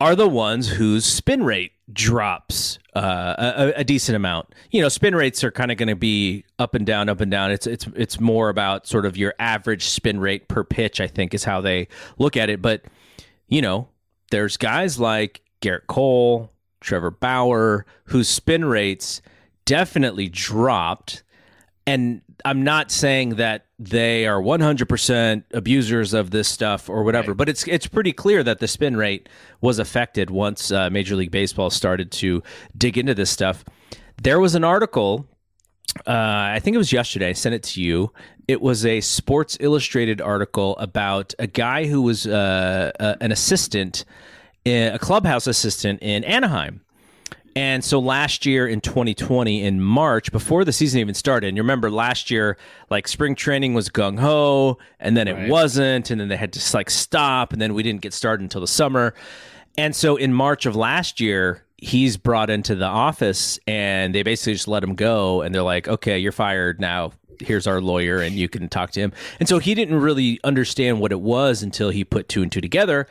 are 0.00 0.14
the 0.14 0.28
ones 0.28 0.68
whose 0.68 1.04
spin 1.04 1.42
rate 1.42 1.72
drops 1.92 2.78
uh, 2.94 3.34
a, 3.38 3.80
a, 3.80 3.84
decent 3.84 4.16
amount. 4.16 4.54
You 4.70 4.82
know, 4.82 4.88
spin 4.88 5.14
rates 5.14 5.44
are 5.44 5.50
kind 5.50 5.70
of 5.70 5.76
going 5.76 5.88
to 5.88 5.96
be 5.96 6.44
up 6.58 6.74
and 6.74 6.84
down, 6.84 7.08
up 7.08 7.20
and 7.20 7.30
down. 7.30 7.50
It's 7.50 7.66
it's 7.66 7.86
it's 7.94 8.20
more 8.20 8.48
about 8.48 8.86
sort 8.86 9.06
of 9.06 9.16
your 9.16 9.34
average 9.38 9.84
spin 9.84 10.18
rate 10.18 10.48
per 10.48 10.64
pitch. 10.64 11.00
I 11.00 11.06
think 11.06 11.34
is 11.34 11.44
how 11.44 11.60
they 11.60 11.88
look 12.18 12.36
at 12.36 12.50
it. 12.50 12.60
But 12.60 12.84
you 13.48 13.62
know, 13.62 13.88
there's 14.30 14.56
guys 14.56 14.98
like 14.98 15.42
Gerrit 15.60 15.86
Cole, 15.86 16.50
Trevor 16.80 17.10
Bauer, 17.10 17.86
whose 18.04 18.28
spin 18.28 18.64
rates 18.64 19.22
definitely 19.64 20.28
dropped. 20.28 21.22
And 21.86 22.22
I'm 22.44 22.62
not 22.62 22.90
saying 22.90 23.36
that 23.36 23.66
they 23.78 24.26
are 24.26 24.40
100% 24.40 25.44
abusers 25.52 26.14
of 26.14 26.30
this 26.30 26.48
stuff 26.48 26.88
or 26.88 27.02
whatever, 27.04 27.32
right. 27.32 27.36
but 27.36 27.48
it's 27.48 27.66
it's 27.66 27.86
pretty 27.86 28.12
clear 28.12 28.42
that 28.42 28.58
the 28.58 28.68
spin 28.68 28.96
rate 28.96 29.28
was 29.60 29.78
affected 29.78 30.30
once 30.30 30.70
uh, 30.70 30.90
Major 30.90 31.16
League 31.16 31.30
Baseball 31.30 31.70
started 31.70 32.10
to 32.12 32.42
dig 32.76 32.98
into 32.98 33.14
this 33.14 33.30
stuff. 33.30 33.64
There 34.22 34.40
was 34.40 34.54
an 34.54 34.64
article, 34.64 35.26
uh, 36.06 36.10
I 36.10 36.60
think 36.62 36.74
it 36.74 36.78
was 36.78 36.92
yesterday. 36.92 37.30
I 37.30 37.32
sent 37.32 37.54
it 37.54 37.62
to 37.64 37.82
you. 37.82 38.12
It 38.48 38.60
was 38.62 38.86
a 38.86 39.00
Sports 39.00 39.56
Illustrated 39.60 40.20
article 40.20 40.76
about 40.78 41.34
a 41.38 41.46
guy 41.46 41.86
who 41.86 42.02
was 42.02 42.26
uh, 42.26 42.92
uh 42.98 43.16
an 43.20 43.32
assistant, 43.32 44.04
a 44.64 44.98
clubhouse 45.00 45.46
assistant 45.46 46.00
in 46.02 46.24
Anaheim 46.24 46.80
and 47.56 47.82
so 47.82 47.98
last 47.98 48.44
year 48.44 48.68
in 48.68 48.82
2020, 48.82 49.64
in 49.64 49.80
March, 49.80 50.30
before 50.30 50.62
the 50.62 50.74
season 50.74 51.00
even 51.00 51.14
started, 51.14 51.48
and 51.48 51.56
you 51.56 51.62
remember 51.62 51.90
last 51.90 52.30
year, 52.30 52.58
like 52.90 53.08
spring 53.08 53.34
training 53.34 53.72
was 53.72 53.88
gung 53.88 54.18
ho, 54.18 54.76
and 55.00 55.16
then 55.16 55.26
right. 55.26 55.44
it 55.44 55.50
wasn't, 55.50 56.10
and 56.10 56.20
then 56.20 56.28
they 56.28 56.36
had 56.36 56.52
to 56.52 56.76
like 56.76 56.90
stop, 56.90 57.54
and 57.54 57.62
then 57.62 57.72
we 57.72 57.82
didn't 57.82 58.02
get 58.02 58.12
started 58.12 58.42
until 58.42 58.60
the 58.60 58.66
summer. 58.66 59.14
And 59.78 59.96
so 59.96 60.16
in 60.16 60.34
March 60.34 60.66
of 60.66 60.76
last 60.76 61.18
year, 61.18 61.64
he's 61.78 62.18
brought 62.18 62.50
into 62.50 62.74
the 62.74 62.84
office, 62.84 63.58
and 63.66 64.14
they 64.14 64.22
basically 64.22 64.52
just 64.52 64.68
let 64.68 64.84
him 64.84 64.94
go, 64.94 65.40
and 65.40 65.54
they're 65.54 65.62
like, 65.62 65.88
okay, 65.88 66.18
you're 66.18 66.32
fired 66.32 66.78
now. 66.78 67.12
Here's 67.40 67.66
our 67.66 67.80
lawyer, 67.80 68.18
and 68.18 68.34
you 68.34 68.50
can 68.50 68.68
talk 68.68 68.90
to 68.90 69.00
him. 69.00 69.14
And 69.40 69.48
so 69.48 69.60
he 69.60 69.74
didn't 69.74 69.98
really 69.98 70.38
understand 70.44 71.00
what 71.00 71.10
it 71.10 71.20
was 71.20 71.62
until 71.62 71.88
he 71.88 72.04
put 72.04 72.28
two 72.28 72.42
and 72.42 72.52
two 72.52 72.60
together. 72.60 73.06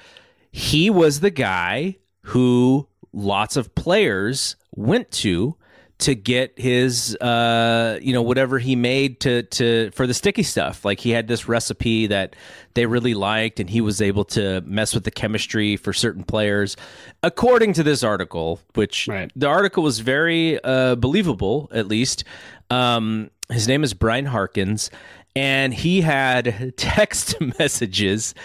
He 0.52 0.92
was 0.92 1.22
the 1.22 1.32
guy 1.32 1.98
who 2.26 2.88
lots 3.16 3.56
of 3.56 3.74
players 3.76 4.56
went 4.76 5.10
to 5.10 5.56
to 5.98 6.14
get 6.14 6.52
his 6.60 7.16
uh 7.22 7.98
you 8.02 8.12
know 8.12 8.22
whatever 8.22 8.60
he 8.60 8.76
made 8.76 9.22
to 9.22 9.44
to 9.44 9.90
for 9.92 10.06
the 10.06 10.14
sticky 10.14 10.44
stuff 10.44 10.84
like 10.84 11.00
he 11.00 11.12
had 11.12 11.26
this 11.30 11.48
recipe 11.48 12.06
that 12.08 12.36
they 12.74 12.86
really 12.86 13.14
liked 13.14 13.62
and 13.62 13.70
he 13.70 13.80
was 13.80 14.02
able 14.02 14.26
to 14.26 14.60
mess 14.66 14.94
with 14.94 15.06
the 15.06 15.12
chemistry 15.12 15.78
for 15.78 15.94
certain 15.94 16.26
players 16.26 16.76
according 17.24 17.72
to 17.72 17.82
this 17.82 18.04
article 18.04 18.60
which 18.74 19.08
Right. 19.08 19.32
the 19.38 19.48
article 19.48 19.84
was 19.84 20.00
very 20.00 20.62
uh 20.66 20.96
believable 20.96 21.70
at 21.74 21.88
least 21.88 22.26
um 22.70 23.32
his 23.50 23.66
name 23.68 23.82
is 23.84 23.94
Brian 23.94 24.26
Harkins 24.26 24.90
and 25.34 25.74
he 25.74 26.02
had 26.02 26.74
text 26.78 27.40
messages 27.60 28.36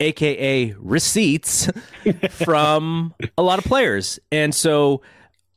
aka 0.00 0.74
receipts 0.78 1.70
from 2.30 3.14
a 3.36 3.42
lot 3.42 3.58
of 3.58 3.64
players 3.64 4.18
and 4.32 4.54
so 4.54 5.02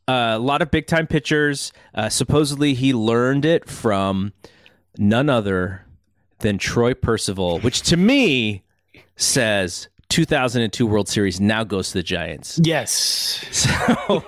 uh, 0.08 0.34
a 0.36 0.40
lot 0.40 0.62
of 0.62 0.72
big 0.72 0.88
time 0.88 1.08
pitchers. 1.08 1.72
Uh, 1.94 2.10
supposedly, 2.10 2.74
he 2.74 2.94
learned 2.94 3.46
it 3.46 3.70
from 3.70 4.34
none 4.98 5.30
other 5.30 5.86
than 6.40 6.58
Troy 6.58 6.94
Percival, 6.94 7.60
which 7.60 7.82
to 7.84 7.98
me 7.98 8.64
says 9.16 9.88
2002 10.10 10.86
World 10.86 11.08
Series 11.08 11.40
now 11.40 11.64
goes 11.64 11.90
to 11.90 11.94
the 11.96 12.04
Giants. 12.04 12.60
Yes. 12.64 13.46
So, 13.52 14.24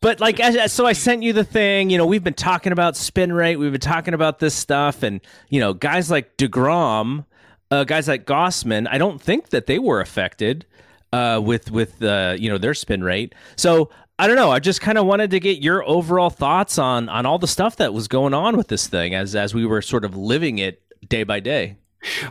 but 0.00 0.20
like, 0.20 0.40
so 0.68 0.86
I 0.86 0.92
sent 0.94 1.22
you 1.22 1.32
the 1.32 1.44
thing. 1.44 1.90
You 1.90 1.98
know, 1.98 2.06
we've 2.06 2.24
been 2.24 2.34
talking 2.34 2.72
about 2.72 2.96
spin 2.96 3.32
rate. 3.32 3.56
We've 3.56 3.72
been 3.72 3.80
talking 3.80 4.14
about 4.14 4.38
this 4.38 4.54
stuff, 4.54 5.02
and 5.02 5.20
you 5.50 5.60
know, 5.60 5.74
guys 5.74 6.10
like 6.10 6.36
Degrom, 6.36 7.26
uh, 7.70 7.84
guys 7.84 8.08
like 8.08 8.26
Gausman. 8.26 8.86
I 8.90 8.98
don't 8.98 9.20
think 9.20 9.50
that 9.50 9.66
they 9.66 9.78
were 9.78 10.00
affected 10.00 10.66
uh, 11.12 11.40
with 11.42 11.70
with 11.70 12.02
uh, 12.02 12.36
you 12.38 12.48
know 12.48 12.58
their 12.58 12.74
spin 12.74 13.02
rate. 13.02 13.34
So 13.56 13.90
I 14.18 14.26
don't 14.26 14.36
know. 14.36 14.50
I 14.50 14.60
just 14.60 14.80
kind 14.80 14.98
of 14.98 15.06
wanted 15.06 15.30
to 15.32 15.40
get 15.40 15.62
your 15.62 15.86
overall 15.88 16.30
thoughts 16.30 16.78
on 16.78 17.08
on 17.08 17.26
all 17.26 17.38
the 17.38 17.48
stuff 17.48 17.76
that 17.76 17.92
was 17.92 18.08
going 18.08 18.34
on 18.34 18.56
with 18.56 18.68
this 18.68 18.86
thing 18.86 19.14
as 19.14 19.34
as 19.34 19.54
we 19.54 19.66
were 19.66 19.82
sort 19.82 20.04
of 20.04 20.16
living 20.16 20.58
it 20.58 20.82
day 21.08 21.24
by 21.24 21.40
day. 21.40 21.76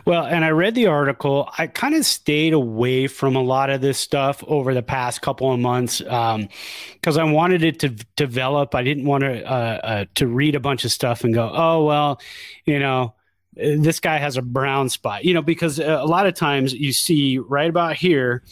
Well, 0.04 0.24
and 0.24 0.44
I 0.44 0.50
read 0.50 0.74
the 0.74 0.86
article. 0.86 1.50
I 1.58 1.66
kind 1.66 1.94
of 1.94 2.04
stayed 2.06 2.52
away 2.52 3.08
from 3.08 3.36
a 3.36 3.42
lot 3.42 3.68
of 3.68 3.80
this 3.80 3.98
stuff 3.98 4.42
over 4.46 4.72
the 4.72 4.82
past 4.82 5.20
couple 5.20 5.52
of 5.52 5.60
months 5.60 5.98
because 5.98 7.18
I 7.18 7.24
wanted 7.24 7.62
it 7.62 7.80
to 7.80 7.90
develop. 8.16 8.74
I 8.74 8.82
didn't 8.82 9.04
want 9.04 9.24
to 9.24 9.44
uh, 9.44 9.80
uh, 9.82 10.04
to 10.14 10.26
read 10.26 10.54
a 10.54 10.60
bunch 10.60 10.84
of 10.84 10.92
stuff 10.92 11.24
and 11.24 11.34
go, 11.34 11.50
oh 11.52 11.84
well, 11.84 12.20
you 12.64 12.78
know, 12.78 13.14
this 13.56 14.00
guy 14.00 14.18
has 14.18 14.36
a 14.36 14.42
brown 14.42 14.88
spot, 14.88 15.24
you 15.24 15.34
know, 15.34 15.42
because 15.42 15.80
uh, 15.80 15.98
a 16.00 16.06
lot 16.06 16.26
of 16.26 16.34
times 16.34 16.72
you 16.74 16.92
see 16.92 17.38
right 17.38 17.70
about 17.70 17.96
here 17.96 18.42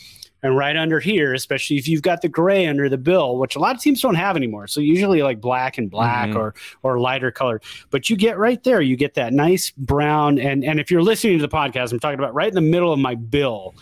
and 0.42 0.57
right 0.57 0.76
under 0.76 1.00
here, 1.00 1.32
especially 1.32 1.76
if 1.76 1.88
you've 1.88 2.02
got 2.02 2.20
the 2.20 2.28
gray 2.28 2.66
under 2.66 2.88
the 2.88 2.98
bill, 2.98 3.38
which 3.38 3.57
a 3.57 3.59
lot 3.59 3.74
of 3.74 3.80
teams 3.80 4.00
don't 4.02 4.14
have 4.14 4.36
anymore. 4.36 4.66
So 4.66 4.80
usually 4.80 5.22
like 5.22 5.40
black 5.40 5.78
and 5.78 5.90
black 5.90 6.28
Mhm. 6.30 6.36
or 6.36 6.55
or 6.82 6.98
lighter 7.00 7.30
color. 7.30 7.61
But 7.90 8.11
you 8.11 8.16
get 8.16 8.36
right 8.38 8.62
there, 8.62 8.80
you 8.82 8.94
get 8.96 9.14
that 9.14 9.32
nice 9.32 9.70
brown. 9.70 10.38
And 10.38 10.62
and 10.62 10.78
if 10.80 10.90
you're 10.90 11.02
listening 11.02 11.38
to 11.38 11.46
the 11.46 11.55
podcast, 11.55 11.92
I'm 11.92 11.98
talking 12.00 12.18
about 12.18 12.34
right 12.34 12.48
in 12.48 12.55
the 12.55 12.61
middle 12.61 12.92
of 12.92 12.98
my 12.98 13.14
bill. 13.14 13.74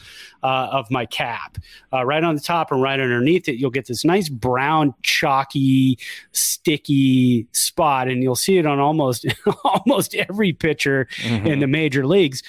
Uh, 0.42 0.68
of 0.72 0.90
my 0.90 1.06
cap, 1.06 1.56
uh, 1.92 2.04
right 2.04 2.24
on 2.24 2.34
the 2.34 2.40
top 2.40 2.72
and 2.72 2.82
right 2.82 2.98
underneath 2.98 3.48
it, 3.48 3.58
you'll 3.58 3.70
get 3.70 3.86
this 3.86 4.04
nice 4.04 4.28
brown, 4.28 4.92
chalky, 5.02 5.96
sticky 6.32 7.46
spot, 7.52 8.08
and 8.08 8.24
you'll 8.24 8.34
see 8.34 8.58
it 8.58 8.66
on 8.66 8.80
almost 8.80 9.24
almost 9.64 10.16
every 10.16 10.52
pitcher 10.52 11.06
in 11.24 11.60
the 11.60 11.68
major 11.68 12.04
leagues 12.04 12.42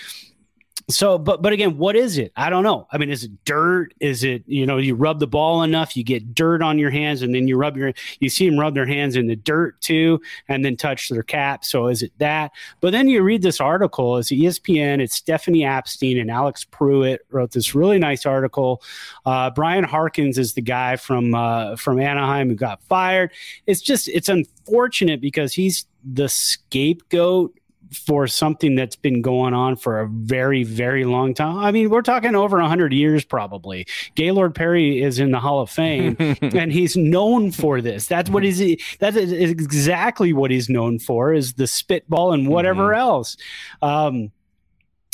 so 0.90 1.18
but 1.18 1.42
but 1.42 1.54
again 1.54 1.78
what 1.78 1.96
is 1.96 2.18
it? 2.18 2.32
I 2.36 2.50
don't 2.50 2.64
know. 2.64 2.88
I 2.92 2.98
mean 2.98 3.10
is 3.10 3.24
it 3.24 3.32
dirt? 3.46 3.94
Is 4.00 4.24
it 4.24 4.44
you 4.46 4.66
know 4.66 4.78
you 4.78 4.96
rub 4.96 5.20
the 5.20 5.28
ball 5.28 5.64
enough 5.64 5.96
you 5.96 6.04
get 6.04 6.36
dirt 6.36 6.62
on 6.62 6.78
your 6.78 6.90
hands 6.90 7.22
and 7.22 7.34
then 7.34 7.48
you 7.48 7.58
rub 7.58 7.78
your 7.78 7.94
you 8.20 8.30
see 8.30 8.50
them 8.50 8.60
rub 8.60 8.74
their 8.74 8.86
hands 8.86 9.16
in 9.16 9.28
the 9.28 9.36
dirt 9.36 9.80
too 9.82 10.22
and 10.48 10.64
then 10.64 10.76
touch 10.76 11.10
their 11.10 11.24
cap. 11.24 11.64
So 11.64 11.88
is 11.88 12.04
it 12.04 12.12
that? 12.18 12.52
But 12.82 12.92
then 12.92 13.08
you 13.08 13.22
read 13.22 13.42
this 13.42 13.62
article 13.62 14.18
it's 14.18 14.32
espn 14.32 15.00
it's 15.00 15.16
stephanie 15.16 15.62
apstein 15.62 16.20
and 16.20 16.30
alex 16.30 16.66
prewitt 16.66 17.20
wrote 17.32 17.52
this 17.52 17.74
really 17.74 18.00
nice 18.00 18.26
article. 18.26 18.82
Uh, 19.26 19.50
brian 19.52 19.84
harkins 19.84 20.38
is 20.38 20.54
the 20.54 20.62
guy 20.62 20.96
from 20.96 21.34
uh, 21.34 21.76
from 21.76 22.00
anaheim 22.00 22.50
who 22.50 22.56
got 22.56 22.82
fired. 22.84 23.32
It's 23.68 23.82
just 23.82 24.08
it's 24.10 24.30
unfortunate 24.30 25.22
because 25.22 25.54
he's 25.54 25.86
the 26.04 26.28
scapegoat 26.28 27.58
for 27.94 28.28
something 28.28 28.76
that's 28.76 28.96
been 28.96 29.22
going 29.22 29.54
on 29.54 29.76
for 29.76 30.00
a 30.00 30.08
very, 30.08 30.64
very 30.64 31.06
long 31.06 31.34
time. 31.34 31.58
I 31.58 31.72
mean, 31.72 31.90
we're 31.90 32.02
talking 32.02 32.36
over 32.36 32.58
100 32.58 32.94
years 32.94 33.24
probably. 33.24 33.88
Gaylord 34.16 34.56
Perry 34.56 35.02
is 35.02 35.20
in 35.20 35.32
the 35.32 35.40
Hall 35.40 35.62
of 35.62 35.70
Fame 35.70 36.16
and 36.42 36.72
he's 36.72 36.96
known 36.98 37.52
for 37.52 37.82
this. 37.82 38.08
That's 38.08 38.30
what 38.30 38.44
is 38.44 38.60
that 39.00 39.16
is 39.16 39.32
exactly 39.32 40.34
what 40.34 40.52
he's 40.52 40.70
known 40.70 41.00
for 41.00 41.34
is 41.34 41.54
the 41.54 41.68
spitball 41.68 42.34
and 42.34 42.48
whatever 42.48 42.94
else. 42.94 43.38
Um, 43.82 44.32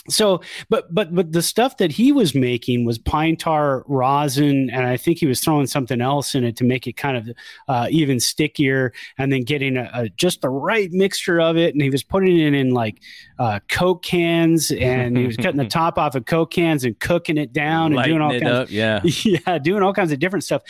so 0.10 0.41
but 0.70 0.93
but 0.93 1.14
but 1.14 1.32
the 1.32 1.41
stuff 1.41 1.78
that 1.78 1.91
he 1.91 2.12
was 2.12 2.36
making 2.36 2.86
was 2.86 2.97
pine 2.97 3.36
tar 3.36 3.84
rosin 3.88 4.70
and 4.72 4.86
i 4.86 4.97
think 4.97 5.18
he 5.18 5.26
was 5.26 5.39
throwing 5.39 5.68
something 5.68 6.01
else 6.01 6.36
in 6.36 6.43
it 6.43 6.55
to 6.55 6.64
make 6.64 6.88
it 6.88 6.93
kind 6.93 7.18
of 7.18 7.30
uh, 7.68 7.88
even 7.89 8.20
stickier 8.20 8.91
and 9.18 9.32
then 9.32 9.43
getting 9.43 9.78
a, 9.78 9.89
a 9.93 10.10
just 10.10 10.41
the 10.41 10.49
right 10.49 10.91
mixture 10.91 11.39
of 11.39 11.57
it 11.57 11.74
and 11.74 11.82
he 11.82 11.89
was 11.89 12.03
putting 12.03 12.39
it 12.39 12.53
in 12.53 12.72
like 12.72 13.01
uh, 13.39 13.60
coke 13.70 14.03
cans 14.03 14.72
and 14.72 15.18
he 15.18 15.26
was 15.26 15.38
cutting 15.38 15.57
the 15.57 15.66
top 15.70 15.97
off 15.97 16.16
of 16.16 16.26
coke 16.26 16.51
cans 16.51 16.84
and 16.84 16.99
cooking 16.99 17.38
it 17.38 17.53
down 17.53 17.93
and 17.93 18.03
doing 18.03 18.22
all 18.22 18.32
kinds 18.32 18.45
up, 18.45 18.72
yeah. 18.72 19.01
yeah, 19.03 19.57
doing 19.60 19.84
all 19.84 19.93
kinds 19.93 20.12
of 20.12 20.20
different 20.20 20.43
stuff. 20.43 20.64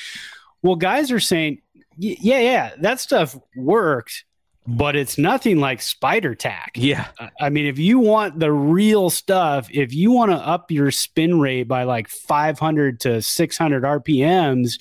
Well, 0.62 0.76
guys 0.76 1.12
are 1.12 1.20
saying, 1.20 1.62
yeah, 1.98 2.40
yeah, 2.40 2.72
that 2.82 3.00
stuff 3.00 3.38
worked, 3.56 4.26
but 4.70 4.96
it's 4.96 5.18
nothing 5.18 5.60
like 5.60 5.82
spider 5.82 6.36
tack. 6.36 6.72
Yeah. 6.76 7.08
I- 7.42 7.50
mean, 7.50 7.66
if 7.66 7.80
you 7.80 7.98
want 7.98 8.40
the 8.40 8.52
real 8.52 9.10
stuff, 9.10 9.68
if 9.72 9.94
you 9.94 10.12
want 10.12 10.32
to 10.32 10.38
up 10.38 10.70
your 10.70 10.92
spin 10.92 11.40
rate 11.40 11.64
by 11.64 11.84
like 11.84 12.08
500 12.08 13.00
to 13.02 13.22
600 13.22 13.84
RPMs, 13.84 14.80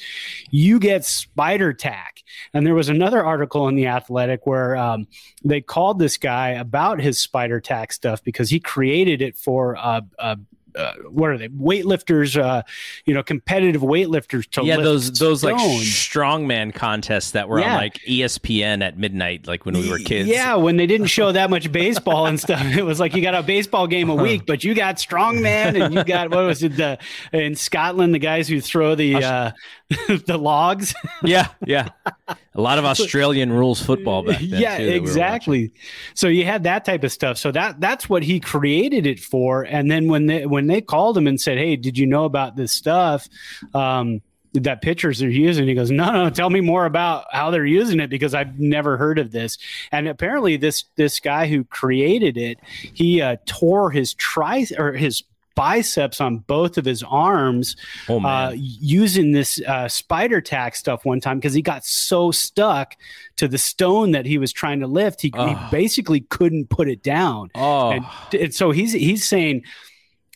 you 0.51 0.78
get 0.78 1.07
spider 1.07 1.72
tack. 1.72 2.22
And 2.53 2.66
there 2.66 2.74
was 2.74 2.91
another 2.91 3.24
article 3.24 3.66
in 3.68 3.74
The 3.76 3.86
Athletic 3.86 4.47
where 4.47 4.76
um, 4.76 5.07
they 5.43 5.62
called 5.62 5.99
this 5.99 6.18
guy 6.18 6.51
about 6.51 7.01
his 7.01 7.18
spider 7.18 7.59
tack 7.59 7.93
stuff 7.93 8.22
because 8.22 8.51
he 8.51 8.61
created 8.61 9.22
it 9.22 9.36
for 9.36 9.76
uh, 9.76 10.03
uh, 10.18 10.36
uh, 10.78 10.92
what 11.10 11.30
are 11.30 11.36
they 11.38 11.48
weightlifters 11.48 12.40
uh 12.40 12.62
you 13.04 13.12
know 13.12 13.22
competitive 13.22 13.82
weightlifters 13.82 14.48
to 14.50 14.64
yeah, 14.64 14.76
those 14.76 15.10
those 15.18 15.42
like 15.44 15.56
strongman 15.56 16.72
contests 16.74 17.32
that 17.32 17.48
were 17.48 17.60
Yeah. 17.60 17.72
on 17.72 17.76
like 17.78 17.94
ESPN 18.06 18.82
at 18.82 18.96
midnight, 18.98 19.46
like 19.46 19.66
when 19.66 19.74
we 19.76 19.90
were 19.90 19.98
kids. 19.98 20.28
Yeah, 20.28 20.54
when 20.54 20.76
they 20.76 20.86
didn't 20.86 21.08
show 21.08 21.32
that 21.32 21.50
much 21.50 21.70
baseball 21.72 22.26
and 22.26 22.38
stuff, 22.38 22.62
it 22.76 22.84
was 22.84 23.00
like 23.00 23.14
you 23.14 23.22
got 23.22 23.34
a 23.34 23.42
baseball 23.42 23.86
game 23.86 24.08
a 24.10 24.14
week, 24.14 24.46
but 24.46 24.62
you 24.64 24.74
got 24.74 24.96
strongman 24.96 25.82
and 25.82 25.94
you 25.94 26.04
got 26.04 26.30
what 26.30 26.46
was 26.46 26.62
it 26.62 26.76
the 26.76 26.98
in 27.32 27.54
Scotland 27.54 28.14
the 28.14 28.18
guys 28.18 28.46
who 28.48 28.60
throw 28.60 28.94
the 28.94 29.16
uh, 29.16 29.50
the 30.26 30.38
logs. 30.38 30.94
yeah, 31.22 31.48
yeah. 31.66 31.88
A 32.28 32.60
lot 32.60 32.78
of 32.78 32.84
Australian 32.86 33.52
rules 33.52 33.80
football 33.80 34.22
back 34.22 34.40
then. 34.40 34.60
yeah, 34.60 34.78
too, 34.78 34.86
we 34.86 34.94
exactly. 34.94 35.72
So 36.14 36.28
you 36.28 36.44
had 36.44 36.64
that 36.64 36.84
type 36.84 37.04
of 37.04 37.12
stuff. 37.12 37.38
So 37.38 37.50
that 37.52 37.80
that's 37.80 38.08
what 38.08 38.22
he 38.22 38.40
created 38.40 39.06
it 39.06 39.20
for. 39.20 39.62
And 39.62 39.90
then 39.90 40.08
when 40.08 40.26
they 40.26 40.46
when 40.46 40.66
they 40.66 40.80
called 40.80 41.16
him 41.16 41.26
and 41.26 41.40
said, 41.40 41.58
"Hey, 41.58 41.76
did 41.76 41.98
you 41.98 42.06
know 42.06 42.24
about 42.24 42.56
this 42.56 42.72
stuff?" 42.72 43.28
Um, 43.74 44.22
that 44.54 44.82
pitchers 44.82 45.22
are 45.22 45.28
using. 45.28 45.66
He 45.66 45.74
goes, 45.74 45.90
no, 45.90 46.10
no, 46.10 46.30
tell 46.30 46.50
me 46.50 46.60
more 46.60 46.86
about 46.86 47.26
how 47.32 47.50
they're 47.50 47.66
using 47.66 48.00
it 48.00 48.08
because 48.08 48.34
I've 48.34 48.58
never 48.58 48.96
heard 48.96 49.18
of 49.18 49.30
this. 49.30 49.58
And 49.92 50.08
apparently, 50.08 50.56
this 50.56 50.84
this 50.96 51.20
guy 51.20 51.48
who 51.48 51.64
created 51.64 52.36
it, 52.36 52.58
he 52.94 53.20
uh, 53.20 53.36
tore 53.46 53.90
his 53.90 54.14
tri 54.14 54.66
or 54.76 54.92
his 54.92 55.22
biceps 55.59 56.20
on 56.20 56.38
both 56.38 56.78
of 56.78 56.84
his 56.84 57.02
arms 57.02 57.76
Oh 58.09 58.24
uh, 58.24 58.52
using 58.56 59.32
this 59.32 59.61
uh, 59.66 59.88
spider 59.88 60.40
tack 60.40 60.76
stuff 60.76 61.04
one 61.04 61.20
time 61.20 61.38
because 61.38 61.52
he 61.54 61.62
got 61.62 61.84
so 61.84 62.30
stuck 62.30 62.94
to 63.36 63.48
the 63.48 63.59
stone 63.59 64.12
that 64.12 64.24
he 64.24 64.38
was 64.38 64.52
trying 64.52 64.80
to 64.80 64.86
lift, 64.86 65.20
he, 65.20 65.28
he 65.28 65.40
Oh. 65.40 65.68
basically 65.70 66.20
couldn't 66.20 66.70
put 66.70 66.88
it 66.88 67.02
down. 67.02 67.50
oh, 67.54 67.90
And, 67.90 68.04
and 68.32 68.54
so 68.54 68.70
he's 68.70 68.92
he's 68.92 69.28
saying 69.28 69.64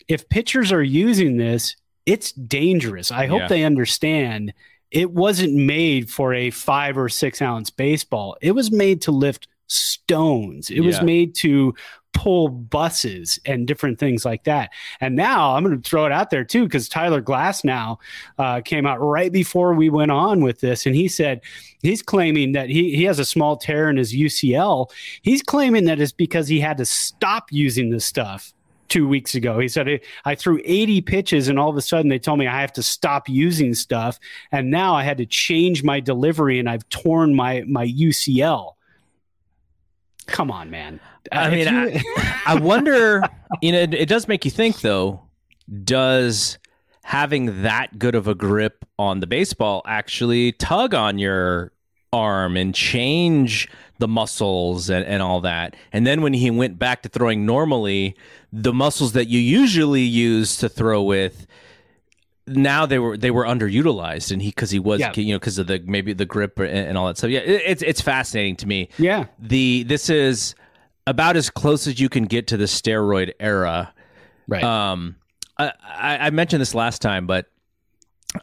if 0.08 0.28
pitchers 0.28 0.72
are 0.72 0.82
using 0.82 1.36
this, 1.36 1.76
it's 2.04 2.32
dangerous. 2.32 3.10
I 3.12 3.26
hope 3.26 3.42
Yeah. 3.42 3.48
they 3.48 3.62
understand 3.64 4.52
it 4.90 5.10
wasn't 5.12 5.54
made 5.54 6.10
for 6.10 6.34
a 6.34 6.50
five 6.50 6.98
or 6.98 7.08
six 7.08 7.40
ounce 7.40 7.70
baseball. 7.70 8.36
It 8.42 8.52
was 8.52 8.70
made 8.70 9.00
to 9.02 9.10
lift 9.12 9.48
stones. 9.68 10.68
It 10.70 10.80
was 10.80 11.00
made 11.02 11.34
to 11.36 11.74
pull 12.12 12.48
buses 12.48 13.38
and 13.44 13.66
different 13.66 13.98
things 13.98 14.24
like 14.24 14.44
that. 14.44 14.70
And 15.00 15.16
now 15.16 15.54
I'm 15.54 15.64
going 15.64 15.80
to 15.80 15.88
throw 15.88 16.06
it 16.06 16.12
out 16.12 16.30
there 16.30 16.44
too, 16.44 16.64
because 16.64 16.88
Tyler 16.88 17.22
Glasnow 17.22 17.98
uh, 18.38 18.60
came 18.60 18.86
out 18.86 18.98
right 18.98 19.32
before 19.32 19.74
we 19.74 19.90
went 19.90 20.10
on 20.10 20.42
with 20.42 20.60
this, 20.60 20.86
and 20.86 20.94
he 20.94 21.08
said 21.08 21.40
he's 21.82 22.02
claiming 22.02 22.52
that 22.52 22.68
he 22.68 22.94
he 22.94 23.04
has 23.04 23.18
a 23.18 23.24
small 23.24 23.56
tear 23.56 23.90
in 23.90 23.96
his 23.96 24.14
UCL. 24.14 24.90
He's 25.22 25.42
claiming 25.42 25.84
that 25.86 26.00
it's 26.00 26.12
because 26.12 26.48
he 26.48 26.60
had 26.60 26.76
to 26.78 26.86
stop 26.86 27.48
using 27.50 27.90
this 27.90 28.04
stuff 28.04 28.52
two 28.92 29.08
weeks 29.08 29.34
ago. 29.34 29.58
He 29.58 29.68
said, 29.68 30.00
I 30.26 30.34
threw 30.34 30.60
80 30.66 31.00
pitches 31.00 31.48
and 31.48 31.58
all 31.58 31.70
of 31.70 31.76
a 31.78 31.80
sudden 31.80 32.10
they 32.10 32.18
told 32.18 32.38
me 32.38 32.46
I 32.46 32.60
have 32.60 32.74
to 32.74 32.82
stop 32.82 33.26
using 33.26 33.72
stuff. 33.72 34.20
And 34.52 34.70
now 34.70 34.94
I 34.94 35.02
had 35.02 35.16
to 35.16 35.24
change 35.24 35.82
my 35.82 35.98
delivery 35.98 36.58
and 36.58 36.68
I've 36.68 36.86
torn 36.90 37.34
my, 37.34 37.64
my 37.66 37.86
UCL. 37.86 38.74
Come 40.26 40.50
on, 40.50 40.70
man. 40.70 41.00
I 41.30 41.50
mean, 41.50 41.68
you... 41.68 42.00
I, 42.16 42.42
I, 42.46 42.60
wonder, 42.60 43.22
you 43.60 43.72
know, 43.72 43.80
it, 43.80 43.94
it 43.94 44.08
does 44.08 44.26
make 44.26 44.44
you 44.44 44.50
think 44.50 44.80
though, 44.80 45.22
does 45.84 46.58
having 47.04 47.62
that 47.62 47.98
good 47.98 48.14
of 48.14 48.28
a 48.28 48.34
grip 48.34 48.84
on 48.98 49.20
the 49.20 49.26
baseball 49.26 49.82
actually 49.86 50.52
tug 50.52 50.94
on 50.94 51.18
your 51.18 51.72
arm 52.12 52.56
and 52.56 52.74
change 52.74 53.68
the 53.98 54.08
muscles 54.08 54.90
and, 54.90 55.04
and 55.06 55.22
all 55.22 55.40
that. 55.40 55.76
And 55.92 56.06
then 56.06 56.22
when 56.22 56.34
he 56.34 56.50
went 56.50 56.78
back 56.78 57.02
to 57.02 57.08
throwing 57.08 57.46
normally, 57.46 58.16
the 58.52 58.72
muscles 58.72 59.12
that 59.12 59.28
you 59.28 59.38
usually 59.38 60.02
use 60.02 60.56
to 60.58 60.68
throw 60.68 61.02
with 61.02 61.46
now 62.46 62.86
they 62.86 62.98
were 62.98 63.16
they 63.16 63.30
were 63.30 63.44
underutilized 63.44 64.32
and 64.32 64.42
he 64.42 64.48
because 64.48 64.70
he 64.70 64.80
was 64.80 64.98
yeah. 64.98 65.12
you 65.14 65.32
know 65.32 65.38
because 65.38 65.58
of 65.58 65.68
the 65.68 65.80
maybe 65.86 66.12
the 66.12 66.24
grip 66.24 66.58
and, 66.58 66.70
and 66.70 66.98
all 66.98 67.06
that 67.06 67.16
stuff 67.16 67.30
yeah 67.30 67.38
it, 67.38 67.62
it's 67.64 67.82
it's 67.82 68.00
fascinating 68.00 68.56
to 68.56 68.66
me 68.66 68.88
yeah 68.98 69.26
the 69.38 69.84
this 69.84 70.10
is 70.10 70.56
about 71.06 71.36
as 71.36 71.50
close 71.50 71.86
as 71.86 72.00
you 72.00 72.08
can 72.08 72.24
get 72.24 72.46
to 72.48 72.56
the 72.56 72.64
steroid 72.64 73.32
era 73.40 73.92
right 74.48 74.64
um 74.64 75.16
I, 75.58 75.72
I 76.20 76.30
mentioned 76.30 76.60
this 76.60 76.74
last 76.74 77.02
time 77.02 77.26
but 77.26 77.46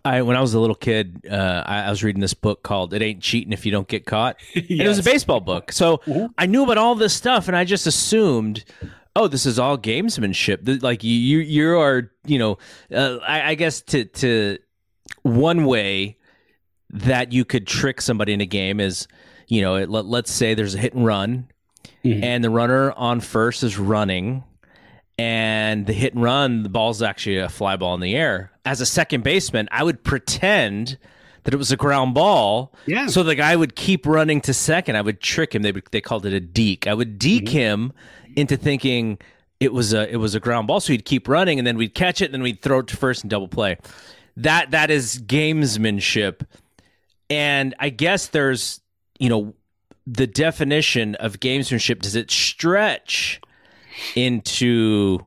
I 0.06 0.22
when 0.22 0.38
I 0.38 0.42
was 0.42 0.54
a 0.54 0.60
little 0.60 0.76
kid, 0.76 1.26
uh, 1.30 1.64
I, 1.66 1.82
I, 1.82 1.90
was 1.90 2.04
reading 2.04 2.22
this 2.22 2.34
book 2.34 2.64
called 2.64 2.94
"It 2.94 3.02
Ain't 3.02 3.22
Cheating 3.22 3.54
If 3.54 3.66
You 3.66 3.72
Don't 3.72 3.88
Get 3.88 4.06
Caught." 4.06 4.38
yes. 4.54 4.66
it 4.70 4.88
was 4.88 5.00
a 5.00 5.04
baseball 5.04 5.40
book, 5.40 5.72
so 5.72 5.98
mm-hmm. 6.06 6.28
I 6.38 6.46
knew 6.46 6.64
about 6.64 6.78
all 6.78 6.96
this 6.96 7.14
stuff, 7.14 7.48
and 7.48 7.58
I 7.58 7.64
just 7.64 7.88
assumed, 7.88 8.66
oh, 9.16 9.28
this 9.28 9.46
is 9.46 9.58
all 9.58 9.78
gamesmanship. 9.78 10.84
Like 10.84 11.04
you, 11.04 11.16
you, 11.16 11.40
you 11.40 11.80
are, 11.80 12.12
you 12.26 12.38
know, 12.38 12.58
uh, 12.94 13.18
I, 13.18 13.50
I 13.50 13.56
guess 13.56 13.82
to 13.82 14.06
to 14.06 14.60
one 15.24 15.66
way 15.66 16.18
that 16.92 17.32
you 17.34 17.46
could 17.46 17.68
trick 17.68 18.02
somebody 18.02 18.34
in 18.34 18.42
a 18.42 18.46
game 18.46 18.80
is, 18.80 19.08
you 19.48 19.62
know, 19.62 19.76
it, 19.76 19.90
let, 19.90 20.06
let's 20.06 20.32
say 20.32 20.54
there's 20.54 20.76
a 20.76 20.80
hit 20.80 20.94
and 20.94 21.06
run, 21.06 21.48
mm-hmm. 22.04 22.24
and 22.24 22.44
the 22.44 22.50
runner 22.50 22.92
on 22.92 23.20
first 23.20 23.64
is 23.64 23.78
running 23.78 24.44
and 25.20 25.86
the 25.86 25.92
hit 25.92 26.14
and 26.14 26.24
run, 26.24 26.64
the 26.64 26.70
ball's 26.70 27.02
actually 27.02 27.40
a 27.40 27.50
fly 27.50 27.76
ball 27.76 27.94
in 27.94 28.00
the 28.00 28.16
air. 28.16 28.52
As 28.64 28.80
a 28.80 28.86
second 28.86 29.24
baseman, 29.24 29.68
I 29.70 29.84
would 29.84 30.02
pretend 30.04 30.98
that 31.44 31.54
it 31.54 31.58
was 31.58 31.74
a 31.74 31.78
ground 31.78 32.14
ball. 32.14 32.74
Yeah. 32.86 33.08
So 33.08 33.24
the 33.24 33.36
guy 33.36 33.56
would 33.56 33.76
keep 33.76 34.06
running 34.06 34.40
to 34.42 34.54
second. 34.54 34.96
I 34.96 35.02
would 35.02 35.20
trick 35.20 35.54
him. 35.54 35.62
They 35.62 35.74
they 35.92 36.00
called 36.00 36.26
it 36.26 36.32
a 36.32 36.40
deke. 36.40 36.88
I 36.88 36.94
would 36.94 37.20
deke 37.20 37.46
mm-hmm. 37.46 37.58
him 37.58 37.94
into 38.38 38.56
thinking 38.56 39.18
it 39.60 39.74
was 39.74 39.94
a 39.94 40.10
it 40.10 40.18
was 40.18 40.36
a 40.36 40.40
ground 40.40 40.68
ball. 40.68 40.80
So 40.80 40.94
he'd 40.94 41.06
keep 41.06 41.28
running, 41.28 41.60
and 41.60 41.68
then 41.68 41.76
we'd 41.76 41.96
catch 41.96 42.22
it, 42.22 42.26
and 42.26 42.34
then 42.34 42.42
we'd 42.42 42.62
throw 42.62 42.80
it 42.80 42.88
to 42.88 42.98
first 42.98 43.24
and 43.24 43.30
double 43.30 43.50
play. 43.50 43.78
That 44.38 44.72
that 44.72 44.90
is 44.90 45.22
gamesmanship, 45.22 46.46
and 47.30 47.76
I 47.78 47.90
guess 47.90 48.28
there's 48.28 48.80
you 49.20 49.28
know 49.28 49.54
the 50.12 50.28
definition 50.28 51.16
of 51.16 51.40
gamesmanship. 51.40 52.02
Does 52.02 52.16
it 52.16 52.32
stretch? 52.32 53.40
into 54.16 55.20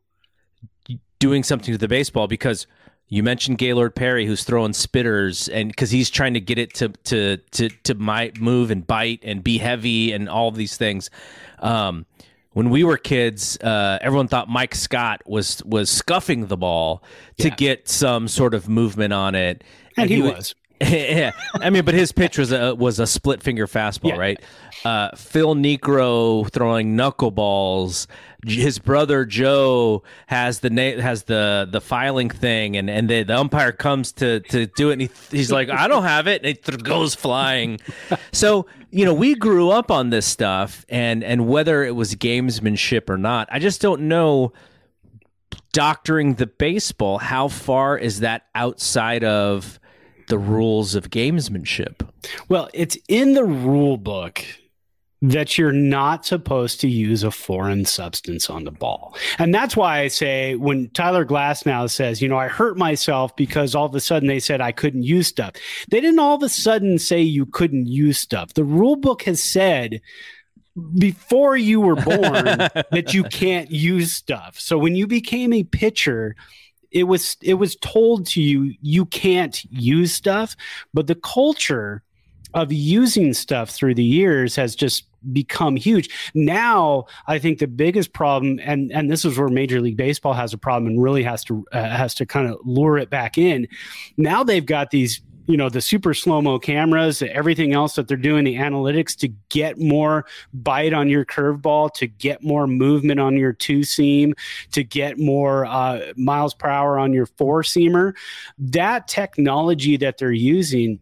doing 1.19 1.43
something 1.43 1.73
to 1.73 1.79
the 1.79 1.89
baseball 1.89 2.27
because 2.27 2.67
you 3.09 3.23
mentioned 3.23 3.59
Gaylord 3.59 3.95
Perry 3.95 4.27
who's 4.27 4.45
throwing 4.45 4.73
spitters 4.73 5.49
and 5.53 5.69
because 5.69 5.91
he's 5.91 6.11
trying 6.11 6.35
to 6.35 6.41
get 6.41 6.59
it 6.59 6.75
to 6.75 6.89
to 7.05 7.37
to 7.53 7.69
to 7.69 7.95
my 7.95 8.33
move 8.39 8.71
and 8.71 8.87
bite 8.87 9.21
and 9.23 9.45
be 9.45 9.59
heavy 9.59 10.13
and 10.13 10.29
all 10.29 10.49
of 10.49 10.57
these 10.57 10.77
things. 10.77 11.11
Um, 11.59 12.07
when 12.55 12.69
we 12.69 12.85
were 12.85 12.99
kids, 12.99 13.57
uh, 13.59 13.99
everyone 14.03 14.29
thought 14.29 14.49
Mike 14.49 14.75
Scott 14.75 15.23
was 15.27 15.63
was 15.65 15.91
scuffing 15.91 16.47
the 16.47 16.57
ball 16.57 17.03
to 17.39 17.49
yeah. 17.49 17.55
get 17.55 17.89
some 17.89 18.29
sort 18.29 18.53
of 18.53 18.69
movement 18.69 19.13
on 19.13 19.35
it, 19.35 19.65
and, 19.97 20.05
and 20.05 20.11
he, 20.11 20.17
he, 20.17 20.23
was. 20.23 20.55
yeah, 20.91 21.33
I 21.55 21.71
mean, 21.71 21.85
but 21.85 21.95
his 21.95 22.13
pitch 22.13 22.39
was 22.39 22.53
a 22.53 22.75
was 22.75 22.99
a 22.99 23.07
split 23.07 23.43
finger 23.43 23.67
fastball, 23.67 24.11
yeah. 24.11 24.17
right? 24.17 24.41
Uh, 24.85 25.15
Phil 25.15 25.55
Niekro 25.55 26.51
throwing 26.51 26.97
knuckleballs 26.97 28.07
his 28.45 28.79
brother 28.81 29.25
Joe 29.25 30.03
has 30.27 30.61
the 30.61 30.71
na- 30.71 31.01
has 31.01 31.25
the 31.25 31.69
the 31.71 31.81
filing 31.81 32.29
thing, 32.29 32.77
and 32.77 32.91
and 32.91 33.09
the, 33.09 33.23
the 33.23 33.39
umpire 33.39 33.73
comes 33.73 34.13
to 34.13 34.41
to 34.41 34.67
do 34.67 34.91
it, 34.91 34.95
and 34.95 35.03
he, 35.03 35.11
he's 35.31 35.53
like, 35.53 35.69
I 35.71 35.87
don't 35.87 36.03
have 36.03 36.27
it, 36.27 36.43
and 36.43 36.51
it 36.51 36.65
th- 36.65 36.83
goes 36.83 37.15
flying. 37.15 37.79
so 38.33 38.67
you 38.91 39.05
know, 39.05 39.15
we 39.15 39.35
grew 39.35 39.71
up 39.71 39.91
on 39.91 40.11
this 40.11 40.27
stuff, 40.27 40.85
and 40.89 41.23
and 41.23 41.47
whether 41.47 41.85
it 41.85 41.95
was 41.95 42.15
gamesmanship 42.15 43.09
or 43.09 43.19
not, 43.19 43.49
I 43.51 43.59
just 43.59 43.81
don't 43.81 44.03
know. 44.03 44.53
Doctoring 45.73 46.35
the 46.35 46.47
baseball, 46.47 47.17
how 47.17 47.49
far 47.49 47.97
is 47.97 48.21
that 48.21 48.45
outside 48.55 49.25
of 49.25 49.81
the 50.29 50.39
rules 50.39 50.95
of 50.95 51.11
gamesmanship? 51.11 52.07
Well, 52.49 52.69
it's 52.73 52.97
in 53.09 53.35
the 53.35 53.45
rule 53.45 53.97
book 53.97 54.45
that 55.23 55.57
you're 55.57 55.73
not 55.73 56.27
supposed 56.27 56.81
to 56.81 56.89
use 56.89 57.23
a 57.23 57.31
foreign 57.31 57.85
substance 57.85 58.51
on 58.51 58.65
the 58.65 58.73
ball. 58.73 59.17
And 59.39 59.55
that's 59.55 59.77
why 59.77 60.01
I 60.01 60.09
say 60.09 60.57
when 60.57 60.91
Tyler 60.91 61.25
Glasnow 61.25 61.89
says, 61.89 62.21
you 62.21 62.29
know, 62.29 62.39
I 62.39 62.49
hurt 62.49 62.77
myself 62.77 63.35
because 63.37 63.77
all 63.77 63.87
of 63.87 63.95
a 63.95 64.01
sudden 64.01 64.27
they 64.27 64.41
said 64.41 64.61
I 64.61 64.73
couldn't 64.73 65.05
use 65.05 65.29
stuff. 65.29 65.55
They 65.91 66.01
didn't 66.01 66.19
all 66.19 66.35
of 66.35 66.43
a 66.43 66.49
sudden 66.49 66.99
say 66.99 67.23
you 67.23 67.47
couldn't 67.47 67.87
use 67.87 68.19
stuff. 68.19 68.55
The 68.55 68.65
rule 68.65 68.97
book 68.97 69.23
has 69.23 69.41
said 69.41 70.01
before 70.99 71.57
you 71.57 71.81
were 71.81 71.97
born 71.97 72.45
that 72.91 73.15
you 73.15 73.23
can't 73.25 73.71
use 73.71 74.13
stuff. 74.13 74.59
So 74.59 74.77
when 74.77 74.97
you 74.97 75.07
became 75.07 75.53
a 75.53 75.63
pitcher, 75.63 76.35
it 76.93 77.05
was 77.05 77.37
it 77.43 77.55
was 77.55 77.77
told 77.77 78.27
to 78.29 78.43
you 78.43 78.75
you 78.81 79.07
can't 79.07 79.65
use 79.71 80.13
stuff, 80.13 80.57
but 80.95 81.07
the 81.07 81.15
culture 81.15 82.03
of 82.55 82.73
using 82.73 83.33
stuff 83.33 83.71
through 83.71 83.95
the 83.95 84.05
years 84.05 84.55
has 84.57 84.77
just 84.77 85.07
become 85.33 85.77
huge. 85.77 86.11
Now, 86.35 87.07
I 87.27 87.39
think 87.39 87.59
the 87.59 87.67
biggest 87.67 88.13
problem, 88.13 88.61
and 88.63 88.91
and 88.93 89.11
this 89.11 89.25
is 89.25 89.39
where 89.39 89.49
Major 89.49 89.81
League 89.81 89.97
Baseball 89.97 90.33
has 90.35 90.53
a 90.53 90.59
problem 90.59 90.93
and 90.93 91.03
really 91.03 91.23
has 91.23 91.45
to 91.45 91.65
uh, 91.73 91.89
has 91.91 92.15
to 92.17 92.27
kind 92.27 92.49
of 92.49 92.59
lure 92.65 92.99
it 92.99 93.11
back 93.11 93.39
in. 93.39 93.69
Now 94.17 94.45
they've 94.45 94.67
got 94.67 94.91
these 94.91 95.21
you 95.47 95.57
know 95.57 95.69
the 95.69 95.81
super 95.81 96.15
slow 96.15 96.41
mo 96.41 96.59
cameras 96.59 97.23
everything 97.23 97.73
else 97.73 97.95
that 97.95 98.09
they're 98.09 98.17
doing 98.17 98.45
the 98.45 98.55
analytics 98.55 99.17
to 99.17 99.29
get 99.49 99.79
more 99.79 100.25
bite 100.55 100.93
on 100.93 101.09
your 101.09 101.25
curveball 101.25 101.93
to 101.93 102.07
get 102.07 102.43
more 102.43 102.67
movement 102.67 103.19
on 103.19 103.37
your 103.37 103.53
two 103.53 103.83
seam 103.83 104.35
to 104.71 104.85
get 104.85 105.19
more 105.19 105.65
uh, 105.67 106.13
miles 106.17 106.55
per 106.55 106.69
hour 106.69 106.99
on 106.99 107.13
your 107.13 107.27
four 107.27 107.63
seamer 107.63 108.15
that 108.59 109.09
technology 109.09 109.97
that 109.97 110.19
they're 110.19 110.33
using 110.33 110.99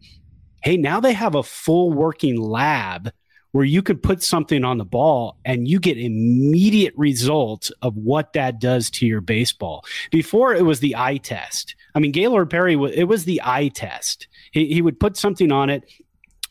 hey 0.63 0.77
now 0.77 0.99
they 0.99 1.13
have 1.13 1.35
a 1.35 1.43
full 1.43 1.91
working 1.91 2.39
lab 2.39 3.11
where 3.51 3.65
you 3.65 3.81
could 3.81 4.01
put 4.01 4.23
something 4.23 4.63
on 4.63 4.77
the 4.77 4.85
ball 4.85 5.37
and 5.45 5.67
you 5.67 5.79
get 5.79 5.97
immediate 5.97 6.93
results 6.95 7.71
of 7.81 7.95
what 7.97 8.33
that 8.33 8.59
does 8.59 8.89
to 8.89 9.05
your 9.05 9.21
baseball. 9.21 9.83
Before 10.09 10.53
it 10.53 10.63
was 10.63 10.79
the 10.79 10.95
eye 10.95 11.17
test. 11.17 11.75
I 11.93 11.99
mean, 11.99 12.11
Gaylord 12.11 12.49
Perry, 12.49 12.73
it 12.93 13.07
was 13.07 13.25
the 13.25 13.41
eye 13.43 13.67
test. 13.67 14.27
He, 14.51 14.73
he 14.73 14.81
would 14.81 14.99
put 14.99 15.17
something 15.17 15.51
on 15.51 15.69
it 15.69 15.83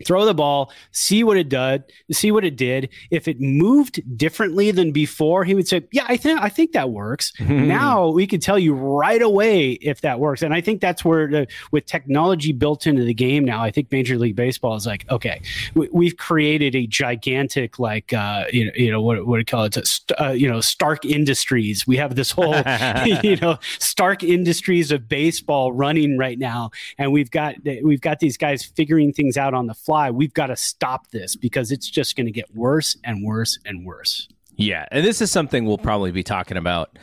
throw 0.05 0.24
the 0.24 0.34
ball, 0.34 0.72
see 0.92 1.24
what 1.24 1.36
it 1.36 1.48
did, 1.48 1.84
see 2.12 2.32
what 2.32 2.44
it 2.44 2.57
did. 2.57 2.88
If 3.11 3.28
it 3.28 3.40
moved 3.40 4.01
differently 4.16 4.70
than 4.70 4.92
before, 4.92 5.44
he 5.44 5.55
would 5.55 5.68
say, 5.68 5.82
"Yeah, 5.92 6.07
I 6.09 6.16
think 6.16 6.40
I 6.40 6.48
think 6.48 6.72
that 6.72 6.90
works." 6.90 7.32
now 7.40 8.09
we 8.09 8.26
can 8.26 8.40
tell 8.40 8.59
you 8.59 8.74
right 8.74 9.22
away 9.22 9.72
if 9.72 10.01
that 10.03 10.20
works, 10.20 10.42
and 10.42 10.55
I 10.55 10.61
think 10.61 10.80
that's 10.80 11.05
where 11.05 11.28
the, 11.28 11.46
with 11.70 11.86
technology 11.86 12.53
built 12.53 12.86
into 12.86 13.05
the 13.05 13.14
game 13.14 13.44
now, 13.44 13.62
I 13.62 13.70
think 13.70 13.90
Major 13.90 14.18
League 14.18 14.36
Baseball 14.36 14.76
is 14.76 14.86
like, 14.86 15.09
okay, 15.11 15.40
we, 15.74 16.07
have 16.07 16.16
created 16.16 16.74
a 16.74 16.86
gigantic 16.86 17.78
like 17.78 18.12
uh, 18.12 18.44
you 18.53 18.64
know 18.66 18.72
you 18.74 18.90
know 18.90 19.03
what 19.03 19.26
what 19.26 19.36
do 19.36 19.40
you 19.40 19.44
call 19.44 19.64
it? 19.64 19.74
St- 19.86 20.20
uh, 20.20 20.30
you 20.30 20.48
know 20.48 20.61
Stark 20.61 21.05
Industries. 21.05 21.86
We 21.86 21.96
have 21.96 22.14
this 22.14 22.30
whole 22.30 22.55
you 23.22 23.36
know 23.36 23.59
Stark 23.78 24.22
Industries 24.22 24.90
of 24.90 25.09
baseball 25.09 25.72
running 25.72 26.18
right 26.18 26.38
now, 26.38 26.70
and 26.98 27.12
we've 27.12 27.30
got 27.30 27.55
we've 27.82 28.01
got 28.01 28.20
these 28.20 28.36
guys 28.36 28.64
figuring 28.64 29.12
things 29.12 29.36
out 29.36 29.55
on 29.55 29.66
the 29.66 29.74
fly 29.74 29.89
fly. 29.91 30.09
We've 30.12 30.32
got 30.32 30.47
to 30.47 30.57
stop 30.57 31.11
this 31.11 31.34
because 31.34 31.72
it's 31.72 31.91
just 31.91 32.14
going 32.14 32.26
to 32.26 32.32
get 32.32 32.55
worse 32.55 32.97
and 33.03 33.24
worse 33.24 33.59
and 33.64 33.84
worse. 33.84 34.28
Yeah, 34.55 34.86
and 34.93 35.05
this 35.05 35.20
is 35.20 35.32
something 35.32 35.66
we'll 35.66 35.78
probably 35.78 36.12
be 36.12 36.22
talking 36.22 36.57
about 36.57 36.97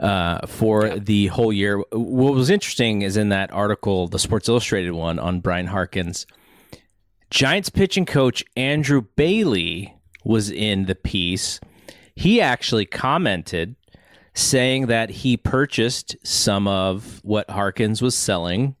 uh, 0.00 0.46
for 0.46 0.86
yeah. 0.86 0.96
the 0.96 1.26
whole 1.26 1.52
year. 1.52 1.78
What 1.90 2.32
was 2.32 2.48
interesting 2.48 3.02
is 3.02 3.18
in 3.18 3.28
that 3.28 3.52
article, 3.52 4.08
the 4.08 4.18
Sports 4.18 4.48
Illustrated 4.48 4.92
one 4.92 5.18
on 5.18 5.40
Brian 5.40 5.66
Harkins, 5.66 6.26
Giants 7.28 7.68
pitching 7.68 8.06
coach 8.06 8.42
Andrew 8.56 9.02
Bailey 9.02 9.94
was 10.24 10.50
in 10.50 10.86
the 10.86 10.94
piece. 10.94 11.60
He 12.16 12.40
actually 12.40 12.86
commented 12.86 13.76
saying 14.32 14.86
that 14.86 15.10
he 15.10 15.36
purchased 15.36 16.16
some 16.22 16.66
of 16.66 17.20
what 17.22 17.50
Harkins 17.50 18.00
was 18.00 18.14
selling 18.14 18.74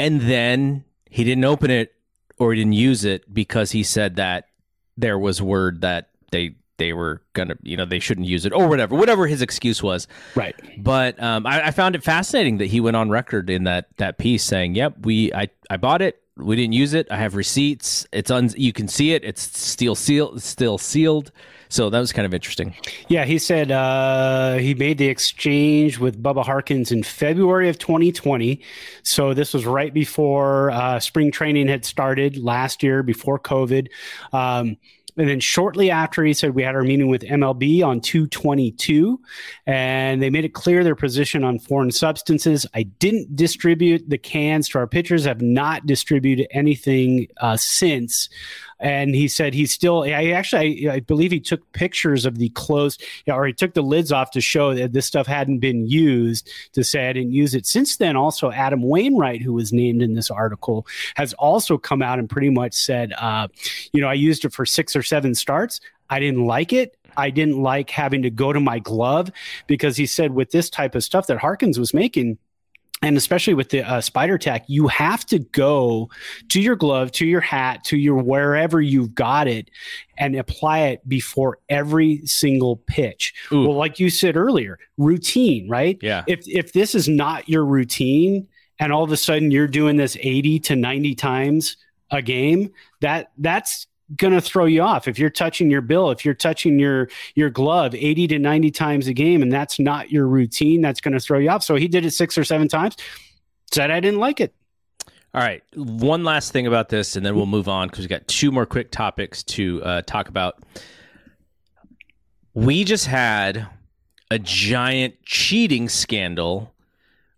and 0.00 0.22
then 0.22 0.84
he 1.08 1.22
didn't 1.22 1.44
open 1.44 1.70
it 1.70 1.93
or 2.38 2.52
he 2.52 2.60
didn't 2.60 2.72
use 2.74 3.04
it 3.04 3.32
because 3.32 3.70
he 3.72 3.82
said 3.82 4.16
that 4.16 4.48
there 4.96 5.18
was 5.18 5.40
word 5.42 5.80
that 5.82 6.10
they 6.30 6.56
they 6.76 6.92
were 6.92 7.22
gonna, 7.34 7.54
you 7.62 7.76
know, 7.76 7.84
they 7.84 8.00
shouldn't 8.00 8.26
use 8.26 8.44
it 8.44 8.52
or 8.52 8.66
whatever, 8.66 8.96
whatever 8.96 9.26
his 9.26 9.42
excuse 9.42 9.82
was. 9.82 10.08
Right. 10.34 10.56
But 10.82 11.20
um, 11.22 11.46
I, 11.46 11.68
I 11.68 11.70
found 11.70 11.94
it 11.94 12.02
fascinating 12.02 12.58
that 12.58 12.66
he 12.66 12.80
went 12.80 12.96
on 12.96 13.10
record 13.10 13.48
in 13.48 13.64
that 13.64 13.88
that 13.98 14.18
piece 14.18 14.42
saying, 14.42 14.74
"Yep, 14.74 15.06
we 15.06 15.32
I 15.32 15.48
I 15.70 15.76
bought 15.76 16.02
it. 16.02 16.20
We 16.36 16.56
didn't 16.56 16.72
use 16.72 16.94
it. 16.94 17.06
I 17.10 17.16
have 17.16 17.36
receipts. 17.36 18.06
It's 18.12 18.30
un. 18.30 18.50
You 18.56 18.72
can 18.72 18.88
see 18.88 19.12
it. 19.12 19.24
It's 19.24 19.42
still 19.42 19.94
sealed. 19.94 20.42
Still 20.42 20.78
sealed." 20.78 21.30
So 21.74 21.90
that 21.90 21.98
was 21.98 22.12
kind 22.12 22.24
of 22.24 22.32
interesting. 22.32 22.72
Yeah, 23.08 23.24
he 23.24 23.36
said 23.36 23.72
uh, 23.72 24.58
he 24.58 24.74
made 24.74 24.96
the 24.96 25.08
exchange 25.08 25.98
with 25.98 26.22
Bubba 26.22 26.44
Harkins 26.44 26.92
in 26.92 27.02
February 27.02 27.68
of 27.68 27.80
2020. 27.80 28.60
So 29.02 29.34
this 29.34 29.52
was 29.52 29.66
right 29.66 29.92
before 29.92 30.70
uh, 30.70 31.00
spring 31.00 31.32
training 31.32 31.66
had 31.66 31.84
started 31.84 32.36
last 32.36 32.84
year, 32.84 33.02
before 33.02 33.40
COVID. 33.40 33.88
Um, 34.32 34.76
and 35.16 35.28
then 35.28 35.40
shortly 35.40 35.90
after, 35.90 36.22
he 36.24 36.32
said 36.32 36.54
we 36.54 36.62
had 36.62 36.76
our 36.76 36.82
meeting 36.82 37.08
with 37.08 37.22
MLB 37.22 37.84
on 37.84 38.00
222, 38.00 39.20
and 39.66 40.22
they 40.22 40.30
made 40.30 40.44
it 40.44 40.54
clear 40.54 40.82
their 40.82 40.96
position 40.96 41.42
on 41.42 41.58
foreign 41.58 41.90
substances. 41.90 42.66
I 42.74 42.84
didn't 42.84 43.34
distribute 43.34 44.08
the 44.08 44.18
cans 44.18 44.68
to 44.70 44.78
our 44.78 44.86
pitchers, 44.86 45.24
have 45.24 45.40
not 45.40 45.86
distributed 45.86 46.48
anything 46.50 47.28
uh, 47.40 47.56
since 47.56 48.28
and 48.84 49.14
he 49.14 49.26
said 49.26 49.54
he 49.54 49.66
still 49.66 50.02
i 50.02 50.26
actually 50.26 50.88
I, 50.88 50.94
I, 50.94 51.00
believe 51.00 51.32
he 51.32 51.40
took 51.40 51.72
pictures 51.72 52.26
of 52.26 52.38
the 52.38 52.50
closed 52.50 53.02
or 53.26 53.46
he 53.46 53.52
took 53.52 53.74
the 53.74 53.82
lids 53.82 54.12
off 54.12 54.30
to 54.32 54.40
show 54.40 54.74
that 54.74 54.92
this 54.92 55.06
stuff 55.06 55.26
hadn't 55.26 55.58
been 55.58 55.88
used 55.88 56.48
to 56.74 56.84
say 56.84 57.08
i 57.08 57.12
didn't 57.12 57.32
use 57.32 57.54
it. 57.54 57.66
Since 57.66 57.96
then 57.96 58.14
also 58.14 58.52
adam 58.52 58.82
wainwright 58.82 59.42
who 59.42 59.54
was 59.54 59.72
named 59.72 60.02
in 60.02 60.14
this 60.14 60.30
article 60.30 60.86
has 61.16 61.32
also 61.34 61.78
come 61.78 62.02
out 62.02 62.18
and 62.18 62.28
pretty 62.28 62.50
much 62.50 62.74
said 62.74 63.12
uh, 63.18 63.48
you 63.92 64.00
know 64.00 64.08
i 64.08 64.14
used 64.14 64.44
it 64.44 64.52
for 64.52 64.66
six 64.66 64.94
or 64.94 65.02
seven 65.02 65.34
starts. 65.34 65.80
I 66.10 66.20
didn't 66.20 66.44
like 66.44 66.72
it. 66.72 66.96
I 67.16 67.30
didn't 67.30 67.62
like 67.62 67.90
having 67.90 68.22
to 68.22 68.30
go 68.30 68.52
to 68.52 68.60
my 68.60 68.78
glove 68.78 69.30
because 69.66 69.96
he 69.96 70.06
said 70.06 70.32
with 70.32 70.50
this 70.50 70.68
type 70.68 70.94
of 70.94 71.04
stuff 71.04 71.26
that 71.28 71.38
Harkins 71.38 71.78
was 71.78 71.94
making, 71.94 72.38
and 73.04 73.18
especially 73.18 73.52
with 73.52 73.68
the 73.68 73.82
uh, 73.82 74.00
spider 74.00 74.38
tack 74.38 74.64
you 74.66 74.88
have 74.88 75.26
to 75.26 75.38
go 75.38 76.08
to 76.48 76.60
your 76.60 76.74
glove 76.74 77.12
to 77.12 77.26
your 77.26 77.40
hat 77.40 77.84
to 77.84 77.96
your 77.96 78.16
wherever 78.16 78.80
you've 78.80 79.14
got 79.14 79.46
it 79.46 79.70
and 80.16 80.34
apply 80.34 80.80
it 80.80 81.06
before 81.08 81.58
every 81.68 82.24
single 82.24 82.76
pitch. 82.76 83.34
Ooh. 83.52 83.68
well 83.68 83.76
like 83.76 84.00
you 84.00 84.10
said 84.10 84.36
earlier 84.36 84.78
routine 84.96 85.68
right? 85.68 85.98
Yeah. 86.00 86.24
If 86.26 86.48
if 86.48 86.72
this 86.72 86.94
is 86.94 87.08
not 87.08 87.48
your 87.48 87.64
routine 87.64 88.48
and 88.80 88.92
all 88.92 89.04
of 89.04 89.12
a 89.12 89.16
sudden 89.16 89.50
you're 89.50 89.68
doing 89.68 89.96
this 89.96 90.16
80 90.20 90.60
to 90.60 90.76
90 90.76 91.14
times 91.14 91.76
a 92.10 92.22
game 92.22 92.70
that 93.00 93.32
that's 93.38 93.86
going 94.16 94.34
to 94.34 94.40
throw 94.40 94.66
you 94.66 94.82
off. 94.82 95.08
If 95.08 95.18
you're 95.18 95.30
touching 95.30 95.70
your 95.70 95.80
bill 95.80 96.10
if 96.10 96.24
you're 96.24 96.34
touching 96.34 96.78
your 96.78 97.08
your 97.34 97.50
glove 97.50 97.94
80 97.94 98.28
to 98.28 98.38
90 98.38 98.70
times 98.70 99.06
a 99.06 99.14
game 99.14 99.42
and 99.42 99.52
that's 99.52 99.78
not 99.78 100.10
your 100.10 100.26
routine 100.26 100.80
that's 100.80 101.00
going 101.00 101.14
to 101.14 101.20
throw 101.20 101.38
you 101.38 101.50
off. 101.50 101.62
So 101.62 101.76
he 101.76 101.88
did 101.88 102.04
it 102.04 102.10
six 102.10 102.36
or 102.36 102.44
seven 102.44 102.68
times 102.68 102.96
said 103.72 103.90
i 103.90 103.98
didn't 104.00 104.20
like 104.20 104.40
it. 104.40 104.54
All 105.32 105.40
right 105.40 105.62
one 105.74 106.22
last 106.22 106.52
thing 106.52 106.66
about 106.66 106.90
this 106.90 107.16
and 107.16 107.24
then 107.24 107.34
we'll 107.34 107.46
move 107.46 107.68
on 107.68 107.88
because 107.88 108.04
we 108.04 108.08
got 108.08 108.28
two 108.28 108.52
more 108.52 108.66
quick 108.66 108.90
topics 108.90 109.42
to 109.44 109.82
uh, 109.82 110.02
talk 110.02 110.28
about. 110.28 110.62
We 112.52 112.84
just 112.84 113.06
had 113.06 113.66
a 114.30 114.38
giant 114.38 115.22
cheating 115.24 115.88
scandal 115.88 116.72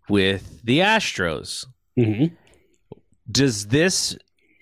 with 0.09 0.61
the 0.63 0.79
astros. 0.79 1.65
Mm-hmm. 1.97 2.35
does 3.31 3.67
this 3.67 4.15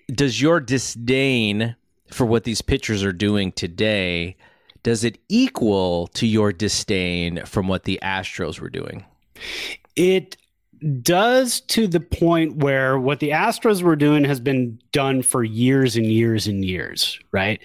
does 0.08 0.40
your 0.40 0.58
disdain 0.58 1.76
for 2.10 2.24
what 2.26 2.44
these 2.44 2.62
pitchers 2.62 3.02
are 3.02 3.12
doing 3.12 3.52
today, 3.52 4.36
does 4.82 5.04
it 5.04 5.18
equal 5.28 6.06
to 6.08 6.26
your 6.26 6.52
disdain 6.52 7.44
from 7.44 7.68
what 7.68 7.84
the 7.84 7.98
Astros 8.02 8.60
were 8.60 8.70
doing? 8.70 9.04
It 9.96 10.36
does 11.02 11.60
to 11.62 11.86
the 11.86 12.00
point 12.00 12.56
where 12.56 12.98
what 12.98 13.20
the 13.20 13.30
Astros 13.30 13.82
were 13.82 13.96
doing 13.96 14.24
has 14.24 14.40
been 14.40 14.78
done 14.92 15.22
for 15.22 15.42
years 15.42 15.96
and 15.96 16.06
years 16.06 16.46
and 16.46 16.64
years, 16.64 17.18
right? 17.32 17.60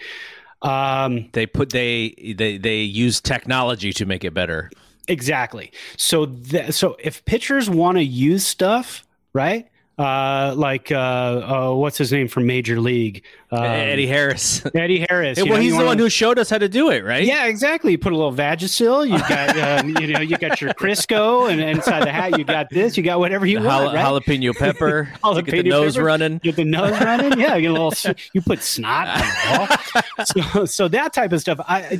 Um, 0.62 1.30
they 1.34 1.46
put 1.46 1.72
they 1.72 2.36
they 2.38 2.58
they 2.58 2.82
use 2.82 3.20
technology 3.20 3.94
to 3.94 4.06
make 4.06 4.24
it 4.24 4.34
better. 4.34 4.72
Exactly. 5.08 5.72
So 5.98 6.28
th- 6.28 6.74
so 6.74 6.96
if 7.00 7.26
pitchers 7.26 7.70
want 7.70 7.98
to 7.98 8.04
use 8.04 8.46
stuff, 8.46 9.06
right? 9.34 9.68
Uh, 10.02 10.56
like 10.56 10.92
uh, 10.92 10.96
uh, 10.96 11.76
what's 11.76 11.98
his 11.98 12.12
name 12.12 12.28
from 12.28 12.48
Major 12.48 12.80
League? 12.80 13.24
Um, 13.52 13.64
Eddie 13.64 14.08
Harris. 14.08 14.66
Eddie 14.76 15.06
Harris. 15.08 15.38
well, 15.38 15.46
know, 15.46 15.56
he's 15.58 15.72
the 15.72 15.78
wanna... 15.78 15.88
one 15.88 15.98
who 16.00 16.10
showed 16.10 16.40
us 16.40 16.50
how 16.50 16.58
to 16.58 16.68
do 16.68 16.90
it, 16.90 17.04
right? 17.04 17.24
Yeah, 17.24 17.46
exactly. 17.46 17.92
You 17.92 17.98
put 17.98 18.12
a 18.12 18.16
little 18.16 18.34
Vagisil. 18.34 19.08
You 19.08 19.20
got, 19.20 19.58
um, 19.86 19.90
you 20.02 20.08
know, 20.08 20.20
you 20.20 20.38
got 20.38 20.60
your 20.60 20.74
Crisco, 20.74 21.52
and 21.52 21.62
inside 21.62 22.06
the 22.06 22.12
hat 22.12 22.38
you 22.38 22.44
got 22.44 22.70
this. 22.72 22.98
You 22.98 23.04
got 23.04 23.20
whatever 23.20 23.46
you 23.46 23.60
the 23.60 23.68
want. 23.68 23.94
Jal- 23.94 24.14
right? 24.14 24.24
Jalapeno 24.24 24.58
pepper. 24.58 25.14
jalapeno 25.24 25.46
get 25.46 25.64
the 25.64 25.70
nose 25.70 25.94
pepper. 25.96 26.06
running. 26.06 26.38
Get 26.40 26.56
the 26.56 26.66
nose 26.66 27.00
running. 27.00 27.40
Yeah, 27.40 27.56
you 27.56 27.62
get 27.62 27.72
a 27.72 27.74
little. 27.74 28.16
You 28.34 28.42
put 28.42 28.64
snot 28.64 29.08
on 29.08 29.20
the 29.20 30.04
ball. 30.18 30.26
So, 30.26 30.66
so 30.66 30.88
that 30.88 31.14
type 31.14 31.32
of 31.32 31.42
stuff. 31.42 31.60
I, 31.68 31.82
I 31.82 32.00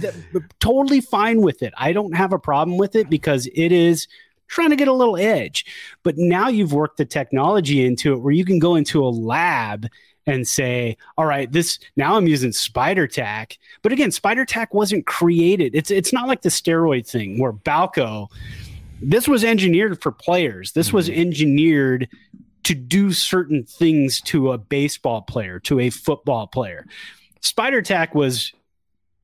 totally 0.60 1.02
fine 1.02 1.42
with 1.42 1.62
it. 1.62 1.74
I 1.78 1.94
don't 1.94 2.16
have 2.16 2.34
a 2.34 2.40
problem 2.40 2.78
with 2.78 2.96
it 2.96 3.10
because 3.10 3.48
it 3.54 3.72
is 3.72 4.08
trying 4.52 4.70
to 4.70 4.76
get 4.76 4.88
a 4.88 4.94
little 4.94 5.18
edge. 5.18 5.66
But 6.04 6.18
now 6.18 6.50
you've 6.50 6.74
worked 6.74 6.98
the 6.98 7.06
technology 7.06 7.86
into 7.86 8.14
it 8.14 8.18
where 8.18 8.34
you 8.34 8.46
can 8.46 8.60
go 8.60 8.76
into 8.76 9.04
a 9.04 9.10
lab 9.10 9.88
and 10.28 10.48
say, 10.48 10.98
all 11.18 11.26
right, 11.26 11.52
this 11.52 11.80
now 11.96 12.16
I'm 12.16 12.28
using 12.28 12.52
spider 12.52 13.08
tack. 13.08 13.58
But 13.82 13.92
again, 13.92 14.12
spider 14.12 14.46
tack 14.46 14.74
wasn't 14.74 15.08
created. 15.08 15.74
It's 15.74 15.90
it's 15.90 16.14
not 16.14 16.28
like 16.28 16.44
the 16.44 16.50
steroid 16.50 17.08
thing 17.08 17.40
where 17.40 17.54
Balco, 17.54 18.28
this 19.02 19.28
was 19.28 19.44
engineered 19.44 20.02
for 20.02 20.12
players. 20.12 20.74
This 20.74 20.94
was 20.94 21.10
mm-hmm. 21.10 21.22
engineered 21.22 22.10
to 22.64 22.76
do 22.76 23.12
certain 23.12 23.64
things 23.64 24.22
to 24.22 24.52
a 24.52 24.58
baseball 24.58 25.22
player, 25.24 25.60
to 25.62 25.80
a 25.80 25.90
football 25.90 26.46
player. 26.46 26.86
Spider 27.40 27.82
tack 27.82 28.14
was 28.14 28.54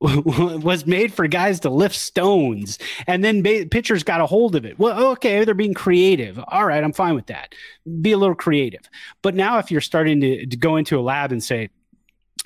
was 0.00 0.86
made 0.86 1.12
for 1.12 1.26
guys 1.26 1.58
to 1.60 1.70
lift 1.70 1.96
stones 1.96 2.78
and 3.08 3.24
then 3.24 3.42
ba- 3.42 3.66
pitchers 3.68 4.04
got 4.04 4.20
a 4.20 4.26
hold 4.26 4.54
of 4.54 4.64
it. 4.64 4.78
Well, 4.78 5.08
okay, 5.12 5.44
they're 5.44 5.54
being 5.54 5.74
creative. 5.74 6.38
All 6.48 6.66
right, 6.66 6.84
I'm 6.84 6.92
fine 6.92 7.16
with 7.16 7.26
that. 7.26 7.54
Be 8.00 8.12
a 8.12 8.16
little 8.16 8.36
creative. 8.36 8.82
But 9.22 9.34
now 9.34 9.58
if 9.58 9.72
you're 9.72 9.80
starting 9.80 10.20
to, 10.20 10.46
to 10.46 10.56
go 10.56 10.76
into 10.76 10.98
a 10.98 11.02
lab 11.02 11.32
and 11.32 11.42
say, 11.42 11.70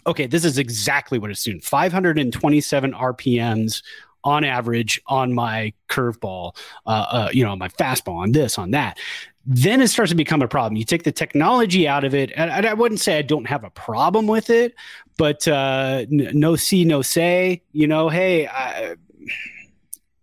okay, 0.07 0.27
this 0.27 0.47
is 0.47 0.57
exactly 0.57 1.19
what 1.19 1.31
it's 1.31 1.45
doing 1.45 1.61
527 1.61 2.93
RPMs 2.93 3.83
on 4.25 4.45
average 4.45 5.01
on 5.09 5.35
my 5.35 5.75
curveball, 5.89 6.57
uh, 6.87 7.07
uh, 7.11 7.29
you 7.33 7.45
know, 7.45 7.55
my 7.57 7.69
fastball, 7.69 8.17
on 8.17 8.33
this, 8.33 8.57
on 8.57 8.71
that 8.71 8.99
then 9.45 9.81
it 9.81 9.89
starts 9.89 10.11
to 10.11 10.17
become 10.17 10.43
a 10.43 10.49
problem. 10.49 10.77
You 10.77 10.85
take 10.85 11.03
the 11.03 11.13
technology 11.13 11.89
out 11.89 12.05
of 12.05 12.15
it, 12.15 12.31
and 12.37 12.67
I 12.67 12.75
wouldn't 12.75 13.01
say 13.01 13.19
I 13.19 13.23
don't 13.23 13.47
have 13.47 13.65
a 13.65 13.71
problem 13.71 14.27
with 14.27 14.51
it, 14.51 14.75
but 15.17 15.47
uh, 15.49 16.07
no 16.09 16.57
see, 16.57 16.85
no 16.85 17.03
say. 17.03 17.63
You 17.73 17.87
know, 17.87 18.09
hey, 18.09 18.47
I, 18.47 18.97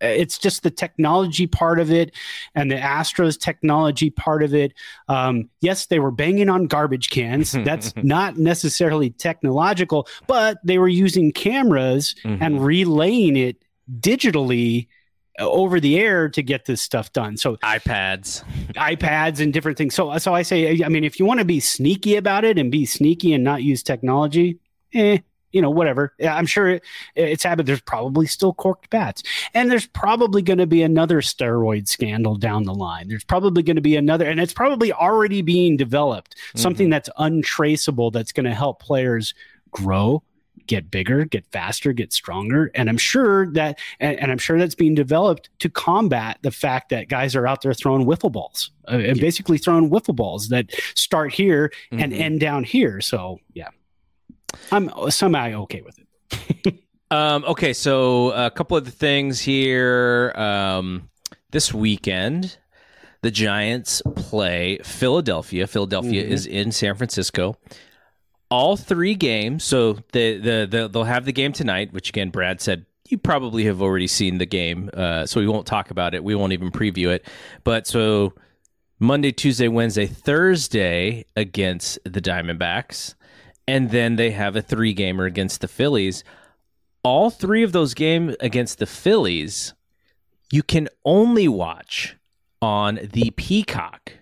it's 0.02 0.38
just 0.38 0.64
the 0.64 0.72
technology 0.72 1.48
part 1.48 1.80
of 1.80 1.92
it 1.92 2.14
and 2.56 2.72
the 2.72 2.76
Astros 2.76 3.40
technology 3.40 4.10
part 4.10 4.44
of 4.44 4.54
it. 4.54 4.74
Um, 5.08 5.50
yes, 5.62 5.88
they 5.88 6.00
were 6.00 6.12
banging 6.12 6.50
on 6.50 6.68
garbage 6.68 7.10
cans. 7.10 7.52
That's 7.52 7.94
not 8.04 8.38
necessarily 8.38 9.10
technological, 9.12 10.08
but 10.28 10.58
they 10.64 10.78
were 10.78 10.88
using 10.88 11.32
cameras 11.32 12.16
mm-hmm. 12.24 12.42
and 12.42 12.64
relaying 12.64 13.36
it 13.36 13.58
digitally 14.00 14.88
over 15.38 15.80
the 15.80 15.98
air 15.98 16.28
to 16.30 16.44
get 16.44 16.66
this 16.66 16.82
stuff 16.82 17.14
done. 17.14 17.38
So 17.38 17.56
iPads, 17.58 18.44
iPads, 18.74 19.40
and 19.40 19.54
different 19.54 19.78
things. 19.78 19.96
So, 19.96 20.18
so 20.18 20.34
I 20.34 20.42
say, 20.42 20.84
I 20.84 20.90
mean, 20.90 21.04
if 21.04 21.20
you 21.20 21.26
want 21.26 21.40
to 21.40 21.46
be 21.46 21.60
sneaky 21.60 22.18
about 22.18 22.44
it 22.44 22.58
and 22.58 22.72
be 22.72 22.86
sneaky 22.86 23.34
and 23.34 23.44
not 23.44 23.64
use 23.64 23.82
technology, 23.82 24.60
eh, 24.94 25.20
you 25.52 25.62
know, 25.62 25.70
whatever. 25.70 26.14
I'm 26.22 26.46
sure 26.46 26.70
it, 26.70 26.84
it's 27.16 27.44
happened. 27.44 27.68
There's 27.68 27.82
probably 27.82 28.28
still 28.28 28.54
corked 28.54 28.90
bats, 28.90 29.24
and 29.54 29.72
there's 29.72 29.88
probably 29.88 30.42
going 30.42 30.60
to 30.60 30.68
be 30.68 30.84
another 30.84 31.22
steroid 31.22 31.88
scandal 31.88 32.36
down 32.36 32.64
the 32.64 32.74
line. 32.74 33.08
There's 33.08 33.24
probably 33.24 33.64
going 33.64 33.76
to 33.76 33.82
be 33.82 33.96
another, 33.96 34.26
and 34.26 34.40
it's 34.40 34.54
probably 34.54 34.94
already 34.94 35.42
being 35.42 35.78
developed. 35.78 36.36
Mm-hmm. 36.36 36.60
Something 36.60 36.90
that's 36.90 37.10
untraceable 37.18 38.12
that's 38.12 38.32
going 38.32 38.46
to 38.46 38.54
help 38.54 38.80
players 38.80 39.34
grow 39.72 40.24
get 40.70 40.92
bigger, 40.92 41.26
get 41.26 41.44
faster, 41.48 41.92
get 41.94 42.14
stronger. 42.14 42.70
And 42.76 42.90
I'm 42.90 42.98
sure 42.98 43.52
that, 43.54 43.80
and, 44.00 44.20
and, 44.20 44.32
I'm 44.32 44.38
sure 44.38 44.60
that's 44.60 44.76
being 44.76 44.94
developed 44.94 45.50
to 45.60 45.70
combat 45.70 46.38
the 46.44 46.52
fact 46.52 46.90
that 46.90 47.10
guys 47.10 47.36
are 47.36 47.48
out 47.48 47.64
there 47.64 47.74
throwing 47.74 48.06
wiffle 48.06 48.32
balls 48.32 48.70
uh, 48.88 48.98
and 48.98 49.18
yeah. 49.18 49.22
basically 49.22 49.58
throwing 49.58 49.90
wiffle 49.90 50.16
balls 50.16 50.50
that 50.50 50.72
start 50.94 51.34
here 51.34 51.72
mm-hmm. 51.92 52.04
and 52.04 52.14
end 52.14 52.40
down 52.40 52.64
here. 52.64 53.02
So, 53.02 53.40
yeah, 53.54 53.70
I'm 54.72 54.92
semi 55.10 55.54
okay 55.54 55.82
with 55.82 56.00
it. 56.00 56.80
um, 57.12 57.44
okay. 57.46 57.74
So, 57.74 58.32
a 58.32 58.52
couple 58.52 58.78
of 58.78 58.86
the 58.86 58.92
things 58.92 59.40
here. 59.40 60.32
Um, 60.36 61.10
this 61.52 61.74
weekend, 61.74 62.58
the 63.22 63.32
Giants 63.32 64.02
play 64.16 64.78
Philadelphia. 64.84 65.66
Philadelphia 65.66 66.24
mm-hmm. 66.24 66.32
is 66.32 66.46
in 66.46 66.72
San 66.72 66.96
Francisco 66.96 67.58
all 68.50 68.76
three 68.76 69.16
games. 69.16 69.64
So 69.64 69.94
the, 70.12 70.38
the 70.38 70.68
the 70.70 70.88
they'll 70.88 71.04
have 71.04 71.26
the 71.26 71.34
game 71.34 71.54
tonight, 71.54 71.94
which 71.94 72.10
again 72.10 72.30
Brad 72.30 72.62
said 72.62 72.86
you 73.08 73.18
probably 73.18 73.66
have 73.66 73.82
already 73.82 74.08
seen 74.08 74.38
the 74.38 74.46
game, 74.46 74.90
uh, 74.94 75.26
so 75.26 75.40
we 75.40 75.48
won't 75.48 75.66
talk 75.66 75.90
about 75.90 76.14
it. 76.14 76.24
We 76.24 76.36
won't 76.36 76.54
even 76.54 76.72
preview 76.72 77.08
it. 77.10 77.26
But 77.64 77.88
so 77.88 78.34
Monday, 79.00 79.32
Tuesday, 79.32 79.68
Wednesday, 79.68 80.06
Thursday 80.06 81.26
against 81.36 82.00
the 82.04 82.22
Diamondbacks, 82.22 83.16
and 83.70 83.92
then 83.92 84.16
they 84.16 84.32
have 84.32 84.56
a 84.56 84.64
three 84.64 84.94
gamer 84.94 85.26
against 85.26 85.62
the 85.62 85.68
Phillies. 85.68 86.24
All 87.04 87.30
three 87.30 87.62
of 87.62 87.72
those 87.72 87.94
games 87.94 88.36
against 88.40 88.80
the 88.80 88.88
Phillies, 88.88 89.76
you 90.52 90.64
can 90.64 90.90
only 91.06 91.48
watch 91.48 92.18
on 92.64 93.00
the 93.14 93.30
Peacock 93.38 94.14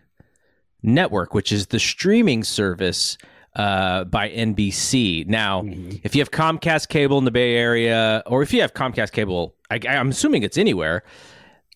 network, 0.84 1.34
which 1.34 1.54
is 1.54 1.68
the 1.68 1.80
streaming 1.80 2.43
service 2.43 3.18
uh, 3.56 4.04
by 4.04 4.30
NBC. 4.30 5.26
Now, 5.28 5.62
mm-hmm. 5.62 5.95
if 6.04 6.14
you 6.14 6.20
have 6.20 6.30
Comcast 6.30 6.89
cable 6.89 7.18
in 7.18 7.24
the 7.24 7.32
Bay 7.32 7.56
Area, 7.56 8.24
or 8.26 8.43
if 8.43 8.54
you 8.54 8.60
have 8.60 8.74
Comcast 8.74 9.14
cable, 9.14 9.56
I, 9.72 9.80
am 9.86 10.10
assuming 10.10 10.43
it's 10.43 10.58
anywhere, 10.58 11.04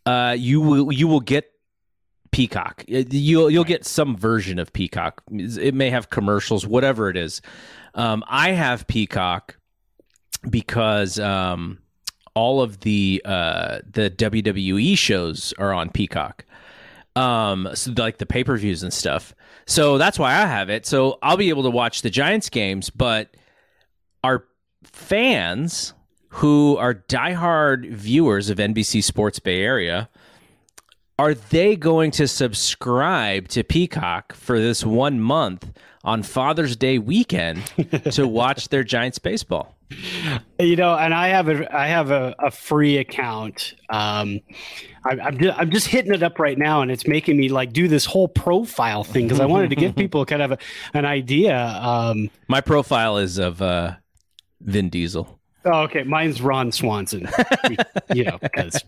uh, 0.05 0.35
you 0.37 0.59
will 0.59 0.91
you 0.91 1.07
will 1.07 1.21
get 1.21 1.45
Peacock. 2.31 2.83
You'll 2.87 3.49
you'll 3.49 3.63
get 3.63 3.85
some 3.85 4.15
version 4.15 4.59
of 4.59 4.71
Peacock. 4.73 5.21
It 5.31 5.73
may 5.73 5.89
have 5.89 6.09
commercials, 6.09 6.65
whatever 6.65 7.09
it 7.09 7.17
is. 7.17 7.41
Um, 7.93 8.23
I 8.27 8.51
have 8.51 8.87
Peacock 8.87 9.57
because 10.49 11.19
um, 11.19 11.79
all 12.33 12.61
of 12.61 12.79
the 12.81 13.21
uh, 13.25 13.79
the 13.89 14.09
WWE 14.09 14.97
shows 14.97 15.53
are 15.57 15.73
on 15.73 15.89
Peacock. 15.89 16.45
Um, 17.15 17.69
so 17.73 17.91
like 17.97 18.17
the 18.17 18.25
pay 18.25 18.43
per 18.43 18.55
views 18.57 18.83
and 18.83 18.93
stuff. 18.93 19.35
So 19.65 19.97
that's 19.97 20.17
why 20.17 20.31
I 20.31 20.45
have 20.45 20.69
it. 20.69 20.85
So 20.85 21.19
I'll 21.21 21.37
be 21.37 21.49
able 21.49 21.63
to 21.63 21.69
watch 21.69 22.01
the 22.01 22.09
Giants 22.09 22.49
games, 22.49 22.89
but 22.89 23.35
our 24.23 24.45
fans 24.83 25.93
who 26.29 26.77
are 26.77 26.93
diehard 26.93 27.89
viewers 27.91 28.49
of 28.49 28.57
NBC 28.57 29.03
Sports 29.03 29.39
Bay 29.39 29.61
Area 29.61 30.09
are 31.21 31.35
they 31.35 31.75
going 31.75 32.09
to 32.09 32.27
subscribe 32.27 33.47
to 33.47 33.63
Peacock 33.63 34.33
for 34.33 34.59
this 34.59 34.83
one 34.83 35.19
month 35.19 35.71
on 36.03 36.23
Father's 36.23 36.75
Day 36.75 36.97
weekend 36.97 37.63
to 38.13 38.27
watch 38.27 38.69
their 38.69 38.83
Giants 38.83 39.19
baseball? 39.19 39.77
You 40.57 40.75
know, 40.75 40.95
and 40.95 41.13
I 41.13 41.27
have 41.27 41.47
a 41.47 41.77
I 41.77 41.85
have 41.89 42.09
a, 42.09 42.33
a 42.39 42.49
free 42.49 42.97
account. 42.97 43.75
Um, 43.91 44.39
I, 45.05 45.19
I'm 45.19 45.37
just, 45.37 45.59
I'm 45.59 45.69
just 45.69 45.87
hitting 45.89 46.11
it 46.11 46.23
up 46.23 46.39
right 46.39 46.57
now, 46.57 46.81
and 46.81 46.89
it's 46.89 47.05
making 47.05 47.37
me 47.37 47.49
like 47.49 47.71
do 47.71 47.87
this 47.87 48.05
whole 48.05 48.27
profile 48.27 49.03
thing 49.03 49.25
because 49.27 49.39
I 49.39 49.45
wanted 49.45 49.69
to 49.69 49.75
give 49.75 49.95
people 50.03 50.25
kind 50.25 50.41
of 50.41 50.53
a, 50.53 50.57
an 50.95 51.05
idea. 51.05 51.55
Um, 51.55 52.31
My 52.47 52.61
profile 52.61 53.17
is 53.17 53.37
of 53.37 53.61
uh, 53.61 53.93
Vin 54.59 54.89
Diesel. 54.89 55.39
Oh, 55.65 55.81
okay. 55.83 56.03
Mine's 56.03 56.41
Ron 56.41 56.71
Swanson. 56.71 57.27
you 58.13 58.23
know, 58.23 58.37
because 58.41 58.83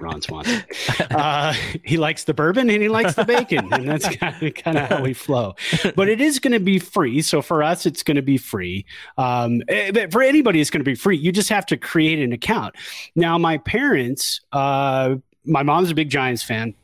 Ron 0.00 0.22
Swanson. 0.22 0.62
Uh, 1.10 1.54
he 1.84 1.96
likes 1.96 2.24
the 2.24 2.34
bourbon 2.34 2.70
and 2.70 2.82
he 2.82 2.88
likes 2.88 3.14
the 3.14 3.24
bacon, 3.24 3.72
and 3.72 3.88
that's 3.88 4.08
kind 4.16 4.78
of, 4.78 4.88
how 4.88 5.02
we 5.02 5.12
flow. 5.12 5.54
But 5.96 6.08
it 6.08 6.20
is 6.20 6.38
going 6.38 6.52
to 6.52 6.60
be 6.60 6.78
free. 6.78 7.22
So 7.22 7.42
for 7.42 7.62
us, 7.62 7.86
it's 7.86 8.02
going 8.02 8.16
to 8.16 8.22
be 8.22 8.38
free. 8.38 8.86
Um, 9.18 9.62
eh, 9.68 9.90
but 9.90 10.12
for 10.12 10.22
anybody, 10.22 10.60
it's 10.60 10.70
going 10.70 10.84
to 10.84 10.88
be 10.88 10.94
free. 10.94 11.16
You 11.16 11.32
just 11.32 11.48
have 11.48 11.66
to 11.66 11.76
create 11.76 12.20
an 12.20 12.32
account. 12.32 12.76
Now, 13.16 13.38
my 13.38 13.58
parents, 13.58 14.40
uh, 14.52 15.16
my 15.44 15.62
mom's 15.62 15.90
a 15.90 15.94
big 15.94 16.10
Giants 16.10 16.42
fan. 16.42 16.74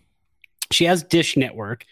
She 0.70 0.84
has 0.84 1.02
Dish 1.02 1.36
Network. 1.36 1.84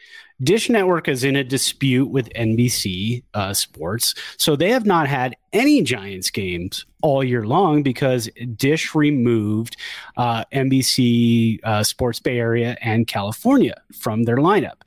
Dish 0.43 0.71
Network 0.71 1.09
is 1.09 1.25
in 1.25 1.35
a 1.35 1.43
dispute 1.43 2.11
with 2.11 2.33
NBC 2.35 3.25
uh, 3.35 3.53
Sports, 3.53 4.15
so 4.37 4.55
they 4.55 4.71
have 4.71 4.87
not 4.87 5.09
had 5.09 5.35
any 5.53 5.83
Giants 5.83 6.31
games 6.31 6.87
all 7.03 7.25
year 7.25 7.45
long 7.45 7.83
because 7.83 8.29
Dish 8.55 8.95
removed 8.95 9.77
uh, 10.17 10.45
NBC 10.53 11.59
uh, 11.65 11.83
Sports 11.83 12.21
Bay 12.21 12.39
Area 12.39 12.77
and 12.81 13.09
California 13.09 13.81
from 13.99 14.25
their 14.25 14.37
lineup. 14.37 14.83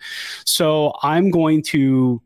So 0.45 0.93
I'm 1.03 1.31
going 1.31 1.63
to 1.63 2.21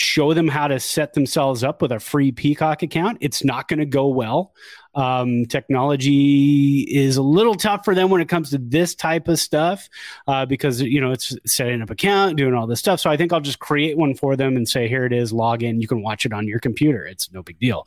show 0.00 0.32
them 0.32 0.48
how 0.48 0.66
to 0.66 0.80
set 0.80 1.12
themselves 1.12 1.62
up 1.62 1.82
with 1.82 1.92
a 1.92 2.00
free 2.00 2.32
Peacock 2.32 2.82
account. 2.82 3.18
It's 3.20 3.44
not 3.44 3.68
going 3.68 3.80
to 3.80 3.86
go 3.86 4.08
well. 4.08 4.54
Um, 4.94 5.44
technology 5.44 6.80
is 6.90 7.18
a 7.18 7.22
little 7.22 7.54
tough 7.54 7.84
for 7.84 7.94
them 7.94 8.08
when 8.08 8.22
it 8.22 8.28
comes 8.28 8.50
to 8.50 8.58
this 8.58 8.94
type 8.94 9.28
of 9.28 9.38
stuff 9.38 9.88
uh, 10.26 10.46
because 10.46 10.80
you 10.80 11.00
know 11.00 11.12
it's 11.12 11.36
setting 11.46 11.82
up 11.82 11.90
account, 11.90 12.38
doing 12.38 12.54
all 12.54 12.66
this 12.66 12.80
stuff. 12.80 12.98
So 12.98 13.10
I 13.10 13.16
think 13.16 13.32
I'll 13.32 13.40
just 13.40 13.58
create 13.58 13.98
one 13.98 14.14
for 14.14 14.36
them 14.36 14.56
and 14.56 14.66
say, 14.66 14.88
here 14.88 15.04
it 15.04 15.12
is, 15.12 15.32
log 15.32 15.62
in. 15.62 15.80
You 15.80 15.86
can 15.86 16.02
watch 16.02 16.24
it 16.24 16.32
on 16.32 16.48
your 16.48 16.60
computer. 16.60 17.06
It's 17.06 17.30
no 17.30 17.42
big 17.42 17.58
deal. 17.58 17.86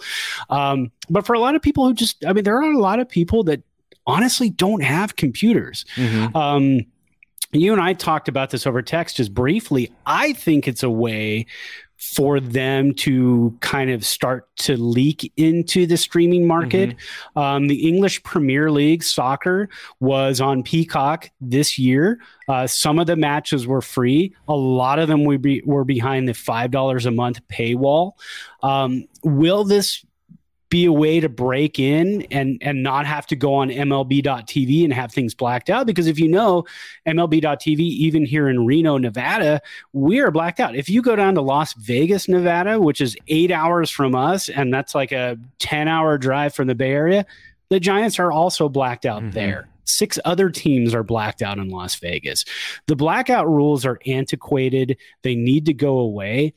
Um, 0.50 0.92
but 1.10 1.26
for 1.26 1.34
a 1.34 1.40
lot 1.40 1.56
of 1.56 1.62
people 1.62 1.88
who 1.88 1.94
just, 1.96 2.24
I 2.26 2.34
mean, 2.34 2.44
there 2.44 2.58
are 2.58 2.72
a 2.72 2.80
lot 2.80 3.00
of 3.00 3.10
people 3.10 3.44
that 3.46 3.64
honestly 4.06 4.52
don't 4.52 4.84
have 4.84 5.16
computers. 5.16 5.86
Mm-hmm. 5.96 6.38
Um, 6.38 6.86
you 7.54 7.72
and 7.72 7.82
I 7.82 7.94
talked 7.94 8.28
about 8.28 8.50
this 8.50 8.66
over 8.66 8.82
text 8.82 9.18
just 9.18 9.34
briefly. 9.34 9.94
I 10.06 10.34
think 10.34 10.68
it's 10.68 10.84
a 10.84 10.90
way 10.90 11.46
for 12.04 12.40
them 12.40 12.94
to 12.94 13.58
kind 13.62 13.90
of 13.90 14.06
start 14.06 14.54
to 14.58 14.76
leak 14.78 15.32
into 15.38 15.88
the 15.88 15.98
streaming 15.98 16.46
market. 16.46 16.90
Mm-hmm. 16.90 17.40
Um, 17.40 17.68
the 17.68 17.88
English 17.88 18.22
Premier 18.24 18.70
League 18.70 19.04
soccer 19.04 19.70
was 20.00 20.42
on 20.42 20.64
Peacock 20.64 21.32
this 21.40 21.80
year. 21.80 22.20
Uh, 22.48 22.68
some 22.68 23.00
of 23.00 23.08
the 23.08 23.16
matches 23.16 23.66
were 23.66 23.82
free. 23.82 24.36
A 24.48 24.56
lot 24.56 25.00
of 25.00 25.08
them 25.08 25.24
would 25.24 25.42
be, 25.42 25.62
were 25.66 25.86
behind 25.86 26.28
the 26.28 26.34
five 26.34 26.72
dollars 26.72 27.06
a 27.06 27.12
month 27.12 27.40
paywall. 27.48 28.14
Um, 28.62 29.06
will 29.24 29.64
this 29.64 30.06
be 30.74 30.86
a 30.86 30.92
way 30.92 31.20
to 31.20 31.30
break 31.30 31.78
in 31.78 32.24
and 32.32 32.58
and 32.60 32.82
not 32.82 33.06
have 33.06 33.28
to 33.28 33.36
go 33.36 33.54
on 33.54 33.70
MLB.tv 33.70 34.84
and 34.84 34.92
have 34.92 35.12
things 35.12 35.36
blacked 35.36 35.70
out. 35.70 35.86
Because 35.86 36.08
if 36.08 36.18
you 36.18 36.28
know 36.28 36.66
MLB.tv, 37.06 37.78
even 37.78 38.26
here 38.26 38.50
in 38.50 38.66
Reno, 38.66 38.98
Nevada, 38.98 39.62
we 39.92 40.20
are 40.20 40.32
blacked 40.32 40.60
out. 40.60 40.76
If 40.76 40.90
you 40.90 41.04
go 41.04 41.16
down 41.16 41.36
to 41.36 41.42
Las 41.42 41.74
Vegas, 41.74 42.28
Nevada, 42.28 42.82
which 42.82 43.02
is 43.02 43.16
eight 43.28 43.52
hours 43.52 43.92
from 43.92 44.16
us, 44.16 44.50
and 44.50 44.74
that's 44.74 44.96
like 44.96 45.12
a 45.12 45.38
10 45.60 45.88
hour 45.88 46.18
drive 46.18 46.56
from 46.56 46.66
the 46.66 46.74
Bay 46.74 46.90
Area, 46.90 47.24
the 47.70 47.80
Giants 47.80 48.18
are 48.18 48.32
also 48.32 48.68
blacked 48.68 49.06
out 49.06 49.22
mm-hmm. 49.22 49.32
there. 49.32 49.68
Six 49.86 50.18
other 50.26 50.50
teams 50.50 50.96
are 50.96 51.04
blacked 51.04 51.44
out 51.44 51.60
in 51.60 51.70
Las 51.70 51.94
Vegas. 51.98 52.46
The 52.88 52.96
blackout 52.96 53.48
rules 53.48 53.86
are 53.86 54.00
antiquated. 54.08 54.98
They 55.22 55.36
need 55.36 55.68
to 55.68 55.74
go 55.76 56.00
away. 56.00 56.56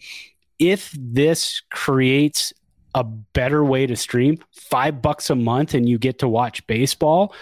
If 0.58 0.96
this 0.98 1.60
creates 1.70 2.54
a 2.97 3.05
better 3.05 3.62
way 3.62 3.86
to 3.86 3.94
stream, 3.94 4.38
five 4.51 5.03
bucks 5.03 5.28
a 5.28 5.34
month, 5.34 5.74
and 5.74 5.86
you 5.86 5.99
get 5.99 6.18
to 6.20 6.26
watch 6.26 6.66
baseball. 6.66 7.34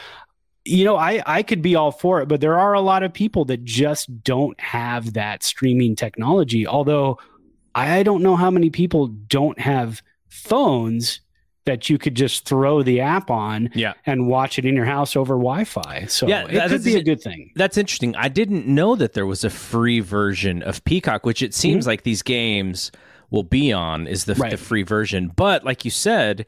You 0.64 0.84
know, 0.84 0.96
I, 0.96 1.22
I 1.24 1.44
could 1.44 1.62
be 1.62 1.76
all 1.76 1.92
for 1.92 2.20
it, 2.20 2.26
but 2.26 2.40
there 2.40 2.58
are 2.58 2.72
a 2.72 2.80
lot 2.80 3.04
of 3.04 3.12
people 3.12 3.44
that 3.44 3.64
just 3.64 4.24
don't 4.24 4.60
have 4.60 5.12
that 5.12 5.44
streaming 5.44 5.94
technology. 5.94 6.66
Although 6.66 7.20
I 7.72 8.02
don't 8.02 8.20
know 8.20 8.34
how 8.34 8.50
many 8.50 8.68
people 8.68 9.06
don't 9.06 9.60
have 9.60 10.02
phones 10.28 11.20
that 11.66 11.88
you 11.88 11.98
could 11.98 12.16
just 12.16 12.46
throw 12.46 12.82
the 12.82 13.00
app 13.00 13.30
on 13.30 13.70
yeah. 13.74 13.92
and 14.06 14.26
watch 14.26 14.58
it 14.58 14.64
in 14.64 14.74
your 14.74 14.86
house 14.86 15.14
over 15.14 15.34
Wi-Fi. 15.34 16.06
So 16.06 16.26
yeah, 16.26 16.46
it 16.48 16.68
could 16.68 16.82
be 16.82 16.96
a 16.96 17.04
good 17.04 17.22
thing. 17.22 17.52
That's 17.54 17.78
interesting. 17.78 18.16
I 18.16 18.26
didn't 18.26 18.66
know 18.66 18.96
that 18.96 19.12
there 19.12 19.24
was 19.24 19.44
a 19.44 19.50
free 19.50 20.00
version 20.00 20.64
of 20.64 20.82
Peacock, 20.84 21.24
which 21.24 21.42
it 21.42 21.54
seems 21.54 21.84
mm-hmm. 21.84 21.90
like 21.90 22.02
these 22.02 22.22
games– 22.22 22.90
will 23.30 23.42
be 23.42 23.72
on 23.72 24.06
is 24.06 24.24
the, 24.24 24.34
right. 24.34 24.50
the 24.50 24.56
free 24.56 24.82
version. 24.82 25.32
But 25.34 25.64
like 25.64 25.84
you 25.84 25.90
said, 25.90 26.46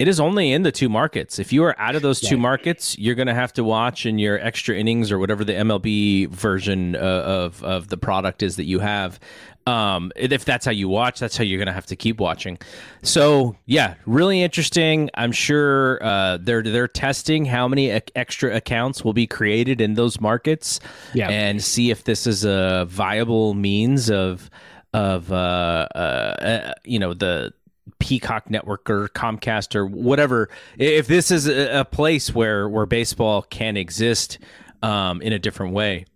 it 0.00 0.08
is 0.08 0.18
only 0.18 0.50
in 0.50 0.62
the 0.62 0.72
two 0.72 0.88
markets. 0.88 1.38
If 1.38 1.52
you 1.52 1.62
are 1.64 1.78
out 1.78 1.94
of 1.94 2.00
those 2.00 2.22
two 2.22 2.38
markets, 2.38 2.96
you're 2.98 3.14
going 3.14 3.26
to 3.26 3.34
have 3.34 3.52
to 3.52 3.62
watch 3.62 4.06
in 4.06 4.18
your 4.18 4.40
extra 4.40 4.74
innings 4.74 5.12
or 5.12 5.18
whatever 5.18 5.44
the 5.44 5.52
MLB 5.52 6.28
version 6.30 6.96
uh, 6.96 6.98
of 6.98 7.62
of 7.62 7.88
the 7.88 7.98
product 7.98 8.42
is 8.42 8.56
that 8.56 8.64
you 8.64 8.78
have. 8.78 9.20
Um, 9.66 10.10
if 10.16 10.46
that's 10.46 10.64
how 10.64 10.72
you 10.72 10.88
watch, 10.88 11.20
that's 11.20 11.36
how 11.36 11.44
you're 11.44 11.58
going 11.58 11.66
to 11.66 11.74
have 11.74 11.84
to 11.84 11.96
keep 11.96 12.18
watching. 12.18 12.56
So 13.02 13.56
yeah, 13.66 13.96
really 14.06 14.42
interesting. 14.42 15.10
I'm 15.12 15.32
sure 15.32 16.02
uh, 16.02 16.38
they're 16.40 16.62
they're 16.62 16.88
testing 16.88 17.44
how 17.44 17.68
many 17.68 17.90
extra 17.90 18.56
accounts 18.56 19.04
will 19.04 19.12
be 19.12 19.26
created 19.26 19.82
in 19.82 19.94
those 19.94 20.18
markets, 20.18 20.80
yeah. 21.12 21.28
and 21.28 21.62
see 21.62 21.90
if 21.90 22.04
this 22.04 22.26
is 22.26 22.42
a 22.42 22.86
viable 22.88 23.52
means 23.52 24.10
of 24.10 24.48
of 24.92 25.30
uh, 25.32 25.86
uh, 25.94 25.98
uh, 25.98 26.74
you 26.84 26.98
know 26.98 27.14
the 27.14 27.52
Peacock 27.98 28.50
Network 28.50 28.88
or 28.90 29.08
Comcast 29.08 29.74
or 29.74 29.86
whatever. 29.86 30.48
If 30.78 31.06
this 31.06 31.30
is 31.30 31.46
a, 31.46 31.84
place 31.84 32.34
where 32.34 32.68
where 32.68 32.86
baseball 32.86 33.42
can 33.42 33.76
exist 33.76 34.38
um, 34.82 35.22
in 35.22 35.32
a 35.32 35.38
different 35.38 35.74
way, 35.74 36.06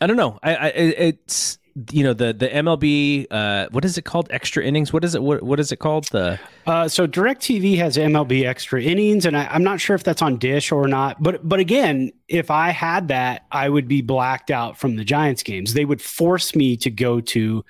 I 0.00 0.06
don't 0.06 0.16
know. 0.16 0.38
I, 0.42 0.56
I 0.56 0.66
it's 0.68 1.58
you 1.92 2.02
know 2.02 2.14
the 2.14 2.32
the 2.32 2.48
MLB 2.48 3.26
uh, 3.30 3.68
what 3.70 3.84
is 3.84 3.98
it 3.98 4.02
called 4.06 4.28
extra 4.30 4.64
innings 4.64 4.94
what 4.94 5.04
is 5.04 5.14
it 5.14 5.22
what, 5.22 5.42
what 5.42 5.60
is 5.60 5.72
it 5.72 5.76
called 5.76 6.04
the 6.10 6.40
uh, 6.66 6.88
so 6.88 7.06
DirecTV 7.06 7.76
has 7.76 7.98
MLB 7.98 8.46
extra 8.46 8.82
innings 8.82 9.26
and 9.26 9.36
I, 9.36 9.54
am 9.54 9.62
not 9.62 9.78
sure 9.78 9.94
if 9.94 10.02
that's 10.02 10.22
on 10.22 10.38
Dish 10.38 10.72
or 10.72 10.88
not 10.88 11.22
but 11.22 11.46
but 11.46 11.60
again 11.60 12.12
if 12.28 12.50
I 12.50 12.70
had 12.70 13.08
that 13.08 13.44
I 13.52 13.68
would 13.68 13.88
be 13.88 14.00
blacked 14.00 14.50
out 14.50 14.78
from 14.78 14.96
the 14.96 15.04
Giants 15.04 15.42
games 15.42 15.74
they 15.74 15.84
would 15.84 16.00
force 16.00 16.54
me 16.54 16.78
to 16.78 16.90
go 16.90 17.20
to 17.20 17.62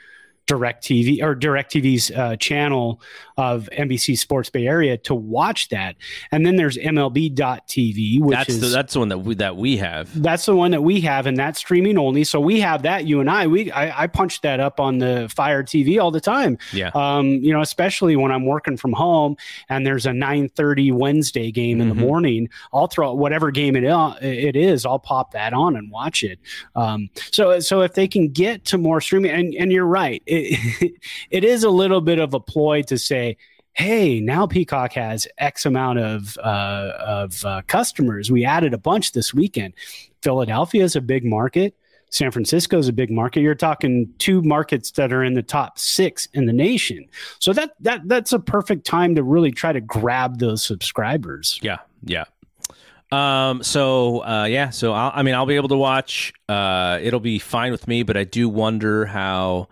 DirecTV 0.47 1.23
or 1.23 1.35
DirecTV's 1.35 2.11
uh, 2.11 2.37
channel 2.37 3.01
of 3.37 3.69
NBC 3.73 4.17
Sports 4.19 4.51
Bay 4.51 4.67
Area 4.67 4.97
to 4.99 5.15
watch 5.15 5.69
that. 5.69 5.97
And 6.33 6.45
then 6.47 6.57
there's 6.57 6.77
MLB.TV, 6.79 8.21
which 8.21 8.37
that's 8.37 8.49
is 8.51 8.61
the, 8.61 8.67
that's 8.69 8.93
the 8.95 8.99
one 9.01 9.09
that 9.09 9.19
we, 9.19 9.35
that 9.37 9.57
we 9.57 9.77
have. 9.77 10.23
that's 10.23 10.47
the 10.47 10.55
one 10.57 10.71
that 10.71 10.83
we 10.83 11.01
have, 11.03 11.27
and 11.27 11.37
that's 11.37 11.59
streaming 11.59 11.99
only. 11.99 12.25
So 12.25 12.41
we 12.41 12.61
have 12.61 12.83
that. 12.83 13.07
You 13.07 13.21
and 13.21 13.31
I, 13.31 13.47
we 13.47 13.71
I, 13.73 14.05
I 14.05 14.07
punch 14.07 14.41
that 14.43 14.61
up 14.61 14.81
on 14.81 14.99
the 14.99 15.31
Fire 15.35 15.63
TV 15.63 16.01
all 16.01 16.11
the 16.11 16.21
time. 16.21 16.59
Yeah. 16.73 16.91
Um, 16.95 17.27
you 17.43 17.53
know, 17.53 17.61
especially 17.61 18.17
when 18.17 18.31
I'm 18.33 18.47
working 18.47 18.77
from 18.77 18.93
home 18.93 19.37
and 19.69 19.87
there's 19.87 20.07
a 20.07 20.11
9:30 20.11 20.93
Wednesday 20.93 21.51
game 21.51 21.81
in 21.81 21.89
the 21.89 21.95
Mhm. 21.95 21.99
morning. 21.99 22.49
I'll 22.73 22.87
throw 22.87 23.13
whatever 23.15 23.51
game 23.51 23.75
it 23.77 23.85
it 23.87 24.57
is. 24.57 24.85
I'll 24.87 24.99
pop 24.99 25.33
that 25.33 25.53
on 25.53 25.77
and 25.77 25.91
watch 25.91 26.23
it. 26.23 26.39
Um, 26.75 27.09
so 27.33 27.59
so 27.61 27.81
if 27.83 27.95
they 27.95 28.07
can 28.09 28.29
get 28.29 28.65
to 28.67 28.79
more 28.79 29.01
streaming, 29.01 29.31
and 29.31 29.55
and 29.55 29.73
you're 29.73 29.87
right, 29.87 30.23
it, 30.27 30.93
it 31.31 31.45
is 31.45 31.65
a 31.65 31.71
little 31.71 32.01
bit 32.01 32.19
of 32.19 32.35
a 32.35 32.41
ploy 32.41 32.83
to 32.83 32.99
say. 32.99 33.26
Hey, 33.77 34.21
now 34.21 34.47
Peacock 34.47 34.95
has 34.95 35.29
X 35.37 35.67
amount 35.67 35.99
of 35.99 36.39
uh, 36.39 36.93
of 36.99 37.45
uh, 37.45 37.63
customers. 37.67 38.31
We 38.31 38.45
added 38.45 38.73
a 38.73 38.79
bunch 38.79 39.13
this 39.13 39.35
weekend. 39.35 39.75
Philadelphia 40.23 40.83
is 40.83 40.97
a 40.97 41.01
big 41.03 41.25
market. 41.25 41.77
San 42.09 42.31
Francisco 42.31 42.79
is 42.79 42.89
a 42.89 42.93
big 42.93 43.11
market. 43.11 43.41
You're 43.41 43.55
talking 43.55 44.09
two 44.17 44.41
markets 44.41 44.93
that 44.93 45.13
are 45.13 45.23
in 45.23 45.35
the 45.35 45.43
top 45.43 45.79
six 45.79 46.27
in 46.33 46.47
the 46.47 46.55
nation. 46.55 47.07
So 47.39 47.53
that 47.53 47.75
that 47.81 48.09
that's 48.09 48.33
a 48.33 48.39
perfect 48.39 48.87
time 48.87 49.15
to 49.15 49.23
really 49.23 49.51
try 49.51 49.73
to 49.73 49.81
grab 49.81 50.39
those 50.39 50.65
subscribers. 50.65 51.59
Yeah, 51.63 51.79
yeah. 52.03 52.25
Um. 53.13 53.63
So, 53.63 54.25
uh, 54.25 54.45
yeah. 54.45 54.71
So, 54.71 54.95
I'll, 54.95 55.13
I 55.15 55.23
mean, 55.23 55.35
I'll 55.35 55.47
be 55.47 55.57
able 55.57 55.69
to 55.69 55.77
watch. 55.77 56.33
Uh, 56.49 56.99
it'll 57.03 57.21
be 57.21 57.39
fine 57.39 57.73
with 57.73 57.87
me, 57.87 58.05
but 58.05 58.17
I 58.17 58.25
do 58.25 58.49
wonder 58.49 59.05
how, 59.05 59.69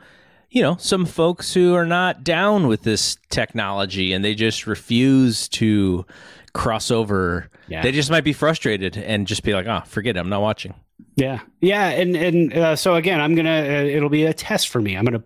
you 0.55 0.63
know, 0.63 0.77
some 0.79 1.05
folks 1.05 1.53
who 1.53 1.75
are 1.75 1.85
not 1.85 2.23
down 2.23 2.69
with 2.69 2.83
this 2.83 3.19
technology 3.29 4.13
and 4.13 4.25
they 4.25 4.37
just 4.37 4.69
refuse 4.69 5.49
to 5.49 6.07
cross 6.53 6.93
over. 6.93 7.51
Yeah. 7.67 7.83
They 7.83 7.91
just 7.91 8.09
might 8.09 8.23
be 8.23 8.33
frustrated 8.33 8.97
and 8.97 9.27
just 9.27 9.43
be 9.43 9.53
like, 9.53 9.67
"Oh, 9.67 9.83
forget 9.85 10.17
it. 10.17 10.21
I'm 10.21 10.29
not 10.29 10.43
watching." 10.43 10.73
Yeah, 11.17 11.41
yeah, 11.61 11.89
and 11.89 12.17
and 12.17 12.55
uh, 12.55 12.77
so 12.77 12.95
again, 12.95 13.21
I'm 13.21 13.35
gonna. 13.35 13.51
Uh, 13.51 13.85
it'll 13.85 14.09
be 14.09 14.25
a 14.27 14.33
test 14.33 14.69
for 14.69 14.81
me. 14.81 14.97
I'm 14.97 15.05
gonna 15.05 15.25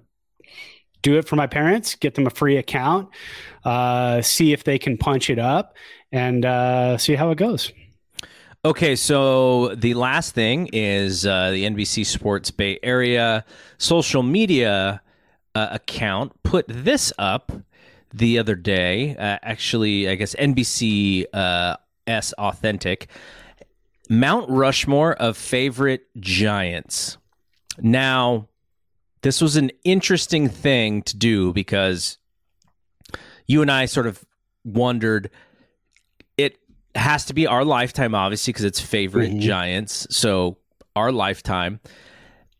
do 1.02 1.18
it 1.18 1.28
for 1.28 1.36
my 1.36 1.46
parents, 1.46 1.94
get 1.94 2.14
them 2.14 2.26
a 2.26 2.30
free 2.30 2.56
account, 2.56 3.10
uh, 3.64 4.22
see 4.22 4.54
if 4.54 4.64
they 4.64 4.78
can 4.78 4.96
punch 4.96 5.28
it 5.28 5.38
up, 5.38 5.76
and 6.10 6.46
uh, 6.46 6.96
see 6.96 7.14
how 7.14 7.30
it 7.30 7.36
goes. 7.36 7.70
Okay, 8.64 8.96
so 8.96 9.74
the 9.74 9.92
last 9.92 10.34
thing 10.34 10.70
is 10.72 11.26
uh, 11.26 11.50
the 11.50 11.64
NBC 11.64 12.06
Sports 12.06 12.50
Bay 12.50 12.78
Area 12.82 13.44
social 13.76 14.22
media 14.22 15.02
uh, 15.54 15.68
account 15.72 16.32
put 16.42 16.66
this 16.68 17.12
up 17.18 17.52
the 18.12 18.38
other 18.38 18.54
day. 18.54 19.16
Uh, 19.16 19.38
actually, 19.42 20.08
I 20.08 20.14
guess 20.14 20.34
NBC 20.34 21.26
uh, 21.32 21.76
S 22.06 22.32
Authentic 22.34 23.08
Mount 24.08 24.48
Rushmore 24.48 25.12
of 25.14 25.36
favorite 25.36 26.06
Giants. 26.18 27.18
Now, 27.80 28.48
this 29.22 29.40
was 29.42 29.56
an 29.56 29.70
interesting 29.84 30.48
thing 30.48 31.02
to 31.02 31.16
do 31.16 31.52
because 31.52 32.18
you 33.46 33.60
and 33.62 33.70
I 33.70 33.86
sort 33.86 34.06
of 34.06 34.24
wondered 34.64 35.30
it 36.36 36.58
has 36.94 37.26
to 37.26 37.34
be 37.34 37.46
our 37.46 37.64
lifetime 37.64 38.14
obviously 38.14 38.52
because 38.52 38.64
it's 38.64 38.80
favorite 38.80 39.30
Mhm. 39.32 39.40
giants 39.40 40.06
so 40.10 40.58
our 40.96 41.10
lifetime 41.12 41.80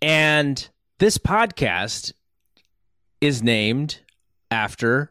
and 0.01 0.69
this 0.99 1.19
podcast 1.19 2.13
is 3.21 3.43
named 3.43 4.01
after 4.51 5.11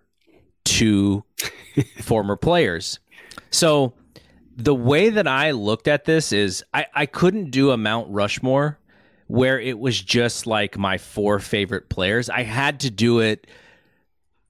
two 0.65 1.23
former 2.01 2.35
players 2.35 2.99
so 3.51 3.93
the 4.55 4.75
way 4.75 5.09
that 5.09 5.27
i 5.27 5.51
looked 5.51 5.87
at 5.87 6.05
this 6.05 6.31
is 6.31 6.63
I, 6.73 6.85
I 6.93 7.05
couldn't 7.05 7.51
do 7.51 7.71
a 7.71 7.77
mount 7.77 8.09
rushmore 8.09 8.79
where 9.27 9.59
it 9.59 9.77
was 9.77 10.01
just 10.01 10.47
like 10.47 10.77
my 10.77 10.97
four 10.97 11.39
favorite 11.39 11.89
players 11.89 12.29
i 12.29 12.43
had 12.43 12.79
to 12.81 12.89
do 12.89 13.19
it 13.19 13.47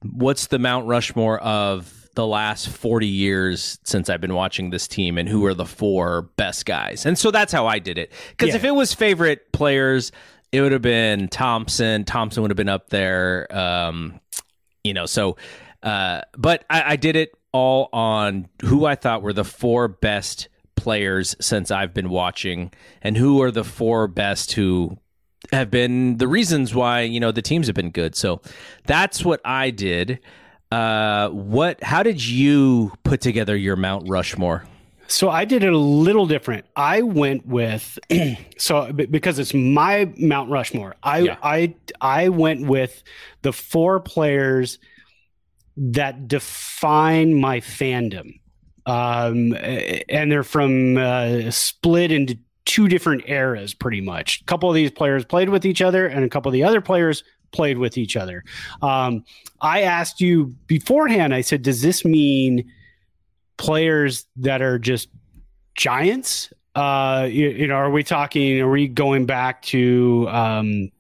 what's 0.04 0.48
the 0.48 0.60
Mount 0.60 0.88
Rushmore 0.88 1.40
of 1.40 2.10
the 2.16 2.26
last 2.26 2.70
40 2.70 3.08
years 3.08 3.80
since 3.84 4.10
I've 4.10 4.22
been 4.22 4.34
watching 4.34 4.70
this 4.70 4.88
team 4.88 5.18
and 5.18 5.28
who 5.28 5.46
are 5.46 5.54
the 5.54 5.66
four 5.66 6.24
best 6.38 6.66
guys? 6.66 7.06
And 7.06 7.18
so 7.18 7.32
that's 7.32 7.52
how 7.52 7.66
I 7.68 7.80
did 7.80 7.98
it. 7.98 8.12
Because 8.30 8.50
Yeah. 8.50 8.58
if 8.58 8.64
it 8.64 8.72
was 8.72 8.94
favorite 8.94 9.52
players, 9.52 10.12
it 10.52 10.62
would 10.62 10.72
have 10.72 10.82
been 10.82 11.28
Thompson. 11.28 12.04
Thompson 12.04 12.42
would 12.42 12.52
have 12.52 12.58
been 12.58 12.70
up 12.70 12.90
there. 12.90 13.48
Um, 13.56 14.20
you 14.84 14.94
know, 14.94 15.06
so, 15.06 15.38
uh, 15.84 16.22
but 16.38 16.64
I, 16.70 16.94
I 16.94 16.96
did 16.96 17.16
it 17.16 17.32
all 17.52 17.90
on 17.92 18.48
who 18.62 18.86
I 18.86 18.96
thought 18.96 19.22
were 19.22 19.34
the 19.34 19.44
four 19.44 19.88
best 19.88 20.48
players 20.76 21.36
since 21.42 21.72
I've 21.72 21.94
been 21.94 22.10
watching 22.10 22.72
and 23.02 23.18
who 23.18 23.42
are 23.42 23.52
the 23.52 23.64
four 23.64 24.08
best 24.08 24.54
who 24.54 24.98
have 25.52 25.70
been 25.72 26.18
the 26.18 26.28
reasons 26.28 26.74
why 26.74 27.02
you 27.02 27.20
know 27.20 27.32
the 27.32 27.42
teams 27.42 27.68
have 27.68 27.76
been 27.76 27.92
good. 27.92 28.16
So 28.16 28.42
that's 28.86 29.24
what 29.24 29.42
I 29.44 29.72
did. 29.72 30.20
Uh, 30.72 31.30
what? 31.30 31.82
How 31.84 32.04
did 32.04 32.26
you 32.26 32.94
put 33.04 33.22
together 33.22 33.56
your 33.56 33.76
Mount 33.76 34.10
Rushmore? 34.10 34.66
So 35.08 35.30
I 35.30 35.46
did 35.46 35.64
it 35.64 35.72
a 35.72 35.78
little 35.78 36.28
different. 36.28 36.66
I 36.76 37.02
went 37.02 37.46
with 37.46 37.98
so 38.58 38.92
because 38.92 39.40
it's 39.40 39.54
my 39.54 40.12
Mount 40.18 40.50
Rushmore. 40.50 40.96
I 41.02 41.20
Yeah. 41.20 41.38
I 41.42 41.76
I 42.02 42.30
went 42.30 42.68
with 42.68 43.04
the 43.42 43.54
four 43.54 44.00
players 44.00 44.80
that 45.78 46.28
define 46.28 47.40
my 47.40 47.60
fandom, 47.60 48.40
um, 48.86 49.54
and 50.10 50.32
they're 50.32 50.44
from 50.44 50.98
uh, 50.98 51.52
split 51.52 52.12
into 52.12 52.38
two 52.66 52.88
different 52.88 53.24
eras, 53.28 53.74
pretty 53.74 54.02
much. 54.02 54.42
A 54.42 54.44
couple 54.46 54.70
of 54.70 54.76
these 54.76 54.92
players 54.92 55.24
played 55.24 55.50
with 55.50 55.66
each 55.66 55.82
other, 55.82 56.06
and 56.08 56.26
a 56.26 56.30
couple 56.30 56.50
of 56.50 56.54
the 56.54 56.64
other 56.64 56.82
players 56.82 57.24
played 57.52 57.78
with 57.78 57.98
each 57.98 58.18
other. 58.18 58.44
Um, 58.82 59.24
I 59.62 59.84
asked 59.84 60.20
you 60.20 60.56
beforehand. 60.68 61.34
I 61.34 61.42
said, 61.42 61.62
"Does 61.62 61.82
this 61.82 62.04
mean?" 62.04 62.70
Players 63.58 64.26
that 64.38 64.62
are 64.62 64.80
just 64.80 65.10
giants? 65.76 66.52
Uh, 66.76 67.28
you, 67.30 67.50
you 67.50 67.68
know, 67.68 67.76
are 67.76 67.90
we 67.90 68.04
talking? 68.04 68.60
Are 68.62 68.70
we 68.70 68.88
going 68.88 69.26
back 69.26 69.62
to? 69.64 70.28
Um, 70.30 70.92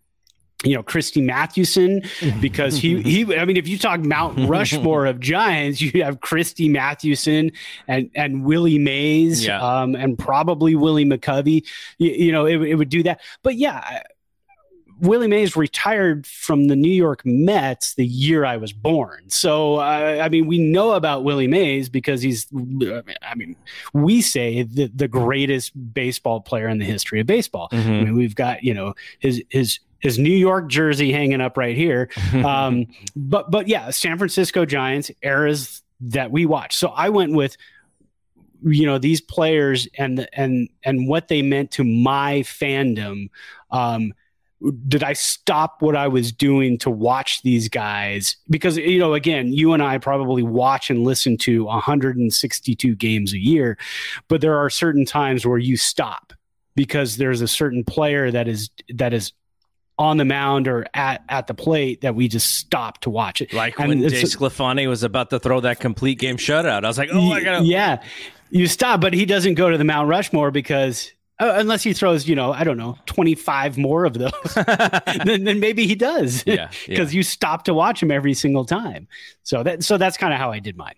you 0.65 0.73
know 0.75 0.81
Christy 0.81 1.21
Mathewson 1.21 2.01
because 2.41 2.77
he 2.79 2.99
he 3.03 3.37
I 3.37 3.45
mean 3.45 3.57
if 3.57 3.67
you 3.67 3.77
talk 3.77 3.99
Mount 3.99 4.39
Rushmore 4.49 5.05
of 5.05 5.19
giants 5.19 5.79
you 5.81 6.03
have 6.03 6.19
Christy 6.19 6.67
Mathewson 6.67 7.51
and 7.87 8.09
and 8.15 8.43
Willie 8.43 8.79
Mays 8.79 9.45
Yeah. 9.45 9.61
um 9.61 9.93
and 9.93 10.17
probably 10.17 10.73
Willie 10.73 11.05
McCovey 11.05 11.63
you, 11.99 12.09
you 12.09 12.31
know 12.31 12.47
it, 12.47 12.59
it 12.63 12.73
would 12.73 12.89
do 12.89 13.03
that 13.03 13.21
but 13.43 13.53
yeah 13.53 14.01
Willie 14.99 15.27
Mays 15.27 15.55
retired 15.55 16.25
from 16.25 16.67
the 16.67 16.75
New 16.75 16.91
York 16.91 17.21
Mets 17.25 17.93
the 17.93 18.05
year 18.05 18.45
I 18.45 18.57
was 18.57 18.73
born. 18.73 19.29
So, 19.29 19.75
uh, 19.75 20.19
I 20.21 20.29
mean, 20.29 20.47
we 20.47 20.57
know 20.57 20.93
about 20.93 21.23
Willie 21.23 21.47
Mays 21.47 21.87
because 21.89 22.21
he's, 22.21 22.47
I 23.21 23.35
mean, 23.35 23.55
we 23.93 24.21
say 24.21 24.63
the, 24.63 24.87
the 24.93 25.07
greatest 25.07 25.93
baseball 25.93 26.41
player 26.41 26.67
in 26.67 26.79
the 26.79 26.85
history 26.85 27.19
of 27.19 27.27
baseball. 27.27 27.69
I 27.71 27.77
mean, 27.77 28.15
we've 28.15 28.35
got, 28.35 28.63
you 28.63 28.73
know, 28.73 28.95
his, 29.19 29.43
his, 29.49 29.79
his 29.99 30.17
New 30.17 30.35
York 30.35 30.67
jersey 30.67 31.11
hanging 31.11 31.41
up 31.41 31.57
right 31.57 31.75
here. 31.75 32.09
Um, 32.33 32.87
but, 33.15 33.51
but 33.51 33.67
yeah, 33.67 33.89
San 33.89 34.17
Francisco 34.17 34.65
Giants 34.65 35.11
eras 35.21 35.81
that 36.01 36.31
we 36.31 36.45
watch. 36.45 36.75
So 36.75 36.89
I 36.89 37.09
went 37.09 37.33
with, 37.33 37.57
you 38.63 38.85
know, 38.85 38.97
these 38.97 39.21
players 39.21 39.87
and, 39.97 40.27
and, 40.33 40.69
and 40.83 41.07
what 41.07 41.27
they 41.27 41.41
meant 41.41 41.71
to 41.71 41.83
my 41.83 42.39
fandom. 42.41 43.29
Um, 43.71 44.13
did 44.87 45.03
I 45.03 45.13
stop 45.13 45.81
what 45.81 45.95
I 45.95 46.07
was 46.07 46.31
doing 46.31 46.77
to 46.79 46.89
watch 46.89 47.41
these 47.43 47.69
guys? 47.69 48.37
Because, 48.49 48.77
you 48.77 48.97
know, 48.99 49.13
again, 49.13 49.53
you 49.53 49.73
and 49.73 49.83
I 49.83 49.97
probably 49.99 50.41
watch 50.43 50.89
and 50.89 51.03
listen 51.03 51.37
to 51.39 51.65
162 51.65 52.95
games 52.95 53.33
a 53.33 53.37
year, 53.39 53.77
but 54.27 54.41
there 54.41 54.57
are 54.57 54.69
certain 54.69 55.05
times 55.05 55.45
where 55.45 55.57
you 55.59 55.77
stop 55.77 56.33
because 56.75 57.17
there's 57.17 57.41
a 57.41 57.47
certain 57.47 57.83
player 57.83 58.31
that 58.31 58.47
is, 58.47 58.69
that 58.95 59.13
is 59.13 59.31
on 59.99 60.17
the 60.17 60.25
mound 60.25 60.67
or 60.67 60.85
at, 60.93 61.23
at 61.29 61.47
the 61.47 61.53
plate 61.53 62.01
that 62.01 62.13
we 62.15 62.27
just 62.27 62.55
stop 62.55 62.99
to 63.01 63.09
watch 63.09 63.41
it. 63.41 63.51
Like 63.53 63.79
And 63.79 63.89
when 63.89 64.03
it's- 64.03 64.21
Jay 64.21 64.27
Sclafani 64.27 64.87
was 64.87 65.03
about 65.03 65.29
to 65.31 65.39
throw 65.39 65.59
that 65.61 65.79
complete 65.79 66.19
game 66.19 66.37
shutout, 66.37 66.83
I 66.83 66.87
was 66.87 66.97
like, 66.99 67.09
"Oh, 67.11 67.31
I 67.31 67.43
gotta." 67.43 67.65
Yeah, 67.65 68.03
you 68.51 68.67
stop, 68.67 69.01
but 69.01 69.13
he 69.13 69.25
doesn't 69.25 69.55
go 69.55 69.71
to 69.71 69.77
the 69.77 69.83
Mount 69.83 70.07
Rushmore 70.07 70.51
because 70.51 71.11
uh, 71.39 71.53
unless 71.55 71.83
he 71.83 71.93
throws, 71.93 72.27
you 72.27 72.35
know, 72.35 72.51
I 72.51 72.63
don't 72.63 72.77
know, 72.77 72.97
twenty 73.05 73.35
five 73.35 73.77
more 73.77 74.05
of 74.05 74.13
those, 74.13 74.31
then, 75.25 75.43
then 75.43 75.59
maybe 75.59 75.85
he 75.85 75.95
does. 75.95 76.43
Yeah, 76.45 76.69
because 76.87 77.13
you 77.13 77.23
stop 77.23 77.63
to 77.65 77.73
watch 77.73 78.01
him 78.01 78.11
every 78.11 78.33
single 78.33 78.65
time. 78.65 79.07
So 79.43 79.63
that 79.63 79.83
so 79.83 79.97
that's 79.97 80.17
kind 80.17 80.33
of 80.33 80.39
how 80.39 80.51
I 80.51 80.59
did 80.59 80.77
mine. 80.77 80.95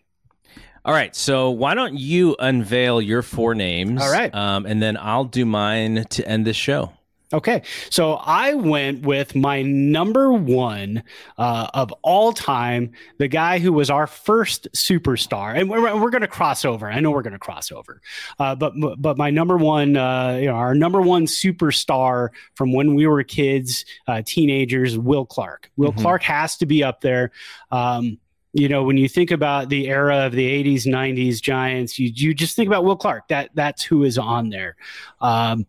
All 0.85 0.93
right, 0.93 1.13
so 1.15 1.49
why 1.51 1.75
don't 1.75 1.95
you 1.95 2.35
unveil 2.39 3.01
your 3.01 3.21
four 3.21 3.53
names? 3.53 4.01
All 4.01 4.11
right. 4.11 4.33
um, 4.33 4.65
and 4.65 4.81
then 4.81 4.97
I'll 4.97 5.25
do 5.25 5.45
mine 5.45 6.05
to 6.09 6.27
end 6.27 6.47
this 6.47 6.55
show. 6.55 6.93
Okay, 7.31 7.61
so 7.91 8.13
I 8.13 8.55
went 8.55 9.05
with 9.05 9.35
my 9.35 9.61
number 9.61 10.33
one 10.33 11.03
uh, 11.37 11.67
of 11.75 11.91
all 12.01 12.33
time, 12.33 12.93
the 13.19 13.27
guy 13.27 13.59
who 13.59 13.71
was 13.71 13.91
our 13.91 14.07
first 14.07 14.67
superstar, 14.73 15.55
and 15.55 15.69
we're, 15.69 15.95
we're 16.01 16.09
going 16.09 16.23
to 16.23 16.27
cross 16.27 16.65
over. 16.65 16.89
I 16.89 16.99
know 17.01 17.11
we're 17.11 17.21
going 17.21 17.33
to 17.33 17.39
cross 17.39 17.71
over, 17.71 18.01
uh, 18.39 18.55
but 18.55 18.73
but 18.97 19.15
my 19.15 19.29
number 19.29 19.57
one, 19.57 19.95
uh, 19.95 20.39
you 20.41 20.47
know, 20.47 20.55
our 20.55 20.73
number 20.73 21.01
one 21.01 21.27
superstar 21.27 22.29
from 22.55 22.73
when 22.73 22.95
we 22.95 23.05
were 23.05 23.21
kids, 23.23 23.85
uh, 24.07 24.23
teenagers, 24.25 24.97
Will 24.97 25.27
Clark. 25.27 25.69
Will 25.77 25.91
mm-hmm. 25.91 26.01
Clark 26.01 26.23
has 26.23 26.57
to 26.57 26.65
be 26.65 26.83
up 26.83 27.01
there. 27.01 27.29
Um, 27.69 28.17
you 28.53 28.67
know, 28.67 28.83
when 28.83 28.97
you 28.97 29.07
think 29.07 29.29
about 29.29 29.69
the 29.69 29.87
era 29.87 30.25
of 30.25 30.31
the 30.31 30.63
80s, 30.63 30.87
90s 30.87 31.39
Giants, 31.39 31.99
you 31.99 32.11
you 32.11 32.33
just 32.33 32.55
think 32.55 32.65
about 32.65 32.83
Will 32.83 32.97
Clark. 32.97 33.27
That 33.27 33.51
that's 33.53 33.83
who 33.83 34.03
is 34.03 34.17
on 34.17 34.49
there. 34.49 34.77
Um, 35.21 35.67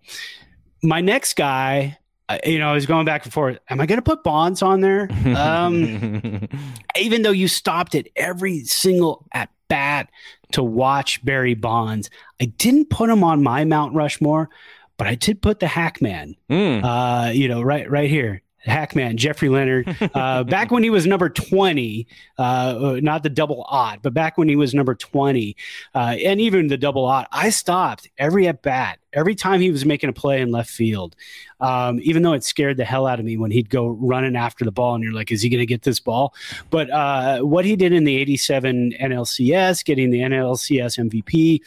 my 0.82 1.00
next 1.00 1.34
guy, 1.34 1.98
uh, 2.28 2.38
you 2.44 2.58
know, 2.58 2.70
I 2.70 2.72
was 2.72 2.86
going 2.86 3.04
back 3.04 3.24
and 3.24 3.32
forth. 3.32 3.58
Am 3.68 3.80
I 3.80 3.86
going 3.86 3.98
to 3.98 4.02
put 4.02 4.22
Bonds 4.22 4.62
on 4.62 4.80
there? 4.80 5.08
Um, 5.36 6.48
even 6.98 7.22
though 7.22 7.30
you 7.30 7.48
stopped 7.48 7.94
at 7.94 8.08
every 8.16 8.64
single 8.64 9.26
at 9.32 9.48
bat 9.68 10.10
to 10.52 10.62
watch 10.62 11.24
Barry 11.24 11.54
Bonds, 11.54 12.10
I 12.40 12.46
didn't 12.46 12.90
put 12.90 13.10
him 13.10 13.24
on 13.24 13.42
my 13.42 13.64
Mount 13.64 13.94
Rushmore, 13.94 14.50
but 14.96 15.06
I 15.06 15.14
did 15.14 15.40
put 15.40 15.60
the 15.60 15.66
Hac-Man. 15.66 16.36
Mm. 16.50 16.84
Uh, 16.84 17.30
you 17.30 17.48
know, 17.48 17.62
right, 17.62 17.90
right 17.90 18.10
here. 18.10 18.42
Hac-Man, 18.60 19.16
Jeffrey 19.16 19.48
Leonard, 19.48 19.96
uh, 20.14 20.44
back 20.44 20.70
when 20.70 20.82
he 20.82 20.90
was 20.90 21.06
number 21.06 21.28
20, 21.28 22.06
uh, 22.38 22.42
uh, 22.42 23.00
not 23.02 23.22
the 23.22 23.30
double 23.30 23.64
odd, 23.68 24.00
but 24.02 24.12
back 24.12 24.36
when 24.36 24.48
he 24.48 24.56
was 24.56 24.74
number 24.74 24.94
20, 24.94 25.56
uh, 25.94 25.98
and 25.98 26.40
even 26.40 26.68
the 26.68 26.76
double 26.76 27.06
odd, 27.06 27.26
I 27.32 27.50
stopped 27.50 28.08
every 28.18 28.46
at 28.46 28.62
bat, 28.62 28.98
every 29.12 29.34
time 29.34 29.60
he 29.60 29.70
was 29.70 29.84
making 29.84 30.08
a 30.10 30.12
play 30.12 30.40
in 30.40 30.50
left 30.50 30.70
field, 30.70 31.16
um, 31.60 31.98
even 32.02 32.22
though 32.22 32.32
it 32.32 32.44
scared 32.44 32.76
the 32.76 32.84
hell 32.84 33.06
out 33.06 33.18
of 33.18 33.24
me 33.24 33.36
when 33.36 33.50
he'd 33.50 33.70
go 33.70 33.88
running 33.88 34.36
after 34.36 34.64
the 34.64 34.72
ball 34.72 34.94
and 34.94 35.04
you're 35.04 35.12
like, 35.12 35.32
is 35.32 35.42
he 35.42 35.48
going 35.48 35.60
to 35.60 35.66
get 35.66 35.82
this 35.82 36.00
ball? 36.00 36.34
But 36.70 36.90
uh, 36.90 37.40
what 37.40 37.64
he 37.64 37.76
did 37.76 37.92
in 37.92 38.04
the 38.04 38.16
87 38.16 38.94
NLCS, 39.00 39.84
getting 39.84 40.10
the 40.10 40.20
NLCS 40.20 41.10
MVP, 41.10 41.60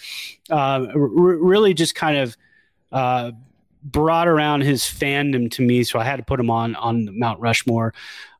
uh, 0.49 0.87
r- 0.93 0.99
really 0.99 1.73
just 1.73 1.95
kind 1.95 2.17
of 2.17 2.37
brought 3.83 4.27
around 4.27 4.61
his 4.61 4.83
fandom 4.83 5.51
to 5.51 5.61
me, 5.61 5.83
so 5.83 5.99
I 5.99 6.03
had 6.03 6.17
to 6.17 6.23
put 6.23 6.39
him 6.39 6.49
on 6.49 6.75
on 6.75 7.17
Mount 7.17 7.39
Rushmore. 7.39 7.93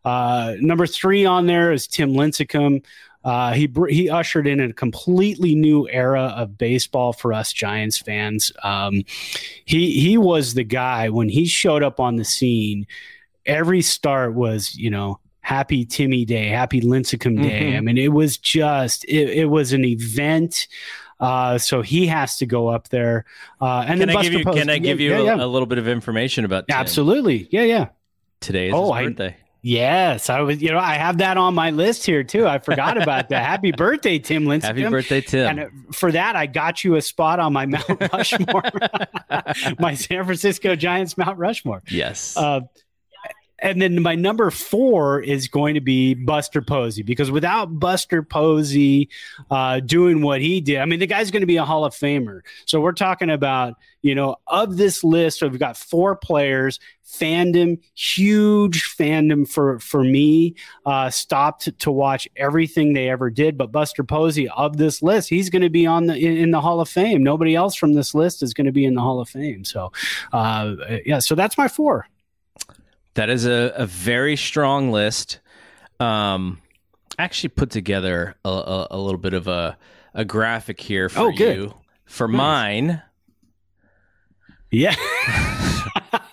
Uh, 0.06 0.56
number 0.60 0.88
three 0.88 1.26
on 1.26 1.48
there 1.48 1.72
is 1.72 1.88
Tim 1.88 2.14
Lincecum. 2.14 2.84
Uh, 3.24 3.54
he 3.54 3.72
he 3.90 4.10
ushered 4.10 4.48
in 4.48 4.60
a 4.60 4.74
completely 4.74 5.56
new 5.56 5.88
era 5.90 6.34
of 6.36 6.58
baseball 6.58 7.14
for 7.14 7.34
us 7.34 7.54
Giants 7.54 7.98
fans. 7.98 8.52
Um, 8.64 9.04
he 9.66 10.00
he 10.00 10.18
was 10.18 10.54
the 10.54 10.64
guy 10.64 11.10
when 11.10 11.30
he 11.30 11.46
showed 11.46 11.84
up 11.84 12.00
on 12.00 12.18
the 12.18 12.26
scene. 12.26 12.86
Every 13.46 13.82
start 13.82 14.34
was 14.34 14.76
you 14.76 14.90
know 14.90 15.20
happy 15.42 15.86
Timmy 15.86 16.26
Day, 16.26 16.48
happy 16.48 16.82
Lincecum 16.82 17.42
Day. 17.42 17.62
Mm-hmm. 17.62 17.78
I 17.78 17.82
mean, 17.82 17.98
it 17.98 18.12
was 18.12 18.38
just 18.38 19.06
it, 19.06 19.30
it 19.30 19.46
was 19.46 19.74
an 19.74 19.86
event. 19.86 20.68
Uh, 21.20 21.58
so 21.58 21.82
he 21.82 22.08
has 22.08 22.38
to 22.38 22.46
go 22.46 22.68
up 22.68 22.90
there. 22.90 23.24
Uh, 23.62 23.86
and 23.88 24.00
can 24.00 24.10
then 24.10 24.18
I 24.18 24.22
give 24.24 24.34
you, 24.34 24.44
Post. 24.44 24.58
Can 24.58 24.70
I 24.70 24.78
give 24.78 25.00
you 25.00 25.12
yeah, 25.12 25.22
yeah. 25.22 25.36
A, 25.36 25.46
a, 25.46 25.48
little 25.48 25.68
bit 25.68 25.78
of 25.78 25.88
information 25.88 26.44
about 26.44 26.68
Tim? 26.68 26.76
Absolutely. 26.76 27.48
Yeah, 27.50 27.62
yeah. 27.62 27.90
Today 28.42 28.68
is 28.68 28.74
oh, 28.76 28.92
his 28.92 29.10
birthday. 29.10 29.38
I, 29.40 29.43
Yes, 29.66 30.30
I 30.30 30.42
was. 30.42 30.62
You 30.62 30.72
know, 30.72 30.78
I 30.78 30.96
have 30.96 31.20
that 31.20 31.38
on 31.38 31.56
my 31.56 31.72
list 31.72 32.06
here 32.06 32.22
too. 32.22 32.46
I 32.46 32.60
forgot 32.60 33.02
about 33.02 33.30
that. 33.30 33.46
Happy 33.46 33.72
birthday, 33.72 34.20
Tim 34.20 34.44
Lincecum! 34.44 34.64
Happy 34.64 34.90
birthday, 34.90 35.22
Tim! 35.22 35.48
And 35.48 35.60
uh, 35.62 35.68
for 35.94 36.12
that, 36.12 36.36
I 36.36 36.48
got 36.48 36.84
you 36.84 36.96
a 36.96 37.02
spot 37.02 37.40
on 37.40 37.54
my 37.54 37.66
Mount 37.66 37.86
Rushmore, 38.14 38.64
my 39.80 39.94
San 39.96 40.26
Francisco 40.26 40.76
Giants 40.76 41.18
Mount 41.18 41.38
Rushmore. 41.38 41.82
Yes. 41.90 42.36
Uh, 42.36 42.60
and 43.64 43.82
then 43.82 44.02
my 44.02 44.14
number 44.14 44.52
four 44.52 45.22
is 45.22 45.48
going 45.48 45.74
to 45.76 45.82
be 45.82 46.14
Buster 46.14 46.62
Posey 46.62 47.02
because 47.02 47.32
without 47.32 47.80
Buster 47.80 48.22
Posey 48.22 49.10
uh, 49.50 49.80
doing 49.80 50.22
what 50.22 50.42
he 50.42 50.60
did, 50.60 50.80
I 50.80 50.86
mean, 50.86 51.00
the 51.00 51.08
guy's 51.08 51.32
going 51.32 51.42
to 51.42 51.48
be 51.48 51.56
a 51.56 51.64
Hall 51.64 51.86
of 51.86 51.94
Famer. 51.94 52.42
So 52.66 52.82
we're 52.82 52.92
talking 52.92 53.30
about, 53.30 53.76
you 54.02 54.16
know, 54.16 54.36
of 54.48 54.76
this 54.76 55.02
list, 55.02 55.42
we've 55.42 55.58
got 55.58 55.78
four 55.78 56.14
players, 56.14 56.78
fandom, 57.06 57.80
huge 57.96 58.84
fandom 58.84 59.50
for 59.50 59.80
for 59.80 60.04
me. 60.04 60.56
Uh, 60.86 61.10
stopped 61.10 61.80
to 61.80 61.90
watch 61.90 62.28
everything 62.36 62.92
they 62.92 63.10
ever 63.10 63.30
did, 63.30 63.58
but 63.58 63.72
Buster 63.72 64.04
Posey 64.04 64.50
of 64.50 64.76
this 64.76 65.02
list, 65.02 65.30
he's 65.30 65.50
going 65.50 65.62
to 65.62 65.70
be 65.70 65.86
on 65.86 66.08
the 66.08 66.18
in, 66.18 66.36
in, 66.36 66.52
the 66.52 66.60
Hall 66.60 66.82
of 66.82 66.90
Fame. 66.90 67.24
Nobody 67.24 67.56
else 67.56 67.76
from 67.76 67.94
this 67.94 68.14
list 68.14 68.44
is 68.44 68.54
going 68.54 68.66
to 68.66 68.74
be 68.74 68.84
in 68.84 68.94
the 68.94 69.02
Hall 69.02 69.22
of 69.22 69.30
Fame. 69.30 69.64
So, 69.64 69.94
uh, 70.34 70.76
yeah, 71.06 71.20
so 71.20 71.34
that's 71.34 71.58
my 71.58 71.70
four. 71.70 72.08
That 73.16 73.30
is 73.30 73.46
a, 73.46 73.74
a 73.76 73.86
very 73.86 74.36
strong 74.36 74.92
list. 74.92 75.40
Um, 76.00 76.60
actually 77.20 77.50
put 77.50 77.70
together 77.70 78.36
a, 78.44 78.50
a, 78.50 78.88
a 78.92 78.98
little 78.98 79.20
bit 79.20 79.34
of 79.34 79.48
a, 79.48 79.78
a 80.14 80.26
graphic 80.26 80.82
here 80.82 81.10
for 81.10 81.22
oh, 81.22 81.30
you. 81.30 81.74
For 82.06 82.28
nice. 82.28 82.38
mine. 82.38 83.02
Yeah. 84.72 84.96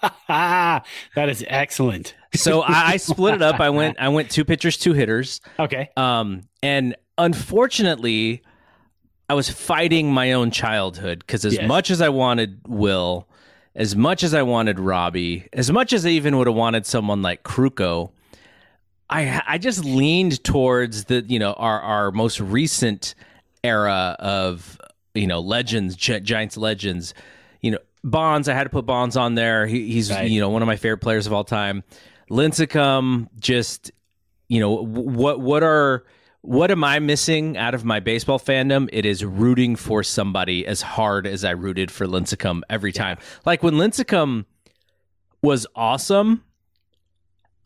that 0.28 1.28
is 1.28 1.44
excellent. 1.48 2.14
so 2.34 2.62
I, 2.62 2.92
I, 2.92 2.96
split 2.96 3.34
it 3.34 3.42
up. 3.42 3.60
I 3.60 3.70
went 3.70 3.98
I 3.98 4.08
went 4.08 4.30
two 4.30 4.44
pitchers, 4.44 4.76
two 4.76 4.92
hitters. 4.92 5.40
Okay. 5.58 5.90
Um, 5.96 6.48
and 6.62 6.96
unfortunately, 7.18 8.42
I 9.28 9.34
was 9.34 9.48
fighting 9.48 10.12
my 10.12 10.32
own 10.32 10.50
childhood 10.50 11.20
because 11.20 11.44
as 11.44 11.54
yes. 11.54 11.68
much 11.68 11.90
as 11.90 12.00
I 12.00 12.08
wanted 12.08 12.60
Will, 12.66 13.28
as 13.80 13.96
much 13.96 14.22
as 14.22 14.34
I 14.34 14.42
wanted 14.42 14.78
Robby, 14.78 15.48
as 15.54 15.72
much 15.72 15.94
as 15.94 16.04
I 16.04 16.10
even 16.10 16.36
would 16.36 16.46
have 16.46 16.54
wanted 16.54 16.84
someone 16.84 17.22
like 17.22 17.42
Krukow, 17.44 18.10
I 19.08 19.42
I 19.48 19.56
just 19.56 19.86
leaned 19.86 20.44
towards 20.44 21.04
the 21.06 21.24
you 21.26 21.38
know 21.38 21.54
our 21.54 21.80
our 21.80 22.12
most 22.12 22.40
recent 22.40 23.14
era 23.64 24.16
of 24.18 24.78
you 25.14 25.26
know 25.26 25.40
legends, 25.40 25.96
Gi- 25.96 26.20
Giants 26.20 26.58
legends. 26.58 27.14
You 27.62 27.70
know 27.70 27.78
Bonds, 28.04 28.50
I 28.50 28.54
had 28.54 28.64
to 28.64 28.70
put 28.70 28.84
Bonds 28.84 29.16
on 29.16 29.34
there. 29.34 29.66
He, 29.66 29.90
he's 29.90 30.10
right. 30.10 30.28
you 30.28 30.40
know 30.40 30.50
one 30.50 30.60
of 30.60 30.66
my 30.66 30.76
favorite 30.76 30.98
players 30.98 31.26
of 31.26 31.32
all 31.32 31.44
time. 31.44 31.82
Lincecum, 32.30 33.28
just 33.40 33.92
you 34.48 34.60
know 34.60 34.72
what 34.74 35.40
what 35.40 35.62
are 35.62 36.04
what 36.42 36.70
am 36.70 36.82
I 36.82 36.98
missing 36.98 37.56
out 37.56 37.74
of 37.74 37.84
my 37.84 38.00
baseball 38.00 38.38
fandom? 38.38 38.88
It 38.92 39.04
is 39.04 39.24
rooting 39.24 39.76
for 39.76 40.02
somebody 40.02 40.66
as 40.66 40.80
hard 40.80 41.26
as 41.26 41.44
I 41.44 41.50
rooted 41.50 41.90
for 41.90 42.06
Lincecum 42.06 42.62
every 42.70 42.92
time. 42.92 43.18
Like 43.44 43.62
when 43.62 43.74
Lincecum 43.74 44.46
was 45.42 45.66
awesome, 45.74 46.42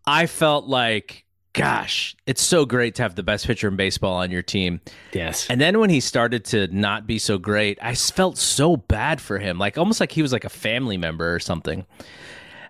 I 0.07 0.27
felt 0.27 0.67
like, 0.67 1.25
gosh, 1.53 2.17
it's 2.27 2.43
so 2.43 2.65
great 2.65 2.97
to 2.97 3.03
have 3.03 3.15
the 3.15 3.23
best 3.23 3.47
pitcher 3.47 3.69
in 3.69 3.77
baseball 3.77 4.15
on 4.15 4.33
your 4.33 4.43
team. 4.43 4.81
Yes. 5.13 5.49
And 5.49 5.61
then 5.61 5.79
when 5.79 5.91
he 5.91 6.01
started 6.01 6.45
to 6.47 6.67
not 6.69 7.07
be 7.07 7.19
so 7.19 7.39
great, 7.39 7.79
I 7.81 7.95
felt 7.95 8.39
so 8.39 8.77
bad 8.77 9.21
for 9.21 9.39
him, 9.39 9.57
like 9.57 9.79
almost 9.79 10.01
like 10.01 10.11
he 10.11 10.23
was 10.23 10.33
like 10.33 10.45
a 10.45 10.51
family 10.51 10.97
member 10.97 11.33
or 11.33 11.39
something. 11.39 11.87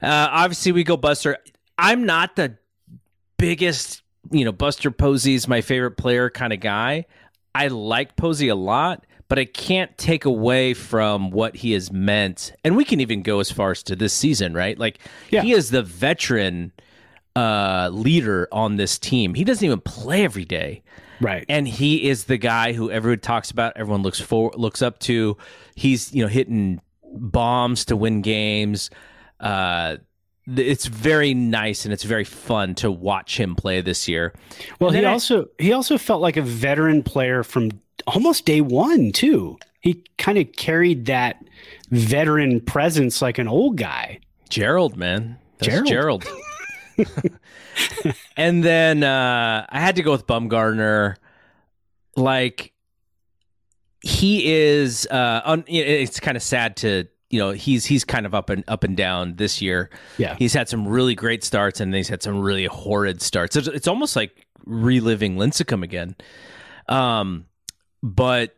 Uh, 0.02 0.28
obviously, 0.30 0.72
we 0.72 0.84
go 0.84 0.98
Buster. 0.98 1.38
I'm 1.78 2.04
not 2.04 2.36
the 2.36 2.58
biggest 3.38 4.02
you 4.30 4.44
know, 4.44 4.52
Buster 4.52 4.90
Posey's 4.90 5.48
my 5.48 5.60
favorite 5.60 5.92
player 5.92 6.30
kind 6.30 6.52
of 6.52 6.60
guy. 6.60 7.06
I 7.54 7.68
like 7.68 8.16
Posey 8.16 8.48
a 8.48 8.54
lot, 8.54 9.06
but 9.28 9.38
I 9.38 9.44
can't 9.44 9.96
take 9.96 10.24
away 10.24 10.74
from 10.74 11.30
what 11.30 11.56
he 11.56 11.72
has 11.72 11.92
meant. 11.92 12.52
And 12.64 12.76
we 12.76 12.84
can 12.84 13.00
even 13.00 13.22
go 13.22 13.40
as 13.40 13.50
far 13.50 13.70
as 13.70 13.82
to 13.84 13.96
this 13.96 14.12
season, 14.12 14.54
right? 14.54 14.78
Like 14.78 14.98
yeah. 15.30 15.42
he 15.42 15.52
is 15.52 15.70
the 15.70 15.82
veteran 15.82 16.72
uh, 17.36 17.90
leader 17.92 18.48
on 18.52 18.76
this 18.76 18.98
team. 18.98 19.34
He 19.34 19.44
doesn't 19.44 19.64
even 19.64 19.80
play 19.80 20.24
every 20.24 20.44
day. 20.44 20.82
Right. 21.20 21.44
And 21.48 21.66
he 21.66 22.08
is 22.08 22.24
the 22.24 22.36
guy 22.36 22.72
who 22.72 22.90
everyone 22.90 23.20
talks 23.20 23.50
about, 23.50 23.74
everyone 23.76 24.02
looks 24.02 24.20
for 24.20 24.52
looks 24.56 24.82
up 24.82 24.98
to. 25.00 25.36
He's, 25.74 26.12
you 26.12 26.22
know, 26.22 26.28
hitting 26.28 26.80
bombs 27.02 27.84
to 27.86 27.96
win 27.96 28.20
games. 28.20 28.90
Uh 29.38 29.98
it's 30.46 30.86
very 30.86 31.34
nice 31.34 31.84
and 31.84 31.92
it's 31.92 32.02
very 32.02 32.24
fun 32.24 32.74
to 32.76 32.90
watch 32.90 33.38
him 33.38 33.54
play 33.54 33.80
this 33.80 34.08
year. 34.08 34.34
Well, 34.80 34.90
he 34.90 35.04
I, 35.04 35.12
also 35.12 35.48
he 35.58 35.72
also 35.72 35.98
felt 35.98 36.20
like 36.20 36.36
a 36.36 36.42
veteran 36.42 37.02
player 37.02 37.42
from 37.42 37.70
almost 38.06 38.44
day 38.44 38.60
one 38.60 39.12
too. 39.12 39.58
He 39.80 40.02
kind 40.18 40.38
of 40.38 40.52
carried 40.52 41.06
that 41.06 41.44
veteran 41.90 42.60
presence 42.60 43.20
like 43.20 43.38
an 43.38 43.48
old 43.48 43.76
guy. 43.76 44.20
Gerald, 44.48 44.96
man, 44.96 45.38
That's 45.58 45.68
Gerald. 45.88 46.22
Gerald. 46.26 46.26
and 48.36 48.62
then 48.62 49.02
uh, 49.02 49.66
I 49.68 49.80
had 49.80 49.96
to 49.96 50.02
go 50.02 50.12
with 50.12 50.26
Bumgarner. 50.26 51.16
Like 52.16 52.72
he 54.00 54.52
is, 54.52 55.06
uh, 55.10 55.40
un- 55.44 55.64
it's 55.66 56.20
kind 56.20 56.36
of 56.36 56.42
sad 56.42 56.76
to 56.78 57.08
you 57.34 57.40
know 57.40 57.50
he's 57.50 57.84
he's 57.84 58.04
kind 58.04 58.26
of 58.26 58.32
up 58.34 58.48
and 58.48 58.62
up 58.68 58.84
and 58.84 58.96
down 58.96 59.34
this 59.34 59.60
year. 59.60 59.90
Yeah, 60.18 60.36
he's 60.36 60.52
had 60.52 60.68
some 60.68 60.86
really 60.86 61.16
great 61.16 61.42
starts 61.42 61.80
and 61.80 61.92
he's 61.92 62.06
had 62.06 62.22
some 62.22 62.38
really 62.38 62.66
horrid 62.66 63.20
starts. 63.20 63.56
It's, 63.56 63.66
it's 63.66 63.88
almost 63.88 64.14
like 64.14 64.46
reliving 64.64 65.34
Lincecum 65.34 65.82
again. 65.82 66.14
Um, 66.88 67.46
but 68.04 68.54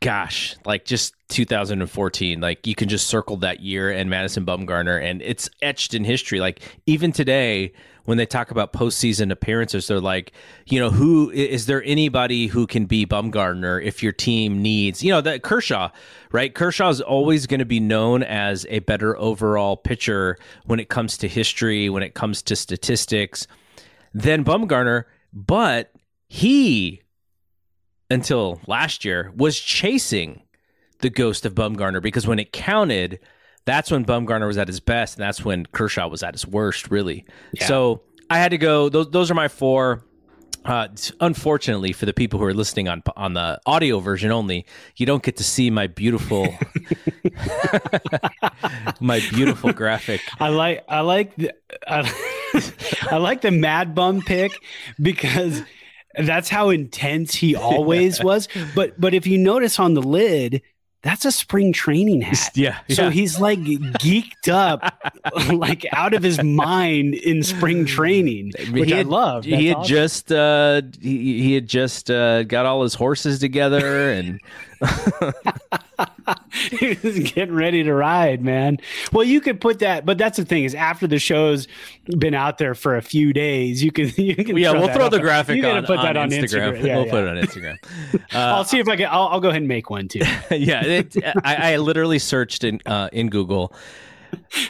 gosh, 0.00 0.56
like 0.64 0.84
just 0.84 1.14
2014. 1.28 2.40
Like 2.40 2.66
you 2.66 2.74
can 2.74 2.88
just 2.88 3.06
circle 3.06 3.36
that 3.38 3.60
year 3.60 3.90
and 3.90 4.10
Madison 4.10 4.44
Bumgarner, 4.44 5.02
and 5.02 5.22
it's 5.22 5.48
etched 5.62 5.94
in 5.94 6.04
history. 6.04 6.40
Like 6.40 6.60
even 6.86 7.12
today, 7.12 7.72
when 8.04 8.16
they 8.16 8.26
talk 8.26 8.50
about 8.50 8.72
postseason 8.72 9.30
appearances, 9.30 9.86
they're 9.86 10.00
like, 10.00 10.32
you 10.66 10.80
know, 10.80 10.90
who 10.90 11.30
is 11.30 11.66
there 11.66 11.82
anybody 11.84 12.46
who 12.46 12.66
can 12.66 12.86
be 12.86 13.04
Bumgarner 13.04 13.82
if 13.82 14.02
your 14.02 14.12
team 14.12 14.62
needs, 14.62 15.02
you 15.02 15.12
know, 15.12 15.20
that 15.20 15.42
Kershaw, 15.42 15.90
right? 16.32 16.54
Kershaw 16.54 16.88
is 16.88 17.00
always 17.00 17.46
going 17.46 17.60
to 17.60 17.66
be 17.66 17.80
known 17.80 18.22
as 18.22 18.66
a 18.70 18.78
better 18.80 19.16
overall 19.18 19.76
pitcher 19.76 20.38
when 20.64 20.80
it 20.80 20.88
comes 20.88 21.18
to 21.18 21.28
history, 21.28 21.90
when 21.90 22.02
it 22.02 22.14
comes 22.14 22.40
to 22.42 22.56
statistics 22.56 23.46
than 24.14 24.42
Bumgarner, 24.42 25.04
but 25.32 25.92
he 26.28 27.02
until 28.10 28.60
last 28.66 29.04
year 29.04 29.32
was 29.36 29.58
chasing 29.58 30.42
the 31.00 31.10
ghost 31.10 31.46
of 31.46 31.54
Bumgarner 31.54 32.02
because 32.02 32.26
when 32.26 32.38
it 32.38 32.52
counted, 32.52 33.20
that's 33.64 33.90
when 33.90 34.04
Bumgarner 34.04 34.46
was 34.46 34.58
at 34.58 34.66
his 34.66 34.80
best, 34.80 35.16
and 35.16 35.22
that's 35.22 35.44
when 35.44 35.66
Kershaw 35.66 36.08
was 36.08 36.22
at 36.22 36.34
his 36.34 36.46
worst, 36.46 36.90
really. 36.90 37.24
Yeah. 37.52 37.66
So 37.66 38.02
I 38.30 38.38
had 38.38 38.50
to 38.50 38.58
go. 38.58 38.88
Those 38.88 39.10
those 39.10 39.30
are 39.30 39.34
my 39.34 39.48
four. 39.48 40.04
Uh, 40.64 40.88
unfortunately, 41.20 41.92
for 41.92 42.04
the 42.04 42.12
people 42.12 42.38
who 42.38 42.44
are 42.44 42.52
listening 42.52 42.88
on 42.88 43.02
on 43.16 43.34
the 43.34 43.60
audio 43.64 44.00
version 44.00 44.30
only, 44.30 44.66
you 44.96 45.06
don't 45.06 45.22
get 45.22 45.36
to 45.36 45.44
see 45.44 45.70
my 45.70 45.86
beautiful, 45.86 46.44
my 49.00 49.20
beautiful 49.30 49.72
graphic. 49.72 50.20
I 50.40 50.48
like 50.48 50.84
I 50.88 51.00
like 51.00 51.36
the, 51.36 51.52
I, 51.86 52.10
I 53.10 53.16
like 53.18 53.40
the 53.42 53.50
Mad 53.50 53.94
Bum 53.94 54.20
pick 54.20 54.52
because 55.00 55.62
that's 56.26 56.48
how 56.48 56.70
intense 56.70 57.34
he 57.34 57.54
always 57.56 58.22
was. 58.22 58.48
But 58.74 59.00
but 59.00 59.14
if 59.14 59.26
you 59.26 59.38
notice 59.38 59.78
on 59.78 59.94
the 59.94 60.02
lid, 60.02 60.62
that's 61.02 61.24
a 61.24 61.30
spring 61.30 61.72
training 61.72 62.22
hat. 62.22 62.50
Yeah. 62.56 62.80
So 62.90 63.04
yeah. 63.04 63.10
he's 63.10 63.38
like 63.38 63.60
geeked 63.60 64.48
up, 64.48 65.00
like 65.52 65.86
out 65.92 66.12
of 66.12 66.22
his 66.22 66.42
mind 66.42 67.14
in 67.14 67.42
spring 67.44 67.86
training, 67.86 68.52
which 68.72 68.90
had, 68.90 69.06
I 69.06 69.08
love. 69.08 69.44
He 69.44 69.68
had 69.68 69.76
awesome. 69.76 69.88
just 69.88 70.32
uh, 70.32 70.82
he, 71.00 71.42
he 71.42 71.54
had 71.54 71.68
just 71.68 72.10
uh, 72.10 72.42
got 72.42 72.66
all 72.66 72.82
his 72.82 72.94
horses 72.94 73.38
together 73.38 74.10
and 74.10 74.40
he 76.52 76.96
was 77.02 77.18
getting 77.18 77.54
ready 77.54 77.82
to 77.82 77.92
ride, 77.92 78.42
man. 78.42 78.78
Well, 79.12 79.24
you 79.24 79.40
could 79.40 79.60
put 79.60 79.80
that, 79.80 80.06
but 80.06 80.18
that's 80.18 80.36
the 80.36 80.44
thing 80.44 80.64
is 80.64 80.74
after 80.74 81.06
the 81.06 81.18
show's 81.18 81.66
been 82.18 82.34
out 82.34 82.58
there 82.58 82.74
for 82.74 82.96
a 82.96 83.02
few 83.02 83.32
days, 83.32 83.82
you 83.82 83.90
can 83.90 84.06
you 84.16 84.36
can 84.36 84.56
yeah, 84.56 84.72
we'll 84.72 84.92
throw 84.92 85.08
the 85.08 85.18
graphic. 85.18 85.56
You 85.56 85.62
gotta 85.62 85.82
put 85.82 86.00
that 86.00 86.16
on 86.16 86.30
Instagram. 86.30 86.74
Instagram. 86.74 86.78
Yeah, 86.88 86.96
we'll 86.96 87.06
yeah. 87.06 87.10
put 87.10 87.24
it 87.24 87.28
on 87.28 87.36
Instagram. 87.36 87.76
Uh, 88.14 88.38
I'll 88.38 88.64
see 88.64 88.78
if 88.78 88.88
I 88.88 88.96
can. 88.96 89.08
I'll, 89.10 89.28
I'll, 89.28 89.40
go 89.40 89.48
ahead 89.48 89.62
and 89.62 89.68
make 89.68 89.90
one 89.90 90.06
too. 90.08 90.20
yeah, 90.50 90.84
it, 90.84 91.16
I, 91.44 91.72
I, 91.72 91.76
literally 91.78 92.18
searched 92.18 92.62
in 92.64 92.80
uh, 92.86 93.08
in 93.12 93.28
Google 93.28 93.74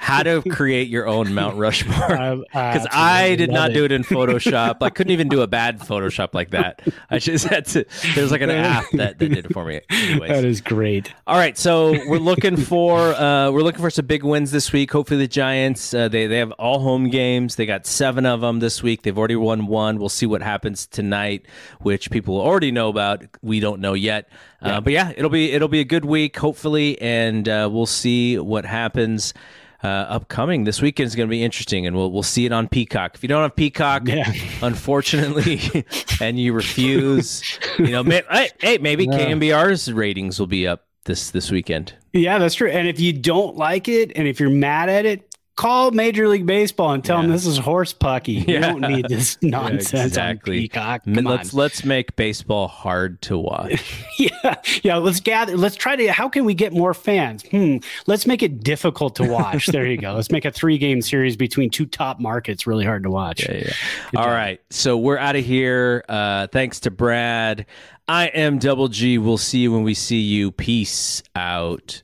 how 0.01 0.23
to 0.23 0.43
create 0.43 0.89
your 0.89 1.07
own 1.07 1.35
Mount 1.35 1.57
Rushmore 1.57 2.37
because 2.43 2.87
I, 2.93 3.25
I, 3.25 3.35
did 3.37 3.51
not 3.51 3.71
it. 3.71 3.75
do 3.75 3.85
it 3.85 3.93
in 3.93 4.03
Photoshop. 4.05 4.77
I 4.81 4.91
couldn't 4.91 5.13
even 5.13 5.29
do 5.29 5.43
a 5.43 5.47
bad 5.47 5.81
Photoshop 5.81 6.35
like 6.35 6.51
that. 6.51 6.83
I 7.11 7.19
just 7.19 7.47
had 7.47 7.67
to. 7.67 7.85
There's 8.15 8.31
like 8.31 8.41
an 8.41 8.51
app 8.51 8.85
that, 8.93 9.19
that 9.19 9.29
did 9.29 9.37
it 9.37 9.53
for 9.53 9.65
me. 9.65 9.81
Anyways. 9.91 10.31
That 10.31 10.45
is 10.45 10.61
great. 10.61 11.13
All 11.27 11.37
right, 11.37 11.57
so 11.57 11.93
we're 12.07 12.19
looking 12.19 12.57
for 12.57 13.15
uh, 13.15 13.51
we're 13.51 13.63
looking 13.63 13.81
for 13.81 13.91
some 13.91 14.07
big 14.07 14.25
wins 14.25 14.51
this 14.51 14.73
week. 14.73 14.91
Hopefully, 14.93 15.19
the 15.19 15.29
Giants 15.29 15.95
uh, 15.95 16.09
they 16.09 16.27
they 16.27 16.39
have 16.39 16.53
all 16.53 16.81
home 16.81 17.09
games. 17.11 17.57
They 17.57 17.67
got 17.67 17.87
seven 17.87 18.27
of 18.27 18.41
them 18.41 18.61
this 18.61 18.83
week. 18.83 19.03
They've 19.03 19.17
already 19.17 19.37
won 19.37 19.67
one. 19.67 19.99
We'll 19.99 20.09
see 20.09 20.27
what 20.27 20.43
happens 20.43 20.87
tonight, 20.87 21.47
which 21.81 22.11
people 22.11 22.41
already 22.41 22.71
know 22.71 22.89
about. 22.89 23.25
We 23.43 23.61
don't 23.61 23.81
know 23.81 23.95
yet. 23.95 24.29
Uh, 24.63 24.69
yeah. 24.69 24.81
but 24.81 24.93
yeah, 24.93 25.13
it'll 25.17 25.31
be 25.31 25.53
it'll 25.53 25.69
be 25.69 25.81
a 25.81 25.85
good 25.85 26.05
week, 26.05 26.37
hopefully, 26.37 27.01
and 27.01 27.49
uh, 27.49 27.69
we'll 27.71 27.87
see 27.87 28.39
what 28.39 28.65
happens. 28.65 29.35
Uh, 29.81 29.87
upcoming 29.87 30.65
this 30.65 30.83
weekend 30.83 31.07
is 31.07 31.15
going 31.15 31.29
to 31.29 31.31
be 31.31 31.45
interesting, 31.45 31.87
and 31.87 31.95
we'll 31.95 32.11
we'll 32.11 32.25
see 32.25 32.45
it 32.45 32.51
on 32.51 32.67
Peacock. 32.67 33.15
If 33.15 33.23
you 33.23 33.29
don't 33.29 33.43
have 33.43 33.55
Peacock, 33.55 34.09
yeah. 34.09 34.33
unfortunately, 34.63 35.85
and 36.21 36.39
you 36.39 36.53
refuse, 36.53 37.45
you 37.79 37.93
know, 37.93 38.03
may, 38.03 38.23
hey, 38.29 38.51
hey, 38.59 38.79
maybe 38.79 39.05
yeah. 39.05 39.19
KNBR's 39.19 39.93
ratings 39.93 40.41
will 40.41 40.49
be 40.49 40.67
up 40.67 40.87
this 41.05 41.31
this 41.31 41.53
weekend. 41.53 41.95
Yeah, 42.13 42.39
that's 42.39 42.57
true. 42.57 42.69
And 42.69 42.89
if 42.89 42.99
you 42.99 43.13
don't 43.13 43.57
like 43.57 43.87
it, 43.87 44.11
and 44.17 44.27
if 44.27 44.41
you're 44.41 44.51
mad 44.51 44.89
at 44.89 45.07
it, 45.07 45.28
call 45.59 45.91
Major 45.91 46.29
League 46.29 46.47
Baseball 46.47 46.93
and 46.93 47.05
tell 47.05 47.17
yeah. 47.17 47.23
them 47.23 47.33
this 47.33 47.45
is 47.45 47.59
horse 47.59 47.93
pucky. 47.93 48.35
You 48.35 48.55
yeah. 48.55 48.61
don't 48.61 48.81
need 48.81 49.09
this 49.09 49.37
nonsense 49.43 49.93
yeah, 49.93 50.05
exactly. 50.05 50.57
on 50.57 50.63
Peacock. 50.63 51.05
Come 51.05 51.25
let's 51.25 51.53
on. 51.53 51.59
let's 51.59 51.85
make 51.85 52.15
baseball 52.17 52.69
hard 52.69 53.21
to 53.23 53.37
watch. 53.39 54.05
yeah, 54.19 54.55
yeah. 54.83 54.97
Let's 54.97 55.21
gather. 55.21 55.57
Let's 55.57 55.77
try 55.77 55.97
to. 55.97 56.13
How 56.13 56.29
can 56.29 56.45
we 56.45 56.55
get 56.55 56.73
more 56.73 56.95
fans? 56.95 57.43
Hmm. 57.51 57.79
Let's 58.07 58.27
make 58.27 58.43
it 58.43 58.63
difficult 58.63 59.17
to 59.17 59.25
watch. 59.25 59.67
there 59.67 59.85
you 59.85 59.99
go. 59.99 60.15
Let's 60.15 60.31
make 60.31 60.45
a 60.45 60.51
three 60.53 60.79
game 60.79 61.03
series 61.03 61.37
between 61.37 61.69
two 61.71 61.87
top 61.87 62.21
markets 62.21 62.67
really 62.67 62.85
hard 62.85 63.03
to 63.03 63.11
watch. 63.11 63.47
Yeah, 63.47 63.57
yeah. 63.57 63.73
All 64.17 64.25
job. 64.25 64.33
right. 64.33 64.61
So 64.71 64.97
we're 64.97 65.19
out 65.19 65.37
of 65.37 65.45
here. 65.45 66.05
Uh, 66.09 66.47
thanks 66.47 66.81
to 66.81 66.91
Brad. 66.91 67.67
I 68.07 68.29
am 68.29 68.59
Double 68.59 68.89
G. 68.89 69.19
We'll 69.19 69.37
see 69.37 69.59
you 69.59 69.73
when 69.73 69.83
we 69.83 69.95
see 69.95 70.21
you. 70.21 70.53
Peace 70.53 71.23
out. 71.35 72.03